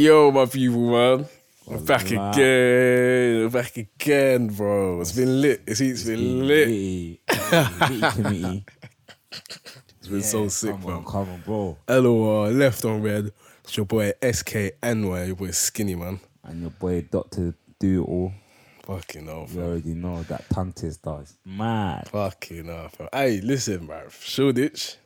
Yo, 0.00 0.30
my 0.30 0.46
people, 0.46 0.90
man. 0.92 1.26
We're 1.66 1.76
back 1.76 2.06
again. 2.06 2.32
We're 3.42 3.50
back 3.50 3.76
again, 3.76 4.46
bro. 4.48 5.02
It's 5.02 5.12
been 5.12 5.42
lit. 5.42 5.60
It's, 5.66 5.82
it's 5.82 6.04
been 6.04 6.48
lit. 6.48 6.68
Litty, 6.68 7.20
litty. 7.52 8.64
It's 9.98 10.08
been 10.08 10.22
so 10.22 10.48
sick, 10.48 10.70
come 10.70 10.80
bro. 10.80 10.94
on, 10.96 11.04
come 11.04 11.28
on, 11.28 11.42
bro. 11.42 11.76
LOR, 11.86 12.48
left 12.48 12.82
on 12.86 13.02
read. 13.02 13.30
It's 13.62 13.76
your 13.76 13.84
boy 13.84 14.12
SKNY, 14.22 15.26
your 15.26 15.36
boy 15.36 15.50
Skinny, 15.50 15.96
man. 15.96 16.18
And 16.44 16.62
your 16.62 16.70
boy 16.70 17.02
Doctor 17.02 17.52
Do 17.78 18.02
It 18.02 18.08
All. 18.08 18.32
Fucking 18.84 19.26
hell, 19.26 19.46
You 19.52 19.60
already 19.60 19.92
know 19.92 20.22
that 20.22 20.48
tongue 20.48 20.72
twister 20.72 21.20
is 21.20 21.36
mad. 21.44 22.08
Fucking 22.08 22.64
hell, 22.64 22.88
fam. 22.88 23.08
Hey, 23.12 23.42
listen, 23.42 23.84
bro. 23.84 24.08
Shoreditch, 24.08 24.96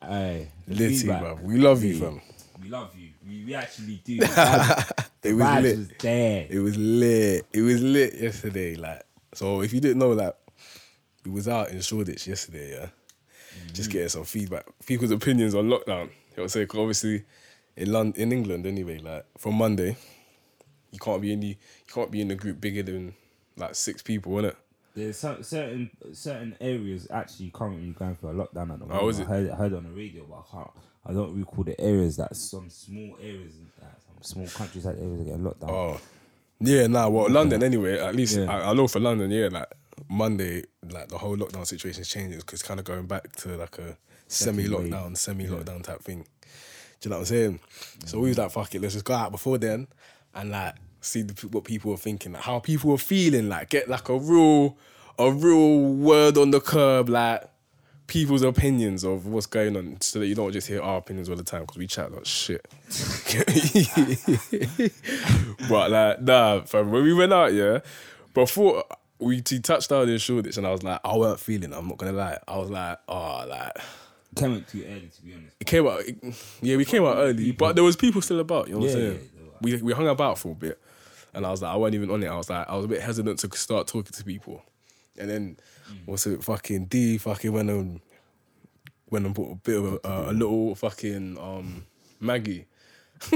Hey, 0.00 0.46
Litty, 0.68 1.08
bro. 1.08 1.40
We 1.42 1.56
love 1.56 1.82
you, 1.82 1.98
fam. 1.98 2.20
We 2.64 2.70
love 2.70 2.96
you. 2.96 3.10
We, 3.28 3.44
we 3.44 3.54
actually 3.54 4.00
do. 4.02 4.16
It 5.22 5.32
was 5.34 5.62
lit. 5.62 5.78
was 5.78 5.88
there. 6.00 6.46
It 6.50 6.58
was 6.60 6.76
lit. 6.78 7.46
It 7.52 7.60
was 7.62 7.82
lit 7.82 8.14
yesterday. 8.14 8.74
Like, 8.74 9.02
so 9.34 9.60
if 9.62 9.72
you 9.74 9.80
didn't 9.80 9.98
know, 9.98 10.12
like, 10.12 10.34
we 11.26 11.30
was 11.30 11.46
out 11.46 11.70
in 11.70 11.80
Shoreditch 11.82 12.26
yesterday, 12.26 12.72
yeah, 12.78 12.86
just 13.72 13.88
mm. 13.88 13.92
getting 13.92 14.08
some 14.08 14.24
feedback, 14.24 14.64
people's 14.86 15.10
opinions 15.10 15.54
on 15.54 15.68
lockdown. 15.68 15.86
You 15.86 15.86
know 15.86 16.08
what 16.36 16.42
I'm 16.44 16.48
saying? 16.48 16.66
'Cause 16.68 16.80
obviously, 16.80 17.24
in 17.76 17.92
London, 17.92 18.20
in 18.22 18.32
England, 18.32 18.66
anyway, 18.66 18.98
like 18.98 19.26
from 19.38 19.54
Monday, 19.56 19.96
you 20.90 20.98
can't 20.98 21.20
be 21.20 21.32
in 21.32 21.40
the, 21.40 21.48
you 21.48 21.56
can't 21.92 22.10
be 22.10 22.20
in 22.22 22.30
a 22.30 22.34
group 22.34 22.60
bigger 22.62 22.82
than 22.82 23.14
like 23.56 23.74
six 23.74 24.02
people, 24.02 24.32
innit? 24.32 24.56
There's 24.94 25.16
some, 25.16 25.42
certain 25.42 25.90
certain 26.12 26.56
areas 26.60 27.08
actually 27.10 27.50
currently 27.52 27.90
going 27.90 28.14
through 28.14 28.30
a 28.30 28.34
lockdown 28.34 28.72
at 28.72 28.78
the 28.78 28.84
oh, 28.84 28.88
moment. 28.88 29.02
Oh, 29.02 29.08
is 29.08 29.18
I 29.18 29.22
it? 29.22 29.28
heard, 29.28 29.50
I 29.50 29.54
heard 29.56 29.72
it 29.72 29.76
on 29.76 29.84
the 29.84 29.90
radio, 29.90 30.24
but 30.28 30.36
I 30.36 30.42
can't. 30.52 30.70
I 31.06 31.12
don't 31.12 31.36
recall 31.36 31.64
the 31.64 31.78
areas 31.80 32.16
that 32.16 32.34
some 32.36 32.70
small 32.70 33.16
areas, 33.20 33.54
that 33.80 33.98
some 34.06 34.22
small 34.22 34.46
countries 34.46 34.84
that 34.84 34.96
areas 34.96 35.20
are 35.20 35.24
getting 35.24 35.44
locked 35.44 35.60
down. 35.60 35.70
Oh, 35.70 36.00
yeah, 36.60 36.86
nah. 36.86 37.08
Well, 37.08 37.28
mm. 37.28 37.32
London 37.32 37.62
anyway. 37.62 37.98
At 37.98 38.14
least 38.14 38.38
Yeah. 38.38 38.50
I, 38.50 38.70
I 38.70 38.74
know 38.74 38.86
for 38.86 39.00
London, 39.00 39.30
yeah, 39.30 39.48
like 39.48 39.66
Monday, 40.08 40.64
like 40.88 41.08
the 41.08 41.18
whole 41.18 41.36
lockdown 41.36 41.66
situation 41.66 42.02
is 42.02 42.08
changing 42.08 42.38
because 42.38 42.60
it's 42.60 42.68
kind 42.68 42.80
of 42.80 42.86
going 42.86 43.06
back 43.06 43.34
to 43.36 43.56
like 43.56 43.78
a 43.78 43.98
semi-lockdown, 44.28 45.16
semi-lockdown 45.16 45.82
type 45.82 46.02
thing. 46.02 46.24
Do 47.00 47.08
you 47.08 47.10
know 47.10 47.16
what 47.16 47.20
I'm 47.20 47.26
saying? 47.26 47.60
So 48.06 48.20
we 48.20 48.28
was 48.28 48.38
like, 48.38 48.50
fuck 48.52 48.74
it, 48.74 48.80
let's 48.80 48.94
just 48.94 49.04
go 49.04 49.14
out 49.14 49.32
before 49.32 49.58
then 49.58 49.88
and 50.34 50.50
like 50.50 50.74
see 51.04 51.22
the, 51.22 51.48
what 51.48 51.64
people 51.64 51.92
are 51.92 51.96
thinking, 51.98 52.32
like, 52.32 52.42
how 52.42 52.58
people 52.58 52.92
are 52.92 52.98
feeling, 52.98 53.48
like 53.48 53.70
get 53.70 53.88
like 53.88 54.08
a 54.08 54.18
real, 54.18 54.76
a 55.18 55.30
real 55.30 55.80
word 55.80 56.38
on 56.38 56.50
the 56.50 56.60
curb, 56.60 57.08
like 57.08 57.44
people's 58.06 58.42
opinions 58.42 59.02
of 59.04 59.26
what's 59.26 59.46
going 59.46 59.76
on, 59.76 60.00
so 60.00 60.20
that 60.20 60.26
you 60.26 60.34
don't 60.34 60.52
just 60.52 60.68
hear 60.68 60.82
our 60.82 60.98
opinions 60.98 61.28
all 61.28 61.36
the 61.36 61.42
time 61.42 61.62
because 61.62 61.78
we 61.78 61.86
chat 61.86 62.12
like 62.12 62.26
shit. 62.26 62.66
but 65.68 65.90
like, 65.90 66.22
nah, 66.22 66.60
fam, 66.62 66.90
when 66.90 67.02
we 67.02 67.14
went 67.14 67.32
out, 67.32 67.52
yeah, 67.52 67.80
before 68.34 68.84
we 69.18 69.40
touched 69.40 69.90
down 69.90 70.08
in 70.08 70.18
Shoreditch, 70.18 70.56
and 70.56 70.66
I 70.66 70.72
was 70.72 70.82
like, 70.82 71.00
I 71.04 71.16
weren't 71.16 71.40
feeling. 71.40 71.72
it, 71.72 71.76
I'm 71.76 71.88
not 71.88 71.98
gonna 71.98 72.12
lie. 72.12 72.38
I 72.46 72.58
was 72.58 72.70
like, 72.70 72.98
oh, 73.08 73.46
like 73.48 73.72
Came 74.34 74.54
out 74.54 74.66
too 74.66 74.84
early, 74.88 75.08
to 75.14 75.22
be 75.22 75.32
honest. 75.32 75.56
it 75.60 75.66
came 75.66 75.86
out. 75.86 76.02
yeah, 76.60 76.76
we 76.76 76.84
came 76.84 77.04
out 77.04 77.16
early, 77.18 77.52
but 77.52 77.76
there 77.76 77.84
was 77.84 77.94
people 77.94 78.20
still 78.20 78.40
about. 78.40 78.66
You 78.66 78.74
know 78.74 78.80
what 78.80 78.88
I'm 78.88 78.92
saying? 78.92 79.30
yeah, 79.36 79.42
we 79.60 79.82
we 79.82 79.92
hung 79.92 80.08
about 80.08 80.38
for 80.38 80.52
a 80.52 80.54
bit, 80.54 80.80
and 81.34 81.44
I 81.46 81.50
was 81.50 81.62
like, 81.62 81.72
I 81.72 81.76
wasn't 81.76 81.96
even 81.96 82.10
on 82.10 82.22
it. 82.22 82.28
I 82.28 82.36
was 82.36 82.48
like, 82.50 82.68
I 82.68 82.76
was 82.76 82.84
a 82.84 82.88
bit 82.88 83.00
hesitant 83.00 83.38
to 83.40 83.56
start 83.56 83.86
talking 83.86 84.12
to 84.12 84.24
people, 84.24 84.62
and 85.18 85.28
then 85.30 85.56
Mm. 85.90 85.98
what's 86.06 86.26
it? 86.26 86.42
Fucking 86.42 86.86
D 86.86 87.18
fucking 87.18 87.52
went 87.52 87.68
and 87.68 88.00
went 89.10 89.26
and 89.26 89.34
bought 89.34 89.52
a 89.52 89.54
bit 89.56 89.76
of 89.78 89.84
a, 89.84 89.98
a, 90.08 90.30
a 90.30 90.32
little 90.32 90.74
fucking 90.74 91.36
um 91.38 91.84
Maggie. 92.20 92.64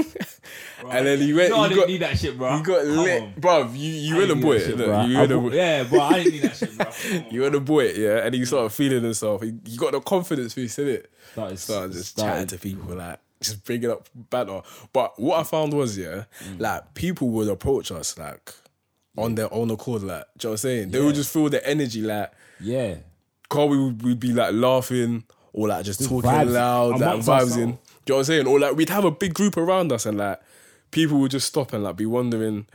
And 0.89 1.05
then 1.05 1.19
he 1.19 1.33
went. 1.33 1.51
No, 1.51 1.59
I 1.61 1.63
he 1.63 1.69
didn't 1.69 1.79
got, 1.81 1.87
need 1.89 1.97
that 2.01 2.17
shit, 2.17 2.37
bro. 2.37 2.57
You 2.57 2.63
got 2.63 2.81
Come 2.85 2.97
lit, 2.97 3.21
on. 3.21 3.33
bruv. 3.35 3.77
You 3.77 3.89
you 3.91 4.15
were 4.15 4.25
the 4.25 4.35
boy. 4.35 4.59
shit, 4.59 4.77
bro. 4.77 5.05
You 5.05 5.17
I 5.17 5.21
were 5.21 5.27
the 5.27 5.37
boy. 5.37 5.49
Yeah, 5.53 5.83
bro, 5.83 5.99
I 6.01 6.13
didn't 6.23 6.33
need 6.33 6.41
that 6.43 6.55
shit, 6.55 6.77
bro. 6.77 6.85
On. 6.87 7.25
You 7.31 7.41
were 7.41 7.49
the 7.49 7.59
boy, 7.59 7.91
yeah, 7.93 8.25
and 8.25 8.33
he 8.33 8.45
started 8.45 8.69
feeling 8.71 9.03
himself. 9.03 9.41
He, 9.41 9.53
he 9.65 9.77
got 9.77 9.91
the 9.91 9.99
confidence 10.01 10.53
piece 10.53 10.79
in 10.79 10.87
it. 10.87 11.11
Started- 11.33 11.59
Started 11.59 11.93
just 11.93 12.09
started- 12.09 12.31
chatting 12.31 12.47
to 12.47 12.57
people, 12.57 12.95
like 12.95 13.19
just 13.41 13.63
bring 13.65 13.83
it 13.83 13.89
up 13.89 14.07
banter. 14.13 14.61
But 14.93 15.19
what 15.19 15.39
I 15.39 15.43
found 15.43 15.73
was, 15.73 15.97
yeah, 15.97 16.25
Mm. 16.45 16.59
like 16.59 16.93
people 16.93 17.29
would 17.29 17.47
approach 17.47 17.91
us 17.91 18.17
like 18.17 18.53
on 19.17 19.35
their 19.35 19.53
own 19.53 19.69
accord, 19.71 20.03
like, 20.03 20.23
do 20.37 20.47
you 20.47 20.49
know 20.49 20.51
what 20.51 20.51
I'm 20.51 20.57
saying? 20.57 20.91
They 20.91 20.99
would 21.01 21.15
just 21.15 21.31
feel 21.33 21.49
the 21.49 21.65
energy, 21.67 22.01
like, 22.01 22.31
Yeah. 22.59 22.95
Carl, 23.49 23.69
we 23.69 23.77
would 23.83 24.03
we'd 24.03 24.19
be 24.19 24.31
like 24.31 24.53
laughing 24.53 25.23
or 25.53 25.67
like 25.69 25.83
just, 25.85 26.03
talking 26.07 26.29
vibes 26.29 26.51
loud, 26.53 26.99
like 26.99 27.19
vibes 27.19 27.57
in. 27.57 27.57
Do 27.57 27.59
you 27.59 27.65
know 27.65 27.77
what 28.05 28.17
I'm 28.19 28.23
saying? 28.25 28.47
Or 28.47 28.59
like 28.59 28.75
we'd 28.75 28.89
have 28.89 29.05
a 29.05 29.11
big 29.11 29.33
group 29.33 29.57
around 29.57 29.91
us 29.91 30.05
and 30.05 30.17
like 30.17 30.39
people 30.91 31.19
would 31.19 31.31
just 31.31 31.47
stop 31.47 31.73
and 31.73 31.83
like 31.83 31.95
be 31.95 32.05
wondering. 32.05 32.67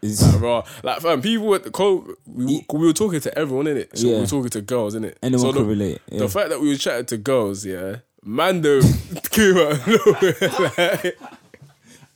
It's, 0.00 0.22
Like, 0.40 0.64
like 0.84 1.00
fam, 1.00 1.22
people 1.22 1.46
were 1.48 1.58
Cole, 1.58 2.06
we, 2.26 2.64
we 2.72 2.86
were 2.86 2.92
talking 2.92 3.20
to 3.20 3.38
everyone 3.38 3.66
in 3.66 3.76
it. 3.76 3.96
So 3.98 4.06
we 4.06 4.12
Yeah. 4.14 4.20
were 4.20 4.26
talking 4.26 4.50
to 4.50 4.60
girls 4.62 4.94
in 4.94 5.04
it. 5.04 5.18
Anyone 5.22 5.40
so 5.40 5.52
could 5.52 5.62
the, 5.62 5.66
relate, 5.66 6.00
yeah. 6.10 6.18
The 6.20 6.28
fact 6.28 6.48
that 6.50 6.60
we 6.60 6.68
were 6.68 6.76
chatting 6.76 7.06
to 7.06 7.16
girls, 7.18 7.64
yeah, 7.64 7.96
Mando 8.24 8.80
came 9.30 9.56
out 9.56 9.72
of 9.72 9.86
nowhere. 9.86 10.34
Like, 11.02 11.18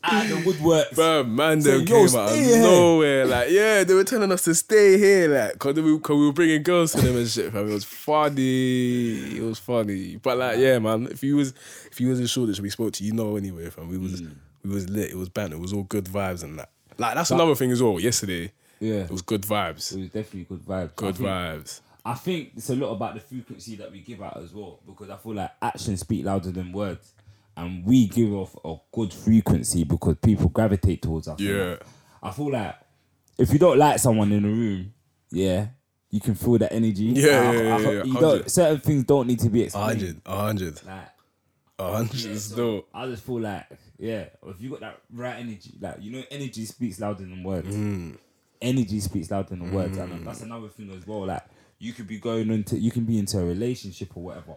out 0.08 0.28
the 0.28 0.42
woodwork. 0.46 0.88
fam, 0.90 1.34
Mando 1.34 1.78
Say, 1.80 1.84
came 1.84 2.06
out 2.16 2.28
of 2.30 2.36
here." 2.36 2.62
nowhere. 2.62 3.26
Like, 3.26 3.50
yeah, 3.50 3.82
they 3.82 3.92
were 3.92 4.04
telling 4.04 4.30
us 4.30 4.44
to 4.44 4.54
stay 4.54 4.98
here, 4.98 5.28
like, 5.28 5.58
cause 5.58 5.74
we, 5.74 5.98
cause 5.98 6.16
we 6.16 6.26
were 6.26 6.32
bringing 6.32 6.62
girls 6.62 6.92
to 6.92 7.00
them 7.00 7.16
and 7.16 7.28
shit. 7.28 7.52
Fam, 7.52 7.68
it 7.68 7.72
was 7.72 7.84
funny. 7.84 9.36
It 9.36 9.42
was 9.42 9.58
funny. 9.58 10.16
But 10.16 10.38
like, 10.38 10.58
yeah, 10.58 10.78
man, 10.78 11.08
if 11.10 11.24
you 11.24 11.36
was 11.36 11.54
if 11.90 12.00
you 12.00 12.08
was 12.08 12.20
in 12.20 12.26
Shoreditch, 12.26 12.60
we 12.60 12.70
spoke 12.70 12.92
to 12.94 13.04
you, 13.04 13.12
know 13.12 13.36
anyway, 13.36 13.68
fam. 13.70 13.88
We 13.88 13.98
was 13.98 14.22
Mm. 14.22 14.34
we 14.64 14.70
was 14.70 14.88
lit. 14.88 15.10
It 15.10 15.16
was 15.16 15.28
banter. 15.28 15.56
It 15.56 15.60
was 15.60 15.72
all 15.72 15.82
good 15.84 16.04
vibes 16.04 16.44
and 16.44 16.58
that. 16.60 16.70
Like, 16.98 17.14
that's 17.14 17.30
another 17.32 17.54
thing 17.56 17.72
as 17.72 17.82
well. 17.82 17.98
Yesterday, 18.00 18.52
Yeah. 18.80 19.00
it 19.04 19.10
was 19.10 19.22
good 19.22 19.42
vibes. 19.42 19.92
It 19.92 19.98
was 20.02 20.10
definitely 20.10 20.44
good 20.44 20.64
vibes. 20.64 20.94
Good 20.96 21.14
vibes. 21.16 21.80
I 22.06 22.14
think 22.14 22.52
it's 22.56 22.70
a 22.70 22.76
lot 22.76 22.92
about 22.92 23.14
the 23.14 23.20
frequency 23.20 23.74
that 23.76 23.90
we 23.90 24.00
give 24.00 24.22
out 24.22 24.36
as 24.36 24.52
well, 24.54 24.78
because 24.86 25.10
I 25.10 25.16
feel 25.16 25.34
like 25.34 25.50
actions 25.60 26.00
speak 26.00 26.24
louder 26.24 26.52
than 26.52 26.70
words, 26.72 27.12
and 27.56 27.84
we 27.84 28.06
give 28.06 28.32
off 28.32 28.54
a 28.64 28.76
good 28.92 29.12
frequency 29.12 29.82
because 29.82 30.14
people 30.22 30.48
gravitate 30.48 31.02
towards 31.02 31.26
us. 31.26 31.40
Yeah. 31.40 31.76
I 32.22 32.30
feel 32.30 32.52
like 32.52 32.76
if 33.38 33.52
you 33.52 33.58
don't 33.58 33.76
like 33.78 33.98
someone 33.98 34.30
in 34.30 34.44
the 34.44 34.48
room, 34.48 34.92
yeah, 35.32 35.66
you 36.10 36.20
can 36.20 36.36
feel 36.36 36.58
that 36.58 36.72
energy. 36.72 37.06
Yeah, 37.06 37.50
I- 37.50 37.54
yeah, 37.54 37.76
I- 37.76 37.80
yeah, 37.80 37.90
yeah, 37.90 37.90
you 38.04 38.14
100. 38.14 38.20
don't, 38.20 38.50
certain 38.50 38.80
things 38.80 39.04
don't 39.04 39.26
need 39.26 39.40
to 39.40 39.50
be 39.50 39.62
A 39.62 39.64
explained. 39.64 39.88
hundred, 40.00 40.20
a 40.26 40.36
hundred, 40.40 40.80
Like, 40.86 41.08
a 41.80 41.92
hundred. 41.96 42.24
It's 42.24 42.50
dope. 42.50 42.88
I 42.94 43.06
just 43.06 43.24
feel 43.24 43.40
like, 43.40 43.66
yeah, 43.98 44.26
if 44.46 44.60
you 44.60 44.70
got 44.70 44.80
that 44.80 45.00
right 45.12 45.40
energy, 45.40 45.74
like 45.80 45.96
you 46.00 46.12
know, 46.12 46.22
energy 46.30 46.64
speaks 46.66 47.00
louder 47.00 47.24
than 47.24 47.42
words. 47.42 47.74
Mm. 47.74 48.16
Energy 48.62 49.00
speaks 49.00 49.28
louder 49.30 49.50
than 49.56 49.72
words, 49.72 49.98
and 49.98 50.24
that's 50.26 50.42
another 50.42 50.68
thing 50.68 50.90
as 50.92 51.04
well. 51.06 51.26
Like 51.26 51.42
you 51.78 51.92
could 51.92 52.06
be 52.06 52.18
going 52.18 52.50
into, 52.50 52.78
you 52.78 52.90
can 52.90 53.04
be 53.04 53.18
into 53.18 53.38
a 53.38 53.44
relationship 53.44 54.16
or 54.16 54.22
whatever, 54.24 54.54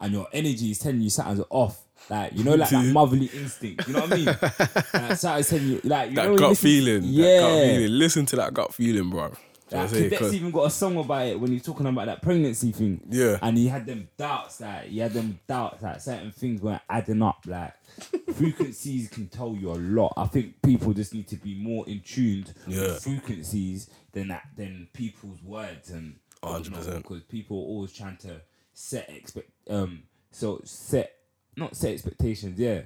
and 0.00 0.12
your 0.12 0.26
energy 0.32 0.70
is 0.70 0.78
telling 0.78 1.00
you 1.00 1.10
something's 1.10 1.44
off. 1.50 1.82
Like 2.10 2.32
you 2.36 2.42
know, 2.44 2.54
like 2.56 2.70
that 2.70 2.84
motherly 2.92 3.26
instinct. 3.26 3.86
You 3.86 3.94
know 3.94 4.00
what 4.00 4.12
I 4.12 4.16
mean? 4.16 4.24
like, 5.08 5.16
something's 5.18 5.48
telling 5.50 5.68
you, 5.68 5.80
like 5.84 6.10
you 6.10 6.16
That 6.16 6.30
you 6.30 6.38
gut 6.38 6.48
listen- 6.50 6.64
feeling. 6.68 7.02
Yeah. 7.04 7.24
That 7.24 7.40
gut 7.40 7.66
feeling. 7.76 7.92
Listen 7.92 8.26
to 8.26 8.36
that 8.36 8.54
gut 8.54 8.74
feeling, 8.74 9.10
bro. 9.10 9.20
Know 9.20 9.28
Like, 9.28 9.36
what 9.70 9.80
I'm 9.80 9.88
saying? 9.88 10.10
Cadet's 10.10 10.34
even 10.34 10.50
got 10.50 10.66
a 10.66 10.70
song 10.70 10.96
about 10.98 11.26
it 11.28 11.40
when 11.40 11.50
he's 11.52 11.62
talking 11.62 11.86
about 11.86 12.04
that 12.06 12.20
pregnancy 12.20 12.72
thing. 12.72 13.00
Yeah. 13.08 13.38
And 13.40 13.56
he 13.56 13.68
had 13.68 13.86
them 13.86 14.08
doubts 14.18 14.58
that 14.58 14.86
he 14.86 14.98
had 14.98 15.12
them 15.12 15.38
doubts 15.46 15.80
that 15.82 16.02
certain 16.02 16.30
things 16.32 16.60
weren't 16.60 16.82
adding 16.90 17.22
up. 17.22 17.38
Like 17.46 17.72
frequencies 18.34 19.08
can 19.08 19.28
tell 19.28 19.54
you 19.58 19.70
a 19.70 19.78
lot. 19.78 20.12
I 20.16 20.26
think 20.26 20.60
people 20.62 20.92
just 20.92 21.14
need 21.14 21.28
to 21.28 21.36
be 21.36 21.54
more 21.54 21.88
in 21.88 22.00
tuned 22.00 22.52
Yeah. 22.66 22.80
with 22.80 23.02
frequencies 23.04 23.88
than 24.12 24.28
that 24.28 24.42
than 24.56 24.88
people's 24.92 25.42
words 25.42 25.90
and 25.90 26.16
whatnot, 26.42 26.80
100%. 26.82 26.96
because 26.98 27.22
people 27.22 27.56
are 27.58 27.68
always 27.68 27.92
trying 27.92 28.16
to 28.18 28.40
set 28.74 29.08
expect 29.10 29.50
um 29.68 30.02
so 30.30 30.60
set 30.64 31.12
not 31.56 31.76
set 31.76 31.92
expectations, 31.92 32.58
yeah. 32.58 32.82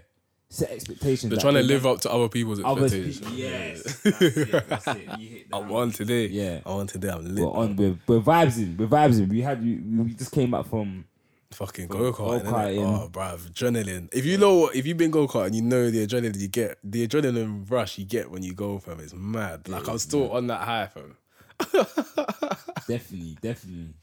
Set 0.49 0.71
expectations. 0.71 1.31
They're 1.31 1.41
trying 1.41 1.55
to 1.55 1.63
live 1.63 1.87
up 1.87 2.01
to 2.03 2.11
other 2.11 2.29
people's 2.29 2.61
others 2.65 2.95
expectations. 2.95 3.29
pe- 3.29 3.37
yes, 3.37 3.83
that's 4.03 4.23
it, 4.23 4.69
that's 4.69 4.87
it. 4.87 5.19
You 5.19 5.29
hit 5.29 5.51
the 5.51 5.57
I'm 5.57 5.69
nail 5.69 5.77
on 5.79 5.91
today. 5.91 6.27
Yeah. 6.29 6.61
I'm 6.65 6.73
on 6.73 6.87
today. 6.87 7.09
I'm 7.09 7.35
lit. 7.35 7.45
we're 7.45 7.51
on. 7.51 7.75
We're, 7.77 7.99
we're 8.07 8.21
vibes 8.21 8.59
in. 8.59 8.77
We're 8.77 8.87
vibes 8.87 9.19
in. 9.21 9.29
We 9.29 9.41
had. 9.43 9.61
We, 9.65 9.75
we 9.77 10.15
just 10.15 10.31
came 10.31 10.53
back 10.53 10.67
from. 10.67 11.05
Fucking 11.53 11.89
go 11.89 12.13
karting. 12.13 12.45
go-karting. 12.45 12.85
Oh, 12.85 13.09
bruv, 13.09 13.51
adrenaline. 13.51 14.09
If 14.13 14.25
you 14.25 14.37
know 14.37 14.57
what, 14.57 14.77
if 14.77 14.87
you've 14.87 14.97
been 14.97 15.11
go 15.11 15.27
karting, 15.27 15.55
you 15.55 15.63
know 15.63 15.91
the 15.91 16.07
adrenaline 16.07 16.39
you 16.39 16.49
get, 16.49 16.79
the 16.85 17.07
adrenaline 17.07 17.69
rush 17.71 17.99
you 17.99 18.05
get 18.05 18.31
when 18.31 18.43
you 18.43 18.53
go, 18.53 18.79
fam, 18.79 19.01
is 19.01 19.15
mad. 19.15 19.69
Like 19.69 19.89
I'm 19.89 19.99
still 19.99 20.31
on 20.33 20.49
that 20.49 20.61
high, 20.61 20.89
fam. 20.89 21.17
Definitely, 22.89 23.37
definitely. 23.41 23.95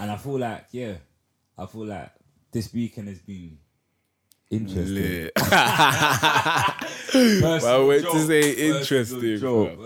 And 0.00 0.10
I 0.10 0.16
feel 0.16 0.38
like, 0.38 0.66
yeah, 0.70 0.94
I 1.58 1.66
feel 1.66 1.86
like 1.86 2.10
this 2.52 2.72
weekend 2.72 3.08
has 3.08 3.20
been 3.20 3.58
interesting. 4.50 5.30
Well, 7.14 7.86
wait 7.86 8.02
to 8.04 8.18
say 8.26 8.52
interesting, 8.52 9.38
joke. 9.38 9.78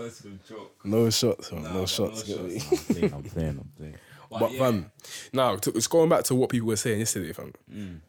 Joke. 0.47 0.85
no 0.85 1.09
shots. 1.09 1.51
Nah, 1.51 1.73
no 1.73 1.85
shots. 1.85 2.27
No 2.27 2.49
shots. 2.49 2.71
I'm 2.71 2.95
playing. 2.95 3.13
I'm 3.13 3.23
playing. 3.23 3.59
I'm 3.59 3.71
playing. 3.77 3.95
But, 4.31 4.41
But 4.41 4.51
yeah, 4.51 4.59
fam, 4.59 4.91
now 5.33 5.55
to, 5.55 5.71
it's 5.71 5.87
going 5.87 6.07
back 6.07 6.23
to 6.25 6.35
what 6.35 6.51
people 6.51 6.67
were 6.67 6.75
saying 6.75 6.99
yesterday, 6.99 7.33
fam. 7.33 7.51
Mm. 7.73 7.99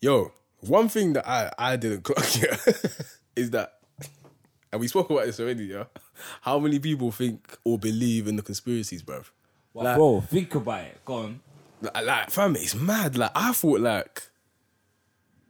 Yo, 0.00 0.32
one 0.60 0.88
thing 0.88 1.12
that 1.12 1.28
I 1.28 1.52
I 1.58 1.76
didn't 1.76 2.00
clock 2.04 2.24
yet 2.40 2.58
is 3.36 3.50
that 3.50 3.74
and 4.72 4.80
we 4.80 4.88
spoke 4.88 5.10
about 5.10 5.26
this 5.26 5.38
already, 5.40 5.64
yeah. 5.64 5.84
How 6.42 6.58
many 6.58 6.78
people 6.78 7.10
think 7.10 7.58
or 7.64 7.78
believe 7.78 8.26
in 8.28 8.36
the 8.36 8.42
conspiracies, 8.42 9.02
bruv? 9.02 9.26
Like, 9.74 9.96
bro, 9.96 10.20
think 10.20 10.54
about 10.54 10.84
it. 10.84 11.04
Go 11.04 11.14
on. 11.14 11.40
Like, 11.80 12.04
like, 12.04 12.30
fam, 12.30 12.56
it's 12.56 12.74
mad. 12.74 13.16
Like, 13.16 13.30
I 13.34 13.52
thought, 13.52 13.80
like, 13.80 14.22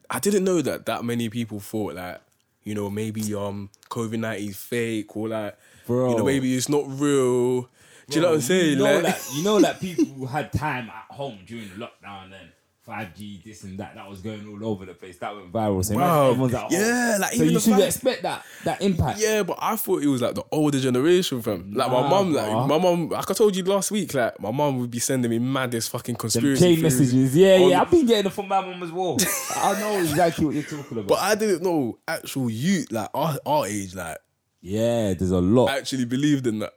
I 0.08 0.18
didn't 0.18 0.44
know 0.44 0.62
that 0.62 0.86
that 0.86 1.04
many 1.04 1.28
people 1.28 1.60
thought, 1.60 1.94
like, 1.94 2.20
you 2.62 2.74
know, 2.74 2.90
maybe 2.90 3.34
um 3.34 3.70
COVID 3.88 4.18
nineteen 4.18 4.52
fake 4.52 5.16
or 5.16 5.28
like, 5.28 5.56
bro, 5.86 6.10
you 6.10 6.16
know, 6.18 6.24
maybe 6.24 6.54
it's 6.54 6.68
not 6.68 6.84
real. 6.86 7.62
Do 7.62 8.16
you 8.16 8.20
know 8.20 8.28
what 8.28 8.34
I'm 8.34 8.40
saying? 8.40 8.70
You 8.70 8.76
know, 8.76 8.94
like, 8.94 9.04
like 9.04 9.16
you 9.34 9.44
know, 9.44 9.56
like 9.56 9.80
people 9.80 10.26
had 10.26 10.52
time 10.52 10.90
at 10.90 11.14
home 11.14 11.38
during 11.46 11.68
the 11.68 11.76
lockdown. 11.76 12.30
Then 12.30 12.52
5G, 12.88 13.44
this 13.44 13.62
and 13.64 13.78
that, 13.78 13.94
that 13.94 14.08
was 14.08 14.20
going 14.20 14.48
all 14.48 14.64
over 14.64 14.86
the 14.86 14.94
place. 14.94 15.18
That 15.18 15.34
went 15.36 15.52
viral. 15.52 15.84
So 15.84 15.98
everyone's 15.98 16.52
like, 16.52 16.64
oh. 16.64 16.68
yeah, 16.70 17.18
like 17.20 17.32
so 17.32 17.42
even 17.42 17.54
you 17.54 17.60
should 17.60 17.72
fact, 17.74 17.84
expect 17.84 18.22
that 18.22 18.44
that 18.64 18.80
impact. 18.80 19.20
Yeah, 19.20 19.42
but 19.42 19.58
I 19.60 19.76
thought 19.76 20.02
it 20.02 20.06
was 20.06 20.22
like 20.22 20.34
the 20.34 20.44
older 20.50 20.80
generation, 20.80 21.42
from, 21.42 21.72
Like 21.72 21.90
nah, 21.90 22.02
my 22.02 22.08
mum, 22.08 22.32
like 22.32 22.68
my 22.68 22.78
mum, 22.78 23.10
like 23.10 23.30
I 23.30 23.34
told 23.34 23.54
you 23.54 23.64
last 23.64 23.90
week, 23.90 24.14
like 24.14 24.40
my 24.40 24.50
mum 24.50 24.78
would 24.78 24.90
be 24.90 24.98
sending 24.98 25.30
me 25.30 25.38
maddest 25.38 25.90
fucking 25.90 26.16
conspiracy 26.16 26.74
chain 26.74 26.82
messages. 26.82 27.36
Yeah, 27.36 27.56
on... 27.56 27.70
yeah, 27.70 27.82
I've 27.82 27.90
been 27.90 28.06
getting 28.06 28.26
it 28.26 28.32
from 28.32 28.48
my 28.48 28.60
mum 28.60 28.82
as 28.82 28.90
well. 28.90 29.18
I 29.56 29.78
know 29.78 29.98
exactly 29.98 30.46
what 30.46 30.54
you're 30.54 30.64
talking 30.64 30.98
about. 30.98 31.08
But 31.08 31.18
I 31.20 31.34
didn't 31.34 31.62
know 31.62 31.98
actual 32.08 32.48
youth, 32.48 32.90
like 32.90 33.10
our, 33.12 33.38
our 33.44 33.66
age, 33.66 33.94
like 33.94 34.18
yeah, 34.62 35.14
there's 35.14 35.30
a 35.30 35.40
lot 35.40 35.70
actually 35.70 36.06
believed 36.06 36.46
in 36.46 36.60
that. 36.60 36.72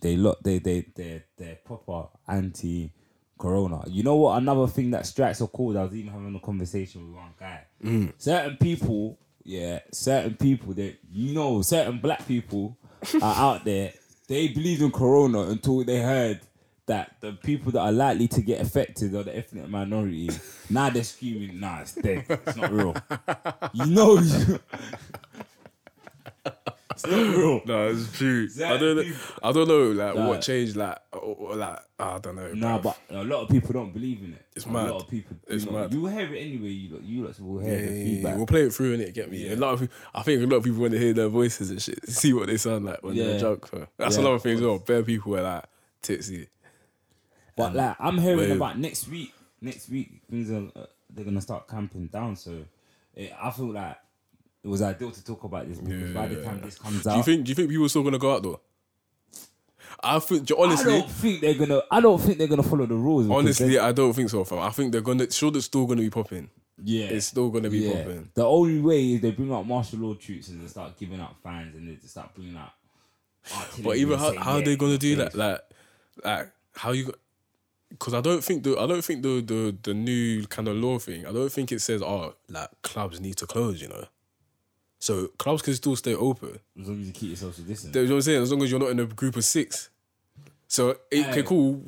They 0.00 0.16
lot, 0.16 0.42
they 0.44 0.60
they 0.60 0.86
they 0.94 1.24
they're 1.36 1.58
proper 1.64 2.08
anti 2.28 2.92
corona. 3.38 3.82
You 3.86 4.02
know 4.02 4.16
what? 4.16 4.38
Another 4.38 4.66
thing 4.66 4.90
that 4.90 5.06
strikes 5.06 5.40
a 5.40 5.46
chord. 5.46 5.76
I 5.76 5.84
was 5.84 5.94
even 5.94 6.12
having 6.12 6.34
a 6.34 6.40
conversation 6.40 7.06
with 7.06 7.16
one 7.16 7.34
guy. 7.38 7.64
Mm. 7.82 8.12
Certain 8.18 8.56
people, 8.56 9.18
yeah, 9.44 9.80
certain 9.92 10.34
people 10.34 10.74
that 10.74 10.96
you 11.10 11.34
know, 11.34 11.62
certain 11.62 11.98
black 11.98 12.26
people 12.26 12.76
are 13.22 13.34
out 13.36 13.64
there. 13.64 13.92
They 14.26 14.48
believed 14.48 14.82
in 14.82 14.90
corona 14.90 15.42
until 15.42 15.84
they 15.84 16.00
heard 16.00 16.40
that 16.88 17.16
the 17.20 17.32
people 17.32 17.70
that 17.72 17.80
are 17.80 17.92
likely 17.92 18.26
to 18.26 18.42
get 18.42 18.60
affected 18.60 19.14
are 19.14 19.22
the 19.22 19.36
ethnic 19.36 19.68
minority. 19.68 20.30
now 20.68 20.90
they're 20.90 21.04
screaming, 21.04 21.60
"Nah, 21.60 21.80
it's 21.82 21.94
dead. 21.94 22.24
It's 22.28 22.56
not 22.56 22.72
real." 22.72 22.96
you 23.74 23.86
know, 23.86 24.16
it's 27.04 27.06
not 27.06 27.36
real. 27.36 27.60
No, 27.66 27.88
it's 27.88 28.12
true. 28.16 28.48
I 28.64 28.76
don't 28.76 28.96
know. 28.96 29.12
I 29.42 29.52
don't 29.52 29.68
know, 29.68 29.90
like 29.92 30.14
Like- 30.14 30.28
what 30.28 30.42
changed, 30.42 30.76
like, 30.76 30.98
or, 31.12 31.18
or, 31.20 31.56
like 31.56 31.78
I 31.98 32.18
don't 32.18 32.36
know. 32.36 32.52
Nah, 32.54 32.78
bruv. 32.78 32.82
but 32.82 32.98
a 33.10 33.24
lot 33.24 33.42
of 33.42 33.48
people 33.48 33.72
don't 33.72 33.92
believe 33.92 34.22
in 34.22 34.34
it. 34.34 34.44
It's 34.54 34.66
a 34.66 34.68
mad. 34.70 34.90
lot 34.90 35.02
of 35.02 35.08
people. 35.08 35.36
It's 35.46 35.64
you 35.64 35.70
know, 35.70 35.78
mad. 35.78 35.92
You 35.94 36.00
will 36.00 36.10
hear 36.10 36.34
it 36.34 36.38
anyway. 36.38 36.68
You 36.68 36.92
lot, 36.94 37.02
you 37.04 37.24
lot 37.24 37.40
will 37.40 37.58
hear 37.60 37.72
Yeah, 37.74 37.86
the 37.86 37.92
yeah, 37.92 38.04
feedback. 38.04 38.30
yeah, 38.32 38.36
we'll 38.36 38.46
play 38.46 38.62
it 38.62 38.72
through 38.74 38.92
and 38.94 39.02
it 39.02 39.14
get 39.14 39.30
me. 39.30 39.48
A 39.50 39.56
lot 39.56 39.74
of 39.74 39.80
people, 39.80 39.96
I 40.14 40.22
think 40.22 40.42
a 40.42 40.46
lot 40.46 40.56
of 40.58 40.64
people 40.64 40.80
want 40.80 40.92
to 40.92 40.98
hear 40.98 41.12
their 41.12 41.28
voices 41.28 41.70
and 41.70 41.80
shit, 41.80 42.08
see 42.08 42.32
what 42.32 42.46
they 42.48 42.56
sound 42.56 42.84
like 42.84 43.02
when 43.02 43.16
they're 43.16 43.32
Yeah. 43.34 43.38
drunk. 43.38 43.66
fam. 43.68 43.86
That's 43.96 44.14
Yeah, 44.16 44.20
another 44.22 44.38
thing 44.38 44.54
as 44.56 44.60
well. 44.60 44.78
Bare 44.78 45.02
people 45.02 45.36
are 45.36 45.42
like 45.42 45.64
tipsy. 46.02 46.48
But 47.56 47.74
like, 47.74 47.96
I'm 47.98 48.18
hearing 48.18 48.38
Wait. 48.38 48.50
about 48.52 48.78
next 48.78 49.08
week. 49.08 49.32
Next 49.60 49.88
week, 49.88 50.20
things 50.30 50.50
are 50.50 50.68
uh, 50.80 50.86
they're 51.10 51.24
gonna 51.24 51.40
start 51.40 51.66
camping 51.68 52.06
down. 52.06 52.36
So 52.36 52.64
it, 53.16 53.32
I 53.42 53.50
feel 53.50 53.72
like 53.72 53.96
it 54.68 54.70
was 54.70 54.82
ideal 54.82 55.10
to 55.10 55.24
talk 55.24 55.44
about 55.44 55.66
this 55.68 55.78
because 55.78 56.12
by 56.12 56.26
the 56.28 56.36
Yeah. 56.36 56.44
time 56.44 56.60
this 56.60 56.78
comes 56.78 57.06
out, 57.06 57.12
Do 57.12 57.16
you 57.18 57.22
think? 57.24 57.44
Do 57.44 57.48
you 57.50 57.54
think 57.54 57.70
people 57.70 57.86
are 57.86 57.88
still 57.88 58.02
gonna 58.02 58.18
go 58.18 58.34
out 58.34 58.42
though? 58.42 58.60
I 60.02 60.18
think 60.20 60.48
honestly, 60.56 60.94
I 60.94 60.98
don't 61.00 61.10
think 61.10 61.40
they're 61.40 61.54
gonna. 61.54 61.82
I 61.90 62.00
don't 62.00 62.20
think 62.20 62.38
they're 62.38 62.46
gonna 62.46 62.62
follow 62.62 62.86
the 62.86 62.94
rules. 62.94 63.28
honestly, 63.30 63.78
I 63.78 63.92
don't 63.92 64.12
think 64.12 64.30
so. 64.30 64.44
Fam. 64.44 64.58
I 64.60 64.70
think 64.70 64.92
they're 64.92 65.00
gonna. 65.00 65.30
Sure, 65.30 65.50
it's 65.56 65.66
still 65.66 65.86
gonna 65.86 66.02
be 66.02 66.10
popping. 66.10 66.50
yeah, 66.84 67.06
It's 67.06 67.26
still 67.26 67.48
gonna 67.50 67.70
be 67.70 67.78
yeah. 67.80 67.94
popping. 68.02 68.28
The 68.34 68.44
only 68.44 68.80
way 68.80 69.14
is 69.14 69.20
they 69.22 69.32
bring 69.32 69.52
out 69.52 69.66
martial 69.66 69.98
law 70.00 70.14
troops 70.14 70.48
and 70.48 70.62
they 70.62 70.68
start 70.68 70.96
giving 70.98 71.18
out 71.20 71.34
fans 71.42 71.74
and 71.74 71.88
they 71.88 71.94
just 71.96 72.10
start 72.10 72.32
bringing 72.34 72.56
out. 72.56 72.72
But 73.82 73.96
even 73.96 74.18
how 74.18 74.36
how 74.36 74.52
are 74.52 74.58
yeah, 74.58 74.64
they 74.66 74.76
gonna 74.76 74.98
do 74.98 75.16
that? 75.16 75.34
Like, 75.34 75.60
like 76.24 76.52
how 76.76 76.92
you? 76.92 77.12
Because 77.90 78.12
I 78.14 78.20
don't 78.20 78.44
think 78.44 78.62
the 78.64 78.78
I 78.78 78.86
don't 78.86 79.02
think 79.02 79.22
the 79.22 79.40
the 79.40 79.74
the 79.82 79.94
new 79.94 80.46
kind 80.46 80.68
of 80.68 80.76
law 80.76 80.98
thing. 80.98 81.26
I 81.26 81.32
don't 81.32 81.50
think 81.50 81.72
it 81.72 81.80
says 81.80 82.02
oh 82.02 82.34
like 82.48 82.68
clubs 82.82 83.18
need 83.20 83.36
to 83.38 83.46
close. 83.46 83.80
You 83.80 83.88
know, 83.88 84.04
so 84.98 85.28
clubs 85.38 85.62
can 85.62 85.74
still 85.74 85.96
stay 85.96 86.14
open. 86.14 86.58
As 86.80 86.88
long 86.88 87.00
as 87.00 87.06
you 87.06 87.12
keep 87.12 87.28
your 87.28 87.36
social 87.36 87.64
distance. 87.64 87.94
You 87.94 88.02
know 88.02 88.08
what 88.10 88.14
I'm 88.16 88.22
saying? 88.22 88.42
As 88.42 88.52
long 88.52 88.62
as 88.62 88.70
you're 88.70 88.80
not 88.80 88.90
in 88.90 89.00
a 89.00 89.06
group 89.06 89.36
of 89.36 89.44
six. 89.44 89.90
So 90.70 90.96
it, 91.10 91.26
okay, 91.28 91.42
cool. 91.44 91.82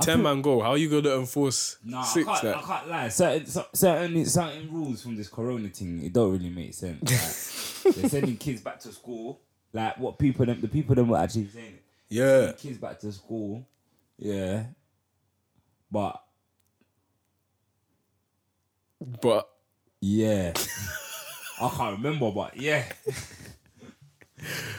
Ten 0.00 0.22
man 0.22 0.40
goal. 0.40 0.62
How 0.62 0.70
are 0.70 0.76
you 0.78 0.88
gonna 0.88 1.18
enforce 1.18 1.78
Nah, 1.84 2.02
six? 2.02 2.28
I 2.28 2.32
can't, 2.32 2.44
like? 2.44 2.56
I 2.56 2.66
can't 2.66 2.88
lie. 2.88 3.08
Certain, 3.08 3.46
certain, 3.74 4.26
certain 4.26 4.72
rules 4.72 5.02
from 5.02 5.16
this 5.16 5.28
corona 5.28 5.68
thing, 5.68 6.04
it 6.04 6.12
don't 6.12 6.30
really 6.32 6.50
make 6.50 6.74
sense. 6.74 7.50
Like, 7.84 7.96
they're 7.96 8.08
sending 8.08 8.38
kids 8.38 8.62
back 8.62 8.80
to 8.80 8.92
school. 8.92 9.42
Like 9.74 9.98
what 9.98 10.18
people, 10.18 10.46
them, 10.46 10.58
the 10.60 10.68
people 10.68 10.94
them 10.94 11.08
were 11.08 11.18
actually 11.18 11.48
saying. 11.48 11.78
Yeah, 12.08 12.52
kids 12.52 12.78
back 12.78 12.98
to 13.00 13.12
school. 13.12 13.66
Yeah, 14.16 14.66
but 15.90 16.22
but 19.20 19.50
yeah, 20.00 20.54
I 21.60 21.68
can't 21.68 21.96
remember. 21.98 22.30
But 22.30 22.56
yeah, 22.56 22.84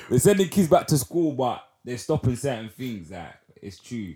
they're 0.09 0.19
sending 0.19 0.49
kids 0.49 0.67
back 0.67 0.87
to 0.87 0.97
school, 0.97 1.31
but 1.33 1.63
they're 1.83 1.97
stopping 1.97 2.35
certain 2.35 2.69
things. 2.69 3.11
Like 3.11 3.33
it's 3.61 3.79
true. 3.79 4.15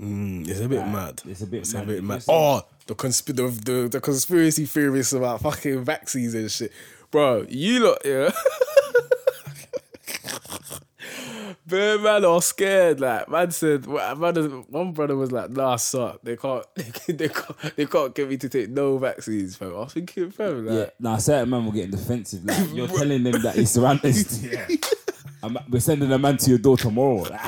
mm, 0.00 0.46
it's 0.48 0.60
a 0.60 0.68
bit 0.68 0.80
Like, 0.80 0.88
mad. 0.92 1.22
It's 1.26 1.42
a 1.42 1.46
bit 1.46 1.60
It's 1.60 1.74
mad. 1.74 1.84
a 1.84 1.86
bit 1.86 2.04
mad. 2.04 2.24
Oh, 2.28 2.62
the, 2.86 2.94
consp- 2.94 3.26
the, 3.36 3.72
the 3.72 3.88
the 3.88 4.00
conspiracy 4.00 4.64
theorists 4.66 5.12
about 5.12 5.40
fucking 5.42 5.84
vaccines 5.84 6.34
and 6.34 6.50
shit, 6.50 6.72
bro. 7.10 7.44
You 7.48 7.86
lot, 7.86 7.98
yeah. 8.04 8.30
Bare 11.68 11.98
man 11.98 12.24
are 12.24 12.40
scared. 12.40 12.98
Like 13.00 13.28
man 13.28 13.50
said, 13.50 13.86
man, 13.86 14.64
one 14.68 14.92
brother 14.92 15.16
was 15.16 15.30
like, 15.30 15.50
"Nah, 15.50 15.76
suck. 15.76 16.20
They 16.24 16.36
can't, 16.36 16.64
they 17.06 17.28
can't, 17.28 17.76
they 17.76 17.86
can't 17.86 18.14
get 18.14 18.28
me 18.28 18.36
to 18.38 18.48
take 18.48 18.70
no 18.70 18.96
vaccines." 18.96 19.56
Fam. 19.56 19.68
I 19.74 19.80
was 19.80 19.92
thinking, 19.92 20.30
fam, 20.30 20.64
like, 20.66 20.74
Yeah, 20.74 20.90
nah, 20.98 21.16
certain 21.18 21.50
man 21.50 21.66
were 21.66 21.72
getting 21.72 21.90
defensive. 21.90 22.44
Like 22.44 22.70
you're 22.72 22.88
telling 22.88 23.22
them 23.22 23.42
that 23.42 23.56
it's 23.58 23.72
surrounded. 23.72 24.16
yeah. 24.42 24.66
I'm- 25.42 25.58
we're 25.68 25.80
sending 25.80 26.10
a 26.10 26.18
man 26.18 26.36
to 26.38 26.50
your 26.50 26.58
door 26.58 26.76
tomorrow. 26.78 27.22
Like, 27.22 27.40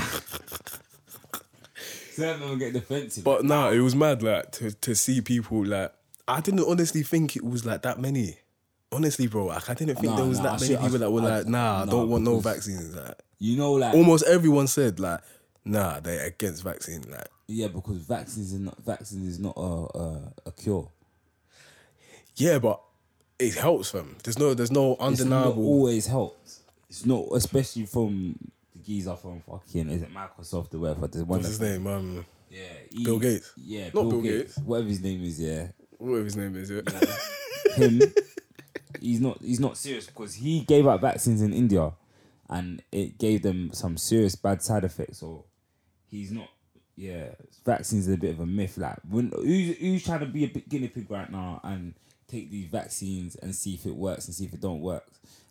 certain 2.13 2.41
men 2.41 2.59
get 2.59 2.73
defensive. 2.75 3.25
But 3.25 3.45
nah, 3.45 3.71
it 3.71 3.81
was 3.81 3.95
mad. 3.97 4.23
Like 4.23 4.53
to 4.53 4.71
to 4.73 4.95
see 4.95 5.21
people 5.23 5.65
like, 5.65 5.93
I 6.29 6.41
didn't 6.41 6.65
honestly 6.69 7.03
think 7.03 7.37
it 7.37 7.45
was 7.45 7.65
like 7.65 7.83
that 7.83 7.99
many. 7.99 8.37
Honestly, 8.93 9.29
bro, 9.29 9.47
like 9.47 9.71
I 9.71 9.75
didn't 9.75 9.97
think 9.97 10.11
Nah, 10.13 10.17
there 10.17 10.27
was 10.27 10.39
nah, 10.39 10.43
that 10.45 10.49
I 10.51 10.55
many 10.57 10.67
should- 10.67 10.79
I 10.79 10.83
people 10.83 10.99
that 10.99 11.11
were 11.11 11.23
I- 11.23 11.39
like, 11.39 11.47
"Nah, 11.47 11.83
I 11.83 11.85
nah, 11.85 11.91
don't 11.93 12.09
want 12.11 12.25
no 12.25 12.39
vaccines." 12.41 12.95
Like 12.95 13.15
you 13.41 13.57
know, 13.57 13.73
like 13.73 13.95
almost 13.95 14.25
everyone 14.27 14.69
said, 14.69 15.01
like, 15.01 15.21
"Nah, 15.65 15.99
they're 16.01 16.27
against 16.27 16.63
vaccine." 16.63 17.03
Like, 17.11 17.27
yeah, 17.49 17.67
because 17.69 17.97
vaccines 17.99 18.53
is 18.53 18.61
not 18.61 18.79
vaccines 18.85 19.27
is 19.27 19.39
not 19.41 19.55
a 19.57 19.61
a, 19.99 20.33
a 20.47 20.53
cure. 20.53 20.89
yeah, 22.37 22.59
but 22.59 22.81
it 23.39 23.55
helps 23.55 23.91
them. 23.93 24.17
There's 24.23 24.39
no, 24.39 24.55
there's 24.55 24.71
no 24.71 24.93
It's 24.93 25.01
not 25.01 25.07
undeniable. 25.07 25.65
always 25.67 26.07
helps. 26.07 26.61
It's 26.89 27.07
not, 27.07 27.27
especially 27.33 27.87
from 27.87 28.39
the 28.75 28.83
geezer 28.83 29.17
from 29.17 29.41
fucking 29.41 29.89
is 29.91 30.03
it 30.03 30.13
Microsoft 30.15 30.75
or 30.75 30.79
whatever. 30.81 31.07
There's 31.07 31.25
one 31.25 31.39
What's 31.39 31.49
his 31.49 31.61
name? 31.61 31.87
Um, 31.87 32.27
Yeah, 32.51 32.61
he- 32.91 33.05
Bill 33.05 33.19
Gates? 33.19 33.53
Yeah, 33.57 33.85
Not 33.87 33.93
Bill, 33.93 34.11
Bill 34.11 34.21
Gates. 34.23 34.55
Gates. 34.57 34.59
Whatever 34.67 34.89
his 34.89 35.03
name 35.03 35.25
is, 35.25 35.41
yeah. 35.41 35.69
whatever 35.99 36.25
his 36.25 36.37
name 36.37 36.57
is. 36.57 36.71
Yeah. 36.71 37.77
him, 37.77 38.01
he's 39.01 39.21
not 39.21 39.41
he's 39.41 39.61
not 39.61 39.77
serious 39.79 40.07
because 40.07 40.35
he 40.35 40.61
gave 40.61 40.87
out 40.87 41.01
vaccines 41.01 41.41
in 41.43 41.53
India, 41.55 41.93
and 42.51 42.83
it 42.93 43.17
gave 43.19 43.41
them 43.43 43.71
some 43.73 43.97
serious 43.97 44.35
bad 44.35 44.63
side 44.63 44.85
effects. 44.85 45.23
Or 45.23 45.45
he's 46.09 46.31
not. 46.33 46.49
Yeah, 46.97 47.31
vaccines 47.65 48.09
are 48.11 48.15
a 48.15 48.19
bit 48.19 48.33
of 48.33 48.41
a 48.41 48.47
myth. 48.47 48.77
Like, 48.77 48.99
when 49.09 49.31
who's, 49.35 49.79
who's 49.79 50.05
trying 50.05 50.21
to 50.21 50.27
be 50.27 50.45
a 50.45 50.49
guinea 50.49 50.89
pig 50.89 51.11
right 51.11 51.31
now 51.31 51.61
and 51.65 51.95
take 52.29 52.51
these 52.51 52.67
vaccines 52.67 53.37
and 53.37 53.55
see 53.55 53.73
if 53.75 53.87
it 53.87 53.95
works 53.97 54.27
and 54.27 54.35
see 54.35 54.45
if 54.45 54.53
it 54.53 54.61
don't 54.61 54.81
work? 54.83 55.05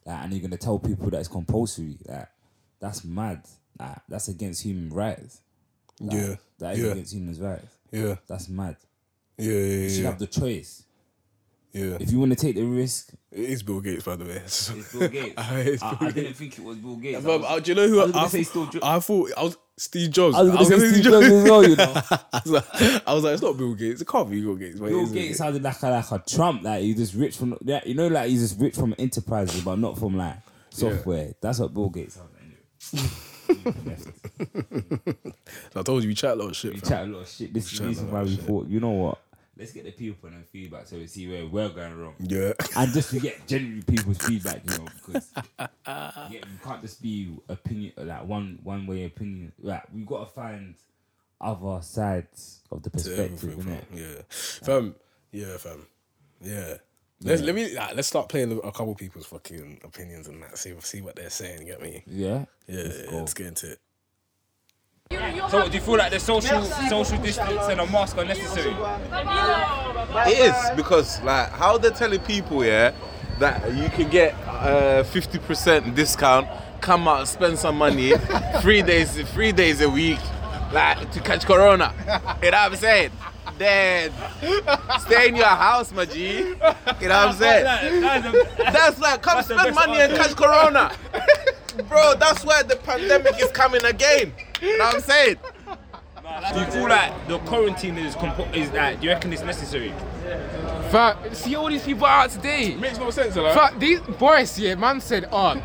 Like, 0.06 0.24
and 0.24 0.32
you're 0.34 0.42
gonna 0.44 0.58
tell 0.58 0.78
people 0.78 1.10
that 1.10 1.18
it's 1.20 1.28
compulsory. 1.28 1.98
Like, 2.08 2.28
that's 2.80 3.04
mad. 3.04 3.46
Like, 3.80 3.98
that's 4.08 4.28
against 4.28 4.62
human 4.64 4.90
rights. 4.90 5.42
Like, 6.00 6.18
Yeah, 6.18 6.36
that 6.60 6.74
is 6.76 6.84
yeah. 6.84 6.92
against 6.92 7.14
human 7.14 7.42
rights. 7.42 7.66
yeah, 7.92 8.16
That's 8.28 8.48
mad. 8.50 8.76
yeah, 9.38 9.52
yeah, 9.52 9.58
You 9.58 9.90
should 9.90 10.00
yeah, 10.04 10.10
have 10.10 10.20
the 10.20 10.28
choice. 10.28 10.84
Yeah. 11.74 11.98
If 12.00 12.12
you 12.12 12.20
want 12.20 12.32
to 12.32 12.36
take 12.36 12.56
the 12.56 12.64
risk, 12.64 13.12
It 13.32 13.42
is 13.50 13.64
Bill 13.64 13.82
Gates, 13.82 14.04
by 14.04 14.16
the 14.16 14.26
way. 14.26 14.42
It's 14.44 14.70
Bill 14.94 15.08
Gates. 15.08 15.34
I, 15.38 15.60
It's 15.60 15.84
Bill 15.84 15.98
I 16.00 16.04
Gates. 16.06 16.14
didn't 16.16 16.34
think 16.36 16.58
it 16.60 16.64
was 16.64 16.78
Bill 16.78 16.96
Gates. 16.96 17.18
I 17.18 17.22
But, 17.22 17.42
was- 17.42 17.50
uh, 17.50 17.60
do 17.60 17.72
you 17.72 17.76
know 17.76 17.88
who 17.88 18.00
I 18.02 18.06
I, 18.06 18.26
I, 18.26 18.28
thought- 18.28 18.72
Jo- 18.72 18.80
I 18.84 19.00
thought 19.00 19.32
I 19.38 19.44
was 19.44 19.58
Steve 19.78 20.12
Jobs. 20.12 20.36
I 20.36 20.42
was 20.42 20.52
gonna 20.70 20.80
say 20.82 20.92
Steve 20.92 21.04
Jobs 21.06 21.26
as 21.28 21.44
well, 21.50 21.68
you 21.68 21.76
know. 21.76 21.94
I 22.34 22.42
was, 22.44 22.52
like, 22.52 22.66
I 23.08 23.14
was 23.14 23.24
like, 23.24 23.34
it's 23.34 23.42
not 23.42 23.58
Bill 23.58 23.74
Gates. 23.76 24.02
It 24.02 24.08
can't 24.08 24.30
be 24.30 24.42
Bill 24.42 24.56
Gates. 24.56 24.80
Bill 24.80 25.08
Gates 25.08 25.38
sounded 25.38 25.64
like 25.64 25.82
a, 25.84 25.90
like 25.90 26.12
a 26.12 26.24
Trump. 26.28 26.64
Like 26.64 26.82
he's 26.82 26.98
just 26.98 27.14
rich 27.14 27.38
from, 27.38 27.58
yeah, 27.62 27.80
you 27.86 27.94
know, 27.96 28.08
like 28.08 28.30
he's 28.30 28.42
just 28.42 28.60
rich 28.60 28.76
from 28.76 28.94
enterprises, 29.00 29.62
but 29.62 29.78
not 29.78 29.98
from 29.98 30.18
like 30.18 30.36
software. 30.70 31.34
That's 31.42 31.60
what 31.60 31.74
Bill 31.74 31.90
Gates 31.90 32.16
sounds 32.16 32.30
like. 32.34 32.40
I 35.76 35.82
told 35.84 36.04
you 36.04 36.10
we 36.10 36.16
chat 36.16 36.34
a 36.34 36.36
lot 36.36 36.50
of 36.50 36.56
shit. 36.56 36.74
we 36.74 36.80
fam. 36.80 36.90
chat 36.90 37.08
a 37.08 37.12
lot 37.12 37.22
of 37.22 37.30
shit. 37.30 37.54
This 37.54 37.72
is 37.72 37.80
the 37.80 37.88
reason 37.88 38.12
why 38.12 38.24
we 38.24 38.36
shit. 38.36 38.44
thought, 38.46 38.68
you 38.68 38.80
know 38.80 38.90
what? 38.92 39.20
Let's 39.60 39.74
get 39.74 39.84
the 39.84 39.92
people 39.92 40.30
and 40.30 40.46
feedback 40.48 40.88
so 40.88 40.96
we 40.96 41.06
see 41.06 41.30
where 41.30 41.46
we're 41.46 41.70
going 41.70 42.00
wrong. 42.00 42.16
Yeah. 42.20 42.54
And 42.78 42.94
just 42.94 43.12
to 43.12 43.20
get 43.20 43.46
genuine 43.46 43.84
people's 43.84 44.18
feedback, 44.18 44.62
you 44.66 44.78
know, 44.78 44.88
because 45.06 45.32
yeah, 45.88 46.30
you 46.32 46.60
can't 46.64 46.82
just 46.82 47.02
be 47.02 47.38
opinion 47.50 47.92
like 47.98 48.26
one 48.26 48.60
one 48.64 48.88
way 48.88 49.04
opinion. 49.04 49.52
Like 49.62 49.84
we 49.94 50.04
gotta 50.04 50.26
find 50.28 50.76
other 51.42 51.82
sides 51.82 52.62
of 52.72 52.84
the 52.84 52.90
perspective, 52.90 53.40
innit? 53.40 53.84
Yeah, 53.94 54.22
fam. 54.30 54.96
Yeah, 55.32 55.58
fam. 55.58 55.86
Yeah. 56.42 56.76
Let's 57.22 57.42
let 57.42 57.54
me 57.54 57.76
like, 57.76 57.96
let's 57.96 58.08
start 58.08 58.30
playing 58.30 58.62
a 58.64 58.72
couple 58.72 58.96
people's 58.96 59.26
fucking 59.26 59.82
opinions 59.84 60.30
and 60.30 60.42
that. 60.42 60.58
See 60.58 60.74
see 60.80 61.02
what 61.02 61.18
they're 61.18 61.30
saying. 61.30 61.66
Get 61.66 61.82
me? 61.82 62.04
Yeah. 62.08 62.46
Yeah, 62.68 62.84
yeah, 62.84 63.12
let's 63.12 63.34
get 63.34 63.48
into 63.48 63.72
it. 63.74 63.80
So 65.50 65.68
do 65.68 65.74
you 65.74 65.82
feel 65.82 65.98
like 65.98 66.12
the 66.12 66.20
social 66.20 66.62
social 66.64 67.18
distance 67.18 67.64
and 67.70 67.80
a 67.80 67.88
mask 67.88 68.16
are 68.20 68.26
necessary? 68.26 68.76
It 70.32 70.54
is 70.54 70.76
because 70.76 71.20
like 71.24 71.50
how 71.50 71.80
they're 71.80 71.90
telling 71.90 72.20
people, 72.20 72.64
yeah, 72.64 72.94
that 73.40 73.74
you 73.74 73.90
can 73.90 74.10
get 74.10 74.36
a 74.48 75.04
fifty 75.04 75.40
percent 75.40 75.96
discount, 75.96 76.48
come 76.82 77.08
out, 77.08 77.28
spend 77.28 77.58
some 77.58 77.78
money, 77.80 78.14
three 78.62 78.84
days, 78.84 79.20
three 79.32 79.52
days 79.52 79.82
a 79.82 79.90
week, 79.90 80.20
like 80.72 81.12
to 81.14 81.20
catch 81.22 81.46
corona. 81.48 81.92
You 82.44 82.52
know 82.52 82.58
what 82.58 82.72
I'm 82.72 82.76
saying? 82.76 83.12
Then 83.58 84.12
stay 85.00 85.30
in 85.30 85.36
your 85.36 85.48
house, 85.48 85.92
my 85.92 86.06
G. 86.06 86.38
You 86.38 86.54
know 86.54 86.60
what 86.60 87.12
I'm 87.12 87.34
saying? 87.34 88.46
That's 88.58 89.00
like 89.00 89.24
come 89.24 89.38
That's 89.38 89.48
spend 89.48 89.74
money 89.74 90.00
and 90.00 90.14
catch 90.16 90.36
corona. 90.36 90.96
Bro, 91.88 92.16
that's 92.20 92.46
why 92.46 92.62
the 92.62 92.76
pandemic 92.76 93.42
is 93.42 93.50
coming 93.52 93.84
again. 93.84 94.34
You 94.62 94.78
know 94.78 94.86
what 94.86 94.96
I'm 94.96 95.02
saying? 95.02 95.38
Do 96.54 96.60
you 96.60 96.66
feel 96.68 96.90
like 96.90 97.28
the 97.28 97.40
quarantine 97.40 97.98
is 97.98 98.16
compo- 98.16 98.52
is 98.54 98.70
that? 98.72 99.00
Do 99.00 99.08
you 99.08 99.14
reckon 99.14 99.34
it's 99.34 99.44
necessary? 99.44 99.94
Fact, 100.92 101.36
see 101.36 101.56
all 101.56 101.70
these 101.70 101.84
people 101.84 102.06
out 102.06 102.30
today. 102.30 102.76
Makes 102.76 103.00
no 103.00 103.10
sense, 103.10 103.36
like. 103.36 103.54
Fact, 103.54 103.80
these 103.80 104.00
boys 104.00 104.56
here, 104.56 104.76
man 104.76 105.02
said, 105.02 105.28
oh, 105.32 105.62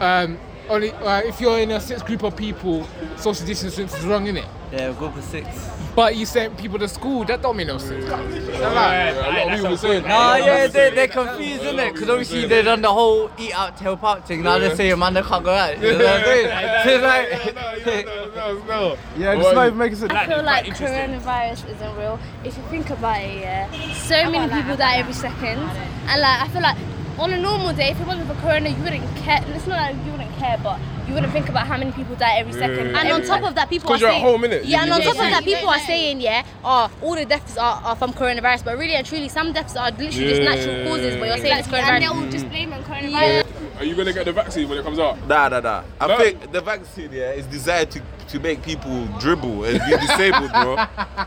um, 0.00 0.38
only 0.68 0.92
uh, 0.92 1.20
if 1.20 1.40
you're 1.40 1.58
in 1.58 1.70
a 1.72 1.80
six 1.80 2.02
group 2.02 2.22
of 2.22 2.36
people, 2.36 2.86
social 3.16 3.46
distancing 3.46 3.86
is 3.86 4.06
wrong, 4.06 4.24
innit? 4.26 4.46
Yeah, 4.72 4.90
we'll 4.90 4.94
go 5.00 5.10
for 5.10 5.22
six. 5.22 5.46
But 5.94 6.16
you 6.16 6.26
sent 6.26 6.58
people 6.58 6.78
to 6.80 6.88
school, 6.88 7.24
that 7.26 7.40
don't 7.40 7.56
make 7.56 7.68
no 7.68 7.78
sense. 7.78 8.04
a 8.04 8.10
lot 8.10 9.52
of 9.52 9.58
people 9.58 9.76
saying. 9.76 10.02
Nah, 10.02 10.36
yeah, 10.36 10.66
they, 10.66 10.90
they're 10.90 11.08
confused, 11.08 11.62
isn't 11.62 11.78
it? 11.78 11.92
Because 11.92 12.08
obviously 12.08 12.46
they 12.46 12.62
done 12.62 12.82
the 12.82 12.92
whole 12.92 13.30
eat 13.38 13.54
out, 13.54 13.78
help 13.78 14.02
out 14.02 14.26
thing. 14.26 14.42
Now 14.42 14.58
they 14.58 14.70
say 14.70 14.76
saying, 14.76 14.98
man, 14.98 15.14
they 15.14 15.22
can't 15.22 15.44
go 15.44 15.52
out. 15.52 15.80
You 15.80 15.92
know 15.92 15.98
what 15.98 16.06
I'm 16.06 16.24
saying? 16.24 16.48
It's 16.86 17.02
like, 17.02 18.34
no, 18.34 18.54
no, 18.54 18.64
no. 18.64 18.98
yeah, 19.16 19.34
it's 19.34 19.54
not 19.54 19.66
even 19.66 19.78
making 19.78 19.98
sense. 19.98 20.12
I 20.12 20.26
feel 20.26 20.42
like 20.42 20.66
interesting. 20.66 20.88
coronavirus 20.88 21.74
isn't 21.74 21.96
real. 21.96 22.18
If 22.42 22.56
you 22.56 22.62
think 22.64 22.90
about 22.90 23.20
it, 23.20 23.40
yeah, 23.40 23.94
so 23.94 24.30
many 24.30 24.52
people 24.52 24.76
die 24.76 24.96
every 24.96 25.12
second, 25.12 25.58
and 25.60 26.20
like 26.20 26.42
I 26.42 26.48
feel 26.48 26.62
like 26.62 26.76
on 27.18 27.32
a 27.32 27.40
normal 27.40 27.72
day, 27.72 27.90
if 27.90 28.00
it 28.00 28.06
wasn't 28.06 28.26
for 28.28 28.34
corona, 28.40 28.68
you 28.68 28.82
wouldn't 28.82 29.16
care. 29.18 29.40
It's 29.46 29.66
not 29.66 29.92
like 29.92 30.04
you 30.04 30.10
wouldn't 30.10 30.34
care, 30.36 30.58
but 30.62 30.80
you 31.06 31.14
wouldn't 31.14 31.32
think 31.32 31.48
about 31.48 31.66
how 31.66 31.76
many 31.76 31.92
people 31.92 32.14
die 32.16 32.38
every 32.38 32.52
second. 32.52 32.90
yeah, 32.90 33.00
And 33.00 33.12
on 33.12 33.20
yeah. 33.22 33.26
top 33.26 33.42
of 33.42 33.54
that, 33.56 33.68
people 33.68 33.88
are 33.90 33.92
'Cause 33.92 34.00
you're 34.00 34.10
at 34.10 34.14
saying, 34.14 34.24
home, 34.24 34.42
innit? 34.42 34.62
Yeah, 34.64 34.82
and 34.82 34.92
on 34.92 35.00
top 35.02 35.10
of 35.12 35.16
that, 35.18 35.44
people 35.44 35.68
are 35.68 35.78
saying, 35.80 36.20
yeah, 36.20 36.44
oh, 36.64 36.90
all 37.02 37.14
the 37.14 37.24
deaths 37.24 37.56
are, 37.56 37.80
are 37.84 37.96
from 37.96 38.12
coronavirus, 38.12 38.64
but 38.64 38.78
really 38.78 38.94
and 38.94 39.06
truly, 39.06 39.28
some 39.28 39.52
deaths 39.52 39.76
are 39.76 39.90
literally 39.90 40.28
just 40.28 40.42
natural 40.42 40.84
causes. 40.88 41.16
But 41.16 41.28
you're 41.28 41.38
saying 41.38 41.58
it's 41.58 41.68
coronavirus. 41.68 41.88
and 41.88 42.02
they're 42.02 42.10
all 42.10 42.30
just 42.30 42.48
blaming 42.48 42.82
mm. 42.82 42.84
coronavirus. 42.84 43.78
Are 43.78 43.84
you 43.84 43.94
gonna 43.96 44.12
get 44.12 44.24
the 44.24 44.32
vaccine 44.32 44.68
when 44.68 44.78
it 44.78 44.84
comes 44.84 44.98
out? 44.98 45.18
Nah, 45.26 45.48
nah, 45.48 45.60
nah. 45.60 45.82
I 46.00 46.06
No. 46.06 46.16
think 46.18 46.52
the 46.52 46.60
vaccine, 46.60 47.10
yeah, 47.12 47.32
is 47.32 47.44
designed 47.46 47.90
to, 47.90 48.02
to 48.28 48.38
make 48.40 48.62
people 48.62 49.06
dribble 49.18 49.64
and 49.64 49.80
be 49.88 49.96
disabled, 50.06 50.50
bro. 50.52 50.76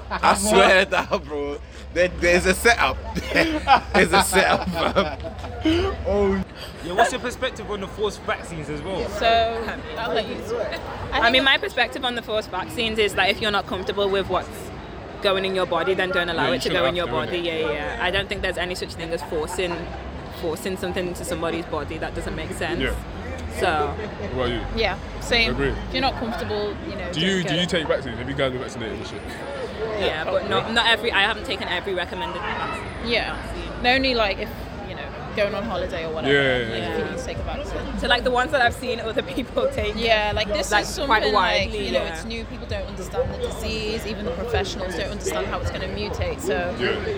I 0.10 0.34
swear 0.40 0.86
that, 0.86 1.24
bro. 1.26 1.58
There, 1.94 2.10
there's 2.10 2.46
a 2.46 2.54
setup. 2.54 2.98
there's 3.34 4.14
a 4.14 4.24
setup, 4.24 4.70
fam. 4.70 5.34
Oh. 6.08 6.44
Yeah, 6.86 6.94
what's 6.94 7.12
your 7.12 7.20
perspective 7.20 7.70
on 7.70 7.82
the 7.82 7.88
forced 7.88 8.22
vaccines 8.22 8.70
as 8.70 8.82
well? 8.82 9.08
So, 9.10 9.26
I'll 9.98 10.14
let 10.14 10.28
you. 10.28 10.38
I 11.12 11.30
mean, 11.32 11.44
my 11.44 11.58
perspective 11.58 12.06
on 12.06 12.16
the 12.16 12.22
forced 12.22 12.50
vaccines 12.52 13.00
is 13.00 13.16
that 13.16 13.30
if 13.30 13.42
you're 13.42 13.52
not 13.52 13.66
comfortable 13.68 14.08
with 14.10 14.30
what's 14.30 14.48
going 15.22 15.44
in 15.44 15.56
your 15.56 15.66
body, 15.66 15.94
then 15.94 16.10
don't 16.12 16.30
allow 16.30 16.50
Yeah, 16.50 16.56
it 16.56 16.62
to 16.64 16.70
go 16.70 16.86
in 16.86 16.96
your 16.96 17.08
body. 17.08 17.40
innit? 17.42 17.46
Yeah, 17.46 17.72
yeah. 17.72 17.98
I 18.00 18.12
don't 18.12 18.30
think 18.30 18.42
there's 18.44 18.58
any 18.58 18.76
such 18.76 18.94
thing 18.94 19.10
as 19.12 19.22
forcing 19.24 19.76
forcing 20.42 20.78
something 20.78 21.08
into 21.08 21.26
somebody's 21.26 21.66
body. 21.66 21.98
That 21.98 22.14
doesn't 22.16 22.36
make 22.36 22.52
sense. 22.54 22.80
Yeah. 22.80 22.96
So, 23.60 23.88
What 24.36 24.48
about 24.48 24.50
you? 24.50 24.62
yeah, 24.80 24.98
same. 25.20 25.52
Agree. 25.52 25.70
If 25.70 25.94
you're 25.94 26.02
not 26.02 26.14
comfortable, 26.16 26.76
you 26.88 26.96
know. 26.96 27.12
Do 27.12 27.20
you 27.20 27.42
don't 27.42 27.48
do 27.52 27.56
go. 27.56 27.62
you 27.62 27.66
take 27.66 27.88
vaccines? 27.88 28.18
Have 28.20 28.30
you 28.30 28.36
guys 28.36 28.52
been 28.52 28.62
vaccinated 28.62 29.00
and 29.00 29.08
shit? 29.08 29.22
Yeah, 30.00 30.24
but 30.26 30.50
not 30.50 30.74
not 30.74 30.88
every. 30.88 31.12
I 31.12 31.22
haven't 31.22 31.46
taken 31.46 31.68
every 31.68 31.94
recommended 31.94 32.42
vaccine. 32.42 33.12
Yeah. 33.12 33.36
Only 33.86 34.16
like 34.16 34.40
if, 34.40 34.50
you 34.90 34.96
know, 34.96 35.08
going 35.36 35.54
on 35.54 35.64
holiday 35.64 36.06
or 36.06 36.14
whatever. 36.14 36.34
Yeah, 36.34 36.58
yeah, 36.58 36.72
like 36.72 36.82
yeah. 36.82 36.92
if 36.92 36.98
you 36.98 37.12
need 37.12 37.18
to 37.20 37.26
take 37.26 37.38
a 37.38 37.44
vaccine. 37.44 38.00
So 38.00 38.08
like 38.08 38.24
the 38.24 38.32
ones 38.32 38.52
that 38.52 38.62
I've 38.62 38.74
seen 38.74 39.00
other 39.00 39.22
people 39.22 39.70
take. 39.70 39.96
Yeah, 39.96 40.32
like 40.36 40.48
this 40.48 40.72
Like, 40.72 40.84
is 40.84 40.96
quite 40.96 41.08
something 41.08 41.34
like, 41.34 41.34
widely, 41.34 41.86
you 41.86 41.92
know, 41.92 42.04
yeah. 42.04 42.16
it's 42.16 42.26
new, 42.26 42.44
people 42.46 42.68
don't 42.68 42.88
understand 42.88 43.34
the 43.34 43.38
disease, 43.48 44.06
even 44.06 44.26
the 44.26 44.32
professionals 44.32 44.96
don't 44.96 45.12
understand 45.12 45.46
how 45.48 45.60
it's 45.60 45.70
going 45.70 45.82
to 45.82 45.96
mutate. 45.96 46.42
So 46.42 46.58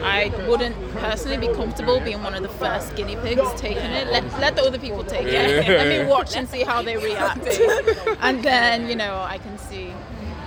I 0.03 0.31
wouldn't 0.47 0.75
personally 0.95 1.47
be 1.47 1.53
comfortable 1.53 1.99
being 2.01 2.21
one 2.21 2.33
of 2.35 2.43
the 2.43 2.49
first 2.49 2.95
guinea 2.95 3.15
pigs 3.15 3.41
taking 3.55 3.91
it. 3.91 4.07
Let, 4.07 4.23
let 4.39 4.55
the 4.55 4.63
other 4.63 4.79
people 4.79 5.03
take 5.03 5.25
it. 5.25 5.33
Yeah. 5.33 5.73
Let 5.79 5.87
me 5.87 6.09
watch 6.09 6.35
and 6.35 6.47
see 6.47 6.63
how 6.63 6.81
they 6.81 6.97
react. 6.97 7.47
and 8.19 8.43
then, 8.43 8.89
you 8.89 8.95
know, 8.95 9.15
I 9.15 9.37
can 9.37 9.57
see, 9.57 9.93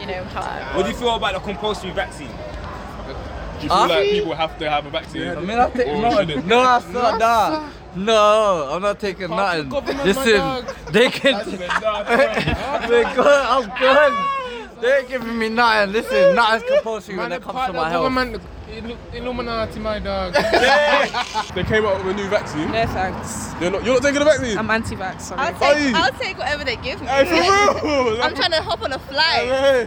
you 0.03 0.09
know, 0.09 0.25
how. 0.25 0.77
What 0.77 0.83
do 0.85 0.91
you 0.91 0.97
feel 0.97 1.15
about 1.15 1.35
the 1.35 1.41
compulsory 1.41 1.91
vaccine? 1.93 2.27
Do 2.29 2.33
you 2.35 3.69
feel 3.69 3.71
Huh? 3.71 3.87
like 3.89 4.09
people 4.11 4.35
have 4.35 4.59
to 4.59 4.69
have 4.69 4.85
a 4.87 4.91
vaccine? 4.91 5.29
I 5.29 5.41
mean, 5.41 5.51
I 5.59 5.71
take 5.71 5.87
Or 5.87 6.03
no, 6.03 6.17
shouldn't? 6.19 6.47
no, 6.47 6.63
that's 6.63 6.89
not 6.89 7.19
nah. 7.21 7.69
No, 7.95 8.69
I'm 8.73 8.83
not 8.83 8.99
taking 8.99 9.31
nothing. 9.31 9.69
government, 9.69 9.99
my 9.99 10.05
Listen, 10.05 10.33
dog. 10.39 10.65
they 10.91 11.11
can. 11.11 11.45
they 11.51 11.57
good. 11.59 13.43
I'm 13.55 13.63
good. 13.65 13.73
Ah! 13.83 14.42
They're 14.83 15.05
giving 15.05 15.39
me 15.39 15.49
nothing. 15.49 15.93
Listen, 15.93 16.35
nothing's 16.35 16.71
compulsory 16.71 17.17
when 17.17 17.31
it 17.33 17.41
comes 17.41 17.47
to 17.47 17.53
part 17.53 17.73
my 17.75 17.87
of 17.87 17.93
health. 17.93 18.05
government, 18.05 18.43
Illu- 18.69 18.97
Illuminati, 19.15 19.79
my 19.79 19.99
dog. 19.99 20.35
They 21.55 21.63
came 21.65 21.85
out 21.87 22.03
with 22.05 22.15
a 22.15 22.17
new 22.17 22.29
vaccine. 22.29 22.71
No 22.73 22.87
thanks. 22.87 23.53
You're 23.61 23.71
not, 23.71 23.85
you're 23.85 23.95
not 23.95 24.03
taking 24.03 24.19
the 24.19 24.25
vaccine? 24.25 24.57
I'm 24.59 24.71
anti-vax. 24.71 25.31
I'll 25.37 25.55
Are 25.63 25.79
you? 25.79 25.87
take, 25.93 25.95
I'll 25.95 26.13
take 26.13 26.39
whatever 26.39 26.65
they 26.65 26.77
give 26.77 27.01
me. 27.01 27.07
Hey, 27.07 27.25
for 27.27 27.35
real? 27.35 28.21
I'm 28.23 28.35
trying 28.35 28.51
to 28.53 28.63
hop 28.63 28.83
on 28.83 28.93
a 28.93 28.99
flight. 28.99 29.47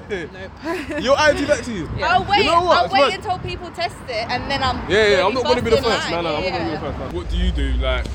Hey, 0.10 0.28
hey. 0.30 1.02
You're 1.02 1.18
anti-vaccine? 1.20 1.90
I'll 2.04 2.24
wait. 2.30 2.46
You 2.46 2.52
know 2.52 2.64
what? 2.64 2.78
I'll 2.78 2.90
wait 2.94 3.02
like- 3.02 3.14
until 3.16 3.38
people 3.40 3.70
test 3.72 3.96
it, 4.08 4.30
and 4.30 4.50
then 4.50 4.64
I'm. 4.64 4.78
Yeah, 4.90 5.08
yeah, 5.18 5.26
I'm 5.26 5.34
not 5.34 5.44
going 5.44 5.58
to 5.58 5.64
be 5.64 5.72
the 5.72 5.78
first 5.78 5.90
first. 6.04 6.06
in 6.12 6.12
No, 6.12 6.22
line. 6.22 6.24
no, 6.24 6.36
I'm 6.38 6.44
not 6.44 6.52
going 6.52 6.66
to 6.66 6.82
be 6.82 6.88
the 6.88 6.94
first. 7.04 7.14
What 7.16 7.30
do 7.30 7.38
you 7.38 7.52
do? 7.52 7.74
Like, 7.82 8.06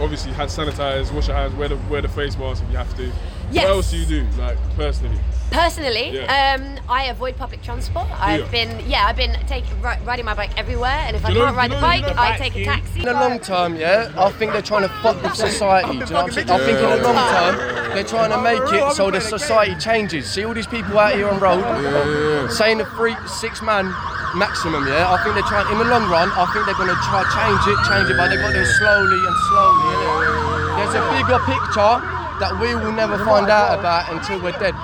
obviously, 0.00 0.32
hand 0.32 0.48
sanitize, 0.50 1.12
wash 1.12 1.26
your 1.28 1.36
hands, 1.36 1.52
wear 1.54 1.68
the, 1.68 1.76
wear 1.90 2.00
the 2.00 2.08
face 2.08 2.38
mask 2.38 2.62
if 2.62 2.70
you 2.70 2.76
have 2.78 2.94
to. 2.96 3.12
Yes. 3.54 3.64
What 3.66 3.70
else 3.76 3.90
do 3.92 3.96
you 3.98 4.06
do, 4.06 4.26
like, 4.38 4.58
personally? 4.76 5.16
Personally, 5.52 6.10
Yeah. 6.18 6.56
um, 6.58 6.80
I 6.88 7.04
avoid 7.04 7.36
public 7.36 7.62
transport. 7.62 8.06
I've 8.18 8.40
Yeah. 8.40 8.46
been, 8.64 8.90
yeah, 8.90 9.06
I've 9.06 9.14
been 9.16 9.36
taking 9.46 9.80
ri- 9.80 9.98
riding 10.04 10.24
my 10.24 10.34
bike 10.34 10.50
everywhere, 10.56 10.98
and 11.06 11.14
if 11.14 11.22
Do 11.24 11.28
I 11.30 11.34
can't 11.44 11.56
ride 11.56 11.62
do 11.68 11.68
the 11.68 11.74
you 11.76 11.80
know- 11.80 11.86
bike, 11.86 12.08
you 12.08 12.14
know 12.14 12.22
I 12.22 12.36
take 12.36 12.56
a 12.56 12.64
taxi. 12.64 12.98
In 12.98 13.04
the 13.06 13.12
long 13.12 13.38
term, 13.38 13.76
yeah, 13.76 14.08
I 14.18 14.30
think 14.32 14.52
they're 14.52 14.62
trying 14.72 14.82
to 14.82 14.88
fuck 15.04 15.22
with 15.22 15.36
society. 15.36 15.86
Do 15.86 15.94
you 15.94 16.00
know 16.06 16.16
what 16.16 16.24
I'm 16.24 16.32
saying? 16.32 16.50
I 16.50 16.58
think 16.58 16.78
in 16.80 16.90
the 16.90 16.96
long 17.12 17.30
term, 17.30 17.54
they're 17.94 18.02
trying 18.02 18.30
to 18.30 18.38
make 18.38 18.60
it 18.72 18.92
so 18.94 19.10
the 19.12 19.20
society 19.20 19.76
changes. 19.76 20.28
See 20.28 20.44
all 20.44 20.54
these 20.54 20.66
people 20.66 20.98
out 20.98 21.14
here 21.14 21.28
on 21.28 21.38
road 21.38 22.50
saying 22.50 22.78
the 22.78 22.86
three, 22.96 23.14
six 23.26 23.62
man 23.62 23.94
maximum, 24.34 24.88
yeah. 24.88 25.06
I 25.12 25.22
think 25.22 25.34
they're 25.36 25.44
trying. 25.44 25.70
In 25.70 25.78
the 25.78 25.84
long 25.84 26.10
run, 26.10 26.32
I 26.34 26.44
think 26.52 26.66
they're 26.66 26.74
going 26.74 26.88
to 26.90 27.00
try 27.06 27.22
change 27.30 27.62
it, 27.70 27.78
change 27.86 28.10
it, 28.10 28.16
but 28.16 28.28
they've 28.30 28.40
got 28.40 28.48
to 28.48 28.54
do 28.54 28.60
it 28.66 28.74
slowly 28.82 29.20
and 29.22 29.36
slowly. 29.46 29.86
innit? 29.94 30.76
There's 30.82 30.94
a 30.98 31.04
bigger 31.14 31.38
picture 31.46 31.94
that 32.40 32.58
we 32.60 32.74
will 32.74 32.92
never 32.92 33.16
find 33.24 33.48
out 33.48 33.78
about 33.78 34.12
until 34.12 34.40
we're 34.42 34.52
dead. 34.52 34.74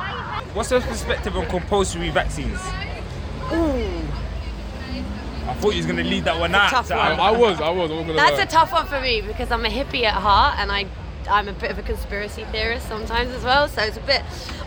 What's 0.54 0.70
your 0.70 0.80
perspective 0.80 1.36
on 1.36 1.46
compulsory 1.46 2.10
vaccines? 2.10 2.60
Ooh. 3.52 4.02
I 5.48 5.54
thought 5.54 5.70
you 5.70 5.78
was 5.78 5.86
gonna 5.86 6.04
lead 6.04 6.24
that 6.24 6.38
one 6.38 6.54
out. 6.54 6.70
tough 6.70 6.86
so 6.86 6.96
one. 6.96 7.06
I- 7.12 7.16
I 7.16 7.30
was, 7.30 7.60
I 7.60 7.70
was, 7.70 7.90
I'm 7.90 7.96
going 7.98 8.06
to 8.08 8.12
That's 8.14 8.36
lie. 8.36 8.42
a 8.42 8.46
tough 8.46 8.72
one 8.72 8.86
for 8.86 9.00
me 9.00 9.20
because 9.20 9.50
I'm 9.50 9.64
a 9.64 9.68
hippie 9.68 10.04
at 10.04 10.14
heart, 10.14 10.58
and 10.58 10.70
I, 10.70 10.86
I'm 11.28 11.48
a 11.48 11.52
bit 11.52 11.70
of 11.70 11.78
a 11.78 11.82
conspiracy 11.82 12.44
theorist 12.52 12.86
sometimes 12.88 13.30
as 13.32 13.42
well. 13.42 13.66
So 13.68 13.82
it's 13.82 13.96
a 13.96 14.00
bit. 14.00 14.22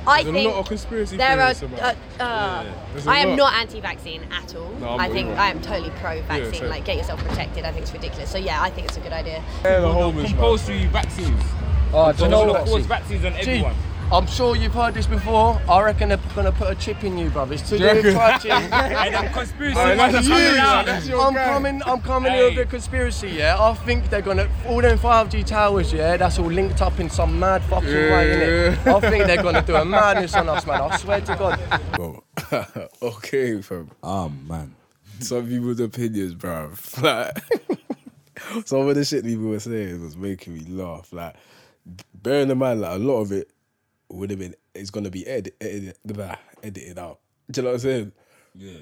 I 0.06 0.24
There's 0.24 0.28
a 0.36 0.38
think 0.40 0.52
lot 0.52 0.60
of 0.60 0.68
conspiracy 0.68 1.16
there 1.18 1.40
are. 1.40 1.54
theorists 1.54 1.64
about 1.64 1.80
Uh, 1.82 1.88
it. 1.90 1.98
uh, 2.22 2.64
There's 2.92 3.08
a 3.08 3.12
I 3.12 3.18
am 3.20 3.30
lot. 3.30 3.36
not 3.38 3.54
anti-vaccine 3.54 4.22
at 4.34 4.56
all. 4.56 4.70
No, 4.82 4.90
I'm 4.90 5.00
I 5.00 5.08
not 5.08 5.14
think 5.14 5.30
either. 5.30 5.40
I 5.40 5.50
am 5.50 5.62
totally 5.62 5.90
pro-vaccine. 6.02 6.54
same. 6.54 6.70
like, 6.70 6.84
get 6.86 6.98
yourself 6.98 7.24
protected. 7.24 7.64
I 7.64 7.72
think 7.72 7.84
it's 7.84 7.94
ridiculous. 7.94 8.30
So 8.30 8.38
yeah, 8.38 8.62
I 8.62 8.70
think 8.70 8.88
it's 8.88 8.98
a 8.98 9.02
good 9.02 9.14
idea. 9.14 9.42
Yeah, 9.64 9.80
the 9.80 9.92
whole 9.92 10.12
mission. 10.12 10.30
compulsory 10.36 10.86
vaccines. 10.88 11.42
Oh, 11.94 12.12
do 12.12 12.24
you 12.24 12.30
know 12.30 12.46
Don't 12.46 12.54
what? 12.56 12.68
force 12.68 12.86
vaccines 12.86 13.24
on 13.26 13.34
Gee, 13.34 13.40
everyone. 13.40 13.76
I'm 14.12 14.28
sure 14.28 14.56
you've 14.56 14.74
heard 14.74 14.94
this 14.94 15.08
before. 15.08 15.60
I 15.68 15.82
reckon 15.82 16.10
they're 16.10 16.20
gonna 16.36 16.52
put 16.52 16.70
a 16.70 16.76
chip 16.76 17.04
in 17.04 17.18
you, 17.18 17.30
brother. 17.30 17.54
It's 17.54 17.68
to 17.70 17.78
do 17.78 17.84
with 17.86 18.06
reckon? 18.06 18.14
touching. 18.14 18.52
And 18.74 19.14
them 19.16 19.34
conspiracy 19.34 19.78
Alright, 19.80 20.12
that's 20.12 20.28
you, 20.28 20.34
that's 20.36 21.10
I'm 21.10 21.34
guy. 21.34 21.46
coming. 21.46 21.82
I'm 21.86 22.02
coming 22.02 22.32
here 22.34 22.46
with 22.46 22.54
Hey. 22.56 22.62
a 22.62 22.66
conspiracy. 22.66 23.30
Yeah, 23.30 23.58
I 23.60 23.74
think 23.74 24.10
they're 24.10 24.22
gonna 24.22 24.48
all 24.68 24.82
them 24.82 24.98
5G 25.00 25.44
towers. 25.46 25.94
Yeah, 25.94 26.18
that's 26.18 26.38
all 26.38 26.46
linked 26.52 26.82
up 26.82 27.00
in 27.00 27.10
some 27.10 27.40
mad 27.40 27.64
fucking 27.64 27.88
way, 27.90 28.76
innit? 28.78 28.88
I 28.88 29.00
think 29.10 29.26
they're 29.26 29.42
gonna 29.42 29.62
do 29.64 29.76
a 29.76 29.86
madness 29.86 30.36
on 30.36 30.50
us, 30.50 30.66
man. 30.68 30.82
I 30.82 30.98
swear 30.98 31.22
to 31.22 31.36
God. 31.36 31.60
Bro. 31.96 32.24
okay, 33.02 33.62
fam. 33.62 33.90
Oh 34.04 34.30
man. 34.30 34.76
some 35.20 35.48
people's 35.48 35.80
opinions, 35.80 36.36
bruv. 36.36 37.02
Like 37.04 38.66
some 38.68 38.88
of 38.88 38.96
the 38.96 39.06
shit 39.06 39.24
people 39.24 39.46
were 39.46 39.60
saying 39.60 40.02
was 40.04 40.18
making 40.18 40.54
me 40.54 40.60
laugh. 40.68 41.12
Like 41.14 41.36
bearing 42.14 42.50
in 42.50 42.58
mind, 42.58 42.82
like 42.82 42.96
a 42.96 43.00
lot 43.00 43.22
of 43.22 43.32
it 43.32 43.52
would 44.10 44.30
have 44.30 44.40
been 44.40 44.56
it's 44.74 44.90
gonna 44.90 45.10
be 45.10 45.26
edit, 45.28 45.56
edit, 45.62 45.98
blah, 46.06 46.36
edited 46.62 46.98
out. 46.98 47.20
Do 47.52 47.62
you 47.62 47.64
know 47.64 47.70
what 47.72 47.76
I'm 47.76 47.80
saying? 47.80 48.12
Yeah. 48.56 48.78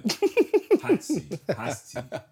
Has 0.84 1.08
to. 1.08 1.54
Has 1.56 1.92
to. 1.92 2.24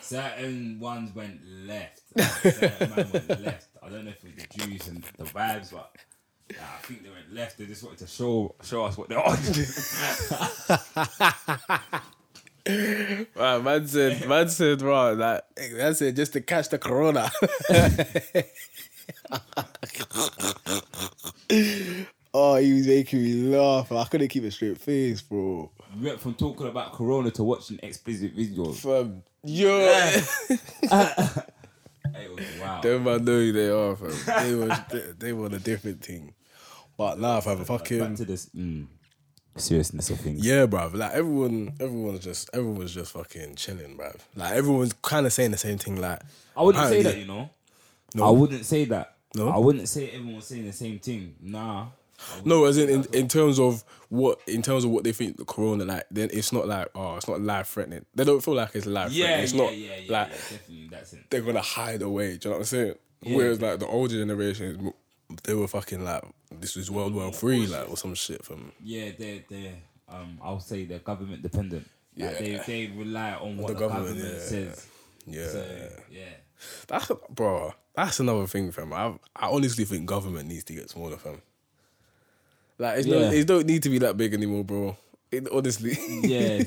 Certain 0.00 0.78
ones 0.80 1.14
went 1.14 1.40
left. 1.66 2.02
Certain 2.42 2.90
man 2.90 3.10
went 3.12 3.40
left. 3.42 3.68
I 3.82 3.88
don't 3.88 4.04
know 4.04 4.10
if 4.10 4.24
it 4.24 4.34
was 4.34 4.44
the 4.44 4.58
Jews 4.58 4.88
and 4.88 5.02
the 5.16 5.24
vibes, 5.24 5.72
but 5.72 5.96
yeah, 6.50 6.58
I 6.78 6.82
think 6.82 7.02
they 7.02 7.10
went 7.10 7.32
left. 7.32 7.58
They 7.58 7.66
just 7.66 7.82
wanted 7.82 7.98
to 8.00 8.06
show 8.06 8.54
show 8.62 8.84
us 8.84 8.96
what 8.98 9.08
they're 9.08 9.18
on. 9.18 9.36
Right, 12.66 13.58
man 13.64 13.86
said, 13.86 14.28
man 14.28 14.48
said, 14.48 14.80
bro, 14.80 15.14
like, 15.14 15.42
man 15.72 15.94
said 15.94 16.14
just 16.14 16.34
to 16.34 16.40
catch 16.40 16.68
the 16.68 16.78
corona. 16.78 17.30
oh, 22.34 22.56
he 22.56 22.72
was 22.72 22.86
making 22.86 23.22
me 23.22 23.56
laugh. 23.56 23.90
I 23.92 24.04
couldn't 24.04 24.28
keep 24.28 24.44
a 24.44 24.50
straight 24.50 24.78
face, 24.78 25.20
bro. 25.22 25.70
we 25.98 26.06
went 26.06 26.20
from 26.20 26.34
talking 26.34 26.66
about 26.68 26.92
Corona 26.92 27.30
to 27.32 27.42
watching 27.42 27.78
explicit 27.82 28.36
videos. 28.36 28.76
Fam, 28.76 29.22
yo, 29.44 29.78
It 32.12 32.34
was 32.34 32.44
wow. 32.60 32.80
them 32.80 33.04
man 33.04 33.24
know 33.24 33.32
who 33.32 33.52
they 33.52 33.68
are, 33.68 33.94
fam. 33.96 34.44
They 34.44 34.54
was, 34.54 34.78
they, 34.90 35.02
they 35.18 35.32
want 35.32 35.54
a 35.54 35.58
different 35.58 36.02
thing. 36.04 36.34
But 36.96 37.18
nah, 37.20 37.40
fam, 37.40 37.58
Back 37.58 37.66
fucking 37.66 38.16
to 38.16 38.24
this 38.24 38.46
mm, 38.56 38.86
seriousness 39.56 40.10
of 40.10 40.20
things. 40.20 40.44
yeah, 40.44 40.66
bruv. 40.66 40.94
Like 40.94 41.12
everyone, 41.12 41.74
everyone's 41.80 42.24
just, 42.24 42.50
everyone's 42.52 42.94
just 42.94 43.12
fucking 43.12 43.54
chilling, 43.54 43.96
bruv. 43.96 44.16
Like 44.34 44.52
everyone's 44.54 44.92
kind 44.94 45.26
of 45.26 45.32
saying 45.32 45.52
the 45.52 45.58
same 45.58 45.78
thing. 45.78 46.00
Like 46.00 46.20
I 46.56 46.62
wouldn't 46.62 46.88
say 46.88 47.02
that, 47.02 47.16
you 47.16 47.26
know. 47.26 47.50
No? 48.14 48.26
I 48.26 48.30
wouldn't 48.30 48.64
say 48.64 48.84
that. 48.86 49.16
No? 49.34 49.48
I 49.48 49.58
wouldn't 49.58 49.88
say 49.88 50.10
everyone's 50.10 50.46
saying 50.46 50.66
the 50.66 50.72
same 50.72 50.98
thing. 50.98 51.34
Nah. 51.40 51.86
No, 52.44 52.64
as 52.66 52.76
in, 52.76 52.90
in 52.90 53.06
in 53.14 53.28
terms 53.28 53.58
of 53.58 53.82
what 54.10 54.40
in 54.46 54.60
terms 54.60 54.84
of 54.84 54.90
what 54.90 55.04
they 55.04 55.12
think 55.12 55.38
the 55.38 55.44
corona 55.46 55.84
like, 55.86 56.04
then 56.10 56.28
it's 56.32 56.52
not 56.52 56.68
like 56.68 56.88
oh, 56.94 57.16
it's 57.16 57.26
not 57.28 57.40
life 57.40 57.68
threatening. 57.68 58.04
They 58.14 58.24
don't 58.24 58.42
feel 58.44 58.54
like 58.54 58.74
it's 58.74 58.84
life 58.86 59.10
Yeah, 59.12 59.24
threatening. 59.26 59.44
It's 59.44 59.52
yeah, 59.54 59.62
not 59.62 59.76
yeah, 59.76 59.86
yeah, 59.96 60.12
like 60.12 60.28
yeah, 60.28 60.34
definitely. 60.34 60.88
That's 60.90 61.12
it. 61.14 61.30
they're 61.30 61.40
gonna 61.40 61.62
hide 61.62 62.02
away. 62.02 62.36
Do 62.36 62.48
you 62.48 62.50
know 62.50 62.50
what 62.50 62.58
I'm 62.58 62.64
saying? 62.66 62.94
Yeah. 63.22 63.36
Whereas 63.36 63.60
like 63.62 63.78
the 63.78 63.86
older 63.86 64.14
generation, 64.14 64.92
they 65.44 65.54
were 65.54 65.68
fucking 65.68 66.04
like 66.04 66.22
this 66.60 66.76
was 66.76 66.90
World 66.90 67.14
War 67.14 67.32
Three, 67.32 67.66
like 67.66 67.88
or 67.88 67.96
some 67.96 68.14
shit 68.14 68.44
from. 68.44 68.72
Yeah, 68.84 69.12
they're 69.18 69.40
they're 69.48 69.74
um 70.08 70.38
I'll 70.42 70.60
say 70.60 70.84
they're 70.84 70.98
government 70.98 71.40
dependent. 71.42 71.88
Like, 72.18 72.38
they 72.38 72.50
Yeah. 72.52 72.62
they 72.66 72.86
rely 72.88 73.32
on 73.32 73.56
what 73.56 73.68
the 73.68 73.74
the, 73.74 73.78
government, 73.80 74.16
government, 74.18 74.34
yeah. 74.34 74.44
says. 74.44 74.86
Yeah, 75.26 75.48
So, 75.48 75.66
yeah. 76.10 76.22
that's 76.86 77.10
bro. 77.30 77.72
That's 77.94 78.20
another 78.20 78.46
thing, 78.46 78.70
fam. 78.72 78.92
I 78.92 79.14
I 79.36 79.48
honestly 79.48 79.84
think 79.84 80.06
government 80.06 80.48
needs 80.48 80.64
to 80.64 80.74
get 80.74 80.88
smaller, 80.90 81.16
fam. 81.16 81.40
Like 82.78 82.98
it's 82.98 83.06
no, 83.06 83.18
it 83.30 83.46
don't 83.46 83.66
need 83.66 83.82
to 83.82 83.90
be 83.90 83.98
that 83.98 84.16
big 84.16 84.32
anymore, 84.32 84.64
bro. 84.64 84.96
It, 85.30 85.48
honestly, 85.52 85.96
Yeah. 86.22 86.62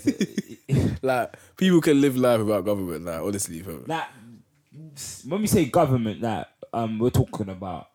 like 1.01 1.35
people 1.57 1.81
can 1.81 1.99
live 2.01 2.15
life 2.17 2.39
without 2.39 2.65
government. 2.65 3.05
Like 3.05 3.19
honestly, 3.21 3.61
fam. 3.61 3.83
That 3.87 4.11
when 5.27 5.41
we 5.41 5.47
say 5.47 5.65
government, 5.65 6.21
that 6.21 6.51
um 6.73 6.99
we're 6.99 7.09
talking 7.09 7.49
about 7.49 7.87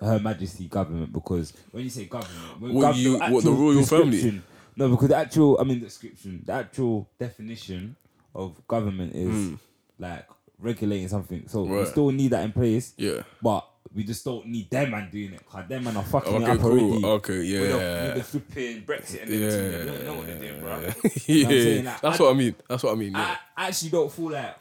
Her 0.00 0.18
Majesty 0.18 0.66
government 0.66 1.12
because 1.12 1.52
when 1.72 1.84
you 1.84 1.90
say 1.90 2.04
government, 2.06 2.60
when 2.60 2.74
What 2.74 2.94
gov- 2.94 2.98
you- 2.98 3.18
what, 3.18 3.44
the 3.44 3.50
royal 3.52 3.84
family? 3.86 4.42
No, 4.76 4.88
because 4.88 5.08
the 5.08 5.16
actual 5.16 5.58
I 5.60 5.64
mean 5.64 5.80
description, 5.80 6.42
the 6.46 6.52
actual 6.52 7.08
definition 7.18 7.96
of 8.34 8.66
government 8.68 9.14
is 9.14 9.28
Mm. 9.34 9.58
like 9.98 10.26
regulating 10.60 11.08
something. 11.08 11.48
So 11.48 11.62
we 11.64 11.84
still 11.86 12.10
need 12.10 12.28
that 12.32 12.44
in 12.44 12.52
place. 12.52 12.92
Yeah. 12.96 13.22
But 13.42 13.66
we 13.94 14.04
just 14.04 14.24
don't 14.24 14.46
need 14.46 14.70
them 14.70 14.90
man 14.90 15.08
doing 15.10 15.32
it. 15.32 15.44
Cause 15.46 15.66
them 15.68 15.84
man 15.84 15.96
are 15.96 16.04
fucking 16.04 16.34
Okay, 16.42 16.50
up 16.52 16.60
cool. 16.60 16.70
already. 16.70 17.04
Okay, 17.04 17.38
With 17.38 17.46
yeah. 17.48 17.68
the, 17.68 18.12
with 18.14 18.14
the 18.16 18.22
flipping 18.24 18.82
Brexit 18.82 19.22
and 19.22 19.32
everything. 19.32 19.70
They 19.72 19.84
don't 19.86 20.04
know 20.04 20.14
what 20.14 20.26
they're 20.26 20.38
doing, 20.38 20.60
bro. 20.60 20.76
You 21.26 21.42
know 21.42 21.48
what 21.48 21.56
yeah. 21.56 21.90
Like, 21.90 22.00
that's 22.02 22.20
I- 22.20 22.22
what 22.22 22.30
I 22.30 22.34
mean. 22.34 22.54
That's 22.68 22.82
what 22.82 22.92
I 22.92 22.96
mean. 22.96 23.12
Yeah. 23.12 23.36
I 23.56 23.66
actually 23.68 23.90
don't 23.90 24.12
feel 24.12 24.30
like. 24.30 24.56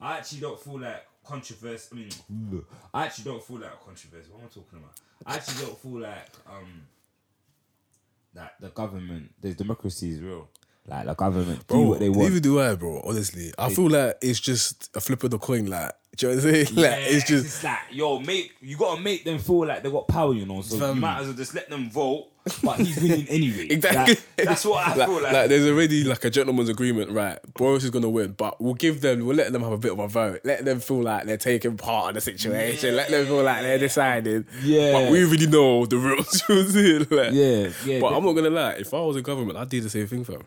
I 0.00 0.18
actually 0.18 0.40
don't 0.40 0.60
feel 0.60 0.78
like 0.80 1.02
controversy. 1.24 1.88
I 1.92 1.94
mean, 1.94 2.62
I 2.92 3.06
actually 3.06 3.24
don't 3.30 3.42
feel 3.42 3.58
like 3.58 3.82
controversy. 3.84 4.28
What 4.30 4.40
am 4.40 4.46
I 4.46 4.48
talking 4.48 4.78
about? 4.78 4.92
I 5.26 5.36
actually 5.36 5.64
don't 5.66 5.78
feel 5.78 6.00
like 6.00 6.28
um 6.46 6.82
that 8.34 8.54
the 8.60 8.68
government, 8.68 9.32
the 9.40 9.54
democracy 9.54 10.10
is 10.10 10.20
real. 10.20 10.48
Like 10.86 11.06
the 11.06 11.14
government 11.14 11.60
do 11.66 11.74
Bro, 11.74 11.82
what 11.82 11.98
they 12.00 12.08
want. 12.10 12.28
neither 12.28 12.40
do 12.40 12.60
I, 12.60 12.74
bro. 12.74 13.00
Honestly, 13.06 13.52
I 13.58 13.70
feel 13.70 13.88
like 13.88 14.18
it's 14.20 14.38
just 14.40 14.94
a 14.94 15.00
flip 15.00 15.22
of 15.24 15.30
the 15.30 15.38
coin. 15.38 15.66
Like, 15.66 15.92
do 16.16 16.26
you 16.28 16.32
know 16.32 16.36
what 16.42 16.44
I'm 16.46 16.52
saying? 16.52 16.66
Yeah, 16.76 16.90
Like, 16.90 16.98
it's 17.06 17.24
just 17.26 17.64
like 17.64 17.78
yo, 17.90 18.18
make 18.20 18.52
you 18.60 18.76
gotta 18.76 19.00
make 19.00 19.24
them 19.24 19.38
feel 19.38 19.66
like 19.66 19.82
they 19.82 19.90
got 19.90 20.06
power, 20.08 20.34
you 20.34 20.44
know. 20.44 20.60
So 20.60 20.78
Fam. 20.78 20.96
you 20.96 21.00
might 21.00 21.20
as 21.20 21.26
well 21.28 21.36
just 21.36 21.54
let 21.54 21.70
them 21.70 21.90
vote, 21.90 22.26
but 22.62 22.78
he's 22.80 23.00
winning 23.00 23.26
anyway. 23.28 23.66
exactly. 23.70 24.16
Like, 24.36 24.46
that's 24.46 24.64
what 24.66 24.86
I 24.86 24.94
like, 24.94 25.08
feel 25.08 25.22
like. 25.22 25.32
like. 25.32 25.48
There's 25.48 25.66
already 25.66 26.04
like 26.04 26.22
a 26.26 26.28
gentleman's 26.28 26.68
agreement, 26.68 27.10
right? 27.12 27.38
Boris 27.54 27.82
is 27.84 27.88
gonna 27.90 28.10
win, 28.10 28.32
but 28.32 28.60
we'll 28.60 28.74
give 28.74 29.00
them, 29.00 29.24
we'll 29.24 29.36
let 29.36 29.54
them 29.54 29.62
have 29.62 29.72
a 29.72 29.78
bit 29.78 29.92
of 29.92 29.98
a 30.00 30.06
vote. 30.06 30.42
Let 30.44 30.66
them 30.66 30.80
feel 30.80 31.00
like 31.02 31.24
they're 31.24 31.38
taking 31.38 31.78
part 31.78 32.10
in 32.10 32.14
the 32.16 32.20
situation. 32.20 32.94
Let 32.94 33.08
them 33.08 33.24
feel 33.26 33.42
like 33.42 33.62
they're 33.62 33.78
deciding. 33.78 34.44
Yeah. 34.62 34.92
but 34.92 35.10
we 35.10 35.24
really 35.24 35.46
know 35.46 35.86
the 35.86 35.96
rules. 35.96 36.42
you 36.46 36.54
know 36.54 36.60
what 36.60 36.66
I'm 36.66 36.72
saying? 36.72 37.06
Like, 37.10 37.32
Yeah, 37.32 37.72
yeah, 37.86 38.00
But 38.00 38.12
I'm 38.14 38.22
not 38.22 38.34
gonna 38.34 38.50
lie. 38.50 38.72
If 38.72 38.92
I 38.92 39.00
was 39.00 39.16
in 39.16 39.22
government, 39.22 39.56
I'd 39.56 39.70
do 39.70 39.80
the 39.80 39.88
same 39.88 40.06
thing, 40.06 40.24
fam. 40.24 40.42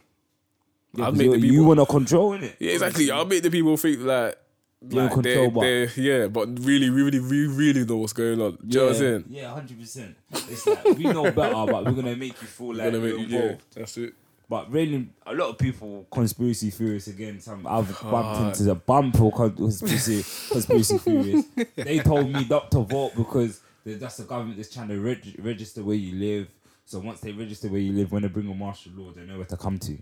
Yeah, 0.98 1.06
I'd 1.06 1.10
'cause 1.10 1.18
make 1.18 1.26
you, 1.26 1.32
the 1.34 1.40
people. 1.42 1.54
you 1.56 1.64
want 1.64 1.80
to 1.80 1.86
control 1.86 2.34
it. 2.34 2.56
Yeah, 2.60 2.72
exactly. 2.74 3.12
I'll 3.12 3.26
make 3.26 3.44
the 3.44 3.52
people 3.52 3.78
think 3.78 4.00
like, 4.02 4.38
You're 4.82 4.90
in 5.04 5.08
they're, 5.08 5.10
control, 5.10 5.52
but- 5.52 5.62
they're- 5.62 5.92
yeah, 5.96 6.28
but 6.28 6.60
really, 6.66 6.90
really, 6.90 7.20
really, 7.20 7.48
really 7.48 7.86
know 7.86 7.98
what's 7.98 8.14
going 8.14 8.42
on. 8.42 8.58
Do 8.66 8.68
you 8.68 8.76
know 8.80 8.84
what 8.86 8.94
I'm 8.96 9.00
saying? 9.00 9.24
Yeah, 9.30 9.54
hundred 9.54 9.80
percent. 9.80 10.16
It's 10.32 10.66
like 10.68 10.84
we 10.86 11.04
know 11.06 11.32
better, 11.32 11.72
but 11.72 11.86
we're 11.86 11.92
gonna 11.92 12.16
make 12.16 12.40
you 12.42 12.48
feel 12.48 12.74
like 12.76 12.92
Gonna 12.92 13.06
you're 13.08 13.18
make 13.20 13.30
you- 13.30 13.36
yeah, 13.38 13.42
involved. 13.44 13.64
that's 13.76 13.98
it. 13.98 14.14
But 14.50 14.72
really, 14.72 15.10
a 15.26 15.34
lot 15.34 15.50
of 15.50 15.58
people 15.58 16.08
conspiracy 16.10 16.70
theorists 16.70 17.10
again. 17.10 17.42
Some 17.42 17.68
I've 17.68 17.88
bumped 18.02 18.38
Hard. 18.38 18.48
into 18.54 18.64
the 18.64 18.76
bump 18.76 19.20
or 19.20 19.32
conspiracy 19.52 20.24
conspiracy 20.52 20.98
theorists. 21.00 21.52
They 21.76 22.00
told 22.00 22.32
me 22.32 22.46
not 22.50 22.72
to 22.72 22.80
vote 22.80 23.12
because 23.16 23.60
that's 23.86 24.18
the 24.18 24.24
government 24.24 24.56
that's 24.58 24.74
trying 24.74 24.88
to 24.88 25.00
reg- 25.02 25.36
register 25.40 25.84
where 25.84 25.96
you 25.98 26.16
live. 26.16 26.48
So 26.86 27.00
once 27.00 27.20
they 27.20 27.34
register 27.34 27.68
where 27.68 27.82
you 27.82 27.92
live, 27.92 28.12
when 28.14 28.22
they 28.22 28.30
bring 28.30 28.50
a 28.50 28.54
martial 28.56 28.94
law, 28.96 29.12
they 29.12 29.26
know 29.26 29.36
where 29.38 29.46
to 29.48 29.58
come 29.58 29.78
to. 29.80 29.98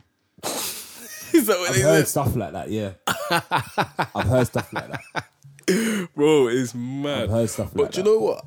Is 1.39 1.48
that 1.48 1.58
what 1.60 1.69
I've 1.71 1.76
heard 1.82 1.98
said? 2.00 2.08
stuff 2.08 2.36
like 2.36 2.54
that. 2.54 2.69
Yeah, 2.69 2.91
I've 4.15 4.28
heard 4.28 4.48
stuff 4.48 4.71
like 4.74 4.88
that. 4.89 6.08
Bro, 6.15 6.48
it's 6.50 6.74
mad. 6.76 7.24
I've 7.24 7.30
heard 7.32 7.50
stuff 7.50 7.71
But 7.74 7.82
like 7.84 7.91
do 7.91 7.98
you 8.00 8.04
that. 8.04 8.10
know 8.10 8.17
what? 8.19 8.45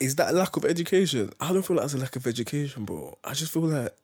Is 0.00 0.16
that 0.16 0.34
lack 0.34 0.56
of 0.56 0.64
education? 0.64 1.30
I 1.40 1.52
don't 1.52 1.62
feel 1.64 1.76
like 1.76 1.84
it's 1.86 1.94
a 1.94 1.98
lack 1.98 2.14
of 2.16 2.26
education, 2.26 2.84
bro. 2.84 3.16
I 3.24 3.32
just 3.32 3.52
feel 3.52 3.62
like 3.62 3.94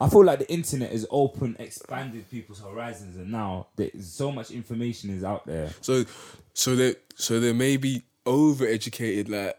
I 0.00 0.08
feel 0.08 0.24
like 0.24 0.40
the 0.40 0.52
internet 0.52 0.90
has 0.92 1.06
opened, 1.10 1.56
expanded 1.58 2.28
people's 2.30 2.60
horizons, 2.60 3.16
and 3.16 3.30
now 3.30 3.68
there's 3.76 4.06
so 4.06 4.30
much 4.32 4.50
information 4.50 5.10
is 5.10 5.24
out 5.24 5.46
there. 5.46 5.70
so, 5.80 6.04
so 6.52 6.74
they, 6.76 6.96
so 7.14 7.40
they 7.40 7.52
may 7.52 7.76
be 7.78 8.02
overeducated, 8.26 9.28
like 9.30 9.58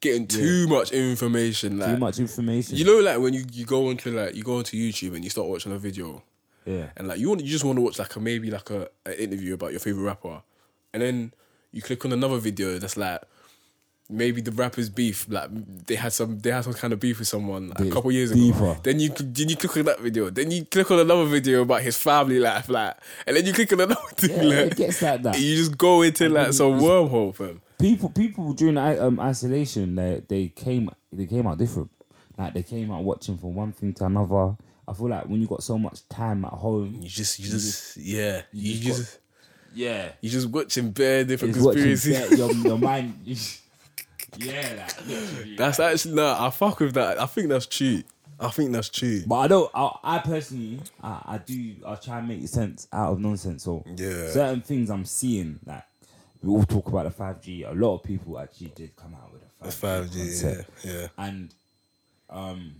getting 0.00 0.26
too 0.26 0.66
much 0.68 0.92
information, 0.92 1.78
like 1.78 1.94
Too 1.94 1.98
much 1.98 2.18
information. 2.18 2.76
You 2.76 2.84
know, 2.84 2.98
like 3.00 3.18
when 3.18 3.34
you, 3.34 3.44
you 3.52 3.64
go 3.64 3.88
onto 3.88 4.10
like 4.10 4.34
you 4.34 4.42
go 4.42 4.58
onto 4.58 4.76
YouTube 4.76 5.14
and 5.14 5.24
you 5.24 5.30
start 5.30 5.48
watching 5.48 5.72
a 5.72 5.78
video, 5.78 6.22
Yeah. 6.68 6.86
and 6.96 7.08
like 7.08 7.18
you 7.18 7.28
want 7.28 7.40
you 7.42 7.48
just 7.50 7.64
want 7.64 7.76
to 7.76 7.82
watch 7.82 7.98
like 7.98 8.14
a 8.16 8.20
maybe 8.20 8.50
like 8.50 8.68
a 8.70 8.88
an 9.06 9.12
interview 9.14 9.54
about 9.54 9.70
your 9.72 9.80
favorite 9.80 10.04
rapper, 10.04 10.42
and 10.92 11.02
then 11.02 11.32
you 11.72 11.80
click 11.82 12.04
on 12.04 12.12
another 12.12 12.38
video 12.38 12.78
that's 12.78 12.96
like 12.96 13.22
maybe 14.10 14.40
the 14.40 14.50
rapper's 14.52 14.88
beef, 14.88 15.26
like 15.28 15.50
they 15.86 15.94
had 15.94 16.12
some 16.12 16.38
they 16.40 16.50
had 16.50 16.64
some 16.64 16.72
kind 16.74 16.92
of 16.92 17.00
beef 17.00 17.18
with 17.18 17.28
someone 17.28 17.72
a 17.76 17.90
couple 17.90 18.10
years 18.10 18.32
deeper. 18.32 18.58
ago. 18.72 18.76
Then 18.82 19.00
you 19.00 19.10
then 19.10 19.48
you 19.50 19.56
click 19.56 19.76
on 19.76 19.84
that 19.84 20.00
video, 20.00 20.30
then 20.30 20.50
you 20.50 20.64
click 20.64 20.90
on 20.90 20.98
another 20.98 21.26
video 21.26 21.62
about 21.62 21.82
his 21.82 21.96
family 21.98 22.38
life, 22.38 22.68
like, 22.68 22.96
and 23.26 23.36
then 23.36 23.44
you 23.46 23.52
click 23.52 23.72
on 23.72 23.80
another 23.80 24.00
thing, 24.16 24.30
Yeah, 24.50 24.62
like, 24.62 24.72
it 24.72 24.76
gets 24.76 25.02
like 25.02 25.22
that. 25.22 25.38
You 25.38 25.56
just 25.56 25.76
go 25.76 26.02
into 26.02 26.24
And 26.24 26.34
like 26.34 26.52
some 26.54 26.80
wormhole, 26.80 27.34
fam. 27.34 27.60
people 27.78 28.08
people 28.10 28.52
during 28.54 28.76
um, 28.78 29.20
isolation 29.20 29.94
they 29.94 30.22
they 30.26 30.48
came 30.48 30.88
they 31.12 31.26
came 31.26 31.46
out 31.46 31.58
different 31.58 31.90
like 32.38 32.54
they 32.54 32.62
came 32.62 32.90
out 32.90 33.02
watching 33.04 33.36
from 33.36 33.54
one 33.54 33.72
thing 33.72 33.92
to 33.94 34.04
another 34.06 34.56
i 34.88 34.92
feel 34.92 35.08
like 35.08 35.24
when 35.26 35.40
you 35.40 35.46
got 35.46 35.62
so 35.62 35.78
much 35.78 36.06
time 36.08 36.44
at 36.44 36.52
home 36.52 36.98
You 37.02 37.08
just 37.08 37.38
you 37.38 37.48
just 37.48 37.96
yeah, 37.96 38.42
you, 38.52 38.74
just 38.80 38.98
just. 38.98 39.18
yeah 39.74 40.12
you 40.20 40.30
just 40.30 40.48
watching 40.48 40.90
bare 40.90 41.24
different 41.24 41.54
it's 41.56 41.64
conspiracies. 41.64 42.28
that, 42.30 42.38
your, 42.38 42.52
your 42.52 42.78
mind 42.90 43.14
yeah 44.36 44.86
like, 44.86 45.56
That's 45.56 45.80
actually 45.80 46.14
no. 46.14 46.36
I 46.38 46.50
fuck 46.50 46.80
with 46.80 46.94
that. 46.94 47.18
I 47.20 47.26
think 47.26 47.48
that's 47.48 47.66
true. 47.66 48.02
I 48.38 48.48
think 48.50 48.72
that's 48.72 48.88
true. 48.88 49.22
but 49.26 49.36
I 49.36 49.48
don't. 49.48 49.70
I, 49.74 49.90
I 50.04 50.18
personally, 50.18 50.80
I, 51.02 51.22
I 51.24 51.38
do. 51.38 51.74
I 51.86 51.94
try 51.96 52.18
and 52.18 52.28
make 52.28 52.46
sense 52.46 52.86
out 52.92 53.12
of 53.12 53.20
nonsense. 53.20 53.64
So 53.64 53.82
Yeah. 53.96 54.28
certain 54.30 54.60
things 54.60 54.90
I'm 54.90 55.04
seeing, 55.06 55.58
like 55.66 55.82
we 56.42 56.50
all 56.50 56.62
talk 56.64 56.86
about 56.88 57.04
the 57.04 57.10
five 57.10 57.40
G. 57.40 57.62
A 57.64 57.72
lot 57.72 57.94
of 57.96 58.02
people 58.04 58.38
actually 58.38 58.72
did 58.76 58.94
come 58.96 59.14
out 59.14 59.32
with 59.32 59.42
a 59.60 59.64
The 59.64 59.72
five 59.72 60.10
G, 60.12 60.18
yeah, 60.44 60.62
yeah. 60.84 61.06
and 61.16 61.52
um, 62.30 62.74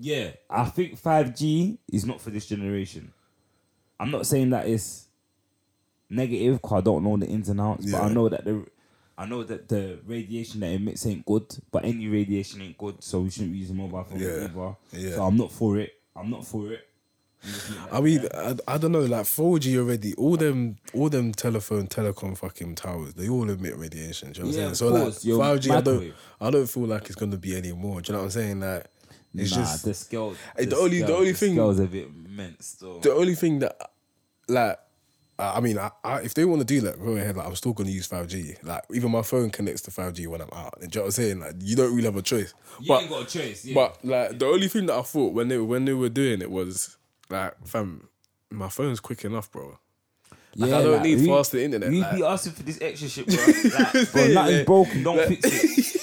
yeah, 0.00 0.30
I 0.48 0.64
think 0.64 0.98
five 0.98 1.34
G 1.36 1.78
is 1.92 2.04
not 2.06 2.20
for 2.20 2.30
this 2.30 2.46
generation. 2.46 3.12
I'm 3.98 4.10
not 4.10 4.26
saying 4.26 4.50
that 4.50 4.66
it's 4.66 5.06
negative 6.08 6.54
because 6.54 6.78
I 6.78 6.80
don't 6.80 7.04
know 7.04 7.16
the 7.16 7.26
ins 7.26 7.48
and 7.48 7.60
outs, 7.60 7.86
but 7.90 8.00
I 8.02 8.08
know 8.08 8.28
that 8.28 8.44
the 8.44 8.66
I 9.18 9.26
know 9.26 9.42
that 9.44 9.68
the 9.68 9.98
radiation 10.06 10.60
that 10.60 10.70
it 10.70 10.76
emits 10.76 11.04
ain't 11.04 11.26
good, 11.26 11.44
but 11.70 11.84
any 11.84 12.08
radiation 12.08 12.62
ain't 12.62 12.78
good, 12.78 13.02
so 13.04 13.20
we 13.20 13.30
shouldn't 13.30 13.52
be 13.52 13.58
using 13.58 13.76
mobile 13.76 14.02
phones 14.02 14.22
Yeah. 14.22 14.44
either. 14.44 14.76
Yeah. 14.92 15.14
So 15.16 15.24
I'm 15.24 15.36
not 15.36 15.52
for 15.52 15.78
it. 15.78 15.92
I'm 16.16 16.30
not 16.30 16.46
for 16.46 16.72
it. 16.72 16.80
I 17.90 18.00
mean, 18.00 18.26
I, 18.34 18.54
I 18.68 18.76
don't 18.78 18.92
know, 18.92 19.00
like 19.00 19.24
4G 19.24 19.76
already, 19.78 20.14
all 20.14 20.36
them 20.36 20.76
all 20.92 21.08
them 21.08 21.32
telephone, 21.32 21.86
telecom 21.86 22.36
fucking 22.36 22.74
towers, 22.74 23.14
they 23.14 23.28
all 23.28 23.48
emit 23.48 23.76
radiation. 23.76 24.32
Do 24.32 24.40
you 24.40 24.44
know 24.44 24.50
what 24.50 24.56
Yeah, 24.56 24.68
I'm 24.68 24.74
saying? 24.74 24.74
So 24.74 24.90
course, 24.90 25.24
like 25.24 25.60
5G, 25.62 25.70
I 25.76 25.80
don't. 25.80 26.14
I 26.40 26.50
don't 26.50 26.66
feel 26.66 26.86
like 26.86 27.06
it's 27.06 27.14
gonna 27.14 27.38
be 27.38 27.56
any 27.56 27.72
more. 27.72 28.00
Do 28.02 28.10
you 28.10 28.12
know 28.14 28.20
what 28.20 28.24
I'm 28.26 28.30
saying? 28.30 28.60
Like 28.60 28.86
it's 29.34 29.50
nah, 29.52 29.58
just 29.58 29.84
the 29.84 29.94
scale. 29.94 30.34
Hey, 30.56 30.64
the 30.66 30.76
only- 30.76 31.02
the 31.02 31.14
only 31.16 31.32
thing- 31.32 31.54
scale's 31.54 31.78
a 31.80 31.86
bit 31.86 32.08
immense 32.08 32.72
though. 32.72 32.98
the 33.00 33.12
only 33.12 33.34
thing 33.34 33.60
that 33.60 33.76
like 34.48 34.78
I 35.40 35.60
mean, 35.60 35.78
I, 35.78 35.90
I, 36.04 36.20
if 36.20 36.34
they 36.34 36.44
want 36.44 36.60
to 36.60 36.66
do 36.66 36.82
that, 36.82 36.98
go 37.02 37.12
ahead. 37.16 37.36
Like, 37.36 37.46
I'm 37.46 37.56
still 37.56 37.72
gonna 37.72 37.88
use 37.90 38.06
5G. 38.06 38.62
Like, 38.62 38.82
even 38.92 39.10
my 39.10 39.22
phone 39.22 39.48
connects 39.48 39.80
to 39.82 39.90
5G 39.90 40.26
when 40.26 40.42
I'm 40.42 40.50
out. 40.52 40.78
Do 40.80 40.84
you 40.84 40.88
know 40.96 41.00
what 41.00 41.06
I'm 41.06 41.10
saying? 41.12 41.40
Like, 41.40 41.54
you 41.60 41.76
don't 41.76 41.92
really 41.94 42.04
have 42.04 42.16
a 42.16 42.22
choice. 42.22 42.52
You 42.78 42.88
but, 42.88 43.00
ain't 43.02 43.10
got 43.10 43.22
a 43.22 43.26
choice. 43.26 43.64
Yeah. 43.64 43.74
But 43.74 44.04
like, 44.04 44.38
the 44.38 44.46
only 44.46 44.68
thing 44.68 44.86
that 44.86 44.96
I 44.96 45.02
thought 45.02 45.32
when 45.32 45.48
they 45.48 45.56
when 45.56 45.86
they 45.86 45.94
were 45.94 46.10
doing 46.10 46.42
it 46.42 46.50
was 46.50 46.98
like, 47.30 47.54
fam, 47.66 48.08
my 48.50 48.68
phone's 48.68 49.00
quick 49.00 49.24
enough, 49.24 49.50
bro. 49.50 49.78
Like, 50.56 50.72
I 50.72 50.82
don't 50.82 50.92
like, 50.92 51.02
need 51.02 51.20
we- 51.20 51.26
faster 51.26 51.58
internet. 51.58 51.88
We 51.90 52.02
like- 52.02 52.16
be 52.16 52.24
asking 52.24 52.52
for 52.52 52.62
this 52.64 52.78
extra 52.82 53.08
shit, 53.08 53.26
bro. 53.26 53.36
Like, 53.78 54.12
bro, 54.12 54.26
nothing's 54.34 54.66
broken. 54.66 55.02
Don't 55.02 55.26
fix 55.28 55.40
it. 55.44 55.96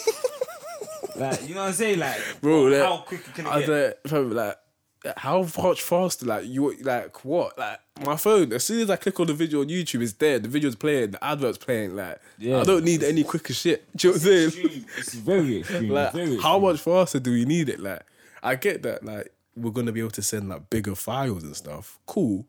like, 1.20 1.48
you 1.48 1.56
know 1.56 1.62
what 1.62 1.68
I'm 1.68 1.74
saying? 1.74 2.00
Like, 2.00 2.20
bro. 2.42 2.64
Like, 2.64 2.82
how 2.82 2.98
quick 2.98 3.24
can 3.34 3.46
it 3.46 3.50
I 3.50 3.60
get? 3.66 4.04
don't- 4.04 4.32
like, 4.34 4.58
how 5.16 5.48
much 5.64 5.82
faster? 5.84 6.26
Like 6.26 6.46
you, 6.48 6.76
like 6.82 7.24
what? 7.24 7.58
Like 7.58 7.80
my 8.06 8.18
phone. 8.18 8.52
As 8.52 8.64
soon 8.66 8.82
as 8.82 8.90
I 8.90 8.96
click 8.98 9.18
on 9.20 9.28
the 9.28 9.34
video 9.34 9.62
on 9.62 9.68
YouTube, 9.68 10.02
it's 10.02 10.14
there. 10.14 10.38
The 10.40 10.50
video's 10.50 10.76
playing. 10.76 11.12
The 11.12 11.24
advert's 11.24 11.58
playing. 11.58 11.96
Like 11.96 12.20
Yeah. 12.38 12.60
I 12.60 12.64
don't 12.64 12.84
need 12.84 13.04
any 13.04 13.24
quicker 13.24 13.54
shit. 13.54 13.86
Do 13.96 14.08
you 14.10 14.14
know 14.14 14.18
what 14.20 14.28
I'm 14.28 14.52
saying? 14.52 14.86
It's 14.98 15.14
very 15.14 15.60
extreme. 15.60 15.90
like 15.92 16.12
very 16.14 16.38
how 16.42 16.60
much 16.60 16.80
faster 16.82 17.20
do 17.20 17.32
we 17.32 17.46
need 17.46 17.70
it? 17.70 17.80
Like 17.80 18.02
I 18.44 18.56
get 18.56 18.84
that. 18.84 19.06
Like 19.06 19.32
we're 19.56 19.72
gonna 19.72 19.92
be 19.94 20.02
able 20.02 20.12
to 20.12 20.22
send 20.22 20.50
like 20.50 20.70
bigger 20.70 20.96
files 20.96 21.44
and 21.44 21.56
stuff. 21.56 22.00
Cool. 22.06 22.46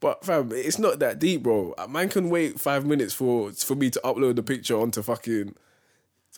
But 0.00 0.24
fam, 0.24 0.50
it's 0.52 0.78
not 0.78 0.98
that 0.98 1.18
deep, 1.20 1.42
bro. 1.44 1.74
A 1.78 1.86
Man 1.86 2.08
can 2.08 2.30
wait 2.30 2.58
five 2.58 2.84
minutes 2.84 3.14
for 3.14 3.52
for 3.52 3.74
me 3.76 3.90
to 3.90 4.00
upload 4.02 4.36
the 4.36 4.42
picture 4.42 4.76
onto 4.76 5.02
fucking 5.02 5.54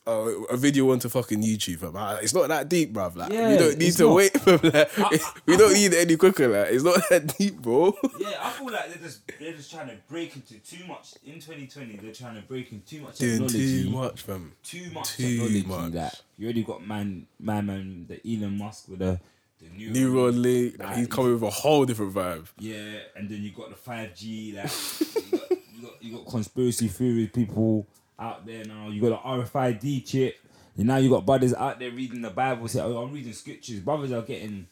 uh, 0.06 0.44
a 0.50 0.56
video 0.56 0.90
onto 0.92 1.08
fucking 1.08 1.42
YouTube. 1.42 1.78
Fam. 1.78 1.96
Uh, 1.96 2.16
It's 2.22 2.32
not 2.34 2.48
that 2.48 2.68
deep, 2.68 2.92
bruv. 2.92 3.16
Like 3.16 3.32
Yeah, 3.32 3.48
we 3.52 3.56
don't 3.58 3.78
need 3.78 3.92
to 3.94 4.04
not. 4.04 4.14
wait. 4.14 4.32
Fam. 4.40 4.60
Like, 4.62 5.22
we 5.46 5.56
don't 5.56 5.72
need 5.74 5.92
it 5.92 5.98
any 5.98 6.16
quicker. 6.16 6.48
Like 6.48 6.72
it's 6.72 6.84
not 6.84 7.00
that 7.10 7.36
deep, 7.36 7.56
bro. 7.60 7.94
Yeah, 8.18 8.36
I 8.40 8.50
feel 8.52 8.70
like 8.72 8.88
they're 8.88 9.02
just 9.02 9.20
they're 9.38 9.52
just 9.52 9.70
trying 9.70 9.88
to 9.88 9.96
break 10.08 10.34
into 10.36 10.54
too 10.60 10.84
much 10.86 11.14
in 11.24 11.34
2020. 11.34 11.96
They're 11.96 12.12
trying 12.12 12.36
to 12.36 12.42
break 12.42 12.72
into 12.72 12.86
too 12.86 13.02
much 13.02 13.18
Doing 13.18 13.32
technology. 13.48 13.82
too 13.84 13.90
much, 13.90 14.22
fam. 14.22 14.52
Too 14.62 14.90
much 14.92 15.16
Too 15.16 15.22
technology. 15.38 15.62
much. 15.64 15.92
Like 15.94 16.12
you 16.38 16.46
already 16.46 16.62
got 16.64 16.86
man, 16.86 17.26
man, 17.40 17.66
man, 17.66 18.06
the 18.08 18.20
Elon 18.26 18.56
Musk 18.58 18.88
with 18.88 19.00
the 19.00 19.20
the 19.60 19.68
new 19.76 19.90
Neuralink. 19.90 20.78
Like, 20.78 20.96
he's 20.98 21.06
coming 21.08 21.32
with 21.32 21.42
a 21.42 21.50
whole 21.50 21.84
different 21.84 22.14
vibe. 22.14 22.46
Yeah, 22.58 22.98
and 23.16 23.28
then 23.28 23.42
you 23.42 23.50
got 23.50 23.70
the 23.70 23.76
five 23.76 24.14
G. 24.14 24.52
Like 24.56 24.70
you, 24.70 25.38
got, 25.38 25.50
you 25.50 25.82
got 25.82 26.02
you 26.02 26.16
got 26.16 26.26
conspiracy 26.26 26.88
theory 26.88 27.26
people 27.26 27.86
out 28.18 28.46
there 28.46 28.64
now. 28.64 28.88
You 28.88 29.00
got 29.00 29.22
the 29.22 29.28
RFID 29.28 30.06
chip. 30.06 30.36
And 30.76 30.86
now 30.86 30.96
you 30.96 31.10
got 31.10 31.26
brothers 31.26 31.54
out 31.54 31.78
there 31.80 31.90
reading 31.90 32.22
the 32.22 32.30
Bible. 32.30 32.68
Say, 32.68 32.80
"Oh, 32.80 32.98
I'm 32.98 33.12
reading 33.12 33.32
scriptures." 33.32 33.80
Brothers 33.80 34.12
are 34.12 34.22
getting 34.22 34.66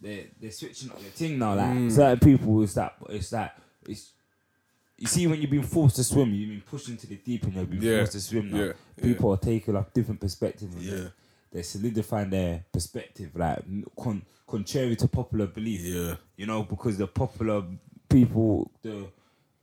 they're 0.00 0.24
they're 0.40 0.50
switching 0.50 0.90
up 0.90 1.00
their 1.00 1.10
thing 1.10 1.38
now. 1.38 1.54
Like 1.54 1.66
Mm. 1.70 1.90
certain 1.92 2.18
people, 2.20 2.62
it's 2.62 2.74
that 2.74 2.96
it's 3.08 3.30
that 3.30 3.58
it's. 3.88 4.12
You 4.98 5.06
see, 5.06 5.26
when 5.26 5.40
you've 5.40 5.50
been 5.50 5.62
forced 5.62 5.96
to 5.96 6.04
swim, 6.04 6.32
you've 6.34 6.48
been 6.50 6.60
pushed 6.62 6.88
into 6.88 7.06
the 7.06 7.16
deep, 7.16 7.44
and 7.44 7.54
you've 7.54 7.70
been 7.70 7.82
Yeah, 7.82 7.98
forced 7.98 8.12
to 8.12 8.20
swim. 8.20 8.50
Now 8.50 8.58
yeah, 8.64 8.72
people 9.02 9.30
are 9.30 9.36
taking 9.38 9.74
like 9.74 9.92
different 9.94 10.20
perspectives. 10.20 10.74
Yeah. 10.84 11.08
they're- 11.52 11.62
solidifying 11.62 12.28
their 12.28 12.64
perspective, 12.70 13.30
like 13.34 13.60
con- 13.98 14.22
contrary 14.46 14.94
to 14.96 15.08
popular 15.08 15.46
belief. 15.46 15.80
Yeah. 15.82 16.16
You 16.36 16.44
know, 16.44 16.62
because 16.64 16.98
the 16.98 17.06
popular 17.06 17.62
people, 18.10 18.70
the 18.82 19.06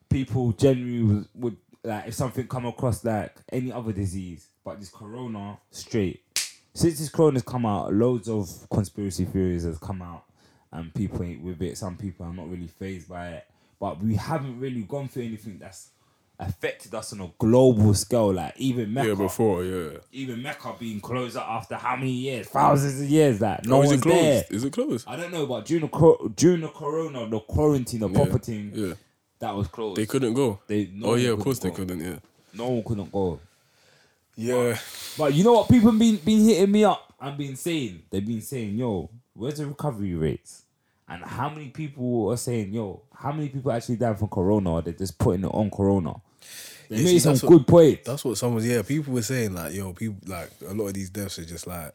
people 0.09 0.51
generally 0.53 1.25
would 1.35 1.57
like 1.83 2.07
if 2.07 2.13
something 2.13 2.47
come 2.47 2.65
across 2.65 3.03
like 3.03 3.35
any 3.51 3.71
other 3.71 3.91
disease, 3.91 4.47
but 4.63 4.79
this 4.79 4.89
corona 4.89 5.57
straight. 5.71 6.21
Since 6.75 6.97
this 6.99 7.09
corona's 7.09 7.43
come 7.43 7.65
out, 7.65 7.93
loads 7.93 8.27
of 8.27 8.49
conspiracy 8.71 9.25
theories 9.25 9.63
has 9.63 9.77
come 9.77 10.01
out, 10.01 10.23
and 10.71 10.93
people 10.93 11.21
ain't 11.23 11.43
with 11.43 11.61
it. 11.61 11.77
Some 11.77 11.97
people 11.97 12.25
are 12.25 12.33
not 12.33 12.49
really 12.49 12.67
phased 12.67 13.07
by 13.09 13.29
it, 13.29 13.45
but 13.79 14.01
we 14.01 14.15
haven't 14.15 14.59
really 14.59 14.81
gone 14.81 15.07
through 15.07 15.23
anything 15.23 15.59
that's 15.59 15.89
affected 16.39 16.93
us 16.95 17.13
on 17.13 17.21
a 17.21 17.31
global 17.37 17.93
scale. 17.93 18.33
Like 18.33 18.53
even 18.57 18.91
Mecca, 18.91 19.09
Yeah, 19.09 19.13
before, 19.15 19.63
yeah. 19.63 19.97
even 20.11 20.41
Mecca 20.41 20.73
being 20.79 20.99
closed 20.99 21.37
after 21.37 21.75
how 21.75 21.95
many 21.95 22.11
years? 22.11 22.47
Thousands 22.47 23.01
of 23.01 23.07
years. 23.07 23.37
That 23.39 23.61
oh, 23.67 23.69
no 23.69 23.75
Oh, 23.77 23.81
is 23.83 23.91
it 23.91 23.93
one's 23.93 24.01
closed? 24.01 24.23
there. 24.23 24.43
Is 24.49 24.63
it 24.63 24.73
closed? 24.73 25.07
I 25.07 25.15
don't 25.15 25.31
know, 25.31 25.45
but 25.45 25.65
during 25.65 25.87
the 25.87 26.31
during 26.35 26.61
the 26.61 26.69
corona, 26.69 27.27
the 27.29 27.39
quarantine, 27.39 27.99
the 27.99 28.09
proper 28.09 28.39
thing, 28.39 28.71
Yeah. 28.73 28.93
That 29.43 29.55
was 29.55 29.67
closed. 29.67 29.97
They 29.97 30.05
couldn't 30.05 30.33
go. 30.33 30.59
They, 30.67 30.89
no 30.93 31.07
oh 31.07 31.09
one 31.11 31.19
yeah, 31.19 31.25
of 31.29 31.31
couldn't 31.39 31.43
course 31.43 31.59
they 31.59 31.69
go. 31.69 31.75
couldn't. 31.75 31.99
Yeah. 31.99 32.15
No 32.53 32.69
one 32.69 32.83
couldn't 32.83 33.11
go. 33.11 33.39
Yeah. 34.35 34.77
But 35.17 35.33
you 35.33 35.43
know 35.43 35.53
what? 35.53 35.69
People 35.69 35.91
been 35.91 36.15
been 36.17 36.43
hitting 36.43 36.71
me 36.71 36.83
up 36.83 37.13
and 37.19 37.37
been 37.37 37.55
saying 37.55 38.03
they've 38.09 38.25
been 38.25 38.41
saying, 38.41 38.77
"Yo, 38.77 39.09
where's 39.33 39.55
the 39.55 39.65
recovery 39.67 40.15
rates?" 40.15 40.63
And 41.07 41.23
how 41.23 41.49
many 41.49 41.69
people 41.69 42.29
are 42.31 42.37
saying, 42.37 42.73
"Yo, 42.73 43.01
how 43.13 43.31
many 43.31 43.49
people 43.49 43.71
actually 43.71 43.97
died 43.97 44.17
from 44.17 44.29
corona?" 44.29 44.71
Or 44.73 44.81
they're 44.81 44.93
just 44.93 45.17
putting 45.17 45.43
it 45.43 45.51
on 45.53 45.69
corona. 45.69 46.15
They 46.89 46.97
Yeah, 46.97 47.03
made 47.03 47.09
see, 47.09 47.19
some 47.19 47.33
what- 47.33 47.47
good 47.49 47.67
points. 47.67 48.01
That's 48.07 48.25
what 48.25 48.37
someone, 48.37 48.63
yeah, 48.63 48.81
people 48.81 49.13
were 49.13 49.21
saying 49.21 49.53
like, 49.53 49.73
yo, 49.73 49.93
people 49.93 50.17
like 50.27 50.49
a 50.67 50.73
lot 50.73 50.87
of 50.87 50.93
these 50.93 51.09
deaths 51.09 51.39
are 51.39 51.45
just 51.45 51.65
like, 51.67 51.93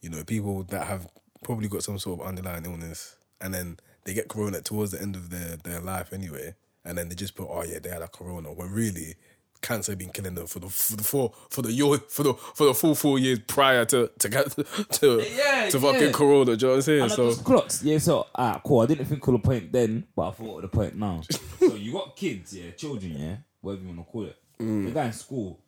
you 0.00 0.08
know, 0.10 0.22
people 0.24 0.62
that 0.64 0.86
have 0.86 1.06
probably 1.42 1.68
got 1.68 1.82
some 1.82 1.98
sort 1.98 2.20
of 2.20 2.26
underlying 2.26 2.64
illness, 2.64 3.16
and 3.40 3.52
then 3.54 3.78
they 4.04 4.14
get 4.14 4.28
corona 4.28 4.60
towards 4.60 4.92
the 4.92 5.00
end 5.02 5.16
of 5.16 5.30
their 5.30 5.56
their 5.56 5.80
life 5.80 6.12
anyway, 6.12 6.54
and 6.84 6.98
then 6.98 7.08
they 7.08 7.14
just 7.14 7.34
put, 7.34 7.48
oh 7.48 7.62
yeah, 7.62 7.78
they 7.78 7.90
had 7.90 8.02
a 8.02 8.08
corona, 8.08 8.52
when 8.52 8.70
really 8.70 9.16
cancer 9.62 9.92
had 9.92 9.98
been 9.98 10.10
killing 10.10 10.34
them 10.34 10.46
for 10.46 10.58
the 10.58 10.68
for 10.68 10.96
the 10.96 11.04
four 11.04 11.32
for 11.48 11.62
the 11.62 11.72
year 11.72 11.96
for 12.08 12.24
the 12.24 12.34
for 12.34 12.66
the 12.66 12.74
full 12.74 12.94
four 12.94 13.18
years 13.18 13.38
prior 13.46 13.84
to 13.84 14.10
to 14.18 14.28
get 14.28 14.50
to 14.90 15.24
Yeah, 15.34 15.70
to 15.70 15.80
fucking 15.80 16.02
yeah. 16.02 16.12
corona. 16.12 16.56
Do 16.56 16.66
you 16.66 16.66
know 16.66 16.68
what 16.68 16.74
I'm 16.76 16.82
saying? 16.82 17.02
And 17.02 17.12
So 17.12 17.30
just 17.30 17.44
clocks. 17.44 17.82
Yeah, 17.82 17.98
so 17.98 18.26
ah, 18.34 18.60
cool. 18.64 18.80
I 18.80 18.86
didn't 18.86 19.06
think 19.06 19.26
of 19.26 19.32
the 19.32 19.38
point 19.38 19.72
then, 19.72 20.04
but 20.14 20.28
I 20.28 20.30
thought 20.32 20.56
of 20.56 20.62
the 20.62 20.76
point 20.76 20.96
now. 20.96 21.22
so 21.60 21.74
you 21.74 21.92
got 21.92 22.16
kids, 22.16 22.54
yeah, 22.54 22.72
children, 22.72 23.16
yeah, 23.16 23.36
whatever 23.60 23.82
you 23.82 23.88
want 23.88 24.00
to 24.00 24.12
call 24.12 24.24
it. 24.26 24.36
Mm. 24.60 24.86
They 24.86 24.90
go 24.90 25.00
in 25.02 25.12
school. 25.12 25.60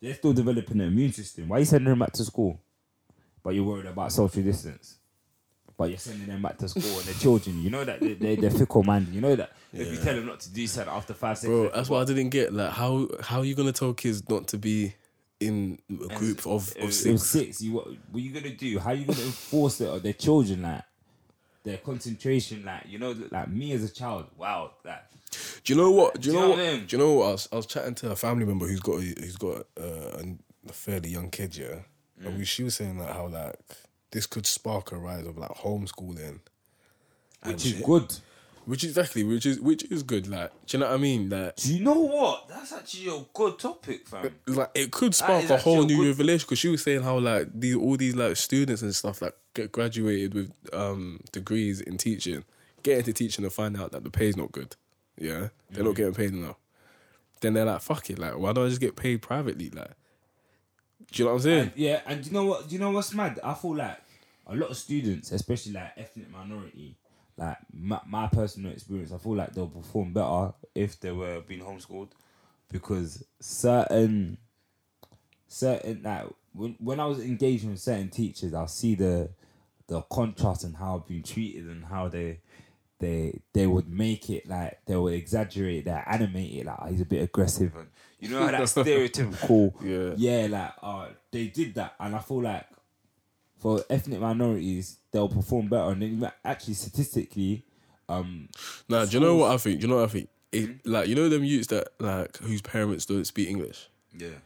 They're 0.00 0.14
still 0.14 0.32
developing 0.32 0.78
their 0.78 0.86
immune 0.86 1.12
system. 1.12 1.48
Why 1.48 1.56
are 1.56 1.60
you 1.60 1.66
sending 1.66 1.90
them 1.90 1.98
back 1.98 2.12
to 2.12 2.24
school? 2.24 2.60
But 3.42 3.54
you're 3.54 3.64
worried 3.64 3.86
about 3.86 4.12
social 4.12 4.42
distance. 4.42 4.96
But 5.80 5.88
you're 5.88 5.98
sending 5.98 6.26
them 6.26 6.42
back 6.42 6.58
to 6.58 6.68
school 6.68 6.82
and 6.98 7.06
they're 7.06 7.14
children. 7.14 7.62
You 7.62 7.70
know 7.70 7.84
that 7.86 8.00
they, 8.00 8.12
they, 8.12 8.36
they're 8.36 8.50
fickle 8.50 8.82
minded. 8.82 9.14
You 9.14 9.22
know 9.22 9.34
that 9.34 9.52
if 9.72 9.90
you 9.90 9.96
tell 9.96 10.14
them 10.14 10.26
not 10.26 10.40
to 10.40 10.50
do 10.50 10.66
something 10.66 10.92
after 10.92 11.14
five 11.14 11.38
seconds, 11.38 11.58
Bro, 11.58 11.70
that's 11.74 11.88
what 11.88 12.02
I 12.02 12.04
didn't 12.04 12.28
get. 12.28 12.52
Like, 12.52 12.72
how 12.72 13.08
how 13.22 13.38
are 13.38 13.44
you 13.46 13.54
gonna 13.54 13.72
tell 13.72 13.94
kids 13.94 14.28
not 14.28 14.46
to 14.48 14.58
be 14.58 14.94
in 15.40 15.78
a 15.88 16.14
group 16.14 16.40
of, 16.40 16.68
of 16.68 16.76
it 16.76 16.92
six? 16.92 17.22
six. 17.22 17.62
You 17.62 17.72
what? 17.72 17.86
What 17.86 17.96
are 18.16 18.18
you 18.18 18.30
gonna 18.30 18.54
do? 18.54 18.78
How 18.78 18.90
are 18.90 18.94
you 18.94 19.06
gonna 19.06 19.22
enforce 19.22 19.80
it 19.80 19.88
on 19.88 20.00
their 20.00 20.12
children? 20.12 20.60
Like 20.60 20.82
their 21.64 21.78
concentration. 21.78 22.62
Like 22.66 22.82
you 22.86 22.98
know, 22.98 23.16
like 23.30 23.48
me 23.48 23.72
as 23.72 23.82
a 23.82 23.88
child. 23.88 24.26
Wow. 24.36 24.72
Like 24.84 25.02
Do 25.64 25.72
you 25.72 25.78
know 25.80 25.92
what? 25.92 26.20
Do 26.20 26.28
you 26.28 26.32
Do 26.34 26.38
you 26.38 26.42
know 26.42 26.48
know 26.48 26.50
what? 26.56 26.60
I 26.60 26.72
mean? 26.76 26.84
Do 26.84 26.96
you 26.96 27.02
know 27.02 27.12
what? 27.14 27.24
I 27.26 27.32
was, 27.32 27.48
I 27.52 27.56
was 27.56 27.64
chatting 27.66 27.94
to 27.94 28.10
a 28.10 28.16
family 28.16 28.44
member 28.44 28.66
who's 28.68 28.80
got 28.80 28.96
a, 28.98 29.02
who's 29.02 29.36
got 29.36 29.66
uh, 29.80 30.18
a, 30.20 30.36
a 30.68 30.72
fairly 30.74 31.08
young 31.08 31.30
kid, 31.30 31.56
yeah, 31.56 31.76
Mm. 32.20 32.26
and 32.26 32.38
we, 32.38 32.44
she 32.44 32.62
was 32.64 32.74
saying 32.74 32.98
like 32.98 33.14
how 33.14 33.28
like 33.28 33.56
this 34.12 34.26
could 34.26 34.46
spark 34.46 34.92
a 34.92 34.96
rise 34.98 35.26
of 35.26 35.38
like 35.38 35.50
homeschooling, 35.50 36.40
and 37.42 37.52
Which 37.52 37.66
is 37.66 37.72
shit. 37.72 37.84
good. 37.84 38.14
Which 38.66 38.84
exactly 38.84 39.24
which 39.24 39.46
is 39.46 39.58
which 39.58 39.84
is 39.84 40.02
good. 40.02 40.28
Like, 40.28 40.50
do 40.66 40.76
you 40.76 40.80
know 40.80 40.88
what 40.90 40.94
I 40.94 40.98
mean? 40.98 41.28
Like, 41.30 41.56
Do 41.56 41.74
you 41.74 41.82
know 41.82 41.98
what? 41.98 42.48
That's 42.48 42.72
actually 42.72 43.08
a 43.08 43.24
good 43.32 43.58
topic, 43.58 44.06
fam. 44.06 44.30
like 44.46 44.70
it 44.74 44.90
could 44.92 45.14
spark 45.14 45.44
is 45.44 45.50
a 45.50 45.54
actually 45.54 45.72
whole 45.74 45.82
a 45.82 45.86
new 45.86 45.96
good- 45.96 46.06
revelation 46.08 46.44
because 46.46 46.58
she 46.58 46.68
was 46.68 46.82
saying 46.82 47.02
how 47.02 47.18
like 47.18 47.48
these 47.58 47.74
all 47.74 47.96
these 47.96 48.14
like 48.14 48.36
students 48.36 48.82
and 48.82 48.94
stuff 48.94 49.22
like 49.22 49.34
get 49.54 49.72
graduated 49.72 50.34
with 50.34 50.52
um 50.74 51.20
degrees 51.32 51.80
in 51.80 51.96
teaching, 51.96 52.44
get 52.82 52.98
into 52.98 53.12
teaching 53.14 53.44
and 53.44 53.52
find 53.52 53.80
out 53.80 53.92
that 53.92 54.04
the 54.04 54.10
pay's 54.10 54.36
not 54.36 54.52
good. 54.52 54.76
Yeah, 55.18 55.48
they're 55.70 55.82
Mm. 55.82 55.86
not 55.86 55.94
getting 55.96 56.14
paid 56.14 56.32
enough. 56.34 56.56
Then 57.40 57.54
they're 57.54 57.64
like, 57.64 57.80
fuck 57.80 58.10
it, 58.10 58.18
like 58.18 58.36
why 58.38 58.52
don't 58.52 58.66
I 58.66 58.68
just 58.68 58.80
get 58.80 58.94
paid 58.94 59.22
privately? 59.22 59.70
Like, 59.70 59.92
do 61.10 61.22
you 61.22 61.24
know 61.24 61.34
what 61.34 61.36
I'm 61.38 61.42
saying? 61.42 61.62
And, 61.62 61.72
yeah, 61.76 62.00
and 62.06 62.26
you 62.26 62.32
know 62.32 62.44
what? 62.44 62.68
Do 62.68 62.74
you 62.74 62.80
know 62.80 62.90
what's 62.90 63.12
mad? 63.14 63.40
I 63.42 63.54
feel 63.54 63.76
like 63.76 63.98
a 64.46 64.54
lot 64.54 64.70
of 64.70 64.76
students, 64.76 65.32
especially 65.32 65.72
like 65.72 65.92
ethnic 65.96 66.30
minority, 66.30 66.96
like 67.36 67.56
my, 67.72 68.00
my 68.06 68.26
personal 68.28 68.72
experience, 68.72 69.12
I 69.12 69.18
feel 69.18 69.36
like 69.36 69.52
they'll 69.52 69.66
perform 69.66 70.12
better 70.12 70.52
if 70.74 71.00
they 71.00 71.10
were 71.10 71.40
being 71.40 71.62
homeschooled 71.62 72.10
because 72.70 73.24
certain, 73.40 74.38
certain 75.48 76.02
like 76.02 76.26
when 76.52 76.76
when 76.78 77.00
I 77.00 77.06
was 77.06 77.20
engaging 77.20 77.70
with 77.70 77.80
certain 77.80 78.10
teachers, 78.10 78.54
I'll 78.54 78.68
see 78.68 78.94
the 78.94 79.30
the 79.88 80.02
contrast 80.02 80.64
and 80.64 80.76
how 80.76 80.96
I've 80.96 81.06
been 81.08 81.22
treated 81.22 81.66
and 81.66 81.84
how 81.84 82.08
they 82.08 82.38
they 83.00 83.40
they 83.52 83.66
would 83.66 83.88
make 83.88 84.30
it 84.30 84.46
like 84.48 84.78
they 84.86 84.94
would 84.96 85.14
exaggerate, 85.14 85.84
that 85.86 86.06
animate 86.08 86.52
it 86.54 86.66
like 86.66 86.76
oh, 86.80 86.86
he's 86.86 87.00
a 87.00 87.04
bit 87.04 87.22
aggressive 87.22 87.74
and 87.76 87.88
you 88.20 88.28
know 88.28 88.40
how 88.44 88.50
that 88.52 88.60
stereotypical 88.62 89.72
Yeah. 89.82 90.14
yeah 90.16 90.46
like 90.48 90.72
uh 90.82 91.08
they 91.32 91.48
did 91.48 91.74
that 91.74 91.94
and 91.98 92.14
I 92.14 92.18
feel 92.20 92.42
like 92.42 92.66
for 93.58 93.82
ethnic 93.90 94.20
minorities 94.20 94.98
they'll 95.12 95.28
perform 95.28 95.68
better 95.68 95.90
and 95.90 96.02
then 96.02 96.32
actually 96.44 96.74
statistically 96.74 97.64
um 98.08 98.48
Nah, 98.88 99.04
do 99.06 99.12
you 99.16 99.20
know 99.20 99.36
what 99.36 99.50
I 99.52 99.56
think? 99.56 99.80
Do 99.80 99.86
you 99.86 99.90
know 99.92 100.00
what 100.00 100.08
I 100.10 100.12
think? 100.12 100.28
It, 100.52 100.68
Mm-hmm. 100.82 100.90
Like 100.92 101.08
you 101.08 101.14
know 101.14 101.28
them 101.28 101.44
youths 101.44 101.68
that 101.68 101.88
like 102.00 102.36
whose 102.38 102.60
parents 102.62 103.06
don't 103.06 103.24
speak 103.24 103.48
English. 103.48 103.88
yeah 104.16 104.38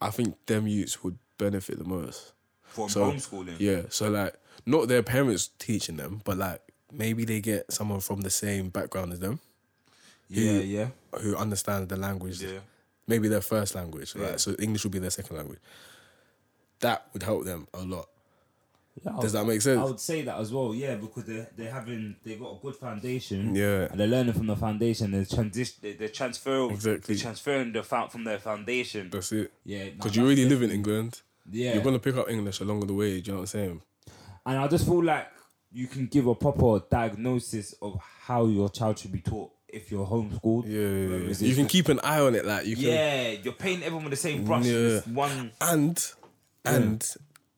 I 0.00 0.10
think 0.10 0.34
them 0.46 0.66
youths 0.66 1.02
would 1.04 1.18
benefit 1.38 1.78
the 1.78 1.84
most. 1.84 2.32
from 2.62 2.88
So, 2.88 3.10
homeschooling 3.12 3.56
Yeah. 3.58 3.82
So 3.88 4.08
like 4.10 4.34
not 4.66 4.88
their 4.88 5.02
parents 5.02 5.50
teaching 5.58 5.96
them, 5.96 6.20
but 6.24 6.38
like 6.38 6.60
maybe 6.92 7.24
they 7.24 7.40
get 7.40 7.72
someone 7.72 8.00
from 8.00 8.20
the 8.20 8.30
same 8.30 8.68
background 8.68 9.12
as 9.12 9.18
them 9.20 9.40
yeah 10.28 10.52
yeah 10.60 10.88
who 11.20 11.36
understands 11.36 11.88
the 11.88 11.96
language. 11.96 12.40
yeah 12.42 12.58
Maybe 13.08 13.26
their 13.26 13.40
first 13.40 13.74
language. 13.74 14.14
Yeah. 14.14 14.22
Right. 14.30 14.40
So 14.40 14.54
English 14.60 14.84
would 14.84 14.92
be 14.92 15.00
their 15.00 15.10
second 15.10 15.36
language. 15.36 15.58
That 16.80 17.06
would 17.12 17.22
help 17.24 17.44
them 17.44 17.66
a 17.74 17.82
lot. 17.82 18.08
Yeah, 19.04 19.12
Does 19.20 19.34
I 19.34 19.40
that 19.40 19.46
make 19.46 19.60
sense? 19.60 19.80
I 19.80 19.84
would 19.84 19.98
say 20.00 20.22
that 20.22 20.38
as 20.38 20.52
well, 20.52 20.72
yeah, 20.74 20.94
because 20.96 21.24
they're, 21.24 21.48
they're 21.56 21.72
having 21.72 22.14
they 22.24 22.36
got 22.36 22.52
a 22.52 22.58
good 22.62 22.76
foundation, 22.76 23.54
Yeah. 23.56 23.88
and 23.90 23.98
they're 23.98 24.06
learning 24.06 24.34
from 24.34 24.46
the 24.46 24.56
foundation. 24.56 25.10
They're 25.10 25.24
transition, 25.24 25.76
they- 25.80 25.94
they're 25.94 26.08
transferring, 26.10 26.70
Exactly. 26.70 27.14
they're 27.14 27.22
transferring 27.22 27.72
the 27.72 27.82
found 27.82 28.12
from 28.12 28.24
their 28.24 28.38
foundation. 28.38 29.10
That's 29.10 29.32
it. 29.32 29.50
Yeah, 29.64 29.84
no, 29.86 29.90
Because 29.92 30.14
you 30.16 30.22
that's 30.22 30.26
already 30.26 30.44
live 30.48 30.62
in 30.62 30.70
England. 30.70 31.22
Yeah, 31.50 31.74
You're 31.74 31.82
gonna 31.82 31.98
pick 31.98 32.16
up 32.16 32.30
English 32.30 32.60
along 32.60 32.86
the 32.86 32.94
way. 32.94 33.20
Do 33.20 33.26
you 33.26 33.32
know 33.32 33.34
what 33.38 33.40
I'm 33.42 33.46
saying? 33.46 33.82
and 34.46 34.58
I 34.58 34.68
just 34.68 34.84
feel 34.84 35.02
like 35.02 35.28
you 35.72 35.86
can 35.86 36.06
give 36.06 36.26
a 36.26 36.34
proper 36.34 36.82
diagnosis 36.90 37.74
of 37.82 37.98
how 38.20 38.46
your 38.46 38.68
child 38.68 38.98
should 38.98 39.12
be 39.12 39.20
taught 39.20 39.50
if 39.68 39.90
you're 39.90 40.06
homeschooled. 40.06 40.64
Yeah, 40.66 40.80
yeah, 41.18 41.28
yeah. 41.28 41.48
You 41.48 41.54
can 41.54 41.66
keep 41.66 41.88
an 41.88 41.98
eye 42.02 42.20
on 42.20 42.34
it. 42.34 42.44
Like 42.44 42.66
you 42.66 42.76
can. 42.76 42.84
yeah, 42.84 43.30
you're 43.42 43.54
painting 43.54 43.84
everyone 43.84 44.04
with 44.04 44.12
the 44.12 44.16
same 44.16 44.44
brush. 44.44 44.66
Yeah. 44.66 45.00
One. 45.12 45.52
And 45.60 46.12
and 46.64 47.02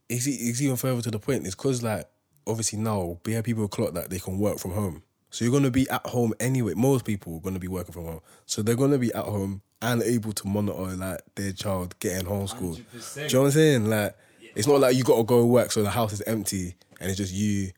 it's, 0.09 0.29
e- 0.29 0.48
it's 0.48 0.61
even 0.62 0.77
further 0.77 1.03
to 1.03 1.11
the 1.11 1.18
point. 1.18 1.44
It's 1.46 1.55
because 1.55 1.83
like 1.83 2.09
obviously 2.46 2.79
now 2.79 3.18
bare 3.22 3.42
people 3.42 3.66
clock 3.68 3.94
that 3.94 4.11
they 4.11 4.18
can 4.18 4.38
work 4.38 4.59
from 4.59 4.72
home. 4.72 5.03
So 5.31 5.44
you're 5.44 5.53
gonna 5.53 5.70
be 5.72 5.88
at 5.90 6.07
home 6.07 6.33
anyway. 6.38 6.74
Most 6.74 7.05
people 7.05 7.37
are 7.37 7.40
gonna 7.40 7.59
be 7.59 7.68
working 7.68 7.92
from 7.92 8.05
home. 8.05 8.20
So 8.46 8.62
they're 8.62 8.77
gonna 8.77 8.98
be 8.98 9.12
at 9.12 9.24
home 9.24 9.62
and 9.83 10.03
able 10.03 10.33
to 10.33 10.46
monitor 10.46 10.96
like 10.96 11.20
their 11.35 11.53
child 11.53 11.98
getting 11.98 12.27
homeschooled. 12.27 12.81
100%. 12.94 13.14
Do 13.14 13.20
you 13.22 13.29
know 13.33 13.40
what 13.40 13.46
I'm 13.46 13.50
saying? 13.50 13.90
Like 13.90 14.16
it's 14.55 14.68
not 14.68 14.79
like 14.81 14.94
you 14.96 15.03
gotta 15.03 15.24
go 15.24 15.44
work 15.44 15.72
so 15.72 15.83
the 15.83 15.90
house 15.90 16.12
is 16.12 16.22
empty 16.22 16.77
and 17.00 17.11
it's 17.11 17.18
just 17.18 17.35
you 17.35 17.72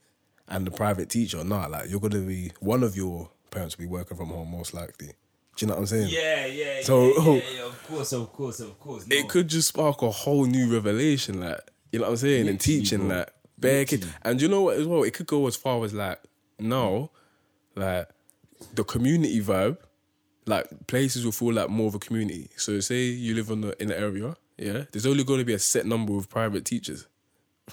and 0.49 0.67
the 0.67 0.71
private 0.71 1.09
teacher. 1.09 1.43
Nah, 1.45 1.67
like 1.67 1.91
you're 1.91 2.01
gonna 2.01 2.21
be 2.21 2.53
one 2.61 2.83
of 2.83 2.97
your 2.97 3.31
parents 3.51 3.77
will 3.77 3.85
be 3.85 3.91
working 3.91 4.17
from 4.17 4.29
home 4.29 4.51
most 4.51 4.75
likely. 4.75 5.09
Do 5.57 5.65
you 5.65 5.69
know 5.69 5.75
what 5.75 5.81
I'm 5.81 5.87
saying? 5.87 6.09
Yeah, 6.11 6.47
yeah, 6.47 6.83
So- 6.83 7.07
yeah, 7.07 7.25
yeah, 7.35 7.41
yeah, 7.57 7.67
of 7.67 7.83
course, 7.89 8.13
of 8.13 8.33
course, 8.33 8.61
of 8.61 8.79
course. 8.79 9.07
No. 9.07 9.17
it 9.17 9.29
could 9.29 9.49
just 9.49 9.69
spark 9.69 10.03
a 10.03 10.11
whole 10.11 10.45
new 10.45 10.73
revelation, 10.73 11.41
like 11.41 11.61
you 11.93 11.99
know 12.01 12.05
what 12.07 12.11
I'm 12.13 12.17
saying, 12.19 12.49
and 12.49 12.61
teaching 12.61 13.09
bro. 13.09 13.19
like 13.19 13.33
bare 13.59 13.85
kids. 13.87 14.07
And 14.23 14.41
you 14.41 14.49
know 14.49 14.63
what 14.63 14.77
as 14.77 14.87
well? 14.87 15.03
It 15.03 15.15
could 15.15 15.27
go 15.27 15.47
as 15.47 15.57
far 15.57 15.83
as 15.85 15.95
like 15.95 16.21
now, 16.59 17.11
like 17.75 18.09
the 18.75 18.85
community 18.85 19.41
vibe, 19.41 19.79
like 20.47 20.87
places 20.87 21.25
will 21.25 21.33
feel 21.33 21.53
like 21.55 21.71
more 21.71 21.89
of 21.89 21.95
a 21.95 21.99
community. 21.99 22.51
So 22.57 22.79
say 22.81 23.05
you 23.05 23.35
live 23.35 23.49
in 23.51 23.63
the 23.63 23.81
in 23.83 23.89
the 23.89 23.99
area, 23.99 24.37
yeah. 24.59 24.85
There's 24.93 25.07
only 25.07 25.25
going 25.25 25.39
to 25.39 25.45
be 25.45 25.55
a 25.55 25.59
set 25.59 25.87
number 25.87 26.17
of 26.19 26.29
private 26.29 26.65
teachers, 26.67 27.07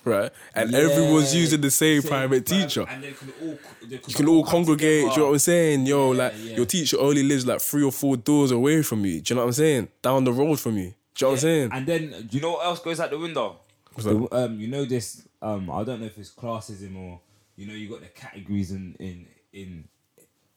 right? 0.03 0.31
And 0.55 0.73
everyone's 0.73 1.35
using 1.35 1.61
the 1.61 1.71
same, 1.71 2.01
same 2.01 2.09
private 2.09 2.45
teacher. 2.45 2.85
and 2.89 3.03
they 3.03 3.11
can 3.11 3.31
all 3.41 3.57
they 3.87 3.95
You 3.95 4.13
can 4.15 4.27
all 4.27 4.43
come 4.43 4.51
congregate. 4.65 5.05
Do 5.05 5.11
you 5.11 5.17
know 5.17 5.25
what 5.27 5.31
I'm 5.33 5.39
saying? 5.39 5.85
Yo, 5.85 6.11
Yeah, 6.11 6.17
like 6.23 6.33
yeah. 6.37 6.55
your 6.57 6.65
teacher 6.65 6.99
only 6.99 7.23
lives 7.23 7.45
like 7.45 7.61
three 7.61 7.83
or 7.83 7.91
four 7.91 8.17
doors 8.17 8.51
away 8.51 8.81
from 8.81 9.05
you. 9.05 9.21
Do 9.21 9.33
you 9.33 9.35
know 9.35 9.41
what 9.43 9.47
I'm 9.49 9.53
saying? 9.53 9.87
Down 10.01 10.23
the 10.23 10.33
road 10.33 10.59
from 10.59 10.77
you. 10.77 10.93
Do 11.15 11.25
you 11.25 11.25
know 11.25 11.27
what 11.27 11.33
I'm 11.33 11.39
saying? 11.39 11.69
And 11.73 11.85
then 11.85 12.09
do 12.27 12.37
you 12.37 12.41
know 12.41 12.51
what 12.53 12.65
else 12.65 12.79
goes 12.79 12.99
out 12.99 13.11
the 13.11 13.19
window? 13.19 13.57
The- 13.97 14.27
um, 14.31 14.59
you 14.59 14.67
know 14.67 14.85
this. 14.85 15.27
Um, 15.41 15.69
I 15.69 15.83
don't 15.83 15.99
know 15.99 16.07
if 16.07 16.17
it's 16.17 16.31
classism 16.31 16.95
or 16.97 17.19
you 17.55 17.67
know 17.67 17.73
you 17.73 17.89
got 17.89 18.01
the 18.01 18.07
categories 18.07 18.71
in 18.71 18.95
in 18.99 19.27
in 19.53 19.83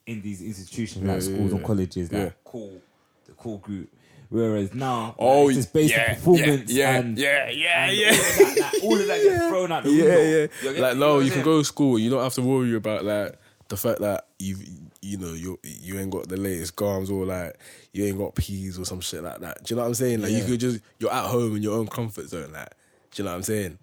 in 0.07 0.23
these 0.23 0.41
institutions 0.41 1.05
Yeah, 1.05 1.13
like 1.15 1.23
yeah, 1.23 1.29
schools 1.35 1.53
and 1.53 1.61
yeah. 1.61 1.67
colleges 1.67 2.13
like 2.13 2.23
Yeah. 2.23 2.31
cool 2.45 2.81
the 3.27 3.33
cool 3.33 3.59
group. 3.59 3.89
Whereas 4.29 4.75
now, 4.75 5.15
Oh, 5.19 5.45
like, 5.45 5.57
it's 5.57 5.67
based 5.67 5.93
yeah, 5.95 6.11
on 6.11 6.15
performance 6.17 6.71
yeah, 6.73 6.91
yeah, 6.93 6.99
and 6.99 7.19
yeah, 7.19 7.51
yeah, 7.51 7.87
and 7.87 7.97
yeah. 7.97 8.11
All 8.11 8.19
of 8.21 8.27
that, 8.57 8.73
like, 8.73 8.83
all 8.85 9.01
of 9.01 9.07
that 9.07 9.23
gets 9.23 9.47
thrown 9.49 9.73
out 9.73 9.85
the 9.85 9.91
window. 9.91 10.23
yeah, 10.23 10.71
yeah. 10.73 10.81
Like 10.81 10.97
no, 10.97 11.19
you 11.21 11.31
can 11.31 11.43
go 11.43 11.59
to 11.59 11.65
school. 11.65 11.99
You 11.99 12.11
don't 12.11 12.23
have 12.23 12.35
to 12.35 12.43
worry 12.43 12.75
about 12.75 13.05
like 13.05 13.39
the 13.69 13.77
fact 13.77 14.01
that 14.01 14.27
you 14.39 14.57
you 15.03 15.17
know 15.19 15.33
you 15.33 15.59
you 15.63 15.99
ain't 15.99 16.11
got 16.11 16.29
the 16.29 16.37
latest 16.37 16.77
garms 16.77 17.11
or 17.11 17.25
like 17.27 17.57
you 17.93 18.05
ain't 18.05 18.19
got 18.19 18.35
peas 18.35 18.79
or 18.79 18.85
some 18.85 19.01
shit 19.01 19.23
like 19.23 19.39
that. 19.41 19.63
Do 19.65 19.73
you 19.73 19.77
know 19.77 19.83
what 19.83 19.89
I'm 19.89 19.95
saying? 19.95 20.23
Like 20.23 20.33
you 20.33 20.45
could 20.45 20.61
just 20.61 20.81
you're 20.99 21.13
at 21.13 21.27
home 21.27 21.57
in 21.57 21.63
your 21.63 21.77
own 21.79 21.87
comfort 21.87 22.29
zone. 22.29 22.53
Like 22.53 22.71
do 23.13 23.23
you 23.23 23.25
know 23.25 23.31
what 23.33 23.37
I'm 23.37 23.43
saying? 23.45 23.79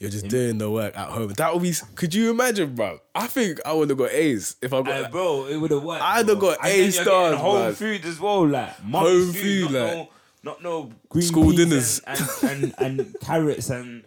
You're 0.00 0.10
just 0.10 0.28
doing 0.28 0.58
the 0.58 0.70
work 0.70 0.96
at 0.96 1.08
home. 1.08 1.28
That 1.36 1.52
would 1.54 1.62
be. 1.62 1.74
Could 1.96 2.14
you 2.14 2.30
imagine, 2.30 2.74
bro? 2.74 3.00
I 3.14 3.26
think 3.26 3.58
I 3.66 3.72
would 3.72 3.88
have 3.90 3.98
got 3.98 4.12
A's 4.12 4.56
if 4.62 4.72
I 4.72 4.82
got. 4.82 4.94
Hey, 4.94 5.02
that. 5.02 5.10
bro, 5.10 5.46
it 5.46 5.56
would 5.56 5.70
have 5.72 5.82
worked. 5.82 6.02
I'd 6.02 6.28
have 6.28 6.38
got 6.38 6.58
A 6.60 6.62
then 6.62 6.76
you're 6.76 6.86
getting 6.86 7.02
stars, 7.02 7.36
Home 7.36 7.74
food 7.74 8.04
as 8.04 8.20
well, 8.20 8.46
like 8.46 8.68
Home 8.80 9.32
food, 9.32 9.62
like- 9.72 9.72
no, 9.72 10.08
not 10.44 10.62
no 10.62 10.92
green 11.08 11.24
School 11.24 11.50
peas 11.50 11.56
dinners. 11.56 12.00
and 12.06 12.20
and, 12.42 12.74
and, 12.78 12.98
and 12.98 13.16
carrots 13.20 13.70
and. 13.70 14.04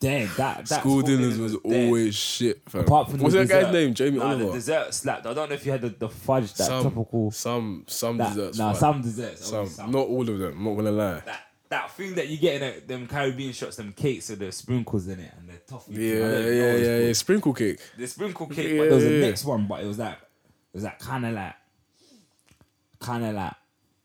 Damn, 0.00 0.28
that, 0.36 0.66
that 0.66 0.80
School 0.80 1.00
dinners 1.00 1.38
was 1.38 1.54
always 1.54 2.14
shit, 2.14 2.60
fam. 2.68 2.82
Apart 2.82 3.10
from 3.10 3.20
What's 3.20 3.34
that 3.34 3.48
guy's 3.48 3.72
name? 3.72 3.94
Jamie 3.94 4.18
nah, 4.18 4.26
Oliver. 4.26 4.44
the 4.46 4.52
dessert 4.52 4.92
slapped. 4.92 5.24
I 5.24 5.32
don't 5.32 5.48
know 5.48 5.54
if 5.54 5.64
you 5.64 5.72
had 5.72 5.80
the, 5.80 5.88
the 5.88 6.10
fudge, 6.10 6.52
that 6.54 6.64
some, 6.64 6.82
tropical. 6.82 7.30
some, 7.30 7.84
some 7.86 8.18
That, 8.18 8.34
desserts. 8.34 8.58
nah, 8.58 8.72
some 8.74 9.00
desserts. 9.00 9.46
some, 9.48 9.66
some. 9.66 9.90
not 9.90 10.06
all 10.08 10.28
of 10.28 10.38
them. 10.38 10.58
I'm 10.58 10.64
not 10.64 10.74
gonna 10.76 10.90
lie. 10.90 11.20
that 11.24 11.40
that 11.74 11.90
thing 11.90 12.14
that 12.14 12.28
you 12.28 12.36
get 12.38 12.62
in 12.62 12.68
a, 12.68 12.80
them 12.86 13.08
Caribbean 13.08 13.52
shots, 13.52 13.76
them 13.76 13.92
cakes 13.92 14.28
with 14.30 14.38
the 14.38 14.52
sprinkles 14.52 15.08
in 15.08 15.18
it 15.18 15.32
and 15.36 15.48
the 15.48 15.56
toffee. 15.66 15.94
Yeah, 15.94 16.24
I 16.24 16.28
yeah, 16.28 16.74
yeah, 16.76 16.98
yeah. 16.98 17.12
Sprinkle 17.12 17.52
cake. 17.52 17.80
The 17.98 18.06
sprinkle 18.06 18.46
cake, 18.46 18.68
Yeah, 18.70 18.78
but 18.78 18.84
there 18.84 18.94
was 18.94 19.04
a 19.04 19.10
yeah. 19.10 19.26
next 19.26 19.44
one, 19.44 19.66
but 19.66 19.82
it 19.82 19.86
was 19.86 19.98
like 19.98 20.12
it 20.14 20.74
was 20.74 20.84
like 20.84 21.00
kind 21.00 21.26
of 21.26 21.34
like 21.34 21.54
kind 23.00 23.24
of 23.24 23.34
like 23.34 23.54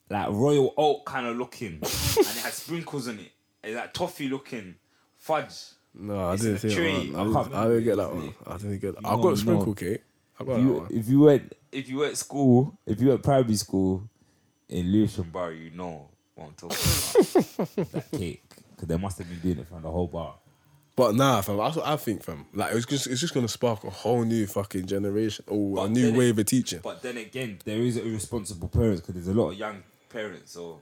like 0.10 0.30
royal 0.30 0.74
oak 0.78 1.06
kind 1.06 1.28
of 1.28 1.38
looking, 1.38 1.74
and 1.74 1.84
it 1.84 2.42
had 2.44 2.54
sprinkles 2.54 3.08
in 3.08 3.20
it. 3.20 3.32
It's 3.64 3.76
like 3.76 3.94
toffee 3.94 4.30
looking 4.30 4.76
fudge. 5.18 5.54
No, 5.94 6.30
I 6.30 6.34
It's 6.34 6.42
didn't 6.44 6.64
in 6.64 6.70
see 6.72 7.12
that 7.12 7.14
one. 7.14 7.16
I 7.16 7.40
I 7.40 7.44
didn't, 7.44 7.54
I 7.54 7.64
didn't 7.68 7.84
get 7.84 7.98
that 7.98 8.16
one. 8.16 8.34
I 8.48 8.58
didn't 8.58 8.80
get 8.80 8.96
that. 8.96 9.06
I 9.06 9.16
got 9.16 9.38
sprinkle 9.38 9.68
know. 9.68 9.74
cake. 9.76 10.02
I 10.40 10.44
got 10.44 10.54
If 10.54 10.58
that 10.58 10.62
you, 10.64 10.74
one. 10.74 10.88
if 10.90 11.08
you 11.10 11.20
went 11.20 11.54
if 11.72 11.90
you 11.90 11.98
went 12.00 12.18
school, 12.18 12.80
if 12.88 13.00
you 13.00 13.10
went 13.10 13.22
primary 13.22 13.56
school 13.56 14.10
in 14.68 14.92
Lewisham 14.92 15.30
Bar, 15.30 15.52
you 15.52 15.70
know 15.70 16.10
I'm 16.48 16.54
talking 16.54 16.78
about. 16.78 17.92
that 17.92 18.12
cake, 18.12 18.44
because 18.72 18.88
they 18.88 18.98
must 18.98 19.18
have 19.20 19.30
been 19.30 19.40
doing 19.40 19.60
it 19.60 19.68
from 19.68 19.82
the 19.82 19.90
whole 19.92 20.08
bar. 20.08 20.36
But 20.96 21.16
nah, 21.16 21.40
fam, 21.42 21.58
that's 21.58 21.78
what 21.78 21.88
I 21.88 21.96
think, 21.96 22.24
fam. 22.24 22.46
Like 22.54 22.74
it's 22.76 22.86
just 22.86 23.08
it's 23.08 23.22
just 23.22 23.34
gonna 23.34 23.48
spark 23.48 23.84
a 23.86 23.90
whole 23.90 24.24
new 24.26 24.46
fucking 24.48 24.86
generation 24.86 25.46
or 25.48 25.86
a 25.86 25.90
new 25.90 26.08
then 26.08 26.16
wave 26.16 26.38
it- 26.38 26.42
of 26.42 26.48
teaching. 26.48 26.80
But 26.84 27.02
then 27.02 27.16
again, 27.18 27.60
there 27.64 27.78
is 27.78 27.96
irresponsible 27.98 28.68
parents 28.68 29.00
because 29.02 29.16
there's 29.16 29.28
a 29.36 29.40
lot 29.40 29.52
of 29.52 29.58
young 29.58 29.82
parents. 30.10 30.52
So 30.52 30.82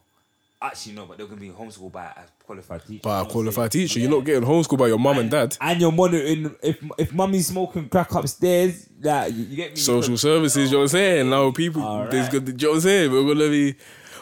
actually, 0.59 0.93
no, 0.95 1.05
but 1.05 1.17
they're 1.19 1.27
gonna 1.27 1.39
be 1.39 1.49
homeschooled 1.49 1.91
by 1.91 2.05
a 2.05 2.21
qualified 2.43 2.83
teacher. 2.87 3.01
By 3.03 3.09
You 3.09 3.13
a 3.13 3.17
know 3.17 3.23
what 3.23 3.27
I'm 3.27 3.31
qualified 3.31 3.73
saying? 3.73 3.87
teacher, 3.89 3.99
you're 3.99 4.09
not 4.09 4.25
getting 4.25 4.49
homeschooled 4.49 4.79
by 4.79 4.87
your 4.87 4.97
mum 4.97 5.19
and 5.19 5.29
dad. 5.29 5.55
And 5.61 5.79
you're 5.79 5.91
monitoring 5.91 6.55
if 6.63 6.83
if 6.97 7.13
mummy's 7.13 7.45
smoking 7.47 7.87
crack 7.87 8.11
upstairs. 8.15 8.89
Like 8.99 9.33
you, 9.35 9.43
you 9.43 9.55
get 9.55 9.71
me. 9.73 9.77
Social 9.77 10.17
services, 10.17 10.71
you 10.71 10.77
know 10.77 10.79
what 10.79 10.83
I'm 10.85 10.87
saying? 10.89 11.29
Now 11.29 11.51
people, 11.51 11.83
Alright. 11.83 12.09
there's 12.09 12.29
good. 12.29 12.47
You 12.47 12.53
know 12.53 12.69
what 12.71 12.75
I'm 12.77 12.81
saying? 12.81 13.11
We're 13.11 13.35
gonna 13.35 13.49
be. 13.49 13.75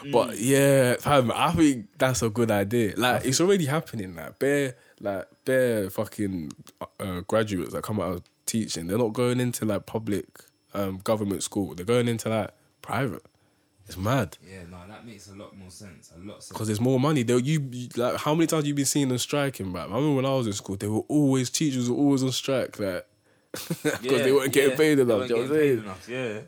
Mm. 0.06 0.12
But 0.12 0.38
yeah, 0.38 0.96
fam, 0.96 1.30
I 1.34 1.52
think 1.52 1.86
that's 1.98 2.22
a 2.22 2.30
good 2.30 2.50
idea. 2.50 2.94
Like 2.96 3.24
it's 3.24 3.40
already 3.40 3.66
happening. 3.66 4.14
Like 4.14 4.38
bare, 4.38 4.74
like 5.00 5.26
bare 5.44 5.90
fucking 5.90 6.52
uh, 7.00 7.20
graduates 7.20 7.72
that 7.72 7.82
come 7.82 8.00
out 8.00 8.12
of 8.12 8.22
teaching, 8.46 8.86
they're 8.86 8.98
not 8.98 9.12
going 9.12 9.40
into 9.40 9.64
like 9.64 9.86
public 9.86 10.26
um, 10.74 10.98
government 11.04 11.42
school. 11.42 11.74
They're 11.74 11.86
going 11.86 12.08
into 12.08 12.28
like 12.28 12.50
private. 12.82 13.22
It's 13.88 13.96
mad 13.96 14.36
Yeah, 14.44 14.62
no, 14.68 14.78
that 14.88 15.06
makes 15.06 15.28
a 15.28 15.34
lot 15.36 15.56
more 15.56 15.70
sense. 15.70 16.10
A 16.16 16.18
lot 16.18 16.44
because 16.48 16.66
there's 16.66 16.80
more 16.80 16.98
money. 16.98 17.22
They 17.22 17.36
you 17.36 17.68
you- 17.70 17.88
like 17.96 18.16
how 18.16 18.34
many 18.34 18.48
times 18.48 18.66
you 18.66 18.74
been 18.74 18.84
seeing 18.84 19.08
them 19.08 19.18
striking, 19.18 19.72
right? 19.72 19.82
I 19.82 19.84
remember 19.94 20.16
when 20.16 20.26
I 20.26 20.34
was 20.34 20.48
in 20.48 20.54
school, 20.54 20.74
they 20.76 20.88
were 20.88 21.04
always 21.06 21.50
teachers 21.50 21.88
were 21.88 21.96
always 21.96 22.24
on 22.24 22.32
strike, 22.32 22.80
like 22.80 23.06
because 23.52 24.02
they 24.02 24.32
weren't 24.32 24.52
getting 24.52 24.76
paid 24.76 24.98
enough. 24.98 25.28
you 25.30 25.36
know 25.36 25.42
what 25.42 25.50
I'm 25.50 25.56
saying? 25.56 25.78
enough, 25.78 26.08
Yeah. 26.08 26.40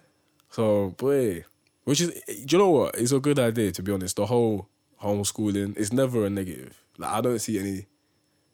So, 0.51 0.89
boy, 0.97 1.45
which 1.89 2.03
is, 2.03 2.11
do 2.45 2.57
you 2.57 2.59
know 2.59 2.69
what? 2.69 2.97
It's 2.97 3.13
a 3.13 3.19
good 3.19 3.39
idea 3.39 3.73
to 3.73 3.83
be 3.83 3.93
honest. 3.93 4.17
The 4.17 4.27
whole 4.27 4.69
homeschooling 5.03 5.75
is 5.79 5.91
never 5.91 6.27
a 6.27 6.31
negative. 6.31 6.79
Like 6.99 7.11
I 7.11 7.21
don't 7.23 7.39
see 7.39 7.59
any, 7.59 7.87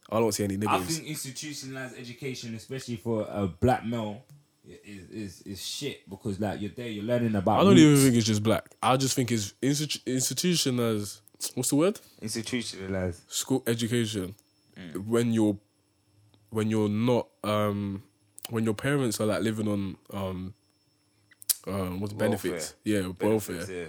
I 0.08 0.20
don't 0.20 0.30
see 0.30 0.44
any 0.44 0.56
I 0.64 0.78
think 0.78 1.04
institutionalized 1.08 1.98
education, 1.98 2.54
especially 2.54 2.94
for 2.94 3.26
a 3.28 3.48
black 3.48 3.84
male, 3.84 4.22
is 4.64 5.10
is, 5.10 5.42
is 5.42 5.66
shit 5.66 6.08
because 6.08 6.38
like 6.38 6.60
you're 6.60 6.70
there, 6.76 6.86
you're 6.86 7.02
learning 7.02 7.34
about. 7.34 7.58
I 7.58 7.64
don't 7.64 7.76
even 7.76 7.96
think 7.96 8.14
it's 8.14 8.26
just 8.26 8.44
black. 8.44 8.70
I 8.80 8.96
just 8.96 9.16
think 9.16 9.32
it's 9.32 9.52
institu- 9.60 10.06
institution 10.06 10.78
as 10.78 11.20
what's 11.54 11.70
the 11.70 11.76
word? 11.76 11.98
institutionalized. 12.22 13.28
School 13.28 13.64
education. 13.66 14.36
When 15.06 15.32
you're 15.32 15.58
when 16.50 16.70
you're 16.70 16.88
not 16.88 17.26
um 17.42 18.04
when 18.50 18.62
your 18.62 18.74
parents 18.74 19.20
are 19.20 19.26
like 19.26 19.42
living 19.42 19.66
on 19.66 19.96
um 20.12 20.54
um 21.66 22.00
what's 22.00 22.12
benefits? 22.12 22.74
Yeah, 22.84 23.00
welfare. 23.20 23.56
Benefits, 23.56 23.68
yeah. 23.70 23.84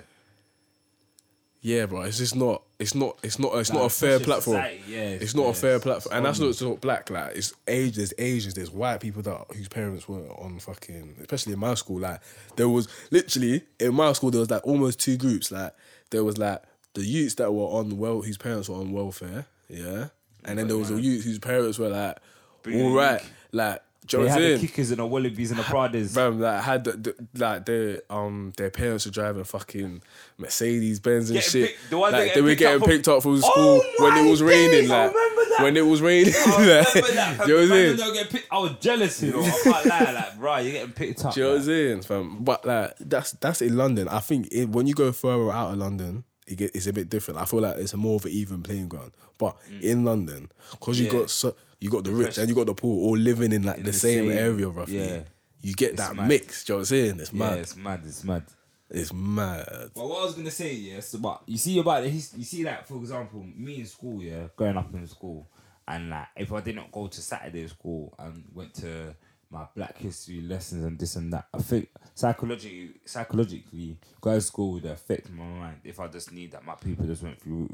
Yeah, 1.61 1.87
bro. 1.87 2.01
It's 2.03 2.19
just 2.19 2.35
not. 2.35 2.61
It's 2.77 2.93
not. 2.93 3.17
It's 3.23 3.39
not. 3.39 3.55
It's 3.55 3.71
Like, 3.71 3.79
not 3.79 3.85
a 3.87 3.89
fair 3.89 4.19
platform. 4.19 4.57
society, 4.57 4.81
yeah, 4.87 4.97
it's, 5.01 5.15
it's- 5.15 5.35
not 5.35 5.45
yeah, 5.45 5.49
a 5.49 5.53
fair 5.53 5.79
platform, 5.79 6.15
and 6.15 6.25
that's 6.25 6.39
it's 6.39 6.61
not 6.61 6.69
just 6.69 6.81
black. 6.81 7.09
Like 7.09 7.35
it's 7.35 7.53
age. 7.67 7.95
There's 7.95 8.13
Asians. 8.19 8.53
There's 8.53 8.69
white 8.69 8.99
people 8.99 9.23
that 9.23 9.45
whose 9.51 9.67
parents 9.67 10.07
were 10.07 10.27
on 10.33 10.59
fucking. 10.59 11.15
Especially 11.21 11.53
in 11.53 11.59
my 11.59 11.73
school, 11.73 11.99
like 12.01 12.19
there 12.55 12.69
was 12.69 12.87
literally 13.09 13.63
in 13.79 13.95
my 13.95 14.13
school 14.13 14.29
there 14.29 14.41
was 14.41 14.51
like 14.51 14.65
almost 14.67 14.99
two 14.99 15.17
groups. 15.17 15.51
Like 15.51 15.73
there 16.11 16.23
was 16.23 16.37
like 16.37 16.61
the 16.93 17.03
youths 17.03 17.33
that 17.35 17.51
were 17.51 17.65
on 17.65 17.97
well, 17.97 18.21
whose 18.21 18.37
parents 18.37 18.69
were 18.69 18.75
on 18.75 18.91
welfare. 18.91 19.47
Yeah, 19.67 20.09
and 20.43 20.59
then 20.59 20.67
there 20.67 20.77
was 20.77 20.89
the 20.89 21.01
youths 21.01 21.25
whose 21.25 21.39
parents 21.39 21.79
were 21.79 21.89
like 21.89 22.19
Brilliant. 22.61 22.89
all 22.91 22.95
right. 22.95 23.21
Like, 23.51 23.81
do 24.07 24.23
They 24.23 24.29
had 24.29 24.41
the 24.41 24.57
kickers 24.67 24.91
and 24.91 24.99
the 24.99 25.03
Wallabees 25.07 25.49
and 25.49 25.57
the 25.59 25.63
Pradas. 25.63 26.13
Fam, 26.13 26.39
like 26.39 26.61
had 26.63 26.83
the, 26.83 26.91
the, 26.91 27.15
like 27.37 27.65
their 27.65 28.01
um 28.09 28.53
their 28.57 28.69
parents 28.69 29.05
were 29.05 29.11
driving 29.11 29.43
fucking 29.43 30.01
Mercedes 30.37 30.99
Benz 30.99 31.29
and 31.29 31.35
Getting 31.37 31.49
shit. 31.51 31.69
picked- 31.69 31.89
the 31.89 31.97
ones 31.97 32.11
that 32.11 32.17
like 32.19 32.27
get 32.27 32.35
they 32.35 32.41
were 32.41 32.47
picked 32.49 32.59
getting 32.59 32.75
up 32.75 32.81
from- 32.81 32.89
picked 32.91 33.07
up 33.07 33.23
from 33.23 33.31
Oh 33.43 33.51
school 33.51 33.81
when 33.99 34.13
my 34.13 34.19
it 34.21 34.29
was 34.29 34.43
raining. 34.43 34.71
days, 34.71 34.91
I 34.91 35.05
Like 35.05 35.15
remember 35.15 35.41
that. 35.49 35.63
when 35.63 35.77
it 35.77 35.85
was 35.85 36.01
raining. 36.01 36.33
I 36.35 36.45
like, 36.49 36.57
remember 36.95 37.11
that. 37.15 37.47
you 37.47 37.53
know 37.53 37.55
what 37.55 37.63
I'm 37.63 37.97
saying? 37.97 38.25
picked- 38.27 38.47
I 38.51 38.59
was 38.59 38.71
jealous, 38.79 39.23
you 39.23 39.31
know. 39.31 39.41
I 39.43 39.49
can't 39.63 39.85
lie, 39.85 40.11
like, 40.13 40.37
bro, 40.39 40.57
you're 40.57 40.71
getting 40.73 40.91
picked 40.93 41.25
up. 41.25 41.33
Do 41.33 41.39
you 41.39 41.45
know 41.45 41.51
what 41.53 41.59
I'm 41.61 41.65
saying, 41.65 42.01
fam? 42.03 42.37
But 42.43 42.65
like 42.65 42.93
that's 42.99 43.31
that's 43.33 43.61
in 43.61 43.75
London. 43.77 44.07
I 44.07 44.19
think 44.19 44.49
it, 44.51 44.69
when 44.69 44.87
you 44.87 44.93
go 44.93 45.11
further 45.11 45.51
out 45.51 45.71
of 45.71 45.77
London, 45.77 46.23
it 46.47 46.55
get, 46.57 46.75
it's 46.75 46.87
a 46.87 46.93
bit 46.93 47.09
different. 47.09 47.39
I 47.39 47.45
feel 47.45 47.61
like 47.61 47.77
it's 47.77 47.93
a 47.93 47.97
more 47.97 48.17
of 48.17 48.25
an 48.25 48.31
even 48.31 48.61
playing 48.61 48.87
ground. 48.89 49.11
But 49.37 49.57
in 49.81 50.05
London, 50.05 50.49
because 50.71 50.99
you 50.99 51.07
Mm. 51.09 51.13
Yeah. 51.13 51.19
got 51.19 51.29
so, 51.29 51.55
you 51.85 51.91
got 51.91 52.03
the 52.03 52.11
rich 52.11 52.37
and 52.39 52.49
you 52.49 52.55
got 52.55 52.65
the 52.65 52.73
poor 52.73 53.07
all 53.07 53.15
living 53.17 53.51
in 53.53 53.61
like 53.63 53.77
the, 53.77 53.83
the 53.83 53.93
same, 53.93 54.27
same- 54.29 54.37
area 54.37 54.67
roughly. 54.67 54.97
yeah. 54.97 55.19
You 55.61 55.73
get 55.73 55.91
It's 55.93 56.01
that 56.01 56.15
mad. 56.15 56.27
mix. 56.27 56.63
Do 56.65 56.73
you 56.73 56.75
know 56.75 56.77
what 56.77 56.81
I'm 56.81 56.85
saying? 56.85 57.19
It's 57.19 57.33
Yeah, 57.33 57.39
mad. 57.39 57.57
it's 57.59 57.75
mad. 57.75 58.01
It's 58.05 58.23
mad. 58.23 58.43
It's 58.89 59.13
mad. 59.13 59.65
But 59.95 60.07
what 60.07 60.21
I 60.21 60.25
was 60.25 60.35
gonna 60.35 60.51
say, 60.51 60.73
yeah, 60.73 60.99
so 60.99 61.17
but 61.19 61.41
you 61.47 61.57
see 61.57 61.79
about 61.79 62.03
the 62.03 62.09
his, 62.09 62.33
you 62.37 62.43
see 62.43 62.63
like 62.63 62.85
for 62.87 62.97
example, 62.97 63.43
me 63.55 63.79
in 63.79 63.85
school, 63.85 64.21
yeah, 64.21 64.47
growing 64.55 64.77
up 64.77 64.93
in 64.93 65.07
school, 65.07 65.47
and 65.87 66.09
like 66.11 66.27
if 66.35 66.51
I 66.53 66.61
didn't 66.61 66.91
go 66.91 67.07
to 67.07 67.21
Saturday 67.21 67.67
school 67.67 68.13
and 68.19 68.43
went 68.53 68.73
to 68.75 69.15
my 69.49 69.65
Black 69.75 69.97
History 69.97 70.41
lessons 70.41 70.85
and 70.85 70.99
this 70.99 71.15
and 71.15 71.33
that, 71.33 71.47
I 71.53 71.57
think 71.59 71.89
psychologically, 72.13 72.91
psychologically, 73.05 73.97
going 74.21 74.37
to 74.37 74.41
school 74.41 74.73
would 74.73 74.85
affect 74.85 75.31
my 75.31 75.43
mind 75.45 75.77
if 75.83 75.99
I 75.99 76.07
just 76.07 76.31
need 76.31 76.51
that 76.51 76.63
my 76.63 76.75
people 76.75 77.05
just 77.05 77.23
went 77.23 77.39
through. 77.41 77.69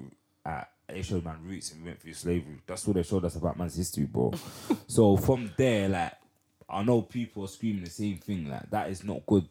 Uh, 0.46 0.64
they 0.94 1.02
showed 1.02 1.24
man 1.26 1.38
roots 1.44 1.72
and 1.72 1.82
we 1.82 1.90
went 1.90 2.02
through 2.02 2.14
slavery. 2.14 2.62
That's 2.66 2.86
what 2.88 2.96
they 2.96 3.04
showed 3.04 3.26
us 3.26 3.36
about 3.36 3.58
man's 3.58 3.76
history, 3.76 4.06
bro. 4.06 4.34
so 4.88 5.18
from 5.18 5.52
there, 5.58 5.90
like, 5.90 6.14
I 6.70 6.84
know 6.84 7.02
people 7.02 7.44
are 7.46 7.48
screaming 7.48 7.84
the 7.84 7.90
same 7.90 8.18
thing. 8.18 8.50
Like 8.50 8.70
that 8.72 8.90
is 8.90 9.04
not 9.04 9.26
good 9.26 9.46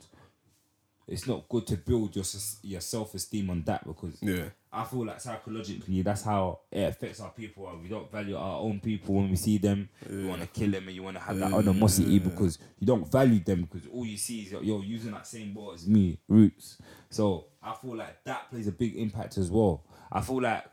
it's 1.11 1.27
not 1.27 1.49
good 1.49 1.67
to 1.67 1.77
build 1.77 2.15
your 2.15 2.25
your 2.63 2.81
self 2.81 3.15
esteem 3.15 3.51
on 3.51 3.63
that 3.65 3.87
because 3.87 4.17
Yeah. 4.23 4.51
I 4.73 4.85
feel 4.85 5.05
like 5.05 5.21
psychologically 5.21 6.03
that's 6.03 6.23
how 6.23 6.61
it 6.71 6.83
affects 6.83 7.19
our 7.21 7.31
people. 7.31 7.69
We 7.83 7.89
don't 7.89 8.11
value 8.11 8.37
our 8.37 8.61
own 8.61 8.79
people 8.79 9.17
when 9.17 9.29
we 9.29 9.35
see 9.35 9.59
them. 9.59 9.89
You 10.09 10.29
want 10.29 10.43
to 10.43 10.47
kill 10.47 10.71
them 10.71 10.87
and 10.87 10.95
you 10.95 11.03
want 11.03 11.17
to 11.17 11.23
have 11.23 11.37
that 11.39 11.53
animosity 11.53 12.21
because 12.21 12.59
you 12.79 12.87
don't 12.87 13.11
value 13.11 13.41
them 13.41 13.63
because 13.63 13.89
all 13.93 14.07
you 14.07 14.17
see 14.17 14.43
is 14.43 14.53
you're 14.53 14.85
using 14.85 15.11
that 15.11 15.27
same 15.27 15.53
word 15.53 15.75
as 15.75 15.89
me, 15.89 16.21
roots. 16.29 16.79
So 17.11 17.47
I 17.61 17.75
feel 17.75 17.97
like 17.97 18.23
that 18.25 18.49
plays 18.49 18.69
a 18.69 18.73
big 18.73 18.95
impact 18.95 19.37
as 19.39 19.51
well. 19.51 19.83
I 20.13 20.21
feel 20.21 20.41
like 20.41 20.65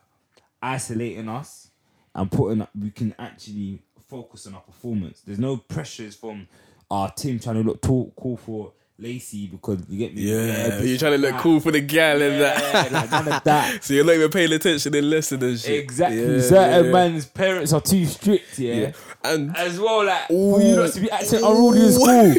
isolating 0.67 1.30
us 1.30 1.69
and 2.13 2.32
putting 2.32 2.65
we 2.80 2.91
can 2.91 3.15
actually 3.17 3.82
focus 4.08 4.47
on 4.47 4.56
our 4.56 4.62
performance. 4.62 5.21
There's 5.21 5.39
no 5.39 5.58
pressures 5.58 6.15
from 6.15 6.47
our 6.91 7.10
team 7.12 7.39
trying 7.39 7.56
to 7.63 7.69
look 7.69 7.82
cool 7.82 8.38
for 8.38 8.73
Lacey 8.99 9.47
because 9.47 9.80
you 9.89 9.97
get 9.99 10.15
me. 10.15 10.21
Yeah, 10.23 10.80
you're 10.82 10.97
trying 10.97 11.12
to 11.13 11.17
look 11.19 11.32
that. 11.34 11.41
cool 11.41 11.60
for 11.60 11.71
the 11.71 11.82
gal 11.82 12.19
and 12.21 12.34
Yeah, 12.39 12.53
that. 12.71 12.91
like 12.91 13.12
none 13.12 13.27
of 13.27 13.43
that. 13.45 13.84
so 13.84 13.93
you're 13.93 14.06
not 14.06 14.15
even 14.15 14.32
paying 14.32 14.51
attention 14.53 14.95
and 14.95 15.60
shit. 15.60 15.84
Exactly. 15.84 16.19
Yeah, 16.36 16.41
Certain 16.41 16.86
yeah. 16.86 16.91
man's 16.91 17.25
parents 17.27 17.73
are 17.73 17.82
too 17.82 18.06
strict, 18.06 18.58
yeah. 18.58 18.73
Yeah. 18.73 18.91
And 19.23 19.56
As 19.56 19.80
well, 19.80 20.03
like 20.06 20.27
for 20.27 20.62
you 20.62 20.75
not 20.77 20.91
to 20.93 20.99
be 21.01 21.12
acting 21.12 21.43
unruly 21.43 21.86
in 21.86 21.91
school. 21.91 22.36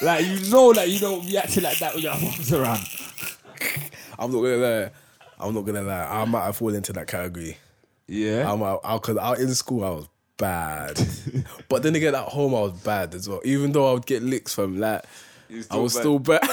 like 0.02 0.24
you 0.26 0.50
know 0.50 0.72
that 0.72 0.88
you 0.88 0.98
don't 0.98 1.24
be 1.24 1.36
acting 1.38 1.62
like 1.62 1.78
that 1.78 1.94
with 1.94 2.02
your 2.04 2.14
mom's 2.14 2.52
around. 2.52 2.80
I'm 4.18 4.32
not 4.32 4.40
gonna 4.42 4.56
lie. 4.56 4.90
I'm 5.38 5.54
not 5.54 5.64
gonna 5.64 5.82
lie. 5.82 6.04
I 6.22 6.24
might 6.24 6.44
have 6.44 6.56
fallen 6.56 6.76
into 6.76 6.92
that 6.94 7.06
category. 7.06 7.56
Yeah. 8.10 8.52
I'm 8.52 8.60
out 8.62 8.82
because 8.82 9.16
out 9.18 9.38
in 9.38 9.54
school 9.54 9.84
I 9.84 9.90
was 9.90 10.08
bad, 10.36 11.00
but 11.68 11.82
then 11.84 11.94
again 11.94 12.14
at 12.16 12.24
home 12.24 12.54
I 12.56 12.60
was 12.62 12.72
bad 12.72 13.14
as 13.14 13.28
well. 13.28 13.40
Even 13.44 13.70
though 13.72 13.88
I 13.88 13.92
would 13.92 14.04
get 14.06 14.22
licks 14.22 14.52
from 14.52 14.78
like, 14.80 15.04
I 15.70 15.76
was 15.76 15.94
bad. 15.94 16.00
still 16.00 16.18
bad. 16.18 16.40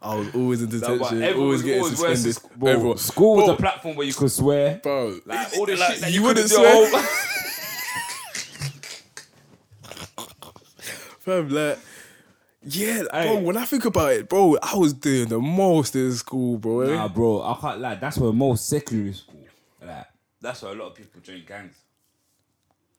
I 0.00 0.14
was 0.14 0.34
always 0.34 0.62
in 0.62 0.68
detention, 0.68 1.22
always 1.34 1.62
getting 1.62 1.80
always 1.80 1.98
suspended. 1.98 2.34
sc- 2.34 2.54
bro, 2.56 2.70
Everyone. 2.72 2.98
School 2.98 3.36
was 3.36 3.46
Bro, 3.46 3.54
a 3.54 3.56
platform 3.56 3.96
where 3.96 4.06
you 4.06 4.14
could 4.14 4.30
swear. 4.30 4.80
bro. 4.82 5.18
Like 5.26 5.48
all 5.58 5.66
the 5.66 5.76
like, 5.76 5.92
shit 5.94 6.00
that 6.02 6.10
you 6.12 6.20
you, 6.20 6.26
wouldn't 6.26 6.48
swear. 6.50 6.66
at 6.86 6.92
home. 6.92 7.04
Fam, 11.20 11.48
like, 11.48 11.78
yeah, 12.68 13.02
bro. 13.10 13.38
When 13.40 13.56
I 13.56 13.64
think 13.64 13.84
about 13.84 14.12
it, 14.12 14.28
bro, 14.28 14.56
I 14.62 14.76
was 14.76 14.92
doing 14.94 15.28
the 15.28 15.40
most 15.40 15.94
in 15.96 16.12
school, 16.12 16.58
bro. 16.58 16.80
eh? 16.80 16.94
Nah, 16.94 17.08
bro, 17.08 17.42
I 17.42 17.56
can't 17.60 17.80
lie. 17.80 17.94
That's 17.96 18.18
where 18.18 18.32
most 18.32 18.68
secondary 18.68 19.12
school, 19.14 19.40
like, 19.84 20.06
that's 20.40 20.62
where 20.62 20.72
a 20.72 20.74
lot 20.74 20.88
of 20.88 20.94
people 20.94 21.20
join 21.20 21.42
gangs. 21.46 21.74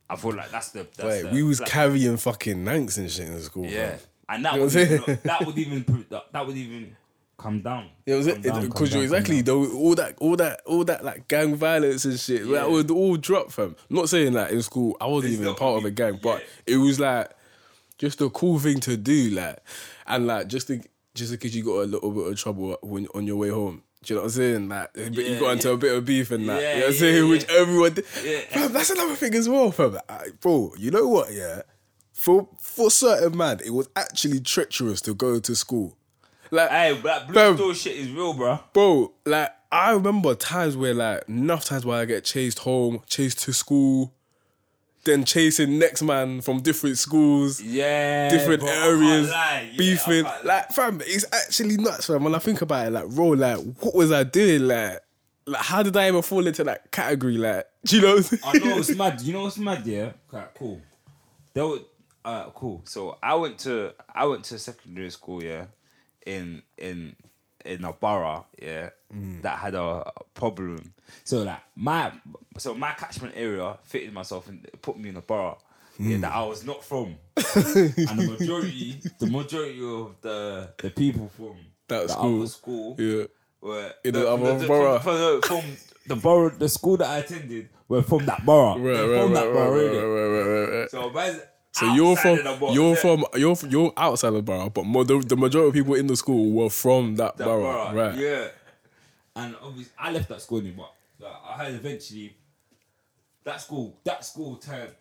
I 0.09 0.15
feel 0.15 0.33
like 0.33 0.49
that's 0.51 0.69
the. 0.71 0.87
That's 0.97 1.03
Wait, 1.03 1.21
the 1.23 1.29
we 1.29 1.43
was 1.43 1.59
plat- 1.59 1.69
carrying 1.69 2.17
fucking 2.17 2.63
nanks 2.63 2.97
and 2.97 3.09
shit 3.11 3.27
in 3.27 3.39
school. 3.41 3.65
Yeah, 3.65 3.89
fam. 3.97 3.99
and 4.29 4.45
that 4.45 4.53
You 4.53 4.59
know 4.59 4.65
would 4.65 4.73
what 4.73 4.81
I'm 4.81 4.91
even, 4.93 5.05
saying? 5.05 5.19
that 5.23 5.45
would 5.45 5.57
even 5.57 5.83
pro- 5.83 6.03
that, 6.09 6.23
that 6.33 6.47
would 6.47 6.57
even 6.57 6.95
come 7.37 7.61
down. 7.61 7.89
You 8.05 8.19
know 8.19 8.25
what 8.25 8.35
I'm 8.37 8.41
Come 8.41 8.41
down, 8.41 8.53
come 8.61 8.69
Because 8.69 8.89
you're 8.93 9.03
come 9.07 9.15
exactly 9.15 9.41
down. 9.43 9.63
though 9.63 9.71
all 9.77 9.95
that, 9.95 10.15
all 10.19 10.35
that, 10.37 10.61
all 10.65 10.83
that 10.85 11.05
like 11.05 11.27
gang 11.27 11.55
violence 11.55 12.05
and 12.05 12.19
shit. 12.19 12.43
Yeah. 12.43 12.53
That 12.61 12.71
would 12.71 12.89
all 12.89 13.17
drop 13.17 13.51
from. 13.51 13.75
Not 13.89 14.09
saying 14.09 14.33
that 14.33 14.49
in 14.51 14.61
school 14.63 14.97
I 14.99 15.05
wasn't 15.05 15.33
It's 15.33 15.41
even 15.41 15.51
not 15.51 15.57
part 15.59 15.77
of 15.77 15.85
a 15.85 15.91
gang, 15.91 16.19
but 16.23 16.43
it 16.65 16.77
was 16.77 16.99
like 16.99 17.29
just 17.99 18.19
a 18.21 18.29
cool 18.29 18.57
thing 18.57 18.79
to 18.81 18.97
do, 18.97 19.29
like, 19.29 19.59
and 20.07 20.25
like 20.25 20.47
just 20.47 20.67
to, 20.67 20.81
just 21.13 21.31
because 21.31 21.55
you 21.55 21.63
got 21.63 21.83
a 21.83 21.85
little 21.85 22.09
bit 22.11 22.27
of 22.27 22.37
trouble 22.39 22.77
when 22.81 23.05
on 23.13 23.27
your 23.27 23.35
way 23.37 23.49
home. 23.49 23.83
Do 24.01 24.13
you 24.13 24.15
know 24.15 24.21
what 24.23 24.27
I'm 24.27 24.31
saying? 24.31 24.69
Like 24.69 24.89
a 24.95 25.09
bit- 25.11 25.27
you 25.27 25.39
got 25.39 25.51
into 25.51 25.67
yeah. 25.67 25.73
a 25.73 25.77
bit 25.77 25.95
of 25.95 26.05
beef 26.05 26.31
and 26.31 26.47
that. 26.49 26.61
Yeah, 26.61 26.69
you 26.73 26.79
know 26.79 26.85
what 26.85 26.87
I'm 26.87 26.99
saying? 26.99 27.23
yeah. 27.25 27.29
Which 27.29 27.45
everyone 27.49 27.93
did. 27.93 28.05
Yeah. 28.23 28.39
Fam, 28.49 28.71
that's 28.73 28.89
another 28.89 29.15
thing 29.15 29.35
as 29.35 29.49
well, 29.49 29.71
fam. 29.71 29.93
Like, 30.09 30.39
bro, 30.39 30.71
you 30.77 30.89
know 30.89 31.05
what? 31.07 31.33
Yeah, 31.33 31.61
for 32.13 32.47
for 32.59 32.89
certain 32.89 33.37
man, 33.37 33.59
it 33.65 33.71
was 33.71 33.89
actually 33.95 34.39
treacherous 34.39 35.01
to 35.01 35.13
go 35.13 35.39
to 35.39 35.55
school. 35.55 35.97
Like, 36.51 36.69
Hey, 36.71 36.99
that 37.03 37.27
blue 37.27 37.35
Fam. 37.35 37.57
store 37.57 37.73
shit 37.75 37.95
is 37.97 38.09
real, 38.09 38.33
bro. 38.33 38.59
bro, 38.73 39.13
like 39.25 39.51
I 39.71 39.91
remember 39.91 40.33
times 40.33 40.75
where 40.77 40.93
like 40.93 41.27
enough 41.27 41.65
times 41.65 41.85
where 41.85 41.99
I 41.99 42.05
get 42.05 42.23
chased 42.23 42.59
home, 42.59 43.01
chased 43.07 43.39
to 43.43 43.53
school, 43.53 44.13
then 45.05 45.23
chasing 45.23 45.79
next 45.79 46.01
man 46.01 46.41
from 46.41 46.61
different 46.61 46.97
schools, 46.97 47.61
Yeah, 47.61 48.29
different 48.29 48.61
bro, 48.61 48.69
areas. 48.69 49.29
Yeah, 49.29 49.65
beefing. 49.77 50.25
Like, 50.43 50.69
fam, 50.71 51.01
it's 51.05 51.25
actually 51.31 51.77
nuts, 51.77 52.07
fam. 52.07 52.23
When 52.23 52.35
I 52.35 52.39
think 52.39 52.61
about 52.61 52.87
it, 52.87 52.91
like, 52.91 53.07
bro, 53.09 53.29
like, 53.29 53.59
what 53.79 53.95
was 53.95 54.11
I 54.11 54.23
doing? 54.23 54.67
Like, 54.67 54.99
like, 55.45 55.61
how 55.61 55.81
did 55.83 55.95
I 55.97 56.07
even 56.07 56.21
fall 56.21 56.45
into 56.45 56.63
that 56.65 56.91
category? 56.91 57.37
Like, 57.37 57.65
do 57.85 57.95
you 57.95 58.01
know? 58.01 58.21
I 58.43 58.57
know 58.57 58.77
it's 58.77 58.95
mad. 58.95 59.21
You 59.21 59.33
know 59.33 59.43
what's 59.43 59.57
mad? 59.57 59.85
Yeah, 59.85 60.11
okay, 60.33 60.45
cool. 60.57 60.81
There 61.53 61.65
were, 61.65 61.79
uh, 62.25 62.49
cool. 62.51 62.81
So 62.85 63.17
I 63.23 63.35
went 63.35 63.57
to 63.59 63.93
I 64.13 64.25
went 64.25 64.43
to 64.45 64.59
secondary 64.59 65.09
school. 65.09 65.43
Yeah, 65.43 65.65
in 66.25 66.61
in 66.77 67.15
in 67.65 67.83
a 67.85 67.93
borough. 67.93 68.45
Yeah, 68.61 68.89
mm. 69.13 69.41
that 69.41 69.59
had 69.59 69.75
a, 69.75 69.81
a 69.81 70.23
problem. 70.33 70.93
So 71.23 71.43
like 71.43 71.61
my 71.75 72.11
so 72.57 72.73
my 72.73 72.91
catchment 72.93 73.33
area 73.35 73.77
fitted 73.83 74.13
myself 74.13 74.47
and 74.47 74.67
put 74.81 74.97
me 74.97 75.09
in 75.09 75.17
a 75.17 75.21
borough. 75.21 75.57
Yeah, 75.97 76.17
mm. 76.17 76.21
that 76.21 76.33
I 76.33 76.43
was 76.45 76.63
not 76.65 76.81
from, 76.83 77.17
and 77.35 78.19
the 78.19 78.37
majority, 78.39 79.01
the 79.19 79.27
majority 79.27 79.81
of 79.83 80.15
the 80.21 80.69
the 80.77 80.89
people 80.91 81.29
from 81.35 81.57
That 81.89 82.03
the 82.07 82.13
school. 82.13 82.37
other 82.39 82.47
school, 82.47 82.95
Yeah. 82.97 83.23
were 83.59 83.91
In 84.05 84.13
the 84.13 84.19
the- 84.21 84.29
other 84.31 84.59
the- 84.59 84.67
borough. 84.67 84.99
From, 84.99 85.41
from, 85.41 85.61
from 85.61 85.71
the 86.07 86.15
borough, 86.15 86.49
the 86.51 86.69
school 86.69 86.95
that 86.97 87.07
I 87.09 87.17
attended 87.17 87.67
were 87.89 88.01
from 88.01 88.25
that 88.27 88.45
borough. 88.45 88.77
Right, 88.77 88.93
right, 88.93 89.21
from 89.21 89.33
right, 89.33 89.33
that 89.33 89.45
right, 89.47 89.53
borough, 89.53 89.87
right, 89.87 90.03
right, 90.05 90.27
right, 90.47 90.69
right, 90.69 90.79
right. 90.81 90.89
So, 90.91 91.09
man's 91.09 91.41
So 91.79 91.93
you're 91.93 92.15
from 92.15 92.37
of 92.39 92.43
the 92.43 92.57
borough, 92.59 92.73
you're 92.73 92.95
from 92.95 93.25
you're 93.35 93.55
you're 93.69 93.93
outside 93.97 94.29
of 94.29 94.33
the 94.35 94.41
borough, 94.41 94.69
but 94.69 94.85
mo- 94.85 95.03
the, 95.03 95.19
the 95.19 95.37
majority 95.37 95.69
of 95.69 95.73
people 95.73 95.95
in 95.95 96.07
the 96.07 96.15
school 96.17 96.51
were 96.51 96.69
from 96.69 97.15
that, 97.15 97.37
that 97.37 97.45
borough, 97.45 97.91
borough, 97.91 98.09
right? 98.09 98.17
Yeah, 98.17 98.47
and 99.35 99.55
obviously 99.61 99.91
I 99.97 100.11
left 100.11 100.29
that 100.29 100.41
school, 100.41 100.61
but 100.61 100.91
like, 101.19 101.33
I 101.49 101.63
had 101.65 101.73
eventually 101.73 102.35
that 103.43 103.61
school 103.61 103.97
that 104.03 104.25
school 104.25 104.55
turned 104.57 104.91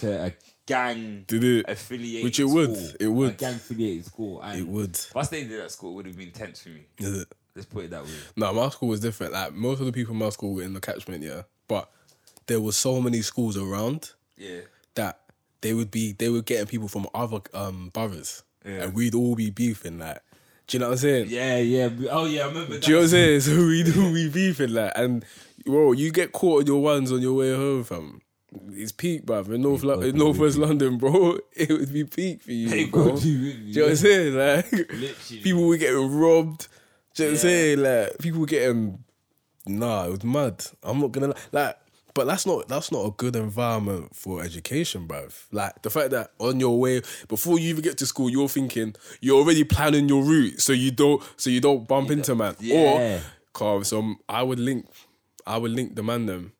to 0.00 0.26
a 0.26 0.32
gang 0.66 1.24
Did 1.26 1.42
it? 1.42 1.66
affiliated 1.68 2.24
Which 2.24 2.38
it 2.38 2.44
would, 2.44 2.96
it 3.00 3.08
would. 3.08 3.30
a 3.30 3.32
gang 3.34 3.54
affiliated 3.54 4.04
school. 4.06 4.40
And 4.40 4.60
It 4.60 4.66
would. 4.68 4.94
If 4.94 5.16
I 5.16 5.22
stayed 5.22 5.50
in 5.50 5.58
that 5.58 5.72
school, 5.72 5.90
it 5.90 5.94
would 5.94 6.06
have 6.06 6.16
been 6.16 6.30
tense 6.30 6.62
for 6.62 6.68
me. 6.68 6.84
Is 6.98 7.22
it? 7.22 7.28
Let's 7.56 7.66
put 7.66 7.84
it 7.86 7.90
that 7.90 8.04
way. 8.04 8.10
No, 8.36 8.52
my 8.52 8.68
school 8.68 8.88
was 8.90 9.00
different. 9.00 9.32
Like 9.32 9.52
most 9.52 9.80
of 9.80 9.86
the 9.86 9.92
people 9.92 10.12
in 10.12 10.18
my 10.20 10.28
school 10.28 10.54
were 10.54 10.62
in 10.62 10.74
the 10.74 10.80
catchment, 10.80 11.24
yeah. 11.24 11.42
But 11.66 11.90
there 12.46 12.60
were 12.60 12.70
so 12.72 13.00
many 13.00 13.20
schools 13.22 13.56
around 13.56 14.12
Yeah. 14.36 14.60
that 14.94 15.18
they 15.60 15.74
would 15.74 15.90
be 15.90 16.12
they 16.12 16.28
were 16.28 16.42
getting 16.42 16.66
people 16.66 16.88
from 16.88 17.06
other 17.14 17.40
um 17.54 17.90
boroughs, 17.92 18.42
Yeah. 18.64 18.82
and 18.84 18.94
we'd 18.94 19.14
all 19.14 19.34
be 19.34 19.50
beefing 19.50 19.98
like. 19.98 20.20
Do 20.66 20.76
you 20.76 20.80
know 20.82 20.86
what 20.90 20.92
I'm 20.92 20.98
saying? 20.98 21.26
Yeah, 21.30 21.56
yeah. 21.58 21.88
Oh 22.10 22.26
yeah, 22.26 22.42
I 22.44 22.46
remember 22.46 22.74
that. 22.74 22.82
Do 22.82 22.90
you 22.90 22.96
know 22.96 23.00
what 23.00 23.04
I'm 23.06 23.10
saying? 23.10 23.40
So 23.46 23.56
we 23.66 23.82
do 23.82 24.12
we 24.12 24.28
beefing 24.28 24.72
like, 24.72 24.92
and 24.94 25.24
bro, 25.66 25.92
you 25.92 26.12
get 26.12 26.30
caught 26.32 26.60
on 26.60 26.66
your 26.66 26.80
ones 26.80 27.10
on 27.10 27.20
your 27.20 27.34
way 27.34 27.52
home, 27.54 27.82
fam. 27.84 28.20
It's 28.72 28.92
peak, 28.92 29.26
bruv. 29.26 29.48
In 29.52 29.62
North 29.62 29.82
Lo- 29.84 30.00
in 30.00 30.16
Northwest 30.16 30.58
London, 30.58 30.96
bro, 30.98 31.38
it 31.56 31.70
would 31.70 31.92
be 31.92 32.04
peak 32.04 32.42
for 32.42 32.52
you, 32.52 32.86
bro. 32.88 33.16
Do 33.16 33.20
be, 33.20 33.50
you 33.70 33.74
know 33.74 33.82
what 33.82 33.90
I'm 33.90 33.96
saying? 33.96 34.34
Like, 34.36 34.72
Literally. 34.72 35.42
people 35.42 35.66
were 35.66 35.76
getting 35.76 36.10
robbed. 36.18 36.68
Do 37.14 37.22
you 37.24 37.28
know 37.28 37.32
what 37.32 37.34
I'm 37.34 37.36
saying? 37.38 37.78
Like, 37.82 38.18
people 38.18 38.40
were 38.40 38.46
getting. 38.46 39.04
Nah, 39.66 40.06
it 40.06 40.10
was 40.10 40.24
mad. 40.24 40.64
I'm 40.82 41.00
not 41.00 41.12
gonna 41.12 41.28
li- 41.28 41.34
like, 41.52 41.76
but 42.20 42.26
that's 42.26 42.44
not 42.44 42.68
that's 42.68 42.92
not 42.92 43.06
a 43.06 43.10
good 43.12 43.34
environment 43.34 44.14
for 44.14 44.42
education, 44.42 45.08
bruv. 45.08 45.46
Like 45.52 45.80
the 45.80 45.88
fact 45.88 46.10
that 46.10 46.32
on 46.38 46.60
your 46.60 46.78
way 46.78 47.00
before 47.28 47.58
you 47.58 47.70
even 47.70 47.82
get 47.82 47.96
to 47.96 48.04
school, 48.04 48.28
you're 48.28 48.46
thinking 48.46 48.94
you're 49.22 49.38
already 49.38 49.64
planning 49.64 50.06
your 50.06 50.22
route, 50.22 50.60
so 50.60 50.74
you 50.74 50.90
don't 50.90 51.22
so 51.38 51.48
you 51.48 51.62
don't 51.62 51.88
bump 51.88 52.10
into 52.10 52.34
man. 52.34 52.56
Yeah. 52.60 52.76
Or, 52.76 53.20
carve 53.54 53.86
some. 53.86 54.18
I 54.28 54.42
would 54.42 54.60
link, 54.60 54.84
I 55.46 55.56
would 55.56 55.70
link 55.70 55.96
the 55.96 56.02
man 56.02 56.26
them 56.26 56.52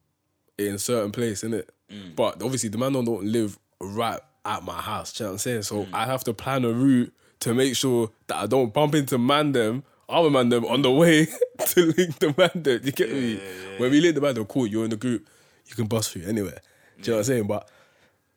in 0.56 0.76
a 0.76 0.78
certain 0.78 1.12
place, 1.12 1.42
innit? 1.42 1.68
Mm. 1.92 2.16
But 2.16 2.42
obviously 2.42 2.70
the 2.70 2.78
man 2.78 2.94
don't, 2.94 3.04
don't 3.04 3.24
live 3.24 3.58
right 3.82 4.20
at 4.46 4.62
my 4.64 4.80
house. 4.80 5.20
You 5.20 5.24
know 5.26 5.32
what 5.32 5.34
I'm 5.34 5.38
saying? 5.40 5.62
So 5.64 5.84
Mm. 5.84 5.88
I 5.92 6.06
have 6.06 6.24
to 6.24 6.32
plan 6.32 6.64
a 6.64 6.72
route 6.72 7.12
to 7.40 7.52
make 7.52 7.76
sure 7.76 8.08
that 8.28 8.36
I 8.38 8.46
don't 8.46 8.72
bump 8.72 8.94
into 8.94 9.18
man 9.18 9.52
them, 9.52 9.84
other 10.08 10.30
man 10.30 10.48
them 10.48 10.64
on 10.64 10.80
the 10.80 10.90
way 10.90 11.26
to 11.66 11.84
link 11.98 12.18
the 12.18 12.34
man 12.38 12.62
them. 12.62 12.80
You 12.82 12.92
get 12.92 13.12
me? 13.12 13.40
When 13.78 13.90
we 13.90 14.00
link 14.00 14.14
the 14.14 14.20
man 14.20 14.34
them, 14.34 14.44
cool, 14.46 14.66
you're 14.66 14.84
in 14.84 14.90
the 14.90 14.96
group, 14.96 15.26
you 15.70 15.76
can 15.76 15.86
bust 15.86 16.12
through 16.12 16.22
anywhere. 16.26 16.60
Do 17.00 17.02
you 17.02 17.06
know 17.08 17.12
what 17.14 17.18
I'm 17.20 17.24
saying? 17.24 17.46
But 17.46 17.68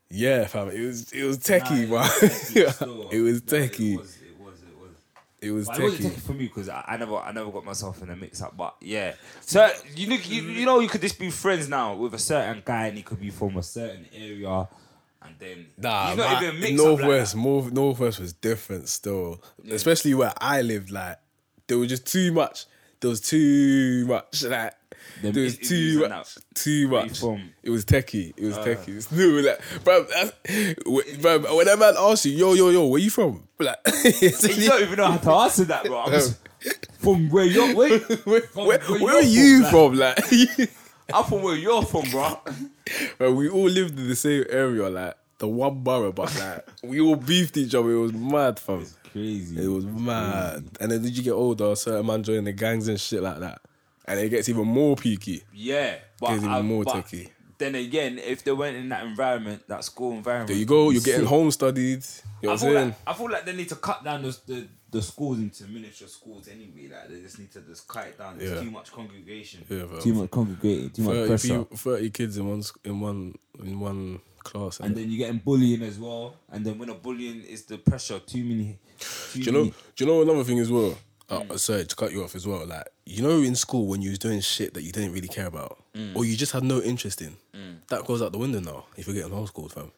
yeah, 0.09 0.45
fam, 0.45 0.69
it 0.69 0.79
was 0.79 1.11
it 1.11 1.23
was 1.23 1.39
techie, 1.39 1.89
Nah, 1.89 1.97
man. 3.01 3.07
it 3.11 3.21
was 3.21 3.37
it 3.39 3.45
techie. 3.45 3.93
It 3.93 3.97
was. 3.99 4.17
It. 4.17 4.19
It. 5.41 5.51
It 5.51 5.67
techie. 5.67 5.97
techie 5.97 6.19
for 6.21 6.31
me 6.33 6.45
because 6.45 6.69
I, 6.69 6.85
I 6.87 6.97
never, 6.97 7.17
I 7.17 7.31
never 7.33 7.51
got 7.51 7.65
myself 7.65 8.01
in 8.01 8.09
a 8.09 8.15
mix 8.15 8.41
up. 8.41 8.55
But 8.55 8.75
yeah, 8.79 9.11
mm. 9.11 9.15
so 9.41 9.69
you 9.95 10.07
look, 10.07 10.29
you, 10.29 10.41
you 10.43 10.65
know, 10.65 10.79
you 10.79 10.87
could 10.87 11.01
just 11.01 11.19
be 11.19 11.29
friends 11.31 11.67
now 11.67 11.95
with 11.95 12.13
a 12.13 12.19
certain 12.19 12.61
guy, 12.63 12.87
and 12.87 12.95
he 12.97 13.03
could 13.03 13.19
be 13.19 13.29
from 13.29 13.57
a 13.57 13.63
certain 13.63 14.05
area, 14.15 14.67
and 15.21 15.35
then 15.39 15.65
Nah, 15.77 16.11
you 16.11 16.17
not 16.17 16.31
my- 16.41 16.47
even 16.47 16.59
mix 16.61 16.79
up 16.79 16.85
like 16.85 16.97
Northwest, 16.99 17.35
more 17.35 17.71
Northwest 17.71 18.19
was 18.21 18.31
different 18.33 18.87
still, 18.87 19.43
especially 19.69 20.13
where 20.13 20.31
I 20.39 20.61
lived. 20.61 20.91
Like 20.91 21.17
there 21.67 21.77
was 21.77 21.89
just 21.89 22.05
too 22.07 22.31
much. 22.31 22.65
There 23.01 23.09
was 23.09 23.19
too 23.19 24.05
much. 24.07 24.43
Like 24.43 24.73
Them 25.21 25.33
there 25.33 25.43
was 25.43 25.57
too 25.57 25.99
much. 26.07 26.37
Too 26.53 26.87
much. 26.89 27.23
It 27.63 27.69
was 27.69 27.85
techie. 27.85 28.33
It 28.35 28.45
was 28.45 28.57
Ah. 28.57 28.65
techie. 28.65 28.97
It's 28.97 29.11
new. 29.11 29.41
Like, 29.41 29.59
bro, 29.83 30.03
bro, 31.21 31.55
when 31.55 31.65
that 31.65 31.79
man 31.79 31.93
asks 31.97 32.25
you, 32.25 32.33
yo, 32.33 32.53
yo, 32.53 32.69
yo, 32.69 32.87
where 32.87 32.99
you 33.01 33.09
from? 33.09 33.43
Like, 33.59 33.77
You 34.03 34.67
don't 34.67 34.81
even 34.81 34.97
know 34.97 35.11
how 35.11 35.17
to 35.17 35.31
answer 35.31 35.63
that, 35.65 35.85
bro. 35.85 36.05
Just, 36.09 36.37
from 36.99 37.29
where 37.29 37.45
you're, 37.45 37.73
where, 37.75 37.99
where, 37.99 38.41
from 38.41 38.65
where, 38.67 38.81
you're 38.89 38.99
where 38.99 39.15
are 39.15 39.21
you 39.21 39.63
from? 39.65 39.95
Like, 39.95 40.19
I'm 41.13 41.23
from 41.25 41.43
where 41.43 41.55
you're 41.55 41.83
from, 41.83 42.09
bro. 42.11 42.39
bro, 43.17 43.31
we 43.33 43.49
all 43.49 43.69
lived 43.69 43.97
in 43.97 44.07
the 44.09 44.15
same 44.15 44.43
area, 44.49 44.89
like 44.89 45.15
the 45.37 45.47
one 45.47 45.83
borough, 45.83 46.11
but 46.11 46.33
like 46.39 46.65
we 46.83 46.99
all 46.99 47.15
beefed 47.15 47.55
each 47.57 47.75
other. 47.75 47.91
It 47.91 47.99
was 47.99 48.13
mad, 48.13 48.59
fam. 48.59 48.85
Crazy. 49.11 49.63
It 49.63 49.67
was 49.67 49.85
mad. 49.85 50.65
And 50.79 50.91
then 50.91 51.01
did 51.03 51.15
you 51.15 51.23
get 51.23 51.31
older, 51.31 51.75
certain 51.75 52.05
man 52.05 52.23
joining 52.23 52.45
the 52.45 52.53
gangs 52.53 52.87
and 52.87 52.99
shit 52.99 53.21
like 53.21 53.39
that. 53.39 53.61
And 54.05 54.19
it 54.19 54.29
gets 54.29 54.49
even 54.49 54.67
more 54.67 54.95
peaky. 54.95 55.43
Yeah, 55.53 55.95
but, 56.19 56.29
Gets 56.29 56.43
even 56.43 56.49
I- 56.53 56.61
more 56.61 56.83
but 56.83 56.95
techie. 56.95 57.29
Then 57.57 57.75
again, 57.75 58.17
if 58.19 58.43
they 58.43 58.51
weren't 58.51 58.75
in 58.75 58.89
that 58.89 59.05
environment, 59.05 59.63
that 59.67 59.83
school 59.85 60.11
environment, 60.13 60.49
There 60.49 60.57
you 60.57 60.65
go, 60.65 60.89
you're 60.89 61.01
getting 61.01 61.25
home 61.25 61.49
studied. 61.51 62.03
You 62.41 62.49
know 62.49 62.53
I 62.55 62.57
feel, 62.57 62.73
like, 62.73 62.95
I 63.07 63.13
feel 63.13 63.29
like 63.29 63.45
they 63.45 63.55
need 63.55 63.69
to 63.69 63.75
cut 63.75 64.03
down 64.03 64.23
the, 64.23 64.37
the, 64.47 64.67
the 64.89 65.01
schools 65.01 65.37
into 65.37 65.63
miniature 65.65 66.07
schools 66.09 66.49
anyway. 66.49 66.89
Like 66.91 67.09
they 67.09 67.21
just 67.21 67.39
need 67.39 67.51
to 67.53 67.61
just 67.61 67.87
cut 67.87 68.07
it 68.07 68.17
down. 68.17 68.37
There's 68.37 68.51
Yeah. 68.51 68.63
too 68.63 68.71
much 68.71 68.91
congregation. 68.91 69.63
Yeah, 69.69 69.83
bro. 69.85 69.99
too 69.99 70.13
much 70.13 70.31
congregating. 70.31 70.89
Too 70.89 71.03
much 71.03 71.13
30, 71.13 71.27
pressure. 71.27 71.47
people, 71.59 71.77
30 71.77 72.09
kids 72.09 72.37
in 72.37 72.49
one 72.49 72.63
in 72.83 72.99
one 72.99 73.35
in 73.63 73.79
one 73.79 74.19
class. 74.43 74.79
and 74.81 74.91
innit? 74.93 74.95
then 74.97 75.09
you're 75.11 75.19
getting 75.27 75.37
bullying 75.39 75.83
as 75.83 75.97
well. 75.99 76.35
And 76.51 76.65
then 76.65 76.77
when 76.79 76.89
a 76.89 76.95
bullying 76.95 77.43
is 77.43 77.63
the 77.65 77.77
pressure, 77.77 78.19
too 78.19 78.43
many. 78.43 78.79
Too 78.99 79.39
do 79.39 79.45
you 79.45 79.51
know? 79.53 79.59
many- 79.59 79.73
Do 79.95 80.03
you 80.03 80.11
know 80.11 80.21
another 80.23 80.43
thing 80.43 80.59
as 80.59 80.69
well? 80.71 80.97
Mm. 81.41 81.51
Uh, 81.51 81.57
sorry 81.57 81.85
to 81.85 81.95
cut 81.95 82.11
you 82.11 82.23
off 82.23 82.35
as 82.35 82.45
well. 82.47 82.65
Like 82.65 82.87
you 83.05 83.21
know, 83.21 83.41
in 83.41 83.55
school 83.55 83.87
when 83.87 84.01
you 84.01 84.09
was 84.11 84.19
doing 84.19 84.39
shit 84.41 84.73
that 84.75 84.83
you 84.83 84.91
didn't 84.91 85.11
really 85.13 85.27
care 85.27 85.47
about, 85.47 85.77
Mm. 85.95 86.15
or 86.15 86.25
you 86.25 86.35
just 86.37 86.51
had 86.53 86.63
no 86.63 86.81
interest 86.81 87.21
in, 87.21 87.35
that 87.89 88.05
goes 88.05 88.21
out 88.21 88.31
the 88.31 88.37
window 88.37 88.59
now. 88.59 88.85
If 88.97 89.07
you're 89.07 89.15
getting 89.15 89.31
homeschooled, 89.31 89.71
fam. 89.71 89.91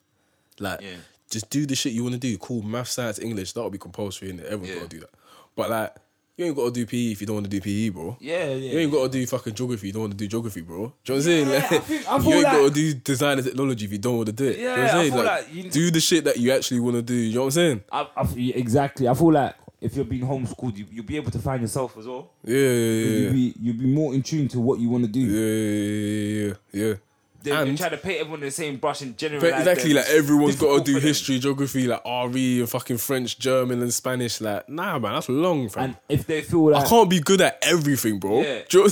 Like, 0.59 0.81
Yeah. 0.81 0.95
just 1.29 1.49
do 1.49 1.65
the 1.65 1.75
shit 1.75 1.93
you 1.93 2.03
want 2.03 2.13
to 2.13 2.19
do. 2.19 2.37
Cool, 2.37 2.61
math, 2.63 2.89
science, 2.89 3.19
English. 3.19 3.53
That'll 3.53 3.69
be 3.69 3.77
compulsory, 3.77 4.29
and 4.31 4.39
everyone's 4.41 4.69
Yeah. 4.69 4.75
got 4.81 4.89
to 4.89 4.95
do 4.95 4.99
that. 5.01 5.09
But 5.55 5.69
like, 5.69 5.95
you 6.37 6.45
ain't 6.45 6.55
got 6.55 6.65
to 6.65 6.71
do 6.71 6.85
PE 6.85 7.11
if 7.13 7.21
you 7.21 7.27
don't 7.27 7.35
want 7.37 7.45
to 7.45 7.49
do 7.49 7.61
PE, 7.61 7.89
bro. 7.89 8.17
Yeah, 8.19 8.47
yeah. 8.49 8.71
You 8.73 8.79
ain't 8.79 8.91
got 8.91 9.03
to 9.03 9.09
do 9.19 9.25
fucking 9.25 9.53
geography. 9.53 9.87
if 9.87 9.87
You 9.87 9.93
don't 9.93 10.01
want 10.01 10.11
to 10.13 10.17
do 10.17 10.27
geography, 10.27 10.61
bro. 10.61 10.77
Do 10.77 10.81
you 10.81 10.87
know 10.87 10.91
what 11.05 11.15
I'm 11.15 11.21
saying? 11.21 11.47
Yeah, 11.47 11.53
Like, 11.55 11.71
I 11.71 11.79
think- 11.79 12.07
I 12.09 12.17
you 12.17 12.23
feel 12.23 12.33
ain't 12.33 12.43
got 12.43 12.57
to 12.67 12.69
do 12.71 12.93
design 12.95 13.37
and 13.37 13.47
technology 13.47 13.85
if 13.85 13.91
you 13.93 13.97
don't 13.99 14.15
want 14.17 14.25
to 14.27 14.31
do 14.33 14.45
it. 14.45 14.57
You 14.57 14.63
know 14.65 14.69
what 14.71 14.77
Yeah, 14.79 14.83
I'm 14.83 14.89
I 14.89 14.91
saying? 15.01 15.11
feel 15.13 15.23
Like, 15.23 15.45
like 15.47 15.53
you- 15.55 15.69
do 15.71 15.91
the 15.91 15.99
shit 16.01 16.23
that 16.25 16.37
you 16.37 16.51
actually 16.51 16.79
want 16.81 16.95
to 16.97 17.01
do. 17.01 17.13
You 17.13 17.33
know 17.35 17.39
what 17.41 17.45
I'm 17.47 17.51
saying? 17.51 17.83
I, 17.91 18.07
I, 18.17 18.27
exactly. 18.55 19.07
I 19.07 19.13
feel 19.13 19.31
like 19.31 19.55
if 19.81 19.95
you're 19.95 20.05
being 20.05 20.23
homeschooled, 20.23 20.77
you, 20.77 20.85
you'll 20.91 21.05
be 21.05 21.17
able 21.17 21.31
to 21.31 21.39
find 21.39 21.61
yourself 21.61 21.97
as 21.97 22.07
well. 22.07 22.31
Yeah, 22.43 22.57
yeah, 22.57 22.63
yeah. 22.63 23.19
You'll 23.19 23.33
be 23.33 23.53
you'll 23.59 23.77
be 23.77 23.87
more 23.87 24.13
in 24.13 24.21
tune 24.23 24.47
to 24.49 24.59
what 24.59 24.79
you 24.79 24.89
want 24.89 25.05
to 25.05 25.11
do. 25.11 25.19
Yeah, 25.19 26.49
yeah, 26.49 26.53
yeah, 26.71 26.87
yeah. 26.87 26.93
They, 26.93 26.99
they 27.45 27.51
And- 27.51 27.77
try 27.77 27.87
to 27.89 27.97
paint 27.97 28.19
everyone 28.19 28.39
in 28.41 28.45
the 28.47 28.51
same 28.51 28.75
brush 28.75 29.01
and 29.01 29.13
But 29.13 29.17
generalize. 29.19 29.59
exactly, 29.59 29.93
like 29.93 30.09
everyone's 30.09 30.57
got 30.57 30.77
to 30.85 30.91
do 30.93 30.99
history, 30.99 31.39
geography, 31.39 31.87
like 31.87 32.01
RE 32.05 32.59
and 32.59 32.69
fucking 32.69 32.97
French, 32.97 33.39
German, 33.39 33.81
and 33.81 33.93
Spanish. 33.93 34.41
Like, 34.41 34.67
nah, 34.67 34.99
man, 34.99 35.13
that's 35.13 35.29
long, 35.29 35.69
fam. 35.69 35.83
And 35.83 35.97
if 36.09 36.27
they 36.27 36.41
feel 36.41 36.71
like 36.71 36.85
I 36.85 36.89
can't 36.89 37.09
be 37.09 37.19
good 37.21 37.39
at 37.41 37.57
everything, 37.61 38.19
bro. 38.19 38.41
Yeah. 38.41 38.59
Do 38.67 38.77
you 38.79 38.83
know 38.83 38.89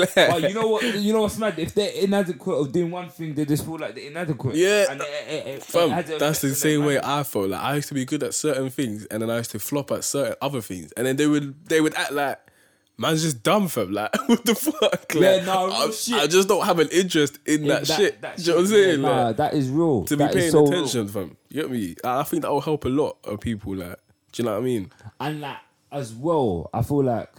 what 0.00 0.16
Like- 0.16 0.42
you 0.48 0.54
know 0.54 0.68
what? 0.68 0.84
You 0.98 1.12
know 1.12 1.22
what's 1.22 1.38
mad? 1.38 1.58
If 1.58 1.74
they're 1.74 1.90
inadequate 1.92 2.56
of 2.58 2.72
doing 2.72 2.90
one 2.90 3.08
thing, 3.10 3.34
they 3.34 3.44
just 3.44 3.64
feel 3.64 3.76
like 3.78 3.94
they're 3.94 4.06
inadequate. 4.10 4.54
Yeah, 4.56 4.86
and 4.90 5.00
it, 5.02 5.06
it, 5.28 5.46
it, 5.48 5.62
Fam, 5.62 5.90
that's 6.18 6.40
the 6.40 6.54
same 6.54 6.84
way. 6.84 6.98
I 7.02 7.22
felt. 7.24 7.50
Like 7.50 7.60
I 7.62 7.74
used 7.76 7.88
to 7.88 7.94
be 7.94 8.04
good 8.04 8.22
at 8.22 8.34
certain 8.34 8.70
things, 8.70 9.04
and 9.06 9.20
then 9.22 9.30
I 9.30 9.38
used 9.38 9.50
to 9.50 9.58
flop 9.58 9.90
at 9.90 10.04
certain 10.04 10.36
other 10.40 10.60
things, 10.60 10.92
and 10.96 11.06
then 11.06 11.16
they 11.16 11.26
would 11.26 11.54
they 11.68 11.80
would 11.80 11.94
act 11.94 12.12
like 12.12 12.38
man's 12.98 13.22
just 13.22 13.42
dumb, 13.42 13.68
fam. 13.68 13.92
Like 13.92 14.14
what 14.28 14.44
the 14.44 14.54
fuck? 14.54 14.82
Like, 14.82 15.14
Yeah, 15.14 15.44
no, 15.44 15.70
I, 15.70 15.90
shit. 15.90 16.14
I 16.14 16.26
just 16.26 16.48
don't 16.48 16.64
have 16.64 16.78
an 16.78 16.88
interest 16.88 17.38
in, 17.46 17.62
In 17.62 17.68
that, 17.68 17.86
shit. 17.86 18.20
that 18.22 18.36
Do 18.36 18.42
you 18.42 18.48
know 18.48 18.54
what 18.56 18.60
I'm 18.62 18.66
saying? 18.68 19.00
yeah, 19.02 19.08
nah, 19.08 19.32
that 19.32 19.54
is 19.54 19.68
real. 19.68 20.04
to 20.04 20.16
be 20.16 20.26
paying 20.28 20.50
so 20.50 20.60
real. 20.62 20.72
attention, 20.72 21.08
fam. 21.08 21.36
You 21.48 21.62
get 21.62 21.70
me? 21.70 21.94
I 22.04 22.20
I 22.20 22.22
think 22.24 22.42
that 22.42 22.50
will 22.50 22.60
help 22.60 22.84
a 22.84 22.88
lot 22.88 23.18
of 23.24 23.40
people. 23.40 23.74
Like, 23.76 23.98
do 24.32 24.42
you 24.42 24.46
know 24.46 24.52
what 24.54 24.60
I 24.62 24.64
mean? 24.64 24.90
and 25.20 25.40
like 25.40 25.58
as 25.92 26.12
well, 26.14 26.68
I 26.74 26.82
feel 26.82 27.04
like 27.04 27.30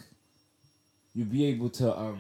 you'll 1.13 1.27
be 1.27 1.45
able 1.45 1.69
to 1.71 1.97
um 1.97 2.19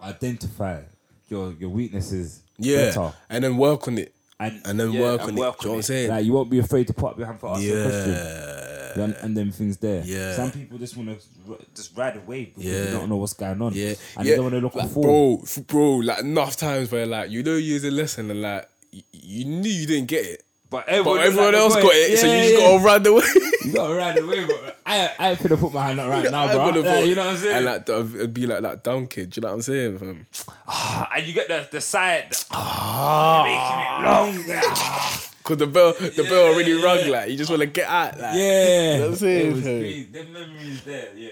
identify 0.00 0.80
your 1.28 1.52
your 1.58 1.70
weaknesses 1.70 2.42
Yeah, 2.58 2.86
better. 2.86 3.12
and 3.28 3.44
then 3.44 3.56
work 3.56 3.86
on 3.88 3.98
it, 3.98 4.14
And, 4.40 4.62
and 4.64 4.78
then 4.78 4.92
yeah, 4.92 5.00
work 5.00 5.20
and 5.22 5.30
on 5.30 5.36
it. 5.36 5.40
work 5.40 5.58
Do 5.58 5.64
you 5.64 5.68
know 5.68 5.72
what 5.72 5.76
I'm 5.78 5.82
saying? 5.82 6.10
Like 6.10 6.24
you 6.24 6.32
won't 6.32 6.48
be 6.50 6.58
afraid 6.60 6.86
to 6.86 6.94
put 6.94 7.10
up 7.12 7.18
your 7.18 7.26
hand 7.26 7.40
for 7.40 7.50
asking 7.50 7.70
a 7.76 7.82
question. 7.82 8.10
yeah, 8.12 9.04
And, 9.04 9.16
and 9.22 9.36
them 9.36 9.50
things 9.50 9.76
there. 9.78 10.02
Yeah. 10.04 10.34
Some 10.36 10.52
people 10.52 10.78
just 10.78 10.96
want 10.96 11.20
to 11.20 11.66
just 11.74 11.96
ride 11.96 12.16
away 12.16 12.44
because 12.46 12.64
Yeah. 12.64 12.84
they 12.84 12.90
don't 12.92 13.08
know 13.08 13.16
what's 13.16 13.32
going 13.32 13.60
on. 13.60 13.72
Yeah, 13.74 13.88
And 13.88 13.96
yeah. 14.18 14.22
they 14.22 14.34
don't 14.36 14.44
want 14.44 14.54
to 14.54 14.60
look 14.60 14.74
like, 14.76 14.90
forward. 14.90 15.08
bro, 15.08 15.40
f- 15.42 15.66
bro. 15.66 15.96
Like 15.96 16.20
enough 16.20 16.56
times 16.56 16.92
where 16.92 17.04
like 17.06 17.30
you 17.30 17.42
know 17.42 17.56
you 17.56 17.74
use 17.74 17.84
a 17.84 17.90
lesson 17.90 18.30
and 18.30 18.40
like 18.42 18.68
y- 18.92 19.02
you 19.12 19.44
knew 19.44 19.68
you 19.70 19.86
didn't 19.88 20.06
get 20.08 20.24
it, 20.24 20.44
But 20.70 20.84
but 20.84 20.88
everyone, 20.88 21.20
everyone 21.20 21.54
else 21.54 21.74
got 21.76 21.92
it, 21.94 22.18
so 22.18 22.26
you 22.26 22.42
just 22.42 22.52
yeah. 22.52 22.58
gotta 22.66 22.84
run 22.84 23.06
away. 23.06 23.22
You 23.64 23.72
gotta 23.72 23.94
ride 23.94 24.18
away, 24.18 24.44
bro. 24.44 24.56
I 24.84 25.10
I 25.18 25.30
ain't 25.30 25.38
finna 25.38 25.58
put 25.58 25.72
my 25.72 25.86
hand 25.86 26.00
up 26.00 26.10
right 26.10 26.30
now, 26.30 26.46
bro. 26.52 27.00
you 27.04 27.14
know 27.14 27.22
what 27.24 27.30
I'm 27.30 27.36
saying? 27.38 27.56
And 27.56 27.64
like 27.64 27.86
the- 27.86 28.00
it'd 28.16 28.34
be 28.34 28.46
like 28.46 28.60
that 28.62 28.84
dumb 28.84 29.06
kid. 29.06 29.30
Do 29.30 29.38
you 29.38 29.42
know 29.42 29.48
what 29.48 29.54
I'm 29.54 29.62
saying? 29.62 29.98
Fam? 29.98 30.26
and 31.14 31.26
you 31.26 31.32
get 31.32 31.48
the 31.48 31.66
the 31.70 31.80
side 31.80 32.34
Ah. 32.50 34.34
making 34.34 34.44
it 34.44 34.56
long. 34.56 34.62
Cause 35.44 35.56
the 35.56 35.66
bell, 35.66 35.94
the 35.94 36.26
bell 36.28 36.52
already 36.52 36.72
rung. 36.74 37.08
Like 37.08 37.30
you 37.30 37.38
just 37.38 37.48
want 37.48 37.60
to 37.60 37.66
get 37.66 37.88
out. 37.88 38.18
Like, 38.20 38.34
Yeah, 38.36 38.92
You 38.92 38.98
know 38.98 39.04
what 39.04 39.10
I'm 39.10 39.16
saying? 39.16 39.46
It 39.46 39.54
was 39.54 39.64
fam? 39.64 40.32
memories 40.34 40.84
there, 40.84 41.08
yeah. 41.16 41.30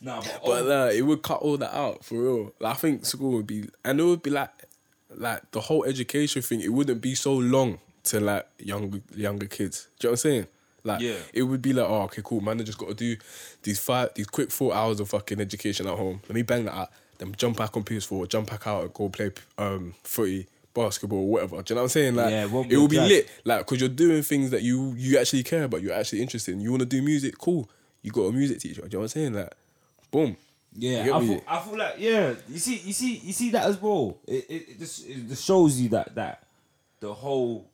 Nah, 0.00 0.20
but, 0.20 0.40
But 0.44 0.62
oh, 0.66 0.84
uh, 0.86 0.90
it 0.90 1.02
would 1.02 1.22
cut 1.22 1.40
all 1.40 1.56
that 1.58 1.74
out 1.76 2.04
for 2.04 2.14
real. 2.14 2.52
Like, 2.60 2.76
I 2.76 2.78
think 2.78 3.04
school 3.04 3.32
would 3.32 3.46
be, 3.46 3.68
and 3.84 4.00
it 4.00 4.02
would 4.02 4.22
be 4.22 4.30
like, 4.30 4.50
like 5.14 5.50
the 5.50 5.60
whole 5.60 5.84
education 5.84 6.40
thing. 6.42 6.60
It 6.62 6.72
wouldn't 6.72 7.00
be 7.02 7.14
so 7.14 7.34
long 7.34 7.78
to 8.04 8.20
like 8.20 8.46
younger 8.58 9.00
younger 9.14 9.46
kids. 9.46 9.88
Do 9.98 10.06
you 10.06 10.08
know 10.08 10.12
what 10.12 10.12
I'm 10.12 10.16
saying? 10.30 10.46
Like, 10.86 11.00
Yeah. 11.00 11.14
it 11.32 11.42
would 11.42 11.62
be 11.62 11.72
like, 11.72 11.88
oh, 11.88 12.02
okay, 12.02 12.20
cool. 12.22 12.42
Man, 12.42 12.60
I 12.60 12.64
just 12.64 12.76
got 12.76 12.88
to 12.88 12.94
do 12.94 13.16
these 13.62 13.78
five, 13.80 14.12
these 14.14 14.26
quick 14.26 14.50
four 14.50 14.74
hours 14.74 15.00
of 15.00 15.08
fucking 15.08 15.40
education 15.40 15.86
at 15.86 15.96
home. 15.96 16.20
Let 16.28 16.34
me 16.34 16.42
bang 16.42 16.66
that 16.66 16.74
out. 16.74 16.90
Then 17.16 17.34
jump 17.38 17.56
back 17.56 17.74
on 17.76 17.84
PS4, 17.84 18.28
jump 18.28 18.50
back 18.50 18.66
out 18.66 18.82
and 18.82 18.92
go 18.92 19.08
play 19.08 19.30
um 19.56 19.94
footy, 20.02 20.46
basketball, 20.74 21.26
whatever. 21.26 21.62
Do 21.62 21.72
you 21.72 21.76
know 21.76 21.82
what 21.82 21.84
I'm 21.84 21.88
saying? 21.90 22.14
Like, 22.16 22.30
Yeah, 22.30 22.44
it 22.44 22.50
won't 22.50 22.68
be 22.68 22.76
will 22.76 22.86
lit. 22.88 23.30
Like, 23.44 23.60
because 23.60 23.80
you're 23.80 23.88
doing 23.88 24.22
things 24.22 24.50
that 24.50 24.62
you 24.62 24.94
you 24.98 25.16
actually 25.18 25.42
care 25.44 25.64
about. 25.64 25.80
You're 25.80 25.94
actually 25.94 26.20
interested 26.20 26.52
in. 26.52 26.60
You 26.60 26.70
want 26.70 26.80
to 26.82 26.86
do 26.86 27.00
music, 27.00 27.38
cool. 27.38 27.68
You 28.02 28.10
got 28.10 28.22
a 28.24 28.32
music 28.32 28.58
teacher. 28.58 28.82
Do 28.82 28.86
you 28.88 28.90
know 28.92 28.98
what 28.98 29.04
I'm 29.04 29.08
saying? 29.08 29.32
Like, 29.34 29.54
boom. 30.10 30.36
Yeah, 30.76 31.16
I 31.16 31.20
feel, 31.26 31.42
I 31.48 31.60
feel 31.60 31.78
like 31.78 31.94
yeah. 31.98 32.34
You 32.48 32.58
see, 32.58 32.76
you 32.84 32.92
see, 32.92 33.14
you 33.24 33.32
see 33.32 33.50
that 33.50 33.64
as 33.66 33.80
well. 33.80 34.18
It 34.26 34.44
it, 34.50 34.68
it 34.70 34.78
just 34.80 35.08
it 35.08 35.28
just 35.28 35.44
shows 35.44 35.80
you 35.80 35.88
that 35.90 36.14
that 36.16 36.42
the 37.00 37.14
whole 37.14 37.70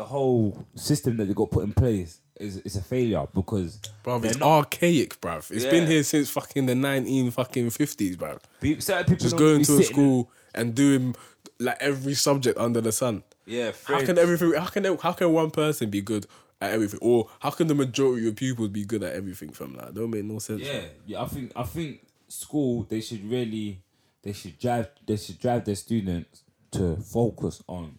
the 0.00 0.06
whole 0.06 0.66
system 0.76 1.18
that 1.18 1.26
they 1.26 1.34
got 1.34 1.50
put 1.50 1.62
in 1.62 1.74
place 1.74 2.20
is 2.36 2.56
is 2.68 2.74
a 2.74 2.82
failure 2.82 3.26
because 3.34 3.78
Bruv, 4.02 4.24
it's 4.24 4.38
not- 4.38 4.48
archaic, 4.48 5.20
bruv. 5.20 5.50
It's 5.50 5.66
been 5.66 5.86
here 5.86 6.02
since 6.02 6.30
fucking 6.30 6.64
the 6.64 6.74
nineteen 6.74 7.30
fucking 7.30 7.68
fifties, 7.68 8.16
bruv. 8.16 8.38
Pe- 8.62 8.76
people 8.76 9.16
Just 9.16 9.36
going 9.36 9.62
to 9.62 9.78
a 9.78 9.82
school 9.82 10.30
and 10.54 10.74
doing 10.74 11.14
like 11.58 11.76
every 11.80 12.14
subject 12.14 12.56
under 12.58 12.80
the 12.80 12.92
sun. 12.92 13.24
Yeah, 13.44 13.72
How 13.84 14.02
can 14.02 14.16
everything? 14.16 14.54
How 14.54 14.68
can 14.74 14.84
how 14.96 15.12
can 15.12 15.34
one 15.34 15.50
person 15.50 15.90
be 15.90 16.00
good 16.00 16.24
at 16.62 16.70
everything, 16.72 17.00
or 17.02 17.28
how 17.40 17.50
can 17.50 17.66
the 17.66 17.74
majority 17.74 18.26
of 18.26 18.36
pupils 18.36 18.70
be 18.70 18.86
good 18.86 19.02
at 19.02 19.12
everything? 19.12 19.50
From 19.50 19.74
that, 19.76 19.92
don't 19.92 20.10
make 20.10 20.24
no 20.24 20.38
sense. 20.38 20.62
Yeah, 20.62 20.84
yeah. 21.04 21.22
I 21.22 21.26
think 21.26 21.52
I 21.54 21.64
think 21.64 22.06
school 22.28 22.86
they 22.88 23.02
should 23.02 23.22
really 23.30 23.82
they 24.22 24.32
should 24.32 24.58
drive 24.58 24.88
they 25.06 25.18
should 25.18 25.38
drive 25.38 25.66
their 25.66 25.74
students 25.86 26.42
to 26.70 26.96
focus 26.96 27.62
on 27.66 27.98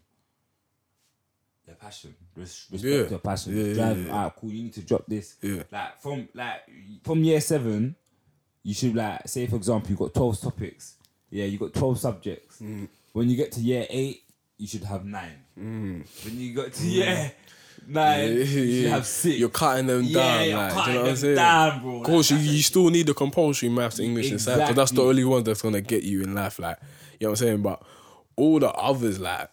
passion. 1.81 2.13
Res- 2.35 2.67
respect 2.71 3.11
Yeah. 3.11 3.17
passion. 3.17 3.57
Yeah, 3.57 3.63
yeah, 3.63 3.73
drive. 3.73 3.97
yeah, 3.97 4.05
yeah. 4.05 4.13
Alright, 4.13 4.33
cool. 4.39 4.51
You 4.51 4.63
need 4.63 4.73
to 4.73 4.81
drop 4.81 5.05
this. 5.07 5.35
Yeah. 5.41 5.63
Like 5.71 5.99
from 6.01 6.29
like 6.33 6.61
from 7.03 7.23
year 7.23 7.41
seven, 7.41 7.95
you 8.63 8.73
should 8.73 8.95
like 8.95 9.27
say 9.27 9.47
for 9.47 9.55
example 9.55 9.89
you 9.91 9.97
got 9.97 10.13
twelve 10.13 10.39
topics. 10.39 10.95
Yeah, 11.29 11.45
you 11.45 11.57
got 11.57 11.73
twelve 11.73 11.99
subjects. 11.99 12.59
Mm. 12.61 12.87
When 13.13 13.29
you 13.29 13.35
get 13.35 13.51
to 13.53 13.59
year 13.61 13.85
eight, 13.89 14.23
you 14.57 14.67
should 14.67 14.83
have 14.83 15.03
nine. 15.05 15.39
Mm. 15.59 16.05
When 16.25 16.39
you 16.39 16.53
got 16.53 16.71
to 16.73 16.83
year 16.87 17.31
nine, 17.87 18.33
you 18.35 18.45
should 18.45 18.89
have 18.91 19.05
six. 19.05 19.37
You're 19.37 19.49
cutting 19.49 19.87
them 19.87 20.03
Yeah, 20.03 20.13
down, 20.37 20.47
you're 20.47 20.57
like, 20.57 20.69
do 20.71 20.75
you 20.75 20.81
cutting 20.81 20.93
know 20.93 20.99
what 21.01 21.01
I'm 21.01 21.07
them 21.07 21.15
saying? 21.17 21.35
down, 21.35 21.81
bro. 21.81 21.97
Of 21.97 22.03
course, 22.03 22.31
you, 22.31 22.37
Like, 22.37 22.45
you 22.47 22.61
still 22.61 22.89
need 22.89 23.07
the 23.07 23.13
compulsory 23.13 23.69
maths, 23.69 23.99
English, 23.99 24.29
and 24.31 24.39
science, 24.41 24.61
because 24.61 24.75
that's 24.75 24.91
the 24.91 25.01
only 25.03 25.23
one 25.25 25.43
that's 25.43 25.61
gonna 25.61 25.81
get 25.81 26.03
you 26.03 26.21
in 26.21 26.33
life. 26.35 26.59
Like, 26.59 26.77
you 27.19 27.25
know 27.27 27.31
what 27.31 27.41
I'm 27.41 27.47
saying? 27.47 27.61
But 27.63 27.81
all 28.35 28.59
the 28.59 28.69
others, 28.71 29.19
like, 29.19 29.49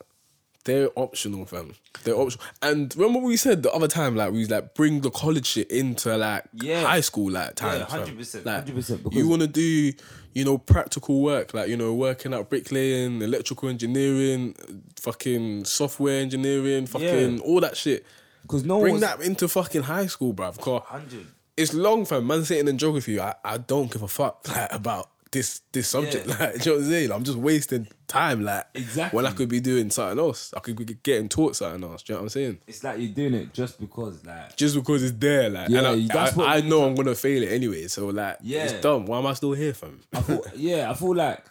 they're 0.68 0.90
optional, 0.96 1.44
fam. 1.46 1.74
They're 2.04 2.14
optional. 2.14 2.44
And 2.62 2.94
remember 2.96 3.20
what 3.20 3.28
we 3.28 3.36
said 3.36 3.62
the 3.62 3.72
other 3.72 3.88
time, 3.88 4.14
like, 4.14 4.30
we 4.32 4.40
was 4.40 4.50
like 4.50 4.74
bring 4.74 5.00
the 5.00 5.10
college 5.10 5.46
shit 5.46 5.70
into 5.70 6.16
like 6.16 6.44
Yeah. 6.54 6.82
high 6.84 7.00
school, 7.00 7.30
like 7.32 7.54
times. 7.56 7.90
fam. 7.90 8.00
100%, 8.06 8.44
Like, 8.46 8.66
100%, 8.66 9.02
because- 9.02 9.16
you 9.18 9.26
want 9.28 9.42
to 9.42 9.48
do, 9.48 9.92
you 10.34 10.44
know, 10.44 10.58
practical 10.58 11.22
work, 11.22 11.54
like 11.54 11.68
you 11.68 11.76
know, 11.76 11.94
working 11.94 12.32
out 12.34 12.48
bricklaying, 12.50 13.22
electrical 13.22 13.68
engineering, 13.68 14.54
fucking 15.00 15.64
software 15.64 16.20
engineering, 16.20 16.86
fucking 16.86 17.36
Yeah. 17.38 17.42
all 17.44 17.60
that 17.60 17.76
shit. 17.76 18.04
Because 18.42 18.64
no 18.64 18.80
bring 18.80 19.00
that 19.00 19.20
into 19.20 19.48
fucking 19.48 19.82
high 19.82 20.06
school, 20.06 20.32
bruv. 20.34 20.58
Hundred. 20.84 21.26
It's 21.56 21.74
long, 21.74 22.04
fam. 22.04 22.26
Man 22.26 22.44
sitting 22.44 22.68
in 22.68 22.78
geography, 22.78 23.18
I, 23.20 23.34
I 23.44 23.58
don't 23.58 23.90
give 23.90 24.02
a 24.02 24.08
fuck 24.08 24.46
like, 24.48 24.72
about 24.72 25.10
this 25.30 25.60
this 25.72 25.88
subject. 25.88 26.26
Yeah. 26.26 26.36
Like, 26.38 26.52
do 26.54 26.58
you 26.58 26.64
know 26.64 26.78
what 26.78 26.84
I'm 26.84 26.90
saying? 26.90 27.12
I'm 27.12 27.24
just 27.24 27.38
wasting 27.38 27.88
time, 28.06 28.42
like 28.44 28.66
Exactly. 28.74 29.16
when 29.16 29.26
I 29.26 29.32
could 29.32 29.48
be 29.48 29.60
doing 29.60 29.90
something 29.90 30.18
else. 30.18 30.52
I 30.56 30.60
could 30.60 30.76
be 30.76 30.84
getting 31.02 31.28
taught 31.28 31.56
something 31.56 31.82
else. 31.88 32.02
Do 32.02 32.12
you 32.12 32.16
know 32.16 32.20
what 32.22 32.24
I'm 32.26 32.28
saying? 32.30 32.58
It's 32.66 32.82
like 32.84 32.98
you're 33.00 33.10
doing 33.12 33.34
it 33.34 33.52
just 33.52 33.78
because, 33.80 34.24
like, 34.24 34.56
Just 34.56 34.74
because 34.74 35.02
it's 35.02 35.16
there, 35.18 35.50
like, 35.50 35.68
Yeah, 35.68 35.78
and 35.78 35.86
I, 35.86 36.06
that's 36.14 36.38
I, 36.38 36.56
I 36.56 36.60
know 36.62 36.84
I'm 36.84 36.94
gonna 36.94 37.14
fail 37.14 37.42
it 37.42 37.52
anyway. 37.52 37.86
So 37.88 38.06
like, 38.08 38.38
Yeah. 38.42 38.64
it's 38.64 38.80
dumb. 38.80 39.06
Why 39.06 39.18
am 39.18 39.26
I 39.26 39.34
still 39.34 39.52
here, 39.52 39.74
fam? 39.74 40.00
I 40.14 40.20
feel, 40.22 40.42
yeah, 40.56 40.90
I 40.90 40.94
feel 40.94 41.14
like, 41.14 41.44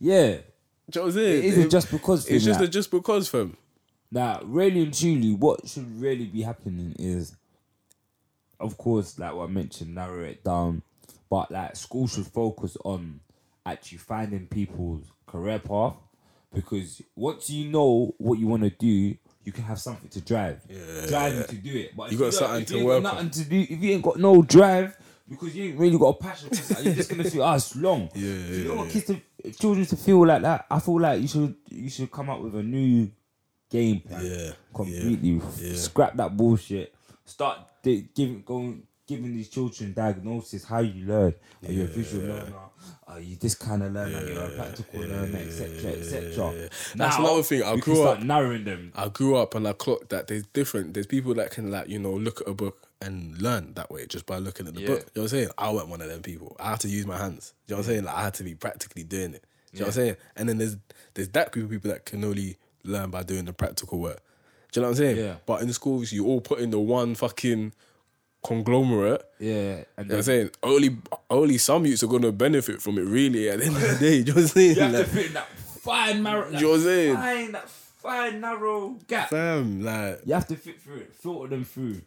yeah, 0.00 0.26
Do 0.32 0.34
you 0.36 0.42
know 0.96 1.00
what 1.02 1.06
I'm 1.08 1.12
saying? 1.12 1.38
it 1.38 1.44
isn't 1.44 1.70
just 1.70 1.90
because. 1.90 2.20
It's 2.20 2.28
thing, 2.28 2.38
just 2.40 2.60
like, 2.60 2.68
a 2.68 2.72
just 2.72 2.90
because, 2.90 3.28
fam. 3.28 3.56
Now, 4.10 4.40
really 4.44 4.82
and 4.84 4.94
truly, 4.98 5.34
what 5.34 5.68
should 5.68 6.00
really 6.00 6.24
be 6.26 6.40
happening 6.42 6.94
is, 6.98 7.36
of 8.60 8.76
course, 8.78 9.18
like 9.18 9.34
what 9.34 9.48
I 9.48 9.52
mentioned, 9.52 9.94
narrow 9.94 10.24
it 10.24 10.42
down, 10.44 10.82
but 11.30 11.50
like 11.50 11.76
school 11.76 12.06
should 12.06 12.26
focus 12.26 12.76
on 12.84 13.20
actually 13.66 13.98
finding 13.98 14.46
people's 14.46 15.04
career 15.26 15.58
path 15.58 15.94
because 16.54 17.02
once 17.14 17.50
you 17.50 17.70
know 17.70 18.14
what 18.18 18.38
you 18.38 18.46
want 18.46 18.62
to 18.62 18.70
do, 18.70 19.16
you 19.44 19.52
can 19.52 19.64
have 19.64 19.78
something 19.78 20.08
to 20.08 20.20
drive, 20.20 20.60
drive 21.08 21.34
you 21.34 21.42
to 21.44 21.54
do 21.56 21.78
it. 21.78 21.96
But 21.96 22.10
You 22.12 22.18
got 22.18 22.32
something 22.34 22.64
to 22.66 22.84
work 22.84 23.02
got 23.02 23.14
on. 23.16 23.24
nothing 23.26 23.42
to 23.42 23.48
do. 23.48 23.60
If 23.60 23.82
you 23.82 23.92
ain't 23.92 24.02
got 24.02 24.16
no 24.18 24.42
drive. 24.42 24.96
Because 25.28 25.54
you 25.54 25.64
ain't 25.64 25.78
really 25.78 25.98
got 25.98 26.06
a 26.08 26.14
passion 26.14 26.48
you're 26.84 26.94
just 26.94 27.10
gonna 27.10 27.24
feel, 27.24 27.42
us 27.44 27.66
it's 27.66 27.76
long. 27.76 28.08
Yeah, 28.14 28.22
So 28.22 28.28
you 28.52 28.56
yeah, 28.62 28.64
don't 28.68 28.76
want 28.78 28.90
kids 28.90 29.04
to, 29.08 29.20
children 29.52 29.84
to 29.84 29.96
feel 29.96 30.26
like 30.26 30.40
that. 30.40 30.64
I 30.70 30.78
feel 30.80 30.98
like 30.98 31.20
you 31.20 31.28
should, 31.28 31.54
you 31.68 31.90
should 31.90 32.10
come 32.10 32.30
up 32.30 32.40
with 32.40 32.54
a 32.54 32.62
new 32.62 33.10
game 33.68 34.00
plan 34.00 34.24
Yeah, 34.24 34.52
completely. 34.72 35.42
yeah. 35.60 35.74
Scrap 35.76 36.16
that 36.16 36.34
bullshit. 36.34 36.94
Start 37.26 37.58
giving 37.82 38.42
going 38.42 38.84
giving 39.08 39.32
these 39.34 39.48
children 39.48 39.92
diagnosis 39.94 40.64
how 40.64 40.78
you 40.80 41.06
learn. 41.06 41.34
Are 41.66 41.72
you 41.72 41.82
a 41.84 41.86
visual 41.86 42.26
learner? 42.28 42.52
Are 43.08 43.18
you 43.18 43.36
this 43.36 43.54
kind 43.54 43.82
of 43.82 43.92
learner? 43.92 44.22
You're 44.28 44.44
a 44.44 44.50
practical 44.50 45.00
learner, 45.00 45.38
etc., 45.38 45.90
etc. 45.92 46.68
That's 46.94 47.16
another 47.16 47.42
thing. 47.42 47.62
I 47.64 47.76
grew 47.76 47.96
start 47.96 48.18
up 48.18 48.24
narrowing 48.24 48.64
them. 48.64 48.92
I 48.94 49.08
grew 49.08 49.36
up 49.36 49.54
and 49.54 49.66
I 49.66 49.72
clocked 49.72 50.10
that 50.10 50.28
there's 50.28 50.46
different. 50.48 50.94
There's 50.94 51.06
people 51.06 51.34
that 51.34 51.50
can 51.50 51.70
like 51.70 51.88
you 51.88 51.98
know 51.98 52.12
look 52.12 52.42
at 52.42 52.48
a 52.48 52.54
book 52.54 52.86
and 53.00 53.40
learn 53.40 53.74
that 53.74 53.90
way 53.90 54.06
just 54.06 54.26
by 54.26 54.38
looking 54.38 54.68
at 54.68 54.74
the 54.74 54.82
Yeah. 54.82 54.86
book. 54.88 54.98
You 54.98 55.04
know 55.04 55.22
what 55.22 55.22
I'm 55.22 55.28
saying? 55.28 55.48
I 55.56 55.70
wasn't 55.70 55.90
one 55.90 56.00
of 56.02 56.08
them 56.08 56.22
people. 56.22 56.56
I 56.60 56.70
had 56.70 56.80
to 56.80 56.88
use 56.88 57.06
my 57.06 57.16
hands. 57.16 57.54
You 57.66 57.72
know 57.74 57.78
what 57.78 57.86
I'm 57.86 57.92
saying? 57.92 58.04
Like 58.04 58.14
I 58.14 58.22
had 58.24 58.34
to 58.34 58.44
be 58.44 58.54
practically 58.54 59.04
doing 59.04 59.34
it. 59.34 59.44
You 59.72 59.80
know 59.80 59.86
what 59.86 59.88
I'm 59.88 59.92
saying? 60.04 60.16
And 60.36 60.48
then 60.48 60.58
there's 60.58 60.76
there's 61.14 61.28
that 61.30 61.50
group 61.52 61.64
of 61.66 61.70
people 61.70 61.90
that 61.90 62.04
can 62.04 62.22
only 62.24 62.56
learn 62.84 63.10
by 63.10 63.22
doing 63.22 63.46
the 63.46 63.52
practical 63.52 63.98
work. 63.98 64.20
Do 64.70 64.80
you 64.80 64.82
know 64.82 64.88
what 64.90 64.98
I'm 64.98 65.04
saying? 65.04 65.16
Yeah. 65.16 65.36
But 65.46 65.62
in 65.62 65.68
the 65.68 65.74
schools, 65.74 66.12
you 66.12 66.26
all 66.26 66.40
put 66.42 66.58
in 66.60 66.70
the 66.70 66.78
one 66.78 67.14
fucking 67.14 67.72
conglomerate. 68.42 69.22
Yeah, 69.38 69.52
and 69.54 69.56
You 69.56 69.74
know 69.76 69.84
what 69.96 70.12
I'm 70.16 70.22
saying? 70.22 70.50
Only 70.62 70.96
only 71.30 71.58
some 71.58 71.86
youths 71.86 72.02
are 72.02 72.06
gonna 72.08 72.32
benefit 72.32 72.80
from 72.82 72.98
it 72.98 73.02
really 73.02 73.48
at 73.48 73.58
the 73.60 73.66
end 73.66 73.76
of 73.76 73.82
the 73.82 73.96
day. 73.98 74.16
You 74.18 74.24
know 74.24 74.34
what 74.34 74.40
I'm 74.42 74.46
saying? 74.48 74.76
you 74.76 74.82
have 74.82 74.92
to 74.92 75.04
fit 75.04 75.26
in 75.26 75.32
that 75.34 75.48
fine 75.80 76.22
narrow. 76.22 76.46
You 76.50 76.60
know 76.60 76.68
what 76.70 76.74
I'm 76.76 76.82
saying? 76.82 77.14
Fine, 77.16 77.52
that 77.52 77.70
fine 77.70 78.40
narrow 78.40 78.96
gap. 79.06 79.30
fam, 79.30 79.82
like 79.82 80.20
You 80.24 80.34
have 80.34 80.46
to 80.48 80.56
fit 80.56 80.80
through 80.80 80.96
it, 80.98 81.12
filter 81.14 81.48
them 81.48 81.64
through. 81.64 82.00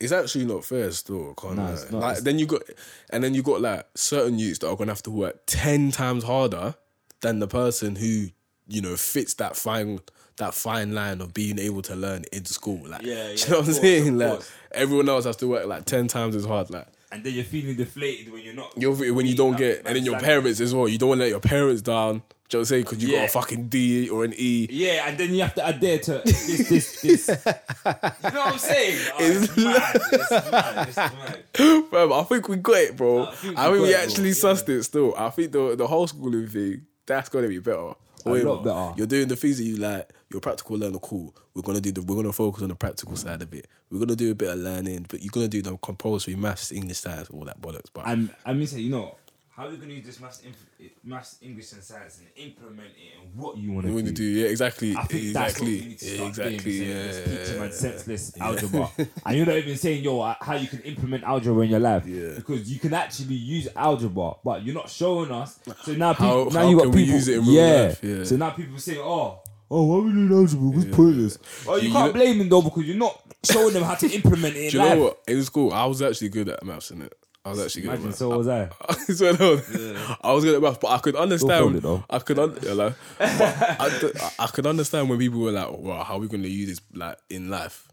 it's 0.00 0.12
actually 0.12 0.44
not 0.46 0.64
fair 0.64 0.90
still. 0.92 1.34
Can't 1.34 1.56
No, 1.56 1.66
it's 1.72 1.90
not. 1.90 2.00
Like 2.00 2.10
It's- 2.12 2.22
then 2.24 2.38
you 2.38 2.46
got, 2.46 2.62
and 3.10 3.22
then 3.24 3.34
you 3.34 3.42
got 3.42 3.60
like 3.60 3.86
certain 3.94 4.38
youths 4.38 4.58
that 4.60 4.68
are 4.68 4.76
gonna 4.76 4.92
have 4.92 5.02
to 5.04 5.10
work 5.10 5.40
ten 5.46 5.90
times 5.90 6.24
harder 6.24 6.74
than 7.20 7.38
the 7.38 7.48
person 7.48 7.96
who 7.96 8.28
you 8.68 8.80
know 8.82 8.96
fits 8.96 9.34
that 9.34 9.56
fine 9.56 10.00
that 10.38 10.52
fine 10.52 10.92
line 10.94 11.22
of 11.22 11.32
being 11.32 11.58
able 11.58 11.80
to 11.80 11.96
learn 11.96 12.22
in 12.30 12.44
school. 12.44 12.86
Like, 12.86 13.00
Yeah, 13.02 13.14
yeah, 13.28 13.30
you 13.30 13.50
know 13.50 13.58
what 13.60 13.68
I'm 13.68 13.72
saying? 13.72 14.18
Like 14.18 14.30
course. 14.32 14.50
Everyone 14.76 15.08
else 15.08 15.24
has 15.24 15.36
to 15.36 15.48
work 15.48 15.66
like 15.66 15.84
ten 15.84 16.06
times 16.08 16.36
as 16.36 16.44
hard. 16.44 16.70
Like 16.70 16.86
And 17.12 17.24
then 17.24 17.32
you're 17.34 17.44
feeling 17.44 17.76
deflated 17.76 18.32
when 18.32 18.42
you're 18.42 18.54
not. 18.54 18.72
you're 18.76 18.94
when 19.14 19.26
you 19.26 19.34
don't 19.36 19.56
get, 19.56 19.82
and 19.84 19.96
then 19.96 20.04
your 20.04 20.18
parents 20.20 20.60
as 20.60 20.74
well. 20.74 20.88
You 20.88 20.98
don't 20.98 21.08
want 21.10 21.18
to 21.20 21.24
let 21.24 21.30
your 21.30 21.40
parents 21.40 21.82
down. 21.82 22.22
Do 22.48 22.58
you 22.58 22.58
know 22.58 22.60
what 22.60 22.60
I'm 22.60 22.64
saying? 22.66 22.82
Because 22.84 23.02
you 23.02 23.10
got 23.12 23.24
a 23.24 23.28
fucking 23.28 23.68
D 23.68 24.08
or 24.08 24.22
an 24.24 24.32
E. 24.36 24.68
Yeah, 24.70 25.08
and 25.08 25.18
then 25.18 25.34
you 25.34 25.42
have 25.42 25.54
to 25.56 25.66
adhere 25.66 25.98
to 25.98 26.22
this, 26.24 26.68
this, 26.68 27.00
this. 27.02 27.28
you 27.44 27.52
know 27.52 28.40
what 28.44 28.52
I'm 28.52 28.58
saying? 28.58 28.98
Oh, 29.12 29.16
it's, 29.18 29.44
It's 29.48 29.56
mad. 29.56 30.00
It's 30.12 30.30
mad. 30.52 30.88
It's 30.88 30.96
mad. 30.96 31.44
Fam, 31.90 32.12
I 32.12 32.22
think 32.22 32.48
we 32.48 32.56
got 32.58 32.76
it, 32.76 32.96
bro. 32.96 33.26
I 33.26 33.34
think 33.34 33.58
I 33.58 33.68
we 33.68 33.74
think 33.78 33.86
we 33.88 33.92
got 33.92 34.00
it, 34.00 34.08
actually 34.08 34.32
bro. 34.40 34.52
sussed 34.52 34.68
it 34.68 34.82
still. 34.84 35.14
I 35.16 35.30
think 35.30 35.50
the 35.50 35.74
the 35.74 35.88
whole 35.88 36.06
schooling 36.06 36.46
thing, 36.46 36.86
that's 37.04 37.28
gonna 37.28 37.48
be 37.48 37.58
better. 37.58 37.94
Way 38.32 38.42
lot 38.42 38.64
better. 38.64 38.92
You're 38.96 39.06
doing 39.06 39.28
the 39.28 39.36
things 39.36 39.58
that 39.58 39.64
you 39.64 39.76
like, 39.76 40.12
you're 40.30 40.38
a 40.38 40.40
practical 40.40 40.76
learner, 40.76 40.98
cool. 40.98 41.34
We're 41.54 41.62
gonna 41.62 41.80
do 41.80 41.92
the 41.92 42.02
we're 42.02 42.16
gonna 42.16 42.32
focus 42.32 42.62
on 42.62 42.68
the 42.68 42.74
practical 42.74 43.16
side 43.16 43.42
of 43.42 43.52
it. 43.54 43.66
We're 43.90 44.00
gonna 44.00 44.16
do 44.16 44.30
a 44.30 44.34
bit 44.34 44.50
of 44.50 44.58
learning, 44.58 45.06
but 45.08 45.22
you're 45.22 45.30
gonna 45.30 45.48
do 45.48 45.62
the 45.62 45.76
compulsory 45.78 46.34
maths, 46.34 46.72
English, 46.72 46.98
science, 46.98 47.30
all 47.30 47.44
that 47.44 47.60
bollocks. 47.60 47.88
But 47.92 48.06
I'm, 48.06 48.30
I 48.44 48.52
mean, 48.52 48.66
say, 48.66 48.80
you 48.80 48.90
know, 48.90 49.16
how 49.56 49.66
are 49.66 49.70
we 49.70 49.76
gonna 49.78 49.94
use 49.94 50.04
this 50.04 50.20
maths, 50.20 50.42
inf- 50.44 50.90
maths, 51.02 51.38
English, 51.40 51.72
and 51.72 51.82
science 51.82 52.18
and 52.18 52.28
implement 52.46 52.88
it 52.90 53.14
in 53.22 53.40
what 53.40 53.56
you 53.56 53.72
want 53.72 53.86
to 53.86 53.92
do? 54.02 54.12
do 54.12 54.22
yeah, 54.22 54.48
exactly. 54.48 54.94
I 54.94 55.04
think 55.04 55.32
that's 55.32 55.58
what 55.58 55.68
exactly. 55.68 55.88
need 55.88 55.98
to 55.98 56.06
Yeah, 56.16 56.26
exactly. 56.28 56.56
doing. 56.58 56.88
Yeah, 56.88 56.94
Yeah, 56.94 57.06
Just 57.06 57.24
teach 57.24 57.56
yeah, 57.56 57.70
senseless 57.70 58.38
algebra, 58.40 58.90
and 59.26 59.36
you're 59.36 59.46
not 59.46 59.56
even 59.56 59.76
saying 59.78 60.04
yo 60.04 60.20
uh, 60.20 60.34
how 60.40 60.54
you 60.56 60.68
can 60.68 60.80
implement 60.80 61.24
algebra 61.24 61.62
in 61.64 61.70
your 61.70 61.80
life. 61.80 62.06
Yeah. 62.06 62.34
because 62.36 62.70
you 62.70 62.78
can 62.78 62.92
actually 62.92 63.34
use 63.36 63.66
algebra, 63.74 64.32
but 64.44 64.62
you're 64.62 64.74
not 64.74 64.90
showing 64.90 65.30
us. 65.32 65.58
So 65.84 65.92
now, 65.92 66.12
How- 66.12 66.44
people, 66.44 66.50
now 66.52 66.60
how 66.60 66.68
you 66.70 66.76
got 66.76 66.84
people. 66.86 67.00
use 67.00 67.28
it 67.28 67.38
in 67.38 67.46
real 67.46 67.52
yeah. 67.54 67.82
life? 67.88 68.04
Yeah. 68.04 68.24
So 68.24 68.36
now 68.36 68.50
people 68.50 68.78
say, 68.78 68.98
oh. 68.98 69.40
Oh, 69.68 69.82
why 69.84 69.98
we 70.04 70.12
doing 70.12 70.32
algebra? 70.32 70.80
It's 70.82 70.94
pointless. 70.96 71.38
Oh, 71.66 71.76
you, 71.76 71.88
You- 71.88 71.92
can't 71.94 72.06
you- 72.08 72.12
blame 72.12 72.38
them 72.38 72.48
though 72.50 72.62
because 72.62 72.84
you're 72.84 72.96
not 72.96 73.20
showing 73.42 73.72
them 73.72 73.82
how 73.84 73.94
to 73.94 74.06
implement 74.14 74.54
it 74.54 74.64
in 74.64 74.70
Do 74.70 74.76
you 74.76 74.82
life. 74.84 74.94
know 74.98 75.04
what? 75.04 75.22
In 75.26 75.42
school, 75.44 75.72
I 75.72 75.86
was 75.86 76.02
actually 76.02 76.28
good 76.28 76.50
at 76.50 76.62
maths, 76.62 76.90
in 76.90 77.00
it. 77.02 77.14
I 77.46 77.50
was 77.50 77.60
actually 77.64 77.82
good 77.82 77.88
Imagine, 77.88 78.04
at 78.04 78.08
maths. 78.08 78.18
so 78.18 78.36
was 78.36 78.48
I. 78.48 78.68
so 79.14 79.32
no, 79.32 80.16
I 80.22 80.32
was 80.32 80.44
good 80.44 80.54
at 80.56 80.62
maths, 80.62 80.78
but 80.80 80.88
I 80.90 80.98
could 80.98 81.16
understand. 81.16 81.76
though. 81.76 82.04
I 82.10 82.18
could, 82.18 82.38
un- 82.38 82.58
yeah, 82.62 82.72
like, 82.72 82.94
but 83.18 83.80
I, 83.80 83.98
d- 84.00 84.12
I 84.38 84.46
could 84.48 84.66
understand 84.66 85.08
when 85.08 85.18
people 85.18 85.40
were 85.40 85.52
like, 85.52 85.68
"Well, 85.70 86.02
how 86.02 86.14
are 86.14 86.18
we 86.20 86.28
going 86.28 86.42
to 86.42 86.48
use 86.50 86.68
this 86.68 86.80
like 86.92 87.18
in 87.30 87.48
life?" 87.48 87.88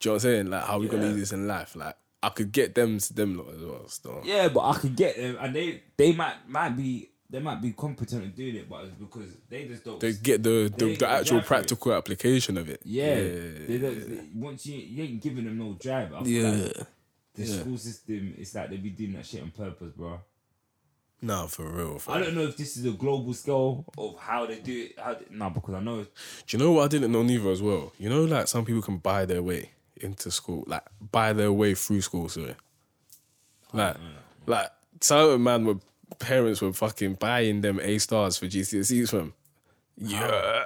Do 0.00 0.08
you 0.08 0.10
know 0.10 0.14
what 0.14 0.24
I'm 0.24 0.30
saying? 0.30 0.46
Like, 0.50 0.64
how 0.64 0.74
are 0.74 0.80
we 0.80 0.88
going 0.88 1.02
to 1.02 1.08
use 1.08 1.18
this 1.18 1.32
in 1.32 1.46
life? 1.48 1.74
Like, 1.76 1.96
I 2.22 2.28
could 2.30 2.52
get 2.52 2.74
them 2.74 2.98
to 2.98 3.14
them 3.14 3.36
lot 3.38 3.48
as 3.54 3.60
well. 3.62 3.88
Still. 3.88 4.22
Yeah, 4.24 4.48
but 4.48 4.60
I 4.68 4.74
could 4.74 4.94
get 4.96 5.16
them, 5.16 5.36
and 5.40 5.54
they 5.56 5.82
they 5.96 6.12
might 6.12 6.34
might 6.48 6.76
be 6.76 7.08
they 7.28 7.40
might 7.40 7.62
be 7.62 7.72
competent 7.72 8.24
at 8.24 8.36
doing 8.36 8.54
it, 8.56 8.68
but 8.68 8.84
it's 8.84 8.94
because 8.94 9.30
they 9.48 9.64
just 9.66 9.84
don't. 9.84 9.98
They 9.98 10.12
get 10.12 10.42
the 10.42 10.72
the, 10.76 10.84
They 10.86 10.94
the 10.96 11.08
actual 11.08 11.08
got 11.08 11.24
drive 11.24 11.26
for 11.28 11.38
it. 11.38 11.46
practical 11.46 11.92
application 11.94 12.56
of 12.58 12.68
it. 12.68 12.80
yeah, 12.84 13.14
They 13.14 13.78
don't, 13.80 14.08
they- 14.08 14.28
once 14.34 14.66
you 14.66 14.76
you 14.78 15.02
ain't 15.04 15.20
giving 15.22 15.44
them 15.46 15.58
no 15.58 15.72
drive. 15.80 16.12
I 16.14 16.22
feel 16.22 16.42
Yeah. 16.42 16.50
like 16.66 16.86
the 17.34 17.44
Yeah. 17.44 17.60
school 17.60 17.78
system 17.78 18.34
is 18.38 18.54
like 18.54 18.70
they 18.70 18.76
be 18.76 18.90
doing 18.90 19.12
that 19.14 19.26
shit 19.26 19.42
on 19.42 19.50
purpose, 19.50 19.92
bro. 19.96 20.20
No, 21.24 21.46
for 21.46 21.70
real. 21.70 21.98
For 22.00 22.12
I 22.12 22.18
don't 22.18 22.34
know 22.34 22.42
if 22.42 22.56
this 22.56 22.76
is 22.76 22.84
a 22.84 22.90
global 22.90 23.32
scale 23.32 23.84
of 23.96 24.18
how 24.18 24.44
they 24.44 24.58
do 24.58 24.86
it. 24.86 24.98
How 24.98 25.14
they, 25.14 25.24
no, 25.30 25.50
because 25.50 25.74
I 25.74 25.80
know 25.80 26.02
Do 26.02 26.08
you 26.48 26.58
know 26.58 26.72
what 26.72 26.84
I 26.84 26.88
didn't 26.88 27.12
know 27.12 27.22
neither 27.22 27.48
as 27.50 27.62
well? 27.62 27.92
You 27.96 28.08
know, 28.10 28.24
like 28.24 28.48
some 28.48 28.64
people 28.64 28.82
can 28.82 28.96
buy 28.98 29.24
their 29.24 29.42
way 29.42 29.70
into 29.96 30.32
school, 30.32 30.64
like 30.66 30.82
buy 31.12 31.32
their 31.32 31.52
way 31.52 31.74
through 31.74 32.00
school. 32.00 32.28
Sorry, 32.28 32.56
like, 33.72 33.96
mm. 33.96 34.00
like 34.46 34.70
some 35.00 35.42
man 35.44 35.64
with 35.64 35.80
parents 36.18 36.60
were 36.60 36.72
fucking 36.72 37.14
buying 37.14 37.60
them 37.60 37.78
A 37.80 37.98
stars 37.98 38.36
for 38.36 38.46
GCSEs 38.46 39.10
from. 39.10 39.32
Yeah, 39.96 40.64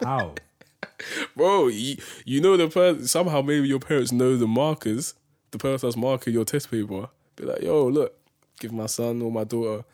how. 0.02 0.34
bro. 1.36 1.68
You, 1.68 1.96
you 2.24 2.40
know 2.40 2.56
the 2.56 2.68
person. 2.68 3.06
Somehow, 3.06 3.42
maybe 3.42 3.68
your 3.68 3.80
parents 3.80 4.12
know 4.12 4.36
the 4.36 4.46
markers. 4.46 5.14
The 5.50 5.58
person 5.58 5.88
that's 5.88 5.96
marking 5.96 6.32
your 6.32 6.44
test 6.44 6.70
paper. 6.70 7.08
Be 7.36 7.44
like, 7.44 7.62
yo, 7.62 7.86
look, 7.88 8.14
give 8.60 8.72
my 8.72 8.86
son 8.86 9.20
or 9.22 9.32
my 9.32 9.44
daughter 9.44 9.84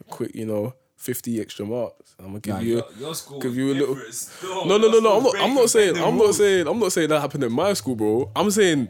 a 0.00 0.04
quick, 0.04 0.34
you 0.34 0.46
know, 0.46 0.74
fifty 0.96 1.40
extra 1.40 1.66
marks. 1.66 2.14
I'm 2.18 2.26
gonna 2.28 2.40
give 2.40 2.54
Nah, 2.54 2.60
you, 2.60 2.74
your- 2.76 2.86
your 2.98 3.14
school 3.14 3.38
give 3.38 3.56
you 3.56 3.72
a 3.72 3.74
little. 3.74 3.96
still. 4.10 4.64
No, 4.66 4.78
no, 4.78 4.88
no, 4.88 5.00
no. 5.00 5.16
I'm 5.18 5.22
not. 5.24 5.36
I'm 5.40 5.54
not 5.54 5.70
saying. 5.70 5.96
I'm 5.98 6.16
not 6.16 6.34
saying. 6.34 6.66
I'm 6.66 6.78
not 6.78 6.92
saying 6.92 7.08
that 7.10 7.20
happened 7.20 7.44
in 7.44 7.52
my 7.52 7.72
school, 7.74 7.96
bro. 7.96 8.30
I'm 8.34 8.50
saying 8.50 8.88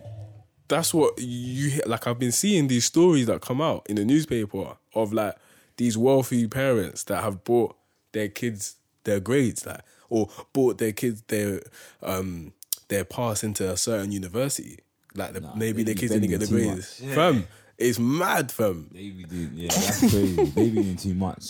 that's 0.69 0.95
what 0.95 1.15
you 1.19 1.81
like. 1.87 2.07
I've 2.07 2.19
been 2.19 2.33
seeing 2.33 2.69
these 2.69 2.85
stories 2.85 3.27
that 3.27 3.41
come 3.41 3.61
out 3.61 3.87
in 3.89 3.97
the 3.97 4.05
newspaper 4.05 4.77
of 4.95 5.13
like 5.13 5.35
these 5.77 5.99
wealthy 5.99 6.47
parents 6.47 7.03
that 7.05 7.23
have 7.25 7.43
bought 7.45 7.77
their 8.13 8.29
kids 8.29 8.77
their 9.03 9.19
grades, 9.21 9.67
like 9.67 9.81
or 10.11 10.29
bought 10.53 10.79
their 10.79 10.93
kids 10.93 11.23
their 11.29 11.61
um 12.03 12.53
their 12.89 13.05
pass 13.05 13.43
into 13.45 13.71
a 13.71 13.77
certain 13.77 14.13
university. 14.13 14.79
Like 15.15 15.33
the, 15.33 15.41
maybe 15.57 15.83
they 15.83 15.93
their 15.93 16.01
kids 16.01 16.13
didn't 16.13 16.31
get 16.31 16.41
the 16.41 16.47
grades. 16.47 17.01
Yeah. 17.03 17.15
Fam, 17.15 17.47
it's 17.79 17.99
mad, 17.99 18.51
fam. 18.51 18.89
They 18.93 19.11
be 19.11 19.25
doing, 19.25 19.51
yeah, 19.55 19.69
that's 19.69 20.01
crazy. 20.01 20.45
they 20.45 20.69
be 20.71 20.83
doing 20.83 20.97
too 20.97 21.15
much. 21.15 21.45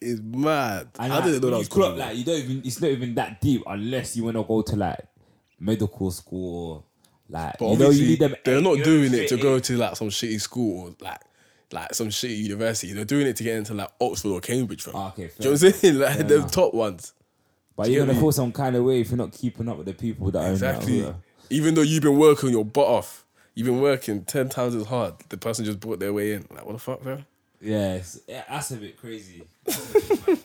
It's 0.00 0.20
mad. 0.20 0.88
And 0.98 1.12
I 1.12 1.16
like, 1.16 1.24
didn't 1.26 1.42
know 1.42 1.50
that 1.50 1.58
was 1.58 1.68
cool. 1.68 1.94
like 1.94 2.16
you 2.16 2.24
don't 2.24 2.38
even. 2.38 2.62
It's 2.64 2.80
not 2.80 2.90
even 2.90 3.14
that 3.16 3.40
deep 3.40 3.62
unless 3.66 4.16
you 4.16 4.24
want 4.24 4.36
to 4.36 4.42
go 4.42 4.62
to 4.62 4.76
like 4.76 5.00
medical 5.60 6.10
school 6.10 6.72
or 6.72 6.84
like 7.28 7.58
But 7.58 7.70
you 7.70 7.78
know 7.78 7.90
you 7.90 8.06
need 8.06 8.18
them. 8.18 8.34
they're 8.44 8.60
not 8.60 8.82
doing 8.82 9.14
it 9.14 9.28
to 9.28 9.36
go 9.36 9.58
to 9.58 9.76
like 9.76 9.96
some 9.96 10.08
shitty 10.08 10.40
school 10.40 10.88
or 10.88 10.94
like 11.00 11.20
like 11.70 11.94
some 11.94 12.08
shitty 12.08 12.36
university. 12.36 12.92
They're 12.92 13.04
doing 13.04 13.26
it 13.26 13.36
to 13.36 13.44
get 13.44 13.56
into 13.56 13.74
like 13.74 13.90
Oxford 14.00 14.30
or 14.30 14.40
Cambridge. 14.40 14.82
Fam. 14.82 14.94
Ah, 14.96 15.08
okay, 15.08 15.30
Do 15.38 15.48
you 15.48 15.54
know 15.54 15.56
what 15.56 15.62
I'm 15.64 15.72
saying? 15.72 15.98
Like 15.98 16.16
fair 16.16 16.24
the 16.24 16.48
top 16.48 16.74
ones. 16.74 17.12
But 17.76 17.88
you 17.88 17.94
you're 17.96 18.06
gonna 18.06 18.18
feel 18.18 18.32
some 18.32 18.52
kind 18.52 18.76
of 18.76 18.84
way 18.84 19.00
if 19.00 19.10
you're 19.10 19.16
not 19.18 19.32
keeping 19.32 19.68
up 19.68 19.76
with 19.78 19.86
the 19.86 19.94
people 19.94 20.30
that 20.32 20.50
Exactly. 20.50 21.00
are 21.00 21.06
in 21.06 21.12
that. 21.12 21.14
Even 21.50 21.74
though 21.74 21.82
you've 21.82 22.02
been 22.02 22.18
working 22.18 22.50
your 22.50 22.64
butt 22.64 22.86
off, 22.86 23.24
you've 23.54 23.66
been 23.66 23.80
working 23.80 24.24
ten 24.24 24.48
times 24.48 24.74
as 24.74 24.86
hard. 24.86 25.14
The 25.28 25.36
person 25.36 25.64
just 25.64 25.80
brought 25.80 25.98
their 26.00 26.12
way 26.12 26.32
in. 26.32 26.46
Like 26.50 26.64
what 26.66 26.72
the 26.72 26.78
fuck, 26.78 27.02
fam? 27.02 27.24
Yes, 27.60 28.20
yeah, 28.28 28.42
that's 28.48 28.70
a 28.72 28.76
bit 28.76 28.96
crazy. 28.98 29.42
That's 29.64 29.94
a 29.94 29.98
bit 30.00 30.26
mad. 30.28 30.38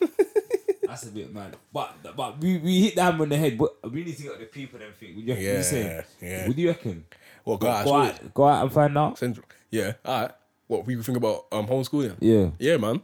That's 0.86 1.02
a 1.06 1.10
bit 1.10 1.34
mad. 1.34 1.56
But 1.72 2.16
but 2.16 2.38
we, 2.40 2.58
we 2.58 2.80
hit 2.82 2.94
the 2.94 3.02
hammer 3.02 3.22
on 3.24 3.28
the 3.28 3.36
head. 3.36 3.58
But 3.58 3.90
we 3.92 4.04
need 4.04 4.16
to 4.16 4.22
get 4.22 4.38
the 4.38 4.46
people 4.46 4.80
and 4.80 4.94
think. 4.94 5.16
What 5.16 5.26
do 5.26 5.32
you, 5.32 5.34
what 5.36 5.42
Yeah, 5.42 5.56
you 5.58 5.62
saying? 5.62 6.02
yeah. 6.22 6.46
What 6.46 6.56
do 6.56 6.62
you 6.62 6.68
reckon? 6.68 7.04
Well, 7.44 7.56
go 7.58 7.66
go, 7.66 7.72
out, 7.72 7.84
go, 7.84 7.94
out, 7.96 8.34
go 8.34 8.44
out 8.48 8.62
and 8.64 8.72
find 8.72 8.96
out. 8.98 9.18
Central. 9.18 9.44
Yeah. 9.70 9.92
All 10.04 10.22
right. 10.22 10.30
What 10.66 10.86
people 10.86 11.02
think 11.04 11.18
about 11.18 11.46
um 11.52 11.66
homeschooling? 11.66 12.16
Yeah, 12.20 12.50
Yeah, 12.58 12.76
man. 12.78 13.00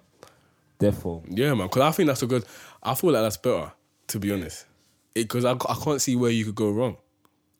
therefore. 0.78 1.22
Yeah, 1.28 1.54
man. 1.54 1.66
Because 1.66 1.82
I 1.82 1.90
think 1.92 2.06
that's 2.08 2.22
a 2.22 2.26
good. 2.26 2.44
I 2.82 2.94
feel 2.94 3.10
like 3.12 3.22
that's 3.22 3.36
better. 3.38 3.72
To 4.08 4.18
be 4.18 4.32
honest, 4.32 4.66
because 5.14 5.44
I, 5.44 5.52
I 5.52 5.76
can't 5.82 6.00
see 6.00 6.14
where 6.16 6.30
you 6.30 6.44
could 6.44 6.54
go 6.54 6.70
wrong. 6.70 6.96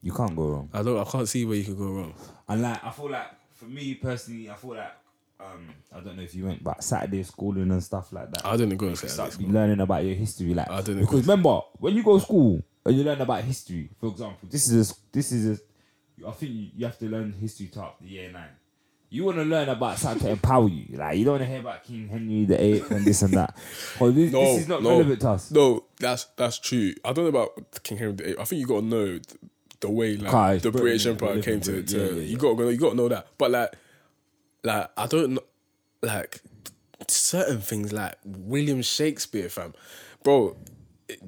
You 0.03 0.13
can't 0.13 0.37
go 0.37 0.49
wrong. 0.49 0.69
I 0.73 0.83
don't. 0.83 0.99
I 0.99 1.11
can't 1.11 1.29
see 1.29 1.45
where 1.47 1.57
you 1.57 1.65
could 1.65 1.79
go 1.79 1.91
wrong. 1.91 2.15
And 2.49 2.63
like 2.63 2.85
I 2.85 2.91
feel 2.91 3.11
like 3.11 3.29
for 3.55 3.65
me 3.65 3.95
personally, 3.95 4.51
I 4.51 4.55
feel 4.55 4.75
like 4.75 4.93
um 5.41 5.69
I 5.93 6.01
don't 6.01 6.17
know 6.17 6.23
if 6.23 6.35
you 6.35 6.45
went, 6.47 6.63
but 6.63 6.83
Saturday 6.85 7.23
schooling 7.23 7.71
and 7.71 7.83
stuff 7.83 8.13
like 8.13 8.31
that. 8.33 8.45
I 8.47 8.57
didn't 8.57 8.77
go 8.77 8.91
to 8.91 8.97
Saturday 8.97 9.31
school. 9.31 9.49
learning 9.49 9.81
about 9.81 10.05
your 10.05 10.15
history, 10.15 10.53
like 10.55 10.71
I 10.71 10.83
didn't 10.83 11.01
because 11.01 11.23
remember 11.23 11.61
when 11.79 11.95
you 11.97 12.03
go 12.03 12.19
to 12.19 12.25
school 12.25 12.63
and 12.85 12.97
you 12.97 13.03
learn 13.05 13.21
about 13.21 13.43
history. 13.45 13.91
For 13.99 14.11
example, 14.11 14.49
this 14.51 14.69
is 14.71 14.91
a, 14.91 14.95
this 15.11 15.33
is 15.33 15.59
a, 15.59 16.29
I 16.29 16.33
think 16.33 16.53
you, 16.53 16.69
you 16.77 16.85
have 16.87 16.99
to 16.99 17.07
learn 17.09 17.33
history 17.33 17.69
to 17.69 17.83
up 17.83 18.01
the 18.01 18.09
year 18.09 18.31
nine. 18.31 18.51
You 19.15 19.23
want 19.27 19.37
to 19.37 19.45
learn 19.45 19.69
about 19.69 19.97
something 19.97 20.27
to 20.27 20.31
empower 20.33 20.69
you. 20.69 20.97
Like 20.97 21.17
you 21.17 21.25
don't 21.25 21.35
want 21.35 21.45
to 21.45 21.49
hear 21.49 21.61
about 21.61 21.85
King 21.85 22.09
Henry 22.09 22.47
the 22.47 22.61
Eighth 22.61 22.91
and 22.91 23.05
this 23.05 23.23
and 23.23 23.33
that. 23.35 23.57
Well, 24.01 24.11
this, 24.11 24.33
No, 24.33 24.41
this 24.41 24.63
is 24.63 24.69
not 24.69 24.83
no, 24.83 24.91
relevant 24.91 25.21
to 25.21 25.31
us. 25.31 25.53
No, 25.53 25.85
that's 26.01 26.25
that's 26.37 26.59
true. 26.59 26.95
I 27.05 27.13
don't 27.13 27.25
know 27.25 27.41
about 27.41 27.85
King 27.85 27.99
Henry 27.99 28.15
VIII. 28.15 28.39
I 28.41 28.45
think 28.45 28.59
you 28.59 28.67
got 28.67 28.81
to 28.81 28.87
know 28.87 29.21
the 29.79 29.89
way 29.89 30.17
like 30.17 30.33
Kai, 30.33 30.57
the 30.59 30.73
British 30.73 31.07
Empire 31.07 31.41
came 31.41 31.61
to. 31.61 31.81
To 31.81 31.97
yeah, 31.97 32.05
yeah, 32.07 32.11
You 32.11 32.21
yeah. 32.23 32.37
got 32.39 32.57
to 32.59 32.71
you 32.73 32.77
got 32.77 32.91
to 32.91 32.97
know 32.97 33.09
that. 33.09 33.29
But 33.39 33.53
like, 33.53 33.73
like 34.65 34.91
I 34.97 35.07
don't 35.07 35.35
know, 35.35 35.45
like 36.03 36.41
certain 37.07 37.61
things 37.61 37.93
like 37.93 38.17
William 38.25 38.83
Shakespeare, 38.83 39.49
fam, 39.49 39.75
bro. 40.25 40.57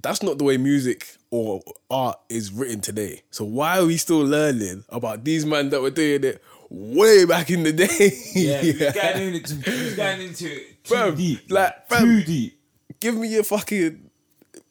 That's 0.02 0.24
not 0.24 0.38
the 0.38 0.44
way 0.44 0.56
music 0.56 1.18
or 1.30 1.62
art 1.88 2.18
is 2.30 2.50
written 2.50 2.80
today. 2.80 3.22
So 3.30 3.44
why 3.44 3.78
are 3.78 3.86
we 3.86 3.96
still 3.96 4.24
learning 4.24 4.84
about 4.88 5.22
these 5.22 5.46
men 5.46 5.70
that 5.70 5.82
were 5.82 5.90
doing 5.90 6.24
it 6.24 6.42
way 6.70 7.24
back 7.24 7.50
in 7.50 7.62
the 7.62 7.72
day? 7.72 8.12
Yeah, 8.34 8.62
we're 8.62 8.92
getting 8.92 9.34
into 9.34 9.54
we're 9.66 9.94
getting 9.96 10.28
into 10.28 10.46
it 10.52 10.84
too 10.84 10.94
Fam, 10.94 11.14
deep, 11.14 11.40
like, 11.50 11.88
fam, 11.88 12.02
too 12.04 12.22
deep. 12.22 12.60
give 13.00 13.16
me 13.16 13.36
a 13.36 13.42
fucking 13.42 14.10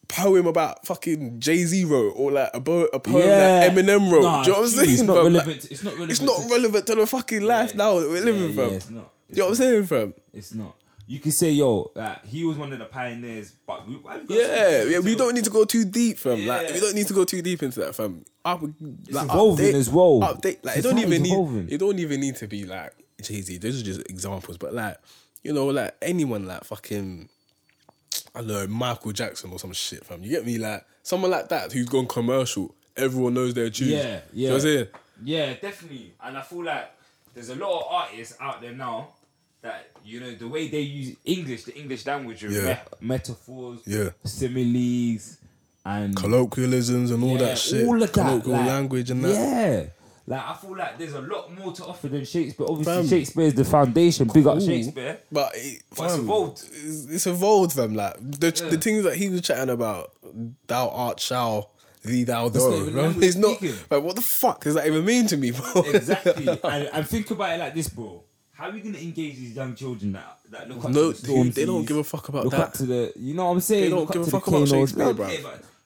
poem 0.08 0.46
about 0.46 0.86
fucking 0.86 1.39
Jay 1.39 1.64
Z 1.64 1.84
wrote 1.86 2.14
or 2.16 2.32
like 2.32 2.50
a, 2.54 2.60
bo- 2.60 2.88
a 2.93 3.00
poem 3.00 3.24
Yeah. 3.24 3.68
that 3.68 3.72
Eminem 3.74 4.12
wrote. 4.12 4.22
Nah, 4.22 4.43
Do 4.43 4.52
you 4.52 4.56
know 4.56 4.60
what 4.60 4.60
I'm 4.60 4.66
it's 4.66 4.76
saying? 4.76 4.89
It's 4.91 5.02
not 5.02 5.16
fam? 5.16 5.24
relevant 5.26 5.48
Like, 5.48 5.60
to- 5.62 5.72
it's 5.72 5.84
not 5.84 5.93
relevant 5.93 6.12
It's 6.12 6.22
not 6.22 6.41
to- 6.43 6.48
relevant 6.54 6.88
to 6.88 6.96
the 6.96 7.08
fucking 7.08 7.41
life 7.41 7.76
now 7.76 8.00
that 8.00 8.10
we're 8.10 8.24
living, 8.24 8.50
yeah, 8.50 8.56
fam. 8.56 8.70
yeah, 8.70 8.76
it's 8.76 8.89
not. 8.89 9.12
you 9.30 9.36
know 9.38 9.43
what 9.46 9.50
I'm 9.50 9.56
saying, 9.56 9.86
fam? 9.86 10.14
It's 10.34 10.54
not. 10.54 10.76
You 11.08 11.20
can 11.20 11.32
say, 11.32 11.51
yo, 11.51 11.91
like, 11.93 12.26
he 12.26 12.43
was 12.45 12.58
one 12.58 12.74
of 12.74 12.80
the 12.80 12.86
pioneers, 12.86 13.51
but 13.68 13.88
we, 13.88 13.93
why 13.95 14.18
we 14.18 14.26
got 14.26 14.38
Yeah, 14.38 14.84
to- 14.84 14.89
yeah, 14.91 14.99
we 14.99 15.16
don't 15.16 15.36
need 15.36 15.43
to 15.43 15.51
go 15.51 15.64
too 15.64 15.86
deep, 15.86 16.18
fam. 16.18 16.45
Like, 16.47 16.68
Yeah. 16.70 16.74
we 16.74 16.80
don't 16.80 16.95
need 16.95 17.06
to 17.08 17.14
go 17.14 17.24
too 17.26 17.43
deep 17.43 17.62
into 17.62 17.80
that, 17.82 17.93
fam. 17.95 18.26
Up, 18.43 18.62
like, 18.64 19.26
evolving 19.26 19.66
update- 19.68 19.74
as 19.76 19.89
well. 19.89 20.20
Update, 20.22 20.58
like, 20.64 20.78
it 20.78 20.82
don't 20.82 20.97
even 20.97 21.22
need. 21.22 21.32
evolving. 21.32 21.70
It 21.70 21.78
don't 21.78 21.99
even 21.99 22.20
need 22.22 22.36
to 22.38 22.47
be 22.47 22.66
like 22.66 22.93
Jay 23.22 23.41
Z. 23.41 23.58
Those 23.60 23.82
are 23.82 23.84
just 23.86 23.99
examples, 24.10 24.58
but 24.58 24.74
like, 24.74 24.97
you 25.43 25.53
know, 25.53 25.68
like 25.68 25.95
anyone, 26.01 26.47
like 26.47 26.64
fucking, 26.64 27.30
I 28.34 28.39
don't 28.39 28.47
know, 28.47 28.68
Michael 28.68 29.12
Jackson 29.12 29.51
or 29.51 29.60
some 29.60 29.74
shit, 29.74 30.03
fam. 30.03 30.24
You 30.24 30.32
get 30.32 30.45
me, 30.45 30.58
like 30.58 30.84
someone 31.03 31.30
like 31.32 31.49
that 31.49 31.72
who's 31.72 31.88
gone 31.88 32.08
commercial. 32.08 32.74
Everyone 32.97 33.34
knows 33.34 33.53
their 33.53 33.70
tunes. 33.70 33.91
Yeah, 33.91 34.22
You 34.34 34.43
yeah. 34.43 34.47
know 34.49 34.53
what 34.56 34.62
I'm 34.64 34.68
saying? 34.68 34.88
Yeah, 35.24 35.53
definitely. 35.53 36.14
And 36.24 36.38
I 36.38 36.41
feel 36.41 36.64
like 36.64 36.91
there's 37.34 37.49
a 37.49 37.56
lot 37.56 37.80
of 37.82 37.84
artists 37.89 38.36
out 38.39 38.62
there 38.62 38.72
now 38.74 39.10
that, 39.66 39.89
you 40.05 40.20
know, 40.20 40.32
the 40.36 40.47
way 40.47 40.68
they 40.68 40.82
use 40.82 41.16
English, 41.26 41.63
the 41.63 41.76
English 41.78 42.05
language, 42.05 42.43
Yeah. 42.43 42.80
me- 43.01 43.07
metaphors, 43.07 43.80
Yeah. 43.86 44.09
similes, 44.24 45.38
and 45.84 46.16
Colloquialisms 46.16 47.11
and 47.11 47.24
all 47.24 47.32
Yeah, 47.34 47.38
that 47.49 47.57
shit. 47.57 47.86
all 47.88 47.95
of 48.01 48.11
that, 48.11 48.13
Colloquial 48.13 48.57
like, 48.57 48.68
language 48.68 49.09
and 49.11 49.24
that. 49.24 49.34
Yeah. 49.34 49.86
Like 50.28 50.41
I 50.41 50.53
feel 50.55 50.76
like 50.76 50.97
there's 50.97 51.13
a 51.13 51.22
lot 51.22 51.53
more 51.55 51.72
to 51.74 51.86
offer 51.86 52.07
than 52.07 52.26
Shakespeare. 52.26 52.66
Obviously, 52.68 52.93
Fam. 52.95 53.07
Shakespeare 53.07 53.43
is 53.45 53.53
the 53.53 53.66
foundation. 53.66 54.28
Big 54.34 54.47
up 54.47 54.59
Shakespeare. 54.59 55.20
But, 55.32 55.51
it, 55.55 55.84
But 55.95 56.05
it's 56.05 56.16
evolved. 56.16 56.63
It's, 56.74 57.05
it's 57.05 57.28
evolved, 57.28 57.74
fam. 57.74 57.93
Like 57.93 58.16
the, 58.20 58.47
Yeah. 58.63 58.70
the 58.70 58.78
things 58.80 59.03
that 59.03 59.16
he 59.18 59.30
was 59.30 59.41
chatting 59.41 59.70
about, 59.70 60.11
thou 60.66 60.89
art 60.89 61.20
shall, 61.20 61.70
thee 62.03 62.24
thou 62.24 62.49
That's 62.49 62.66
not 62.66 62.72
do. 62.86 62.91
bro. 62.91 63.13
It's 63.22 63.36
not. 63.36 63.57
speaking. 63.57 63.78
Like, 63.91 64.01
what 64.03 64.16
the 64.16 64.22
fuck 64.24 64.63
does 64.63 64.74
that 64.74 64.88
even 64.88 65.05
mean 65.05 65.28
to 65.28 65.38
me, 65.38 65.51
bro? 65.51 65.82
Exactly. 65.93 66.47
and, 66.63 66.89
and 66.91 67.07
think 67.07 67.30
about 67.30 67.53
it 67.53 67.59
like 67.59 67.76
this, 67.76 67.89
bro. 67.89 68.24
How 68.56 68.70
are 68.70 68.76
you 68.76 68.82
gonna 68.84 68.97
engage 69.03 69.36
these 69.36 69.56
young 69.56 69.76
children 69.76 70.14
that 70.14 70.39
that 70.51 70.70
look 70.70 70.86
up 70.86 70.91
No, 70.91 71.12
to 71.12 71.22
the 71.22 71.28
dude, 71.28 71.53
they 71.53 71.66
don't 71.66 71.86
give 71.86 71.97
a 71.97 72.03
fuck 72.03 72.30
about 72.30 72.45
look 72.45 72.51
that. 72.53 72.62
up 72.62 72.74
to 72.76 72.86
the, 72.86 73.14
you 73.18 73.34
know 73.34 73.45
what 73.45 73.51
I'm 73.51 73.60
saying? 73.60 73.84
They 73.84 73.89
don't 73.89 73.99
Look 74.01 74.14
give 74.14 74.22
a 74.28 74.32
fuck 74.32 74.47
about 74.47 74.68
Shakespeare, 74.68 75.06
yeah, 75.08 75.14
but 75.14 75.32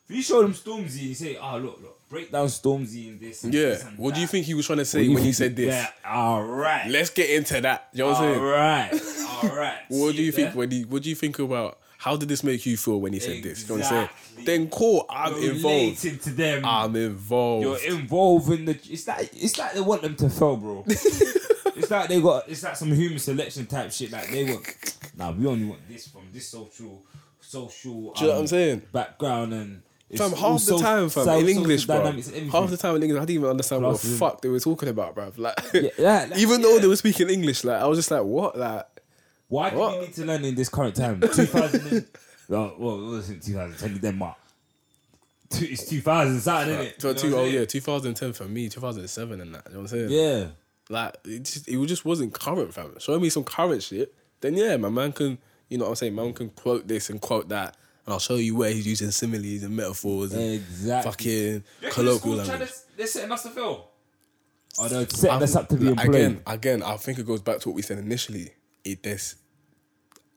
If 0.08 0.16
you 0.16 0.22
show 0.22 0.42
them 0.42 0.54
Stormzy 0.54 0.98
and 0.98 1.08
you 1.08 1.14
say, 1.14 1.36
"Ah, 1.40 1.56
look, 1.56 1.80
look, 1.82 2.08
break 2.08 2.30
down 2.32 2.46
Stormzy 2.46 3.08
in 3.08 3.18
this," 3.18 3.42
and 3.44 3.52
Yeah. 3.54 3.60
this 3.70 3.84
and 3.84 3.98
What 3.98 4.14
do 4.14 4.20
you 4.20 4.26
think 4.26 4.46
he 4.46 4.54
was 4.54 4.66
trying 4.66 4.78
to 4.78 4.84
say 4.84 5.08
when 5.08 5.22
he 5.22 5.32
said 5.32 5.56
this? 5.56 5.66
Yeah, 5.74 5.88
all 6.04 6.42
right. 6.44 6.88
Let's 6.88 7.10
get 7.10 7.30
into 7.30 7.60
that. 7.60 7.88
You 7.92 7.98
know 8.04 8.10
what 8.10 8.16
I'm 8.18 8.22
saying? 8.22 8.38
All 8.40 8.46
right, 8.50 8.90
all 9.52 9.56
right. 9.56 9.78
What 9.88 10.10
See 10.12 10.16
do 10.18 10.22
you 10.22 10.32
think 10.32 10.48
there? 10.50 10.56
when 10.58 10.70
he? 10.70 10.82
What 10.84 11.02
do 11.02 11.08
you 11.08 11.14
think 11.16 11.38
about? 11.38 11.78
How 11.98 12.16
did 12.16 12.28
this 12.28 12.42
make 12.42 12.64
you 12.66 12.76
feel 12.78 12.98
when 13.00 13.12
he 13.12 13.20
said 13.20 13.42
this? 13.42 13.62
You 13.62 13.68
know 13.76 13.82
what 13.82 13.92
I'm 13.92 14.08
saying? 14.36 14.46
Then 14.46 14.70
cool, 14.70 15.04
I'm 15.10 15.34
You're 15.42 15.52
involved. 15.52 16.00
to 16.00 16.30
them. 16.30 16.64
I'm 16.64 16.96
involved. 16.96 17.64
You're 17.84 17.98
involved 17.98 18.50
in 18.52 18.64
the. 18.64 18.72
It's 18.88 19.06
like 19.06 19.30
it's 19.34 19.58
like 19.58 19.74
they 19.74 19.80
want 19.80 20.02
them 20.02 20.16
to 20.16 20.30
fail, 20.30 20.56
bro. 20.56 20.84
it's 21.76 21.90
like 21.90 22.08
they 22.08 22.20
got. 22.20 22.48
It's 22.48 22.62
like 22.62 22.76
some 22.76 22.92
human 22.92 23.18
selection 23.18 23.66
type 23.66 23.92
shit. 23.92 24.10
Like 24.10 24.30
they 24.30 24.44
want. 24.44 24.96
Nah, 25.16 25.32
we 25.32 25.46
only 25.46 25.66
want 25.66 25.88
this 25.88 26.08
from 26.08 26.22
this 26.32 26.48
social, 26.48 27.02
social. 27.40 28.12
Do 28.12 28.20
you 28.20 28.26
know 28.26 28.28
what 28.28 28.34
I'm 28.34 28.40
um, 28.40 28.46
saying? 28.46 28.82
Background 28.92 29.52
and. 29.52 29.82
Fam, 30.16 30.32
half 30.32 30.64
the 30.64 30.76
time, 30.76 31.08
fam, 31.08 31.28
in 31.38 31.48
English, 31.48 31.86
bro. 31.86 31.98
dynamics 31.98 32.26
and 32.26 32.36
everything. 32.36 32.60
Half 32.60 32.70
the 32.70 32.76
time 32.76 32.96
in 32.96 33.02
English, 33.04 33.22
I 33.22 33.24
didn't 33.26 33.36
even 33.36 33.50
understand 33.50 33.84
what 33.84 34.00
the 34.00 34.08
fuck 34.08 34.40
they 34.40 34.48
were 34.48 34.58
talking 34.58 34.88
about, 34.88 35.14
bro. 35.14 35.30
Like, 35.36 35.54
yeah, 35.72 36.26
like, 36.28 36.36
even 36.36 36.60
though 36.62 36.80
they 36.80 36.88
were 36.88 36.96
speaking 36.96 37.30
English, 37.30 37.62
like 37.62 37.80
I 37.80 37.86
was 37.86 37.96
just 37.96 38.10
like, 38.10 38.24
what? 38.24 38.58
Like, 38.58 38.86
Why 39.46 39.70
do 39.70 39.78
we 39.78 39.98
need 39.98 40.12
to 40.14 40.24
learn 40.24 40.44
in 40.44 40.56
this 40.56 40.68
current 40.68 40.96
time? 40.96 41.20
2000. 41.32 42.08
well, 42.48 42.74
well, 42.76 43.00
it 43.00 43.10
wasn't 43.10 43.42
2010 43.44 43.90
in 43.92 43.98
Denmark. 43.98 44.36
Two- 45.50 45.66
It's 45.66 45.88
2000 45.88 46.40
something, 46.40 46.70
isn't 46.70 46.86
it? 46.86 47.00
so 47.00 47.26
You 47.26 47.30
know 47.30 47.38
oh 47.38 47.44
yeah, 47.44 47.64
2010 47.64 48.32
for 48.32 48.44
me, 48.44 48.68
2007 48.68 49.40
and 49.40 49.54
that. 49.54 49.62
You 49.66 49.74
know 49.74 49.80
what 49.80 49.92
I'm 49.92 50.08
saying? 50.08 50.10
Yeah. 50.10 50.46
Like 50.90 51.16
it 51.24 51.44
just 51.44 51.68
it 51.68 51.86
just 51.86 52.04
wasn't 52.04 52.34
current, 52.34 52.74
fam. 52.74 52.98
Show 52.98 53.18
me 53.18 53.30
some 53.30 53.44
current 53.44 53.82
shit, 53.82 54.12
then 54.40 54.54
yeah, 54.54 54.76
my 54.76 54.88
man 54.90 55.12
can 55.12 55.38
you 55.68 55.78
know 55.78 55.84
what 55.84 55.90
I'm 55.90 55.96
saying, 55.96 56.14
My 56.14 56.24
man 56.24 56.32
can 56.34 56.50
quote 56.50 56.88
this 56.88 57.08
and 57.10 57.20
quote 57.20 57.48
that. 57.50 57.76
And 58.06 58.12
I'll 58.12 58.18
show 58.18 58.34
you 58.36 58.56
where 58.56 58.72
he's 58.72 58.86
using 58.86 59.10
similes 59.12 59.62
and 59.62 59.76
metaphors 59.76 60.32
and 60.32 60.54
Exactly. 60.54 61.10
fucking 61.12 61.64
You 61.82 61.90
colloquial 61.90 61.92
reckon 61.92 62.10
the 62.10 62.18
school 62.18 62.34
trying 62.36 62.48
language. 62.48 62.70
to- 62.70 62.96
They're 62.96 63.06
setting 63.06 63.30
us 63.32 63.42
to 63.44 63.50
fail. 63.50 63.88
Oh 64.80 64.88
no, 64.88 65.04
setting 65.06 65.42
us 65.42 65.54
up 65.56 65.68
to 65.68 65.76
be 65.76 65.84
Like, 65.90 66.06
employed. 66.06 66.14
again, 66.16 66.42
again, 66.46 66.82
I 66.82 66.96
think 66.96 67.18
it 67.18 67.26
goes 67.26 67.40
back 67.40 67.60
to 67.60 67.68
what 67.68 67.76
we 67.76 67.82
said 67.82 67.98
initially. 67.98 68.50
It 68.84 69.02
this, 69.04 69.36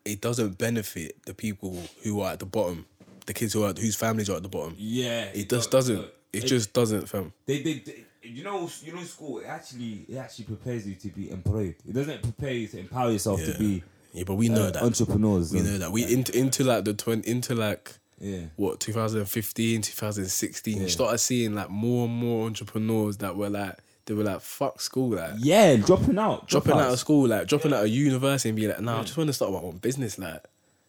it 0.06 0.22
doesn't 0.22 0.58
benefit 0.58 1.18
the 1.26 1.34
people 1.34 1.82
who 2.04 2.22
are 2.22 2.34
at 2.34 2.40
the 2.40 2.46
bottom, 2.46 2.86
the 3.26 3.34
kids 3.34 3.54
who 3.54 3.64
are 3.64 3.74
whose 3.74 3.96
families 3.96 4.30
are 4.30 4.36
at 4.38 4.44
the 4.44 4.50
bottom. 4.50 4.76
Yeah, 4.78 5.26
it 5.34 5.50
just 5.50 5.72
doesn't. 5.72 6.00
It, 6.34 6.44
it- 6.44 6.48
just 6.48 6.74
doesn't, 6.74 7.08
fam. 7.10 7.32
They, 7.46 7.62
they, 7.64 7.74
they, 7.80 8.04
you 8.24 8.44
know, 8.44 8.70
you 8.84 8.94
know, 8.94 9.04
school 9.04 9.40
it 9.40 9.46
actually, 9.46 10.06
it 10.08 10.18
actually 10.18 10.46
prepares 10.46 10.88
you 10.88 10.96
to 10.96 11.08
be 11.10 11.30
employed. 11.30 11.76
It 11.88 11.94
doesn't 11.94 12.22
prepare 12.24 12.54
you 12.54 12.68
to 12.70 12.80
empower 12.80 13.12
yourself 13.12 13.44
to 13.44 13.58
be. 13.58 13.84
Yeah, 14.14 14.24
but 14.26 14.36
we 14.36 14.48
know 14.50 14.64
uh, 14.66 14.72
that 14.72 14.84
entrepreneurs. 14.84 15.52
We 15.52 15.62
know 15.62 15.78
that 15.80 15.92
we 15.92 16.04
into 16.12 16.38
into 16.38 16.64
like 16.64 16.86
the 16.86 16.94
twen 16.94 17.22
into 17.26 17.56
like 17.56 17.94
Yeah. 18.20 18.42
what 18.56 18.80
2015, 18.80 19.82
2016. 19.82 20.78
Yeah. 20.78 20.84
You 20.84 20.90
started 20.90 21.18
seeing 21.18 21.56
like 21.56 21.70
more 21.70 22.06
and 22.06 22.14
more 22.16 22.46
entrepreneurs 22.46 23.18
that 23.18 23.36
were 23.36 23.50
like 23.50 23.76
they 24.06 24.14
were 24.14 24.24
like 24.24 24.42
fuck 24.42 24.82
school 24.82 25.10
like 25.16 25.32
Yeah, 25.40 25.78
dropping 25.78 26.20
out, 26.20 26.48
dropping 26.48 26.74
out 26.74 26.92
of 26.92 27.00
school 27.00 27.28
like 27.28 27.48
dropping 27.48 27.74
out 27.74 27.84
of 27.86 27.90
university 27.90 28.50
and 28.50 28.56
be 28.56 28.68
like 28.68 28.82
nah 28.82 29.00
I 29.00 29.02
just 29.04 29.18
want 29.18 29.30
to 29.30 29.34
start 29.34 29.52
my 29.52 29.60
own 29.60 29.78
business 29.78 30.20
like. 30.20 30.44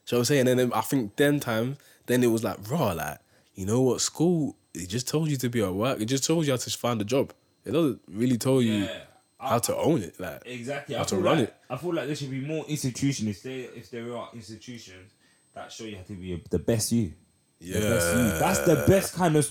So 0.05 0.19
I'm 0.19 0.25
saying 0.25 0.47
and 0.47 0.59
then 0.61 0.73
I 0.75 0.83
think 0.83 1.17
then 1.17 1.41
times 1.41 1.79
then 2.07 2.23
it 2.23 2.27
was 2.27 2.45
like 2.45 2.59
raw 2.71 2.93
like 2.93 3.19
you 3.55 3.65
know 3.65 3.81
what 3.81 4.03
school 4.03 4.55
it 4.75 4.89
just 4.89 5.09
told 5.09 5.29
you 5.31 5.37
to 5.37 5.49
be 5.49 5.63
at 5.63 5.73
work 5.73 6.01
it 6.01 6.07
just 6.07 6.25
told 6.25 6.45
you 6.47 6.53
how 6.53 6.57
to 6.57 6.71
find 6.71 7.01
a 7.01 7.05
job 7.05 7.33
it 7.65 7.71
doesn't 7.73 8.01
really 8.09 8.37
tell 8.39 8.61
you 8.61 8.73
Yeah. 8.85 8.99
how 9.39 9.59
to 9.59 9.77
own 9.77 10.03
it 10.03 10.19
like 10.21 10.43
Exactly. 10.47 10.95
how 10.95 11.03
I 11.03 11.05
to 11.05 11.17
run 11.17 11.39
like, 11.39 11.49
it. 11.49 11.55
I 11.71 11.77
feel 11.77 11.95
like 11.95 12.07
there 12.07 12.17
should 12.17 12.31
be 12.31 12.41
more 12.41 12.65
institutions. 12.67 13.29
If 13.37 13.43
there, 13.43 13.69
if 13.77 13.91
there 13.91 14.17
are 14.17 14.29
institutions 14.35 15.13
that 15.55 15.71
show 15.73 15.85
you 15.85 15.97
how 15.97 16.03
to 16.03 16.13
be 16.15 16.43
the 16.51 16.59
best 16.59 16.93
you. 16.93 17.13
The 17.61 17.73
best 17.81 18.17
you. 18.17 18.39
That's 18.39 18.59
the 18.61 18.85
best 18.87 19.15
kind 19.15 19.37
of 19.37 19.51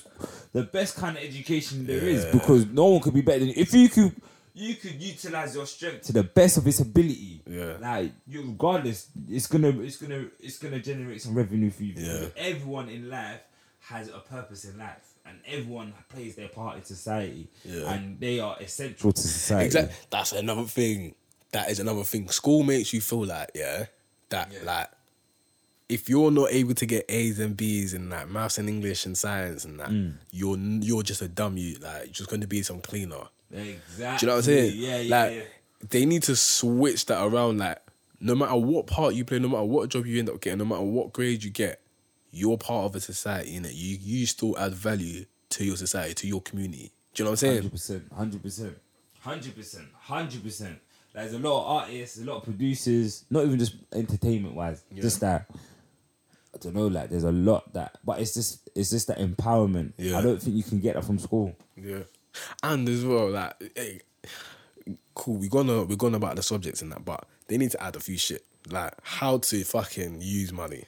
the 0.52 0.64
best 0.64 0.96
kind 0.98 1.18
of 1.18 1.24
education 1.24 1.86
there 1.88 1.98
is 2.04 2.26
because 2.26 2.66
no 2.68 2.86
one 2.86 3.02
could 3.02 3.14
be 3.14 3.22
better 3.22 3.40
than 3.40 3.48
you. 3.50 3.54
If 3.58 3.74
you 3.74 3.90
could 3.90 4.14
you 4.56 4.76
could 4.76 5.02
utilize 5.02 5.56
your 5.56 5.66
strength 5.66 6.04
to 6.08 6.14
the 6.14 6.24
best 6.24 6.58
of 6.58 6.68
its 6.68 6.80
ability. 6.80 7.42
Yeah. 7.48 7.78
Like 7.82 8.12
you 8.28 8.42
regardless, 8.48 9.08
it's 9.30 9.48
gonna 9.48 9.70
it's 9.82 9.98
gonna 9.98 10.28
it's 10.40 10.60
gonna 10.60 10.80
generate 10.80 11.22
some 11.22 11.34
revenue 11.36 11.72
for 11.72 11.84
you. 11.84 11.94
because 11.96 12.32
Everyone 12.38 12.90
in 12.90 13.10
life 13.10 13.42
has 13.80 14.10
a 14.10 14.20
purpose 14.20 14.66
in 14.66 14.78
life. 14.78 15.13
And 15.26 15.38
everyone 15.48 15.94
plays 16.10 16.36
their 16.36 16.50
part 16.50 16.78
in 16.78 16.84
society, 16.84 17.48
Yeah. 17.64 17.94
and 17.94 18.20
they 18.20 18.40
are 18.40 18.58
essential 18.60 19.12
to 19.14 19.22
society. 19.22 19.66
Exactly. 19.68 19.96
That's 20.10 20.32
another 20.34 20.64
thing. 20.66 21.16
That 21.52 21.70
is 21.72 21.80
another 21.80 22.04
thing. 22.04 22.28
School 22.30 22.64
makes 22.64 22.92
you 22.94 23.00
feel 23.02 23.26
like, 23.26 23.52
yeah, 23.56 23.86
that 24.30 24.52
like 24.66 24.90
if 25.90 26.10
you're 26.10 26.32
not 26.32 26.52
able 26.52 26.74
to 26.74 26.86
get 26.86 27.06
A's 27.10 27.40
and 27.40 27.56
B's 27.56 27.94
in 27.94 28.10
like 28.10 28.28
maths 28.30 28.58
and 28.58 28.68
English 28.68 29.06
and 29.06 29.18
science 29.18 29.64
and 29.66 29.80
that, 29.80 29.90
Mm. 29.90 30.14
you're 30.32 30.58
you're 30.58 31.04
just 31.04 31.22
a 31.22 31.28
dumb 31.28 31.58
you. 31.58 31.76
Like 31.80 32.06
you're 32.06 32.14
just 32.14 32.30
gonna 32.30 32.48
be 32.48 32.64
some 32.64 32.82
cleaner. 32.82 33.28
Exactly. 33.52 33.98
Do 33.98 34.26
you 34.26 34.28
know 34.28 34.34
what 34.34 34.38
I'm 34.38 34.44
saying? 34.44 34.74
Yeah, 34.76 35.00
yeah, 35.00 35.16
like 35.18 35.36
yeah. 35.36 35.44
they 35.90 36.06
need 36.06 36.24
to 36.24 36.36
switch 36.36 37.06
that 37.08 37.24
around. 37.24 37.60
Like 37.60 37.80
no 38.20 38.34
matter 38.34 38.56
what 38.56 38.88
part 38.88 39.14
you 39.14 39.24
play, 39.26 39.38
no 39.40 39.50
matter 39.50 39.64
what 39.66 39.90
job 39.90 40.06
you 40.08 40.18
end 40.20 40.30
up 40.30 40.42
getting, 40.42 40.60
no 40.60 40.66
matter 40.66 40.82
what 40.82 41.14
grade 41.14 41.44
you 41.44 41.52
get, 41.52 41.80
you're 42.34 42.58
part 42.58 42.86
of 42.86 42.96
a 42.96 43.00
society. 43.00 43.56
And 43.56 43.66
you 43.68 43.98
you 44.02 44.26
still 44.26 44.58
add 44.58 44.74
value 44.74 45.26
to 45.52 45.64
your 45.64 45.78
society, 45.78 46.14
to 46.16 46.28
your 46.28 46.42
community. 46.42 46.92
Do 47.14 47.22
you 47.22 47.26
know 47.26 47.32
what 47.32 47.34
I'm 47.34 47.38
saying? 47.38 47.56
Hundred 47.56 47.72
percent, 47.72 48.04
hundred 48.12 48.44
percent, 48.44 48.78
hundred 49.20 49.56
percent, 49.56 49.88
hundred 49.94 50.44
percent. 50.44 50.80
There's 51.14 51.34
a 51.34 51.40
lot 51.40 51.62
of 51.62 51.68
artists, 51.68 52.20
a 52.20 52.26
lot 52.26 52.38
of 52.38 52.44
producers, 52.44 53.24
not 53.30 53.46
even 53.46 53.60
just 53.60 53.76
entertainment 53.94 54.56
wise, 54.56 54.84
just 54.96 55.20
that. 55.22 55.46
I 56.56 56.58
don't 56.60 56.76
know, 56.76 56.88
like 56.88 57.10
there's 57.10 57.24
a 57.24 57.32
lot 57.32 57.72
that, 57.74 57.98
but 58.04 58.20
it's 58.20 58.34
just 58.34 58.68
it's 58.76 58.90
just 58.90 59.08
that 59.08 59.20
empowerment. 59.20 59.94
Yeah. 59.98 60.18
I 60.18 60.22
don't 60.22 60.42
think 60.42 60.56
you 60.56 60.64
can 60.64 60.80
get 60.80 60.96
that 60.96 61.06
from 61.06 61.20
school. 61.20 61.56
Yeah, 61.76 62.04
and 62.64 62.90
as 62.90 63.06
well, 63.06 63.30
like, 63.30 63.54
hey, 63.76 64.02
cool. 65.14 65.38
We're 65.38 65.50
gonna 65.50 65.84
we're 65.84 65.96
gonna 65.96 66.18
about 66.18 66.36
the 66.36 66.44
subjects 66.44 66.82
and 66.82 66.92
that, 66.92 67.06
but 67.06 67.26
they 67.48 67.58
need 67.58 67.72
to 67.72 67.84
add 67.84 67.96
a 67.96 68.00
few 68.00 68.18
shit 68.18 68.44
like 68.70 68.94
how 69.04 69.38
to 69.38 69.64
fucking 69.64 70.22
use 70.22 70.52
money. 70.52 70.86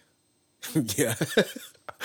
yeah, 0.98 1.16